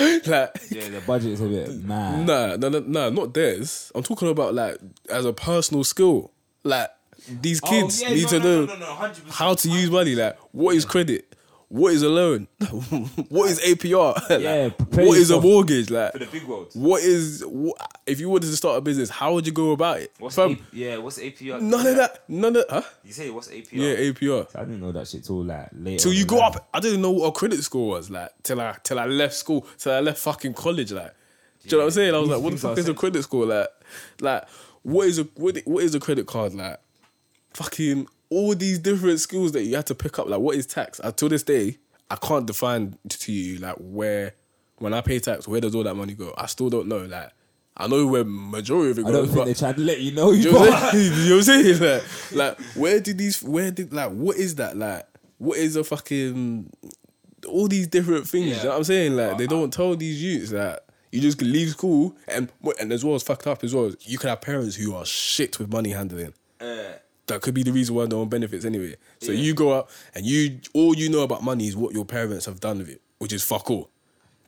like 0.01 0.61
Yeah, 0.71 0.89
the 0.89 1.03
budget 1.07 1.33
is 1.33 1.41
a 1.41 1.47
bit 1.47 1.83
mad. 1.85 2.27
nah, 2.27 2.57
no, 2.57 2.69
no, 2.69 2.81
no, 2.81 3.11
not 3.11 3.35
theirs. 3.35 3.91
I'm 3.95 4.03
talking 4.03 4.29
about 4.29 4.55
like 4.55 4.79
as 5.09 5.25
a 5.25 5.33
personal 5.33 5.85
skill. 5.85 6.31
Like 6.63 6.91
these 7.29 7.61
Oh, 7.65 7.69
kids 7.69 8.03
yeah, 8.03 8.11
need 8.11 8.25
no, 8.25 8.29
to 8.31 8.39
no, 8.39 8.45
know 8.45 8.67
no, 8.67 8.75
no, 8.75 8.87
no, 8.87 9.15
how 9.31 9.55
to 9.55 9.69
use 9.71 9.91
money. 9.91 10.15
Like 10.15 10.37
what 10.53 10.75
is 10.77 10.85
credit? 10.85 11.35
What 11.71 11.93
is 11.93 12.03
a 12.03 12.09
loan? 12.09 12.49
what 13.29 13.49
is 13.49 13.61
APR? 13.61 14.15
Like, 14.29 14.41
Yeah, 14.41 14.69
what 15.05 15.17
is 15.17 15.31
a 15.31 15.41
mortgage? 15.49 15.89
Like 15.89 16.11
for 16.11 16.19
the 16.19 16.27
big 16.27 16.43
world. 16.43 16.71
What 16.75 17.01
is 17.01 17.45
what, 17.47 17.77
if 18.07 18.19
you 18.19 18.29
wanted 18.29 18.49
to 18.49 18.57
start 18.57 18.77
a 18.77 18.81
business? 18.81 19.09
How 19.09 19.33
would 19.35 19.47
you 19.47 19.53
go 19.53 19.71
about 19.71 20.01
it? 20.01 20.13
What's 20.19 20.35
Fam, 20.35 20.51
A- 20.73 20.77
yeah? 20.77 20.97
What's 20.97 21.21
APR? 21.21 21.61
None 21.61 21.87
of 21.87 21.95
that. 21.95 22.25
None 22.29 22.57
of 22.57 22.65
huh? 22.69 22.83
You 23.05 23.13
say 23.13 23.31
what's 23.31 23.47
APR? 23.49 23.69
Yeah, 23.71 23.95
APR. 23.95 24.49
I 24.57 24.61
didn't 24.65 24.81
know 24.81 24.91
that 24.91 25.07
shit 25.07 25.23
till 25.23 25.45
like 25.45 25.69
later. 25.73 26.03
Till 26.03 26.13
you 26.13 26.27
go 26.27 26.41
up, 26.41 26.69
I 26.75 26.81
didn't 26.81 27.03
know 27.03 27.13
what 27.13 27.27
a 27.29 27.33
credit 27.33 27.63
score 27.63 27.91
was 27.91 28.11
like 28.11 28.31
till 28.43 28.61
I 28.61 28.77
till 28.83 28.99
I 28.99 29.07
left 29.07 29.35
school, 29.35 29.65
till 29.79 29.93
I 29.93 30.01
left 30.01 30.19
fucking 30.19 30.55
college. 30.55 30.91
Like, 30.91 31.15
do 31.63 31.69
you 31.69 31.71
know 31.77 31.79
what 31.79 31.85
I'm 31.85 31.91
saying? 31.93 32.15
I 32.15 32.19
was 32.19 32.29
These 32.29 32.35
like, 32.37 32.43
what 32.45 32.53
the 32.53 32.59
fuck 32.59 32.79
is 32.79 32.89
a 32.89 32.95
credit 32.95 33.23
score? 33.23 33.47
Like, 33.47 33.69
like 34.21 34.49
what 34.83 35.07
is 35.07 35.21
a 35.21 35.23
what, 35.37 35.57
what 35.67 35.85
is 35.85 35.95
a 35.95 36.01
credit 36.01 36.27
card? 36.27 36.53
Like, 36.53 36.81
fucking 37.55 38.09
all 38.31 38.55
these 38.55 38.79
different 38.79 39.21
skills 39.21 39.53
that 39.53 39.63
you 39.65 39.77
had 39.77 39.87
to 39.87 39.95
pick 39.95 40.19
up. 40.19 40.29
Like, 40.29 40.41
what 40.41 40.57
is 40.57 40.67
tax? 40.67 41.01
Uh, 41.03 41.13
till 41.13 41.29
this 41.29 41.43
day, 41.43 41.79
I 42.11 42.17
can't 42.17 42.47
define 42.47 42.97
to 43.09 43.33
you 43.33 43.59
like 43.59 43.77
where 43.79 44.35
when 44.79 44.95
I 44.95 45.01
pay 45.03 45.19
tax, 45.19 45.47
where 45.47 45.61
does 45.61 45.75
all 45.75 45.83
that 45.85 45.95
money 45.95 46.15
go? 46.15 46.33
I 46.39 46.47
still 46.47 46.71
don't 46.71 46.89
know. 46.89 47.05
Like, 47.05 47.31
I 47.77 47.87
know 47.87 48.07
where 48.07 48.25
majority 48.25 48.91
of 48.93 48.99
it 48.99 49.07
I 49.07 49.11
goes. 49.11 49.15
don't 49.15 49.27
think 49.27 49.37
but- 49.39 49.45
they 49.47 49.55
tried 49.55 49.77
to 49.77 49.83
let 49.83 50.01
you 50.01 50.13
know. 50.13 50.31
you 50.33 50.43
You 50.49 50.53
know 50.53 50.61
what 50.61 50.73
I'm 50.73 50.91
saying? 50.93 51.13
you 51.15 51.29
know 51.29 51.37
what 51.37 51.49
I'm 51.49 51.65
saying? 51.65 51.81
Like, 51.81 52.59
like, 52.59 52.61
where 52.77 53.01
did 53.01 53.19
these? 53.19 53.43
Where 53.43 53.71
did 53.71 53.93
like? 53.93 54.11
What 54.11 54.37
is 54.37 54.55
that? 54.57 54.77
Like, 54.77 55.07
what 55.39 55.59
is 55.59 55.77
a 55.77 55.85
fucking? 55.85 56.71
All 57.49 57.69
these 57.69 57.87
different 57.87 58.29
things. 58.29 58.59
You 58.59 58.63
know 58.65 58.69
what 58.71 58.77
I'm 58.79 58.85
saying? 58.85 59.17
Like, 59.17 59.39
they 59.39 59.47
don't 59.47 59.73
tell 59.73 59.97
these 59.97 60.23
youths 60.23 60.51
that 60.51 60.85
you 61.11 61.21
just 61.21 61.41
leave 61.43 61.71
school 61.71 62.17
and 62.29 62.51
and 62.79 62.93
as 62.93 63.05
well 63.05 63.15
as 63.17 63.23
fucked 63.23 63.47
up 63.47 63.65
as 63.65 63.75
well. 63.75 63.87
As 63.87 63.97
you 64.01 64.19
can 64.19 64.29
have 64.29 64.41
parents 64.41 64.77
who 64.77 64.95
are 64.95 65.05
shit 65.07 65.59
with 65.59 65.73
money 65.73 65.91
handling. 65.91 66.35
That 67.31 67.41
could 67.43 67.55
be 67.55 67.63
the 67.63 67.73
reason 67.73 67.95
why 67.95 68.05
no 68.07 68.19
one 68.19 68.29
benefits 68.29 68.65
anyway. 68.65 68.97
So 69.21 69.33
you 69.33 69.55
go 69.55 69.75
out 69.77 69.89
and 70.15 70.25
you 70.27 70.59
all 70.75 70.95
you 70.97 71.09
know 71.09 71.21
about 71.23 71.43
money 71.43 71.67
is 71.69 71.77
what 71.77 71.95
your 71.95 72.05
parents 72.05 72.47
have 72.47 72.61
done 72.61 72.79
with 72.79 72.89
it, 72.91 73.01
which 73.19 73.33
is 73.33 73.43
fuck 73.43 73.71
all. 73.71 73.89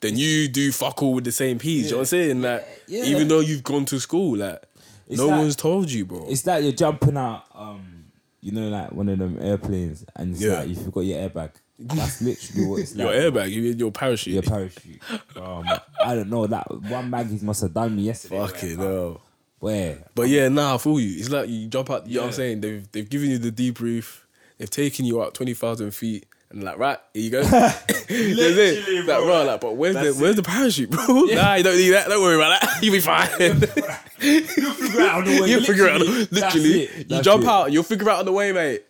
Then 0.01 0.17
you 0.17 0.49
do 0.49 0.73
fuck 0.73 1.01
all 1.03 1.15
with 1.15 1.25
the 1.25 1.33
same 1.33 1.59
piece. 1.61 1.87
You 1.87 1.91
know 1.93 1.97
what 1.99 2.01
I'm 2.03 2.07
saying? 2.07 2.43
Like, 2.43 2.67
Yeah. 2.89 3.05
even 3.05 3.29
though 3.29 3.39
you've 3.41 3.63
gone 3.63 3.85
to 3.87 4.01
school, 4.01 4.37
like, 4.39 4.61
It's 5.09 5.19
no 5.19 5.29
like- 5.29 5.39
one's 5.39 5.55
told 5.57 5.91
you, 5.93 6.05
bro. 6.05 6.27
It's 6.29 6.45
like 6.45 6.65
you're 6.65 6.73
jumping 6.73 7.17
out, 7.17 7.45
um, 7.55 8.05
you 8.41 8.51
know, 8.51 8.69
like 8.69 8.91
one 8.93 9.09
of 9.09 9.19
them 9.21 9.39
airplanes, 9.41 10.05
and 10.17 10.33
it's 10.33 10.43
Yeah. 10.43 10.59
like 10.61 10.69
you 10.71 10.75
forgot 10.75 11.01
your 11.03 11.29
airbag. 11.29 11.51
That's 11.79 12.21
literally 12.21 12.67
what 12.67 12.81
it's 12.81 12.95
Your 12.97 13.07
like. 13.07 13.17
airbag, 13.17 13.51
you 13.53 13.71
in 13.71 13.79
your 13.79 13.93
parachute. 13.93 14.35
Your 14.35 14.43
parachute. 14.43 15.01
Um, 15.37 15.65
I 16.05 16.15
don't 16.15 16.29
know 16.31 16.47
that 16.49 16.69
one 16.83 17.09
Maggie's 17.11 17.43
must 17.43 17.63
have 17.63 17.73
done 17.75 17.95
me 17.97 18.03
yesterday. 18.03 18.39
Fucking 18.39 18.79
hell. 18.79 19.21
Where? 19.63 19.99
But 20.17 20.29
yeah, 20.29 20.49
nah, 20.49 20.75
I 20.75 20.79
feel 20.79 20.99
you. 20.99 21.21
It's 21.21 21.31
like 21.31 21.49
you 21.49 21.69
jump 21.69 21.89
out. 21.89 22.09
You 22.09 22.17
know 22.17 22.23
what 22.23 22.27
I'm 22.27 22.33
saying? 22.33 22.63
They've 22.63 22.91
they've 22.91 23.09
given 23.09 23.31
you 23.31 23.39
the 23.39 23.53
debrief. 23.53 24.23
They've 24.59 24.69
taken 24.69 25.05
you 25.05 25.23
out 25.23 25.35
twenty 25.35 25.55
thousand 25.55 25.93
feet, 25.93 26.27
and 26.51 26.65
like, 26.65 26.79
right, 26.79 26.99
here 27.15 27.23
you 27.23 27.31
go. 27.31 27.41
Literally, 28.11 28.97
like, 28.97 29.07
bro. 29.07 29.25
bro, 29.25 29.45
like, 29.45 29.61
but 29.61 29.77
where's 29.77 29.95
the 29.95 30.03
That's 30.03 30.19
where's 30.19 30.35
the 30.35 30.43
parachute, 30.43 30.91
bro? 30.91 31.07
Nah, 31.07 31.55
you 31.55 31.63
don't 31.63 31.77
need 31.77 31.91
that. 31.91 32.09
Don't 32.09 32.21
worry 32.21 32.35
about 32.35 32.61
that. 32.61 32.79
You'll 32.83 32.93
be 32.93 32.99
fine. 33.01 33.29
You'll 33.39 34.73
figure 34.75 35.01
it 35.01 35.09
out 35.09 35.19
on 35.19 35.25
the 35.27 35.41
way. 35.41 35.49
You'll 35.49 35.63
figure 35.63 35.87
it 35.87 35.93
out. 35.93 36.01
Literally, 36.01 36.25
that's 36.25 36.55
Literally, 36.57 36.83
it, 36.83 37.11
you 37.13 37.23
jump 37.23 37.45
it. 37.45 37.49
out. 37.49 37.71
You'll 37.71 37.83
figure 37.85 38.09
it 38.09 38.13
out 38.13 38.19
on 38.19 38.25
the 38.25 38.33
way, 38.33 38.51
mate. 38.51 38.83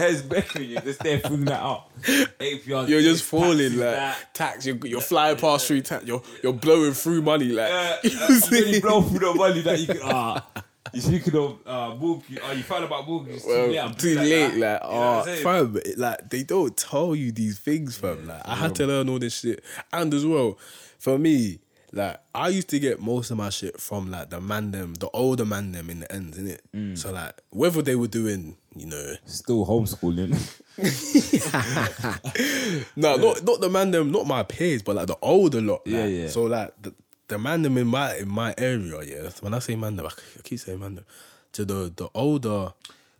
There's 0.00 0.22
better 0.22 0.62
you 0.62 0.80
just 0.80 1.00
there 1.00 1.18
figuring 1.20 1.44
that 1.46 1.60
out. 1.60 1.86
APR, 2.04 2.88
You're 2.88 3.00
just 3.02 3.24
falling 3.24 3.58
like 3.72 3.78
that. 3.78 4.34
tax. 4.34 4.66
You're, 4.66 4.76
you're 4.86 5.00
flying 5.00 5.36
past 5.36 5.66
through 5.66 5.82
tax. 5.82 6.04
You're 6.04 6.22
you're 6.42 6.52
blowing 6.52 6.92
through 6.92 7.22
money 7.22 7.46
like. 7.46 7.70
Uh, 7.70 7.96
you 8.04 8.18
uh, 8.20 8.56
you 8.56 8.80
blow 8.80 9.02
through 9.02 9.18
the 9.20 9.34
money 9.34 9.60
that 9.62 9.78
you 9.80 9.86
can. 9.86 9.98
Ah, 10.02 10.46
you 10.92 11.00
speaking 11.00 11.34
of 11.36 11.58
uh, 11.66 11.94
mortgage? 11.94 12.38
Oh, 12.42 12.52
you 12.52 12.62
found 12.62 12.84
about 12.84 13.06
mortgage? 13.08 13.42
Too 13.42 13.48
Well, 13.48 13.66
late. 13.68 13.78
I'm 13.78 13.94
too 13.94 14.14
like 14.14 14.28
late, 14.28 14.54
like, 14.56 14.80
You 14.82 14.88
know 14.88 15.20
oh, 15.20 15.24
saying? 15.24 15.42
fam, 15.42 15.78
like 15.96 16.30
they 16.30 16.42
don't 16.42 16.76
tell 16.76 17.14
you 17.14 17.32
these 17.32 17.58
things, 17.58 17.96
fam. 17.96 18.26
Like, 18.26 18.42
I 18.44 18.54
had 18.56 18.74
to 18.76 18.86
learn 18.86 19.08
all 19.08 19.18
this 19.18 19.40
shit, 19.40 19.64
and 19.92 20.12
as 20.12 20.26
well, 20.26 20.58
for 20.98 21.18
me, 21.18 21.60
like, 21.92 22.18
I 22.34 22.48
used 22.48 22.68
to 22.70 22.78
get 22.80 23.00
most 23.00 23.30
of 23.30 23.36
my 23.38 23.50
shit 23.50 23.80
from 23.80 24.10
like 24.10 24.30
the 24.30 24.40
man 24.40 24.72
them, 24.72 24.94
the 24.94 25.08
older 25.10 25.44
man 25.46 25.72
them 25.72 25.88
in 25.90 26.00
the 26.00 26.12
ends, 26.12 26.36
innit? 26.38 26.58
Mm. 26.74 26.98
So 26.98 27.12
like, 27.12 27.40
whether 27.50 27.82
they 27.82 27.94
were 27.96 28.08
doing, 28.08 28.56
you 28.76 28.86
know, 28.86 29.14
Still 29.26 29.66
homeschooling. 29.66 30.34
no, 32.96 33.16
not 33.16 33.44
not 33.44 33.60
the 33.60 33.68
man 33.70 33.90
them, 33.90 34.10
not 34.10 34.26
my 34.26 34.42
peers, 34.42 34.82
but 34.82 34.96
like 34.96 35.06
the 35.06 35.16
older 35.22 35.60
lot. 35.60 35.82
Yeah, 35.86 36.04
like, 36.04 36.12
yeah. 36.12 36.28
So 36.28 36.44
like 36.44 36.72
the 36.82 36.94
the 37.28 37.38
man 37.38 37.62
them 37.62 37.78
in 37.78 37.86
my 37.86 38.16
in 38.16 38.28
my 38.28 38.54
area, 38.58 39.02
yeah. 39.02 39.30
When 39.40 39.54
I 39.54 39.58
say 39.60 39.76
man 39.76 39.96
them, 39.96 40.06
I 40.06 40.10
keep 40.42 40.58
saying 40.58 40.80
man 40.80 40.96
them. 40.96 41.04
to 41.52 41.64
the 41.64 41.92
the 41.94 42.08
older 42.14 42.72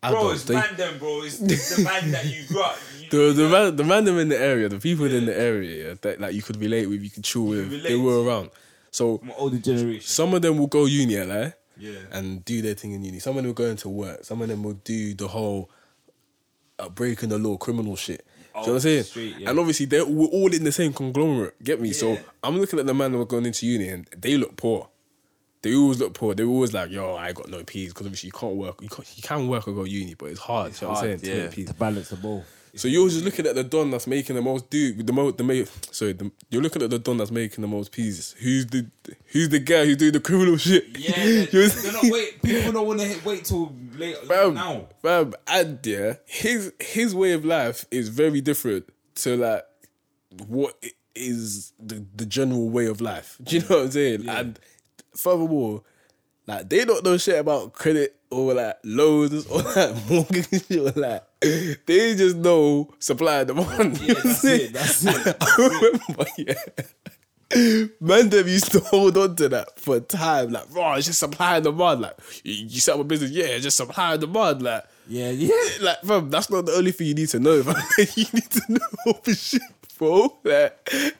Bro, 0.03 0.11
adults. 0.11 0.35
it's 0.35 0.45
they- 0.45 0.55
man 0.55 0.77
them, 0.77 0.99
bro. 0.99 1.23
It's, 1.23 1.41
it's 1.41 1.77
the 1.77 1.85
man 1.85 2.11
that 2.11 2.27
you 2.27 2.45
grew 2.47 2.63
up. 2.63 2.77
You, 3.01 3.09
the 3.11 3.33
the 3.43 3.49
man 3.49 3.77
the 3.77 3.85
man 3.85 4.05
them 4.05 4.19
in 4.19 4.29
the 4.29 4.39
area, 4.39 4.69
the 4.69 4.79
people 4.79 5.07
in 5.07 5.25
the 5.27 5.39
area 5.39 5.89
yeah, 5.89 5.95
that 6.03 6.21
like 6.21 6.35
you 6.35 6.43
could 6.43 6.57
relate 6.61 6.87
with, 6.89 7.03
you 7.03 7.11
could 7.11 7.25
chill 7.25 7.45
with, 7.47 7.71
relate 7.71 7.89
they 7.89 7.97
were 7.97 8.23
around. 8.23 8.51
So 8.91 9.19
from 9.19 9.33
older 9.39 9.59
generation. 9.59 10.03
some 10.03 10.35
of 10.35 10.43
them 10.43 10.59
will 10.59 10.69
go 10.69 10.85
uni, 10.85 11.17
like, 11.25 11.55
Yeah. 11.77 11.99
and 12.12 12.45
do 12.45 12.62
their 12.62 12.75
thing 12.75 12.93
in 12.93 13.05
uni. 13.05 13.18
Some 13.18 13.33
of 13.33 13.37
them 13.37 13.47
will 13.47 13.55
go 13.55 13.64
into 13.66 13.89
work. 13.89 14.25
Some 14.25 14.43
of 14.43 14.49
them 14.49 14.62
will 14.62 14.75
do 14.85 15.14
the 15.14 15.29
whole 15.29 15.70
uh, 16.79 16.89
breaking 16.89 17.31
the 17.31 17.39
law, 17.39 17.57
criminal 17.57 17.97
shit. 17.97 18.25
Do 18.55 18.61
you 18.61 18.66
know 18.66 18.72
what 18.72 18.75
I'm 18.77 18.81
saying? 18.81 19.03
straight, 19.03 19.37
yeah. 19.39 19.51
And 19.51 19.59
obviously 19.59 19.87
they're 19.87 20.07
we're 20.07 20.27
all 20.27 20.53
in 20.53 20.62
the 20.62 20.70
same 20.70 20.93
conglomerate. 20.93 21.61
Get 21.62 21.81
me? 21.81 21.93
So 21.93 22.16
I'm 22.43 22.59
looking 22.59 22.79
at 22.79 22.87
the 22.87 22.95
man 22.95 23.11
that 23.12 23.18
were 23.18 23.27
going 23.27 23.47
into 23.47 23.66
uni, 23.66 23.89
and 23.89 24.07
they 24.16 24.37
look 24.37 24.57
poor. 24.57 24.89
They 25.62 25.75
always 25.75 25.99
look 25.99 26.14
poor. 26.14 26.35
They 26.35 26.45
were 26.45 26.53
always 26.53 26.72
like, 26.72 26.91
"Yo, 26.91 27.16
I 27.16 27.33
got 27.33 27.49
no 27.49 27.64
peas," 27.64 27.89
because 27.89 28.07
obviously 28.07 28.29
you 28.29 28.33
can't 28.33 28.55
work. 28.55 28.81
You, 28.81 28.89
can't, 28.89 29.16
you 29.16 29.22
can 29.22 29.49
work 29.49 29.66
or 29.66 29.72
go 29.72 29.85
uni, 29.85 30.14
but 30.14 30.27
it's 30.27 30.39
hard. 30.39 30.72
you 30.72 30.87
know 30.87 30.93
what 30.93 30.99
I'm 30.99 31.05
saying? 31.05 31.18
hard, 31.18 31.22
to 31.22 31.43
yeah. 31.43 31.49
peas. 31.49 31.68
To 31.68 31.75
balance 31.75 32.11
the 32.11 32.16
both. 32.16 32.64
So 32.77 32.89
you're 32.89 33.09
just 33.09 33.25
looking 33.25 33.47
at 33.47 33.55
the 33.55 33.62
don 33.62 33.91
that's 33.91 34.07
making 34.07 34.35
the 34.37 34.43
most 34.43 34.68
dude 34.68 35.07
the 35.07 35.12
most 35.12 35.37
the 35.37 35.45
ma- 35.45 35.64
sorry 35.93 36.12
the, 36.12 36.31
you're 36.51 36.62
looking 36.62 36.83
at 36.83 36.91
the 36.91 36.99
don 36.99 37.16
that's 37.18 37.31
making 37.31 37.62
the 37.62 37.68
most 37.68 37.93
pieces. 37.93 38.35
Who's 38.39 38.66
the 38.66 38.87
who's 39.27 39.49
the 39.49 39.61
guy 39.61 39.85
who's 39.85 39.97
doing 39.97 40.12
the 40.12 40.20
criminal 40.20 40.57
shit? 40.57 40.99
Yeah, 40.99 41.14
they're, 41.53 41.68
they're 41.68 41.93
not 41.93 42.03
wait. 42.05 42.43
People 42.43 42.72
don't 42.72 42.87
want 42.87 43.01
to 43.01 43.20
wait 43.25 43.45
till 43.45 43.72
later 43.97 44.18
Fam, 44.27 44.55
now. 44.55 44.89
fam, 45.03 45.35
and 45.47 45.79
yeah, 45.87 46.14
his 46.27 46.72
his 46.81 47.14
way 47.14 47.33
of 47.33 47.45
life 47.45 47.85
is 47.91 48.09
very 48.09 48.41
different 48.41 48.89
to 49.16 49.37
like 49.37 49.64
what 50.49 50.75
is 51.14 51.72
the 51.79 52.05
the 52.16 52.27
general 52.27 52.68
way 52.70 52.87
of 52.87 53.01
life. 53.01 53.39
Do 53.43 53.57
you 53.57 53.62
know 53.62 53.77
what 53.77 53.85
I'm 53.85 53.91
saying? 53.93 54.29
And 54.29 54.59
furthermore, 55.14 55.83
like 56.49 56.68
they 56.68 56.85
don't 56.85 57.05
know 57.05 57.16
shit 57.18 57.39
about 57.39 57.72
credit 57.72 58.16
or 58.31 58.53
like 58.55 58.77
loans 58.83 59.47
or 59.47 59.62
like 59.77 60.11
mortgage 60.11 60.70
or 60.72 60.91
like 61.01 61.22
they 61.87 62.15
just 62.15 62.37
know 62.37 62.93
supply 62.99 63.41
and 63.41 63.49
demand. 63.49 64.01
Yeah, 64.01 64.15
that's 64.15 64.45
it. 64.45 64.73
That's 64.73 65.05
it. 65.07 65.37
I 65.41 65.57
remember, 65.83 66.31
yeah. 66.39 67.85
Man, 68.01 68.31
them 68.31 68.49
used 68.49 68.73
to 68.73 68.81
hold 68.81 69.17
on 69.17 69.37
to 69.37 69.49
that 69.51 69.79
for 69.79 70.01
time. 70.01 70.51
Like, 70.51 70.71
bro, 70.71 70.95
it's 70.95 71.07
just 71.07 71.21
supply 71.21 71.57
and 71.57 71.65
demand. 71.65 72.01
Like, 72.01 72.17
you, 72.43 72.81
set 72.81 72.95
up 72.95 73.01
a 73.01 73.05
business, 73.05 73.31
yeah, 73.31 73.59
just 73.59 73.77
supply 73.77 74.13
and 74.13 74.21
demand. 74.21 74.63
Like, 74.63 74.85
Yeah, 75.07 75.31
yeah. 75.31 75.55
like, 75.81 76.01
fam, 76.03 76.31
that's 76.31 76.51
not 76.51 76.67
the 76.67 76.73
only 76.73 76.91
thing 76.91 77.07
you 77.09 77.15
need 77.15 77.29
to 77.29 77.39
know. 77.39 77.63
Fam. 77.63 77.77
you 78.17 78.27
need 78.33 78.51
to 78.51 78.63
know 78.69 78.87
all 79.07 79.21
the 79.23 79.35
shit, 79.35 79.63
bro. 79.99 80.37
Like, 80.43 80.91
it 80.91 81.15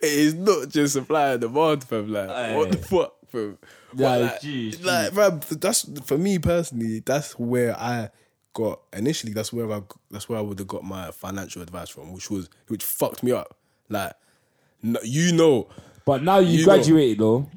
is 0.00 0.34
not 0.34 0.68
just 0.68 0.92
supply 0.92 1.32
and 1.32 1.40
demand, 1.40 1.82
fam. 1.84 2.12
Like, 2.12 2.56
what 2.56 2.70
the 2.70 2.78
fuck, 2.78 3.14
fam? 3.28 3.58
Yeah, 3.94 4.16
like, 4.16 4.40
geez, 4.40 4.84
like, 4.84 5.12
fam, 5.12 5.40
that's 5.50 5.88
for 6.04 6.16
me 6.16 6.38
personally. 6.38 7.00
That's 7.00 7.36
where 7.38 7.76
I 7.78 8.10
got 8.54 8.80
initially. 8.92 9.32
That's 9.32 9.52
where 9.52 9.70
I. 9.72 9.82
That's 10.10 10.28
where 10.28 10.38
I 10.38 10.42
would 10.42 10.58
have 10.58 10.68
got 10.68 10.84
my 10.84 11.10
financial 11.10 11.62
advice 11.62 11.88
from, 11.88 12.12
which 12.12 12.30
was 12.30 12.48
which 12.68 12.84
fucked 12.84 13.22
me 13.22 13.32
up. 13.32 13.56
Like, 13.88 14.12
no, 14.82 14.98
you 15.02 15.32
know. 15.32 15.68
But 16.04 16.22
now 16.22 16.38
you, 16.38 16.48
You 16.50 16.58
know- 16.58 16.64
graduated 16.74 17.18
though. 17.18 17.48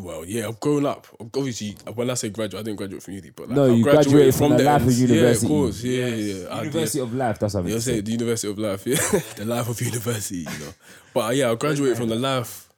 Well, 0.00 0.24
yeah, 0.24 0.48
I've 0.48 0.58
grown 0.58 0.84
up. 0.86 1.06
Obviously, 1.20 1.76
when 1.94 2.10
I 2.10 2.14
say 2.14 2.30
graduate, 2.30 2.60
I 2.60 2.64
didn't 2.64 2.78
graduate 2.78 3.00
from 3.02 3.14
uni, 3.14 3.30
but 3.30 3.46
like, 3.48 3.56
No, 3.56 3.70
I've 3.70 3.78
you 3.78 3.84
graduated 3.84 4.34
from 4.34 4.56
the 4.56 4.64
life 4.64 4.82
of 4.84 4.92
university. 4.92 5.46
Yeah, 5.46 5.52
of 5.52 5.60
course. 5.62 5.82
Yeah, 5.84 6.06
yeah. 6.06 6.14
yeah. 6.42 6.48
I 6.54 6.56
did. 6.64 6.64
University 6.74 6.98
of 7.00 7.14
Life. 7.14 7.38
That's 7.38 7.54
what 7.54 7.60
I'm 7.60 7.66
You 7.68 7.74
know, 7.74 7.78
saying. 7.80 8.04
the 8.04 8.10
University 8.12 8.50
of 8.50 8.58
Life, 8.58 8.86
yeah, 8.88 8.96
the 9.36 9.44
life 9.44 9.68
of 9.68 9.80
university, 9.80 10.38
you 10.38 10.44
know. 10.46 10.72
But 11.14 11.20
uh, 11.20 11.30
yeah, 11.30 11.50
I 11.52 11.54
graduated 11.54 11.96
from 11.96 12.08
the 12.08 12.16
life, 12.16 12.68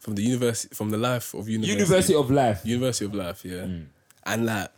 from 0.00 0.16
the 0.16 0.22
university, 0.22 0.74
from 0.74 0.90
the 0.90 0.98
life 0.98 1.32
of 1.32 1.48
university. 1.48 1.78
University 1.78 2.14
of 2.16 2.28
Life. 2.30 2.66
University 2.66 3.04
of 3.04 3.14
Life, 3.14 3.44
yeah. 3.44 3.66
And 4.26 4.46
like, 4.46 4.70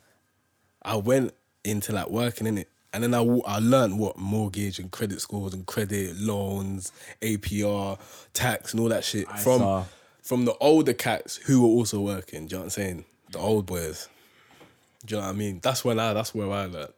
I 0.82 0.96
went 0.96 1.32
into 1.66 1.92
like 1.92 2.08
working 2.08 2.46
in 2.46 2.58
it, 2.58 2.68
and 2.92 3.02
then 3.02 3.12
I, 3.14 3.20
I 3.46 3.58
learned 3.58 3.98
what 3.98 4.16
mortgage 4.16 4.78
and 4.78 4.90
credit 4.90 5.20
scores 5.20 5.52
and 5.52 5.66
credit 5.66 6.16
loans, 6.16 6.92
APR, 7.20 7.98
tax, 8.32 8.72
and 8.72 8.80
all 8.80 8.88
that 8.88 9.04
shit 9.04 9.28
from 9.38 9.60
ISA. 9.62 9.84
from 10.22 10.44
the 10.44 10.54
older 10.60 10.92
cats 10.94 11.36
who 11.36 11.62
were 11.62 11.68
also 11.68 12.00
working. 12.00 12.46
Do 12.46 12.54
you 12.54 12.56
know 12.56 12.60
what 12.60 12.64
I'm 12.64 12.70
saying? 12.70 13.04
The 13.32 13.38
old 13.38 13.66
boys. 13.66 14.08
Do 15.04 15.14
you 15.16 15.20
know 15.20 15.26
what 15.26 15.34
I 15.34 15.38
mean? 15.38 15.60
That's 15.62 15.84
when 15.84 15.98
I. 16.00 16.12
That's 16.14 16.34
where 16.34 16.50
I 16.50 16.66
learned. 16.66 16.92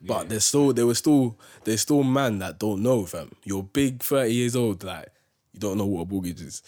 But 0.00 0.28
there's 0.28 0.44
still 0.44 0.72
there 0.72 0.86
was 0.86 0.98
still 0.98 1.36
there's 1.64 1.80
still 1.80 2.04
man 2.04 2.38
that 2.38 2.58
don't 2.60 2.82
know, 2.82 3.04
fam. 3.06 3.32
You're 3.44 3.64
big, 3.64 4.02
thirty 4.02 4.32
years 4.34 4.54
old, 4.54 4.84
like 4.84 5.08
you 5.52 5.58
don't 5.60 5.76
know 5.78 5.86
what 5.86 6.02
a 6.02 6.08
mortgage 6.08 6.40
is. 6.40 6.62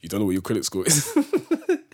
You 0.00 0.08
don't 0.08 0.18
know 0.20 0.26
what 0.26 0.32
your 0.32 0.42
credit 0.42 0.64
score 0.64 0.86
is. 0.86 1.16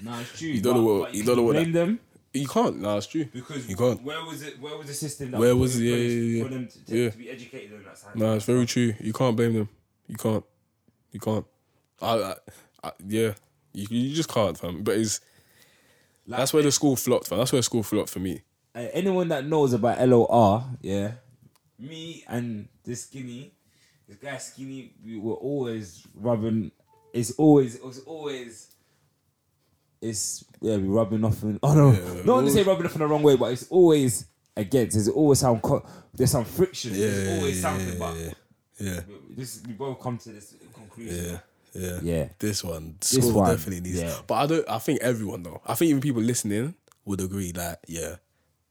Nah, 0.00 0.20
it's 0.20 0.38
true. 0.38 0.48
You 0.48 0.60
don't 0.62 0.76
know 0.76 0.82
what- 0.84 1.02
but 1.06 1.14
you 1.14 1.24
don't 1.24 1.36
know 1.36 1.42
what 1.42 1.54
Blame 1.56 1.72
that- 1.72 1.78
them 1.86 2.00
you 2.32 2.46
can't. 2.46 2.80
No, 2.80 2.96
it's 2.96 3.06
true. 3.06 3.24
because 3.26 3.68
you 3.68 3.76
can't. 3.76 4.02
Where 4.02 4.24
was 4.24 4.42
it? 4.42 4.60
Where 4.60 4.76
was 4.76 4.86
the 4.86 4.94
system? 4.94 5.30
That 5.32 5.40
Where 5.40 5.54
was 5.56 5.74
was 5.74 5.80
put 5.80 5.84
yeah, 5.84 5.96
yeah, 5.96 6.36
yeah. 6.36 6.42
for 6.42 6.48
them 6.50 6.68
to, 6.68 6.84
to, 6.86 6.96
yeah. 6.96 7.10
to 7.10 7.18
be 7.18 7.30
educated 7.30 7.74
on 7.74 7.84
that 7.84 7.98
side? 7.98 8.16
No, 8.16 8.34
it's 8.34 8.44
very 8.44 8.66
true. 8.66 8.94
You 9.00 9.12
can't 9.12 9.36
blame 9.36 9.54
them. 9.54 9.68
You 10.06 10.16
can't. 10.16 10.44
You 11.12 11.20
can't. 11.20 11.46
I, 12.00 12.14
I, 12.14 12.34
I 12.84 12.92
yeah. 13.06 13.34
You, 13.72 13.86
you 13.90 14.14
just 14.14 14.28
can't, 14.32 14.58
fam. 14.58 14.82
But 14.82 14.96
it's 14.96 15.20
Like, 16.26 16.38
that's 16.38 16.52
where 16.52 16.62
the 16.62 16.72
school 16.72 16.96
flopped, 16.96 17.28
fam. 17.28 17.38
That's 17.38 17.52
where 17.52 17.58
the 17.60 17.64
school 17.64 17.82
flopped 17.82 18.10
for 18.10 18.18
me. 18.18 18.42
uh, 18.74 18.86
anyone 18.92 19.28
that 19.28 19.46
knows 19.46 19.72
about 19.72 19.98
LOR, 20.06 20.64
yeah, 20.80 21.12
me 21.78 22.24
and 22.28 22.68
this 22.84 23.04
skinny, 23.04 23.52
this 24.06 24.16
guy 24.16 24.36
skinny, 24.38 24.92
we 25.04 25.18
were 25.18 25.34
always 25.34 26.06
rubbing. 26.14 26.70
It's 27.12 27.30
always, 27.32 27.76
it 27.76 27.84
was 27.84 28.00
always, 28.00 28.68
it's 30.01 30.44
yeah, 30.61 30.76
we 30.76 30.84
rubbing 30.84 31.24
off. 31.24 31.42
In, 31.42 31.59
oh 31.62 31.74
no, 31.74 31.92
Yeah, 31.92 32.22
not 32.24 32.42
to 32.42 32.51
say 32.51 32.62
rubbing 32.62 32.86
off 32.86 32.94
in 32.94 33.01
the 33.01 33.07
wrong 33.07 33.22
way, 33.22 33.36
but 33.36 33.53
it's 33.53 33.68
always 33.68 34.26
against. 34.57 34.94
There's 34.94 35.09
always 35.09 35.40
some 35.40 35.61
co- 35.61 35.86
there's 36.14 36.30
some 36.30 36.44
friction. 36.44 36.92
Yeah, 36.92 37.07
there's 37.07 37.38
always 37.38 37.57
yeah, 37.57 37.62
something, 37.62 37.88
yeah, 37.92 37.99
but 37.99 38.16
yeah. 38.16 38.32
Yeah. 38.80 39.01
this 39.30 39.62
we 39.66 39.72
both 39.72 40.01
come 40.01 40.18
to 40.18 40.28
this 40.30 40.55
conclusion. 40.72 41.24
Yeah. 41.24 41.38
Yeah. 41.74 41.99
Yeah. 42.03 42.28
This 42.38 42.64
one. 42.64 42.96
This 43.01 43.11
School 43.11 43.32
one, 43.34 43.51
definitely 43.51 43.80
needs 43.82 44.01
yeah. 44.01 44.16
But 44.26 44.34
I 44.34 44.46
don't 44.46 44.70
I 44.70 44.78
think 44.78 45.01
everyone 45.01 45.42
though. 45.42 45.61
I 45.66 45.74
think 45.74 45.90
even 45.90 46.01
people 46.01 46.22
listening 46.22 46.74
would 47.05 47.20
agree 47.20 47.53
that 47.53 47.80
yeah, 47.86 48.16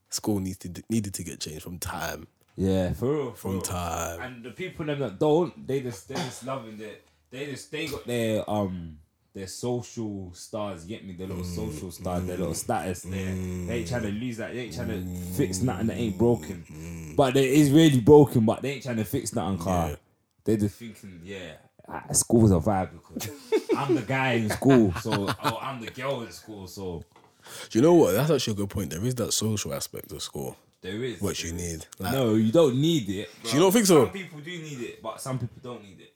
school 0.10 0.40
needs 0.40 0.58
to 0.60 0.72
needed 0.90 1.14
to 1.16 1.24
get 1.24 1.40
changed 1.40 1.64
from 1.64 1.80
time. 1.80 2.28
Yeah, 2.56 2.94
for 2.94 3.14
real. 3.14 3.32
For 3.32 3.36
From 3.38 3.52
real. 3.52 3.62
time. 3.62 4.22
And 4.22 4.44
the 4.44 4.52
people 4.52 4.86
them 4.86 5.00
that 5.00 5.20
don't, 5.20 5.68
they 5.68 5.82
just 5.82 6.08
they 6.08 6.16
just 6.16 6.46
loving 6.46 6.80
it. 6.82 7.08
They 7.30 7.46
just 7.46 7.72
they 7.72 7.88
got 7.88 8.08
their 8.08 8.50
um 8.50 8.98
their 9.38 9.48
social 9.48 10.32
stars. 10.34 10.84
Get 10.86 11.06
me 11.06 11.14
their 11.14 11.28
little 11.28 11.44
Mm, 11.44 11.56
social 11.56 11.92
stars, 11.92 12.26
their 12.26 12.38
little 12.38 12.54
status. 12.56 13.02
There, 13.04 13.12
they 13.12 13.74
ain't 13.80 13.88
trying 13.88 14.02
to 14.04 14.10
lose 14.12 14.38
that. 14.38 14.54
They 14.54 14.62
ain't 14.62 14.74
trying 14.76 14.88
to 14.90 15.34
fix 15.38 15.62
nothing 15.62 15.88
that 15.88 15.98
ain't 15.98 16.16
Mm, 16.16 16.20
broken. 16.20 17.14
But 17.16 17.38
it 17.38 17.46
is 17.46 17.70
really 17.72 18.00
broken. 18.02 18.46
But 18.46 18.62
they 18.64 18.72
ain't 18.74 18.84
trying 18.84 18.98
to 18.98 19.06
fix 19.06 19.34
nothing. 19.36 19.60
Car. 19.60 19.90
Yeah. 19.90 19.96
They're 20.44 20.58
just 20.58 20.76
thinking, 20.76 21.22
yeah. 21.24 21.54
ah, 21.88 22.04
School's 22.14 22.52
a 22.52 22.56
vibe 22.56 22.90
because 22.94 23.30
I'm 23.78 23.94
the 23.94 24.02
guy 24.02 24.34
in 24.34 24.50
school, 24.50 24.94
so 24.96 25.28
oh, 25.44 25.58
I'm 25.62 25.80
the 25.82 25.92
girl 25.92 26.22
in 26.22 26.32
school, 26.32 26.68
so 26.68 27.04
Do 27.70 27.78
you 27.78 27.84
know 27.84 27.94
what? 27.94 28.14
That's 28.14 28.32
actually 28.32 28.54
a 28.54 28.56
good 28.58 28.70
point. 28.70 28.90
There 28.90 29.06
is 29.06 29.16
that 29.16 29.34
social 29.34 29.74
aspect 29.74 30.12
of 30.12 30.22
school. 30.24 30.58
there 30.82 31.04
is. 31.04 31.22
What 31.22 31.44
you 31.44 31.52
need. 31.54 31.86
Like, 32.00 32.14
no, 32.14 32.34
you 32.36 32.52
don't 32.52 32.80
need 32.80 33.10
it. 33.10 33.30
Do 33.44 33.56
you 33.56 33.60
not 33.60 33.74
think 33.74 33.86
so? 33.86 34.06
Some 34.06 34.14
people 34.14 34.40
do 34.40 34.52
need 34.52 34.82
it, 34.82 35.02
but 35.04 35.22
some 35.22 35.38
people 35.38 35.60
don't 35.62 35.84
need 35.84 36.00
it. 36.00 36.14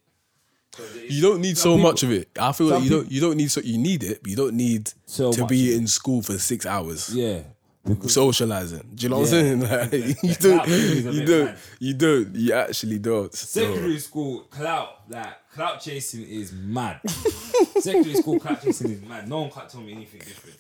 'Cause 0.76 0.86
You 1.09 1.22
don't 1.22 1.41
need 1.41 1.57
so 1.57 1.76
people- 1.76 1.89
much 1.91 2.03
of 2.03 2.11
it. 2.11 2.30
I 2.39 2.51
feel 2.53 2.67
like 2.67 2.76
some 2.78 2.84
you 2.86 2.89
don't. 2.89 3.11
You 3.11 3.22
don't 3.22 3.38
need 3.38 3.51
so. 3.51 3.61
You 3.61 3.78
need 3.78 4.03
it, 4.03 4.22
but 4.24 4.30
you 4.30 4.36
don't 4.38 4.55
need 4.55 4.91
So 5.05 5.32
to 5.34 5.45
be 5.45 5.76
in 5.76 5.88
school 5.88 6.22
for 6.22 6.38
six 6.38 6.65
hours. 6.65 7.09
Yeah. 7.13 7.41
Because 7.84 8.13
Socializing. 8.13 8.91
Do 8.93 9.03
you 9.03 9.09
know 9.09 9.17
what 9.19 9.34
I'm 9.34 9.59
saying? 9.59 9.59
Like, 9.69 9.91
you 9.91 10.36
don't. 10.36 10.65
thing 10.65 10.74
is 10.74 11.05
a 11.07 11.11
You 11.11 11.26
don't. 11.26 11.57
You 11.80 11.93
don't. 11.95 12.36
You 12.36 12.53
actually 12.53 12.99
don't. 12.99 13.34
So- 13.34 13.61
secondary 13.61 13.99
school 13.99 14.41
clout, 14.51 15.01
like 15.09 15.49
clout 15.51 15.82
chasing 15.82 16.22
is 16.28 16.51
mad. 16.53 17.01
secondary 17.80 18.15
school 18.15 18.39
clout 18.39 18.61
chasing 18.63 18.91
is 18.91 19.01
mad. 19.01 19.28
No 19.28 19.41
one 19.41 19.51
can't 19.51 19.67
tell 19.67 19.82
me 19.82 19.93
anything 19.93 20.19
different. 20.19 20.57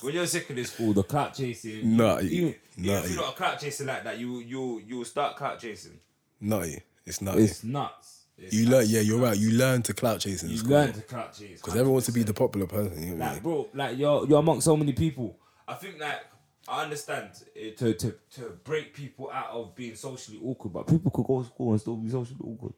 When 0.00 0.14
you're 0.14 0.22
in 0.22 0.28
secondary 0.28 0.66
school, 0.66 0.92
the 0.92 1.02
clout 1.02 1.34
chasing, 1.34 1.96
Nutty. 1.96 2.26
even, 2.36 2.54
even 2.78 2.94
if 3.04 3.10
you're 3.10 3.20
not 3.20 3.32
a 3.34 3.36
clout 3.36 3.58
chasing 3.60 3.86
like 3.86 4.04
that, 4.04 4.18
you 4.18 4.38
you 4.38 4.80
you 4.86 4.98
will 4.98 5.04
start 5.04 5.36
clout 5.36 5.58
chasing. 5.58 5.98
Nutty. 6.40 6.82
It's 7.04 7.20
nutty. 7.20 7.42
It's 7.44 7.64
nuts. 7.64 8.19
It's 8.40 8.54
you 8.54 8.68
learn. 8.68 8.84
Yeah, 8.88 9.00
you're 9.00 9.20
right. 9.20 9.36
You 9.36 9.50
learn 9.52 9.82
to 9.82 9.94
clout 9.94 10.20
chase 10.20 10.42
in 10.42 10.50
You 10.50 10.56
school. 10.58 10.70
learn 10.72 10.92
to 10.92 11.02
clout 11.02 11.36
chase 11.38 11.58
because 11.60 11.74
everyone 11.74 11.92
wants 11.92 12.06
to 12.06 12.12
be 12.12 12.22
the 12.22 12.34
popular 12.34 12.66
person. 12.66 13.02
You 13.02 13.14
know 13.14 13.24
Like, 13.26 13.42
bro, 13.42 13.68
like 13.74 13.98
you're 13.98 14.26
you're 14.26 14.38
amongst 14.40 14.64
so 14.64 14.76
many 14.76 14.92
people. 14.92 15.36
I 15.68 15.74
think 15.74 16.00
like 16.00 16.20
I 16.68 16.84
understand 16.84 17.30
it, 17.54 17.76
to 17.78 17.94
to 17.94 18.14
to 18.36 18.42
break 18.64 18.94
people 18.94 19.30
out 19.32 19.50
of 19.50 19.74
being 19.74 19.94
socially 19.94 20.40
awkward, 20.44 20.72
but 20.72 20.86
people 20.86 21.10
could 21.10 21.26
go 21.26 21.42
to 21.42 21.48
school 21.48 21.70
and 21.72 21.80
still 21.80 21.96
be 21.96 22.08
socially 22.10 22.38
awkward. 22.44 22.74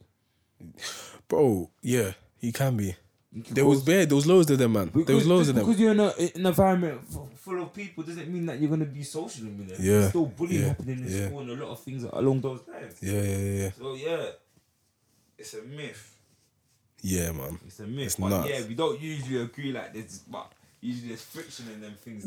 Bro, 1.29 1.71
yeah, 1.83 2.13
you 2.41 2.53
can 2.53 2.77
be. 2.77 2.95
There 3.51 3.65
was 3.65 3.83
bad. 3.83 4.11
There 4.11 4.17
was 4.17 4.27
loads 4.27 4.51
of 4.51 4.59
them, 4.59 4.75
man. 4.75 4.91
there 5.07 5.17
was 5.17 5.27
loads 5.27 5.49
of 5.49 5.55
them. 5.55 5.65
Because 5.65 5.81
you're 5.81 5.93
in 5.93 6.01
a, 6.01 6.09
an 6.37 6.47
environment 6.47 7.01
f- 7.11 7.39
full 7.39 7.63
of 7.63 7.73
people 7.73 8.05
doesn't 8.05 8.29
mean 8.29 8.45
that 8.45 8.61
you're 8.61 8.69
gonna 8.69 8.85
be 8.85 9.03
social 9.03 9.45
them. 9.47 9.67
Yeah, 9.71 9.77
There's 9.79 10.09
still 10.11 10.27
bullying 10.27 10.61
yeah, 10.61 10.69
happening 10.69 10.99
in 10.99 11.09
yeah. 11.11 11.27
school 11.29 11.41
and 11.41 11.51
a 11.51 11.55
lot 11.55 11.73
of 11.73 11.81
things 11.83 12.05
along 12.05 12.43
those 12.43 12.61
lines. 12.69 12.95
Yeah, 13.01 13.23
yeah, 13.23 13.37
yeah, 13.39 13.63
yeah. 13.63 13.71
So 13.79 13.95
yeah, 13.95 14.27
it's 15.43 15.55
a 15.55 15.63
myth. 15.63 16.17
Yeah, 17.03 17.33
man. 17.33 17.59
It's 17.67 17.81
a 17.81 17.87
myth. 17.87 18.07
It's 18.07 18.15
but 18.17 18.29
nuts. 18.29 18.49
yeah, 18.49 18.65
we 18.67 18.75
don't 18.75 19.01
usually 19.01 19.43
agree 19.43 19.73
like 19.73 19.93
this. 19.93 20.19
But 20.19 20.53
usually 20.81 21.09
there's 21.09 21.23
friction 21.23 21.67
in 21.75 21.81
them 21.81 21.95
things. 22.01 22.27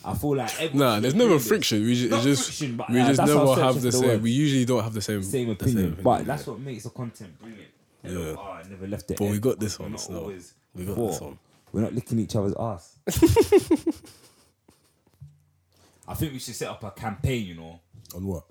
I 0.04 0.14
feel 0.14 0.34
like 0.36 0.74
Nah, 0.74 0.98
there's 0.98 1.14
never 1.14 1.38
friction. 1.38 1.84
We 1.84 1.94
just, 1.94 2.12
it's 2.12 2.24
just 2.24 2.44
friction, 2.46 2.76
but, 2.76 2.90
we 2.90 2.98
just 2.98 3.20
never 3.20 3.54
have 3.54 3.76
the 3.76 3.80
the 3.80 3.92
same. 3.92 4.08
word. 4.08 4.22
We 4.22 4.32
usually 4.32 4.64
don't 4.64 4.82
have 4.82 4.94
the 4.94 5.00
same 5.00 5.22
same 5.22 5.46
the 5.46 5.52
opinion, 5.52 5.98
but 6.02 6.20
yeah. 6.20 6.24
that's 6.24 6.46
what 6.46 6.58
makes 6.58 6.84
the 6.84 6.90
content 6.90 7.38
brilliant. 7.40 7.70
Yeah. 8.02 8.34
Oh, 8.36 8.52
I 8.52 8.62
never 8.68 8.86
left 8.88 9.10
it. 9.12 9.18
But 9.18 9.30
we 9.30 9.38
got 9.38 9.60
this 9.60 9.78
one, 9.78 9.92
not 9.92 10.00
so 10.00 10.32
we 10.74 10.84
got 10.84 10.96
this 10.96 11.20
one. 11.20 11.38
We're 11.70 11.82
not 11.82 11.94
licking 11.94 12.18
each 12.18 12.34
other's 12.34 12.54
ass. 12.58 12.98
I 16.08 16.14
think 16.14 16.32
we 16.32 16.38
should 16.38 16.54
set 16.54 16.68
up 16.70 16.82
a 16.82 16.90
campaign. 16.90 17.46
You 17.46 17.54
know, 17.54 17.80
On 18.16 18.26
what? 18.26 18.44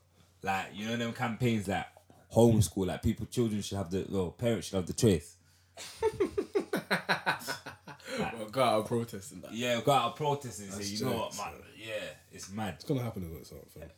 like 0.43 0.67
you 0.73 0.87
know 0.87 0.95
them 0.95 1.11
campaigns 1.13 1.67
like 1.67 1.87
homeschool, 2.33 2.87
like 2.87 3.01
people, 3.03 3.25
children 3.27 3.61
should 3.61 3.77
have 3.77 3.89
the, 3.91 4.05
well, 4.09 4.31
parents 4.31 4.67
should 4.67 4.75
have 4.77 4.87
the 4.87 4.93
choice. 4.93 5.35
Well, 8.19 8.49
go 8.51 8.63
out 8.63 8.77
and 8.79 8.85
protest 8.87 9.31
and 9.33 9.43
that. 9.43 9.53
Yeah, 9.53 9.79
go 9.81 9.91
out 9.91 10.07
and 10.07 10.15
protest 10.15 10.59
and 10.59 10.71
say, 10.73 10.83
you 10.95 11.05
know 11.05 11.17
what, 11.17 11.37
man? 11.37 11.53
Yeah, 11.77 11.93
it's 12.31 12.49
mad. 12.51 12.73
It's 12.75 12.83
gonna 12.83 13.03
happen 13.03 13.23
as 13.41 13.51
well, 13.51 13.61
fam. 13.69 13.89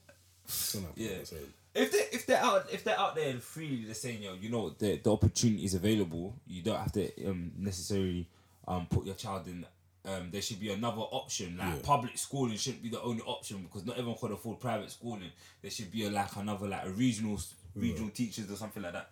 It's 0.45 0.75
gonna 0.75 0.87
happen. 0.87 1.01
Yeah. 1.01 1.39
If 1.75 1.91
they 1.91 1.97
if 2.11 2.25
they're 2.25 2.43
out 2.43 2.65
if 2.71 2.83
they're 2.83 2.99
out 2.99 3.15
there 3.15 3.29
and 3.29 3.41
freely 3.41 3.85
they're 3.85 3.93
saying 3.93 4.23
yo 4.23 4.33
you 4.33 4.49
know 4.49 4.71
the 4.71 4.97
the 4.97 5.11
opportunity 5.11 5.63
is 5.63 5.75
available 5.75 6.35
you 6.47 6.63
don't 6.63 6.79
have 6.79 6.91
to 6.93 7.25
um 7.27 7.51
necessarily 7.57 8.27
um 8.67 8.87
put 8.89 9.05
your 9.05 9.13
child 9.15 9.47
in 9.47 9.63
um 10.05 10.29
there 10.31 10.41
should 10.41 10.59
be 10.59 10.71
another 10.71 11.01
option 11.01 11.55
like 11.57 11.67
Yeah. 11.75 11.79
public 11.83 12.17
schooling 12.17 12.57
shouldn't 12.57 12.81
be 12.81 12.89
the 12.89 12.99
only 13.01 13.21
option 13.21 13.61
because 13.61 13.85
not 13.85 13.97
everyone 13.99 14.17
can 14.17 14.31
afford 14.31 14.59
private 14.59 14.89
schooling 14.89 15.29
there 15.61 15.69
should 15.69 15.91
be 15.91 16.05
a, 16.05 16.09
like 16.09 16.35
another 16.37 16.67
like 16.67 16.85
a 16.85 16.89
regional 16.89 17.39
regional 17.75 18.09
teachers 18.09 18.51
or 18.51 18.55
something 18.55 18.83
like 18.83 18.93
that 18.93 19.09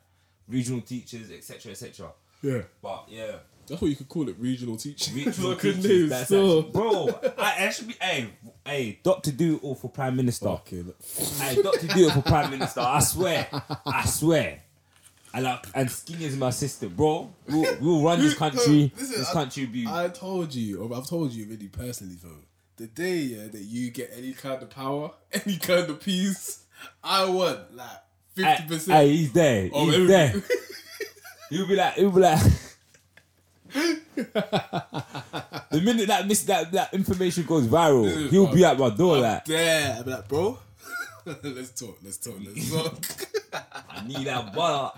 regional 0.47 0.82
teachers 0.82 1.32
etc 1.32 1.72
etc 1.72 2.10
Yeah. 2.41 2.62
but 2.82 3.05
yeah 3.10 3.38
That's 3.68 3.82
what 3.82 3.89
you 3.89 3.95
could 3.97 4.08
call 4.10 4.30
it, 4.30 4.36
regional 4.39 4.78
teaching. 4.78 5.14
Regional 5.16 5.51
Fucking 5.55 5.74
teachers, 5.82 5.89
name, 5.99 6.10
that's 6.10 6.30
so. 6.30 6.60
actually- 6.60 6.72
bro, 6.72 7.20
I, 7.38 7.66
I 7.66 7.70
should 7.70 7.88
be, 7.89 7.95
hey, 7.99 8.30
hey, 8.66 8.99
Doctor 9.03 9.32
Do 9.32 9.60
all 9.62 9.76
for 9.76 9.89
Prime 9.89 10.16
Minister. 10.16 10.45
Fucking. 10.45 10.93
Hey, 11.39 11.62
Doctor 11.62 11.88
Do 11.88 12.08
it 12.08 12.14
for 12.14 12.22
Prime 12.22 12.51
Minister. 12.51 12.80
I 12.80 12.99
swear, 12.99 13.47
I 13.86 14.05
swear. 14.05 14.62
And 15.34 15.43
like, 15.43 15.66
and 15.76 15.91
Skinny 15.91 16.24
is 16.26 16.38
my 16.38 16.49
sister, 16.51 16.88
bro. 16.88 17.30
We'll, 17.49 17.78
we'll 17.82 18.03
run 18.03 18.20
this 18.22 18.36
country. 18.43 18.93
Listen, 18.97 19.20
this 19.20 19.30
I- 19.30 19.34
country 19.34 19.66
will 19.66 19.74
be. 19.74 19.86
I 19.86 20.08
told 20.08 20.55
you, 20.55 20.82
or 20.82 20.97
I've 20.97 21.05
told 21.08 21.34
you 21.34 21.45
really 21.45 21.68
personally, 21.68 22.16
though. 22.24 22.39
The 22.78 22.88
day 22.88 23.18
yeah, 23.18 23.47
that 23.47 23.62
you 23.64 23.91
get 23.91 24.12
any 24.16 24.32
kind 24.32 24.64
of 24.64 24.70
power, 24.70 25.12
any 25.34 25.58
kind 25.58 25.89
of 25.89 25.99
peace, 25.99 26.64
I 27.03 27.26
want 27.30 27.76
like 27.76 27.89
fifty 28.38 28.62
Hey, 28.64 28.68
percent. 28.68 28.98
hey, 28.98 29.10
he's 29.10 29.32
there. 29.34 29.66
of 29.74 29.90
He's 29.90 30.08
there. 30.08 30.34
He'll 31.50 31.68
be 31.68 31.76
like, 31.76 31.94
he'll 31.94 32.12
be 32.12 32.20
like. 32.22 32.40
the 35.72 35.82
minute 35.84 36.08
that 36.08 36.28
miss 36.28 36.44
that, 36.44 36.72
that 36.74 36.94
information 36.94 37.44
goes 37.46 37.68
viral, 37.68 38.30
he'll 38.30 38.52
be 38.54 38.66
at 38.66 38.78
my 38.78 38.90
door 38.90 39.18
like, 39.18 39.46
There, 39.46 39.96
I'll 39.96 40.04
be 40.04 40.12
like, 40.12 40.28
bro. 40.28 40.58
let's 41.44 41.72
talk. 41.72 41.98
Let's 42.04 42.18
talk. 42.18 42.36
Let's 42.44 42.70
talk. 42.72 42.98
I 43.90 44.06
need 44.08 44.26
that 44.28 44.54
butter. 44.54 44.92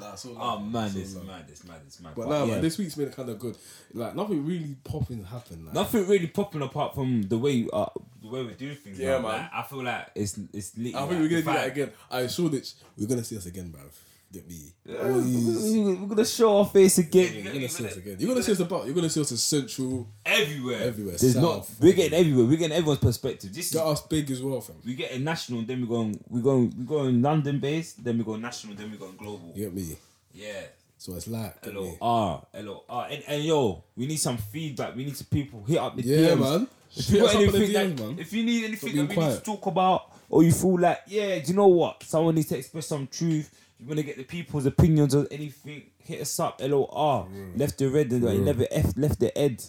Nah, 0.00 0.10
all 0.10 0.36
oh 0.38 0.60
man, 0.60 0.86
it's 0.86 0.96
it's 0.96 1.14
love. 1.16 1.26
mad, 1.26 1.44
it's 1.48 1.64
mad, 1.64 1.80
it's 1.86 2.00
mad. 2.00 2.12
But 2.14 2.28
But 2.28 2.28
nah, 2.30 2.44
yeah. 2.44 2.52
man, 2.52 2.62
this 2.62 2.78
week's 2.78 2.94
been 2.94 3.10
kind 3.10 3.28
of 3.28 3.38
good. 3.38 3.56
Like 3.92 4.14
nothing 4.14 4.46
really 4.46 4.76
popping 4.84 5.24
happened. 5.24 5.66
Like, 5.66 5.74
Nothing 5.74 6.06
really 6.06 6.26
popping 6.28 6.62
apart 6.62 6.94
from 6.94 7.22
the 7.22 7.38
way 7.38 7.66
uh, 7.72 7.86
the 8.22 8.28
way 8.28 8.44
we 8.44 8.54
do 8.54 8.74
things. 8.74 8.98
Yeah, 8.98 9.14
man. 9.14 9.22
man. 9.22 9.32
Like, 9.32 9.50
I 9.52 9.62
feel 9.62 9.82
like 9.82 10.06
it's 10.14 10.38
it's. 10.52 10.72
I 10.78 10.82
think 10.82 10.94
we're 10.94 11.28
gonna 11.28 11.28
do 11.28 11.42
that 11.42 11.66
again. 11.66 11.90
I 12.10 12.26
saw 12.28 12.48
that 12.48 12.72
we're 12.96 13.08
gonna 13.08 13.24
see 13.24 13.36
us 13.36 13.46
again, 13.46 13.74
bruv. 13.76 13.90
Get 14.30 14.46
me. 14.46 14.74
We're 14.84 16.06
gonna 16.06 16.24
show 16.24 16.58
our 16.58 16.66
face 16.66 16.98
again. 16.98 17.32
You're 17.42 17.52
gonna 17.54 17.68
see 17.68 17.86
us 17.86 17.96
again. 17.96 18.16
You're 18.18 18.28
gonna 18.28 18.42
see 18.42 18.52
us 18.52 18.60
about. 18.60 18.84
You're 18.84 18.94
gonna 18.94 19.08
see 19.08 19.22
us 19.22 19.30
in 19.30 19.36
central, 19.38 20.06
everywhere. 20.26 20.82
everywhere. 20.82 21.16
There's 21.16 21.32
south. 21.32 21.42
not. 21.42 21.70
We're 21.80 21.94
getting 21.94 22.18
everywhere. 22.18 22.44
We're 22.44 22.58
getting 22.58 22.76
everyone's 22.76 23.00
perspective. 23.00 23.54
This 23.54 23.72
Got 23.72 23.86
is 23.86 24.00
us 24.00 24.06
big 24.06 24.30
as 24.30 24.42
well, 24.42 24.60
fam. 24.60 24.76
we 24.84 24.94
getting 24.94 25.24
national. 25.24 25.62
Then 25.62 25.80
we 25.80 25.86
going. 25.86 26.22
We 26.28 26.42
going. 26.42 26.74
We 26.78 26.84
going 26.84 27.22
London 27.22 27.58
based. 27.58 28.04
Then 28.04 28.18
we 28.18 28.24
go 28.24 28.36
national. 28.36 28.74
Then 28.74 28.90
we 28.90 28.98
going 28.98 29.16
global. 29.16 29.52
You 29.54 29.64
get 29.64 29.74
me. 29.74 29.96
Yeah. 30.34 30.60
So 30.98 31.14
it's 31.14 31.28
like, 31.28 31.64
Hello 31.64 31.84
me. 31.84 31.96
R. 32.02 32.42
Hello 32.52 32.82
R. 32.88 33.06
And, 33.10 33.22
and 33.28 33.44
yo, 33.44 33.82
we 33.96 34.06
need 34.06 34.16
some 34.16 34.36
feedback. 34.36 34.94
We 34.96 35.04
need 35.04 35.16
some 35.16 35.28
people 35.30 35.64
hit 35.64 35.78
up 35.78 35.96
the 35.96 36.02
Yeah, 36.02 36.30
DMs. 36.30 36.40
man. 36.40 36.68
If 36.94 37.10
you 37.10 37.20
got 37.20 37.28
us 37.28 37.34
up 37.36 37.40
in 37.40 37.50
the 37.52 37.56
anything, 37.56 37.74
DMs, 37.74 37.96
that, 37.96 38.04
man. 38.08 38.18
if 38.18 38.32
you 38.32 38.44
need 38.44 38.64
anything 38.64 38.96
that 38.96 39.08
we 39.08 39.16
need 39.16 39.34
to 39.36 39.40
talk 39.40 39.66
about, 39.66 40.10
or 40.28 40.42
you 40.42 40.52
feel 40.52 40.78
like, 40.78 40.98
yeah, 41.06 41.38
do 41.38 41.48
you 41.52 41.54
know 41.54 41.68
what? 41.68 42.02
Someone 42.02 42.34
needs 42.34 42.48
to 42.48 42.58
express 42.58 42.88
some 42.88 43.06
truth. 43.06 43.54
You 43.80 43.86
want 43.86 43.98
to 43.98 44.02
get 44.02 44.16
the 44.16 44.24
people's 44.24 44.66
opinions 44.66 45.14
on 45.14 45.28
anything? 45.30 45.82
Hit 45.98 46.20
us 46.22 46.40
up. 46.40 46.60
LOR. 46.60 47.28
Left 47.54 47.78
the 47.78 47.88
red 47.88 48.10
and 48.12 48.28
I 48.28 48.36
never 48.36 48.66
F 48.70 48.92
left 48.96 49.20
the 49.20 49.30
head. 49.36 49.64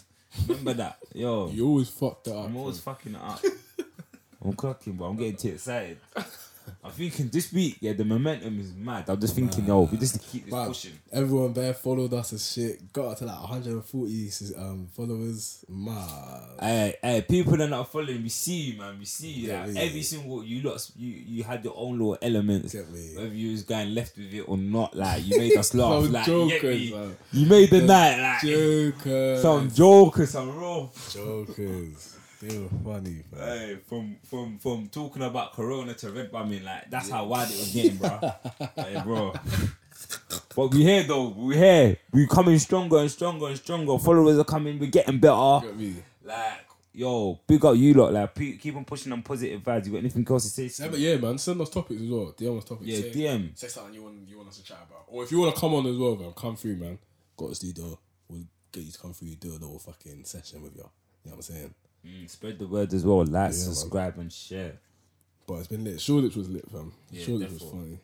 Remember 0.48 0.74
that, 0.74 0.98
yo. 1.14 1.48
You 1.50 1.66
always 1.66 1.88
fucked 1.88 2.24
that 2.24 2.36
up. 2.36 2.46
I'm 2.46 2.56
always 2.56 2.80
fam. 2.80 2.94
fucking 2.94 3.14
it 3.14 3.20
up. 3.20 3.42
I'm 4.42 4.54
clocking, 4.54 4.96
but 4.96 5.06
I'm 5.06 5.16
getting 5.16 5.36
too 5.36 5.48
excited. 5.50 5.98
I'm 6.82 6.92
thinking 6.92 7.28
this 7.28 7.52
week, 7.52 7.76
yeah, 7.80 7.92
the 7.92 8.06
momentum 8.06 8.58
is 8.58 8.72
mad. 8.74 9.04
I'm 9.08 9.20
just 9.20 9.34
thinking, 9.34 9.66
yo, 9.66 9.82
we 9.82 9.98
just 9.98 10.22
keep 10.22 10.46
this 10.46 10.66
pushing. 10.66 10.98
Everyone 11.12 11.52
there 11.52 11.74
followed 11.74 12.14
us 12.14 12.32
and 12.32 12.40
shit. 12.40 12.90
Got 12.90 13.12
up 13.12 13.18
to 13.18 13.26
like 13.26 13.38
140 13.38 14.30
um, 14.56 14.88
followers. 14.96 15.62
Mad. 15.68 16.40
Hey, 16.58 16.96
hey, 17.02 17.22
people 17.28 17.58
that 17.58 17.64
are 17.64 17.68
not 17.68 17.92
following, 17.92 18.22
we 18.22 18.30
see 18.30 18.60
you, 18.60 18.78
man. 18.78 18.98
We 18.98 19.04
see 19.04 19.28
you. 19.28 19.48
Yeah, 19.48 19.66
like, 19.66 19.74
yeah. 19.74 19.80
every 19.82 20.02
single 20.02 20.42
you 20.42 20.62
lost, 20.62 20.92
you 20.96 21.12
you 21.12 21.44
had 21.44 21.62
your 21.62 21.74
own 21.76 21.98
little 21.98 22.16
elements. 22.22 22.74
Whether 22.74 23.26
you 23.34 23.50
was 23.52 23.62
going 23.62 23.94
left 23.94 24.16
with 24.16 24.32
it 24.32 24.42
or 24.48 24.56
not, 24.56 24.96
like 24.96 25.26
you 25.26 25.36
made 25.36 25.58
us 25.58 25.74
laugh. 25.74 26.08
Like 26.08 26.26
you, 26.26 26.50
jokers, 26.50 27.16
you 27.32 27.46
made 27.46 27.68
the 27.70 27.82
night, 27.82 28.22
like 28.22 28.40
Jokers. 28.40 29.42
some 29.42 29.70
jokers, 29.70 30.30
some 30.30 30.56
raw. 30.56 30.88
Jokers. 31.10 32.16
They 32.40 32.58
were 32.58 32.68
funny, 32.82 33.22
man. 33.30 33.58
Hey, 33.58 33.76
from 33.86 34.16
from 34.24 34.58
from 34.58 34.88
talking 34.88 35.22
about 35.22 35.52
Corona 35.52 35.92
to 35.92 36.10
red 36.10 36.32
bumming, 36.32 36.64
like 36.64 36.90
that's 36.90 37.10
how 37.10 37.26
wide 37.26 37.50
it 37.50 37.58
was 37.58 37.70
getting, 37.70 37.96
bro. 37.98 38.18
hey, 38.76 39.00
bro. 39.04 39.34
But 40.56 40.72
we 40.72 40.82
here 40.82 41.02
though, 41.02 41.28
we 41.28 41.56
here. 41.56 41.98
We 42.12 42.26
coming 42.26 42.58
stronger 42.58 42.96
and 42.96 43.10
stronger 43.10 43.48
and 43.48 43.58
stronger. 43.58 43.98
Followers 43.98 44.38
are 44.38 44.44
coming. 44.44 44.78
We're 44.78 44.90
getting 44.90 45.18
better. 45.18 45.34
Like, 46.24 46.64
yo, 46.94 47.38
big 47.46 47.62
up 47.62 47.76
you 47.76 47.92
lot. 47.92 48.14
Like, 48.14 48.34
keep 48.34 48.74
on 48.74 48.86
pushing 48.86 49.10
them 49.10 49.22
positive 49.22 49.60
vibes. 49.62 49.84
You 49.84 49.92
got 49.92 49.98
anything 49.98 50.26
else 50.30 50.50
to 50.50 50.70
say? 50.70 50.82
Yeah, 50.82 50.90
but 50.90 50.98
yeah, 50.98 51.16
man. 51.16 51.36
Send 51.36 51.60
us 51.60 51.68
topics 51.68 52.00
as 52.00 52.08
well. 52.08 52.34
DM 52.38 52.56
us 52.56 52.64
topics. 52.64 52.86
Yeah, 52.86 53.00
say, 53.00 53.10
DM. 53.12 53.58
Say 53.58 53.68
something 53.68 53.92
you 53.92 54.02
want 54.02 54.26
you 54.26 54.38
want 54.38 54.48
us 54.48 54.56
to 54.56 54.64
chat 54.64 54.78
about, 54.88 55.04
or 55.08 55.24
if 55.24 55.30
you 55.30 55.40
want 55.40 55.54
to 55.54 55.60
come 55.60 55.74
on 55.74 55.86
as 55.86 55.96
well, 55.96 56.16
man, 56.16 56.32
come 56.32 56.56
through, 56.56 56.76
man. 56.76 56.98
Got 57.36 57.50
a 57.50 57.54
studio. 57.54 57.98
We'll 58.30 58.44
get 58.72 58.84
you 58.84 58.92
to 58.92 58.98
come 58.98 59.12
through. 59.12 59.34
Do 59.34 59.50
a 59.50 59.60
little 59.60 59.78
fucking 59.78 60.24
session 60.24 60.62
with 60.62 60.74
you. 60.74 60.88
You 61.24 61.30
know 61.30 61.36
what 61.36 61.48
I'm 61.48 61.54
saying? 61.54 61.74
Mm, 62.06 62.28
spread 62.30 62.58
the 62.58 62.66
word 62.66 62.92
as 62.94 63.04
well. 63.04 63.18
Like, 63.18 63.32
man. 63.32 63.52
subscribe, 63.52 64.18
and 64.18 64.32
share. 64.32 64.78
But 65.46 65.54
it's 65.56 65.66
been 65.68 65.84
lit. 65.84 66.00
Shoreditch 66.00 66.36
was 66.36 66.48
lit, 66.48 66.70
fam. 66.70 66.92
Yeah, 67.10 67.24
Shoreditch 67.24 67.50
was 67.50 67.62
funny. 67.62 67.98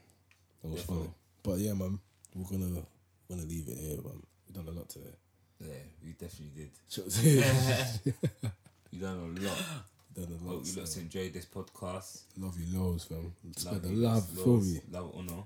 That 0.62 0.68
was 0.68 0.82
Defo. 0.82 0.86
funny. 0.86 1.11
But 1.42 1.59
yeah, 1.59 1.72
man, 1.74 1.99
we're 2.34 2.44
gonna 2.51 2.82
we're 3.28 3.36
gonna 3.36 3.49
leave 3.49 3.68
it 3.68 3.78
here, 3.78 3.97
man. 4.03 4.22
We've 4.47 4.55
done 4.55 4.74
a 4.74 4.76
lot 4.76 4.88
today. 4.88 5.14
Yeah, 5.61 5.68
we 6.05 6.12
definitely 6.12 6.53
did. 6.55 6.70
Done 6.92 8.12
We 8.92 8.99
done 8.99 9.36
a 9.38 9.47
lot. 9.47 9.59
a 10.16 10.49
Hope 10.49 10.66
you 10.66 10.80
lot 10.80 10.88
so 10.88 11.01
enjoyed 11.01 11.32
this 11.32 11.47
podcast. 11.47 12.22
Love 12.38 12.57
you 12.59 12.78
loads, 12.78 13.05
fam. 13.05 13.32
Spread 13.57 13.82
the 13.82 13.88
love 13.90 14.28
for 14.28 14.59
me. 14.59 14.80
Love, 14.90 15.12
honor, 15.16 15.42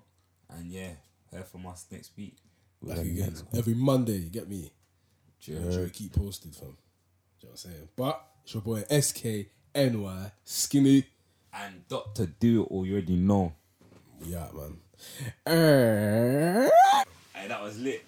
and 0.50 0.70
yeah, 0.70 0.90
hear 1.30 1.42
from 1.42 1.66
us 1.66 1.86
next 1.90 2.12
week. 2.16 2.36
Back 2.82 2.96
have 2.98 3.06
again 3.06 3.34
every 3.54 3.74
Monday. 3.74 4.16
You 4.18 4.30
get 4.30 4.48
me? 4.48 4.72
Sure 5.38 5.54
you 5.54 5.90
keep 5.90 6.12
posted, 6.14 6.54
fam. 6.54 6.68
Do 6.68 6.72
you 6.72 6.72
know 6.72 6.76
what 7.40 7.50
I'm 7.50 7.56
saying? 7.56 7.88
But 7.96 8.29
it's 8.50 8.54
your 8.56 8.62
boy 8.62 8.82
SKNY 8.90 10.32
Skinny. 10.44 11.04
And 11.54 11.86
Doctor 11.86 12.26
Do 12.26 12.62
It 12.62 12.66
All, 12.68 12.84
you 12.84 12.94
already 12.94 13.14
know. 13.14 13.52
Yeah, 14.24 14.48
man. 14.52 14.76
Uh, 15.46 16.68
Hey, 17.32 17.46
that 17.46 17.62
was 17.62 17.78
lit. 17.78 18.04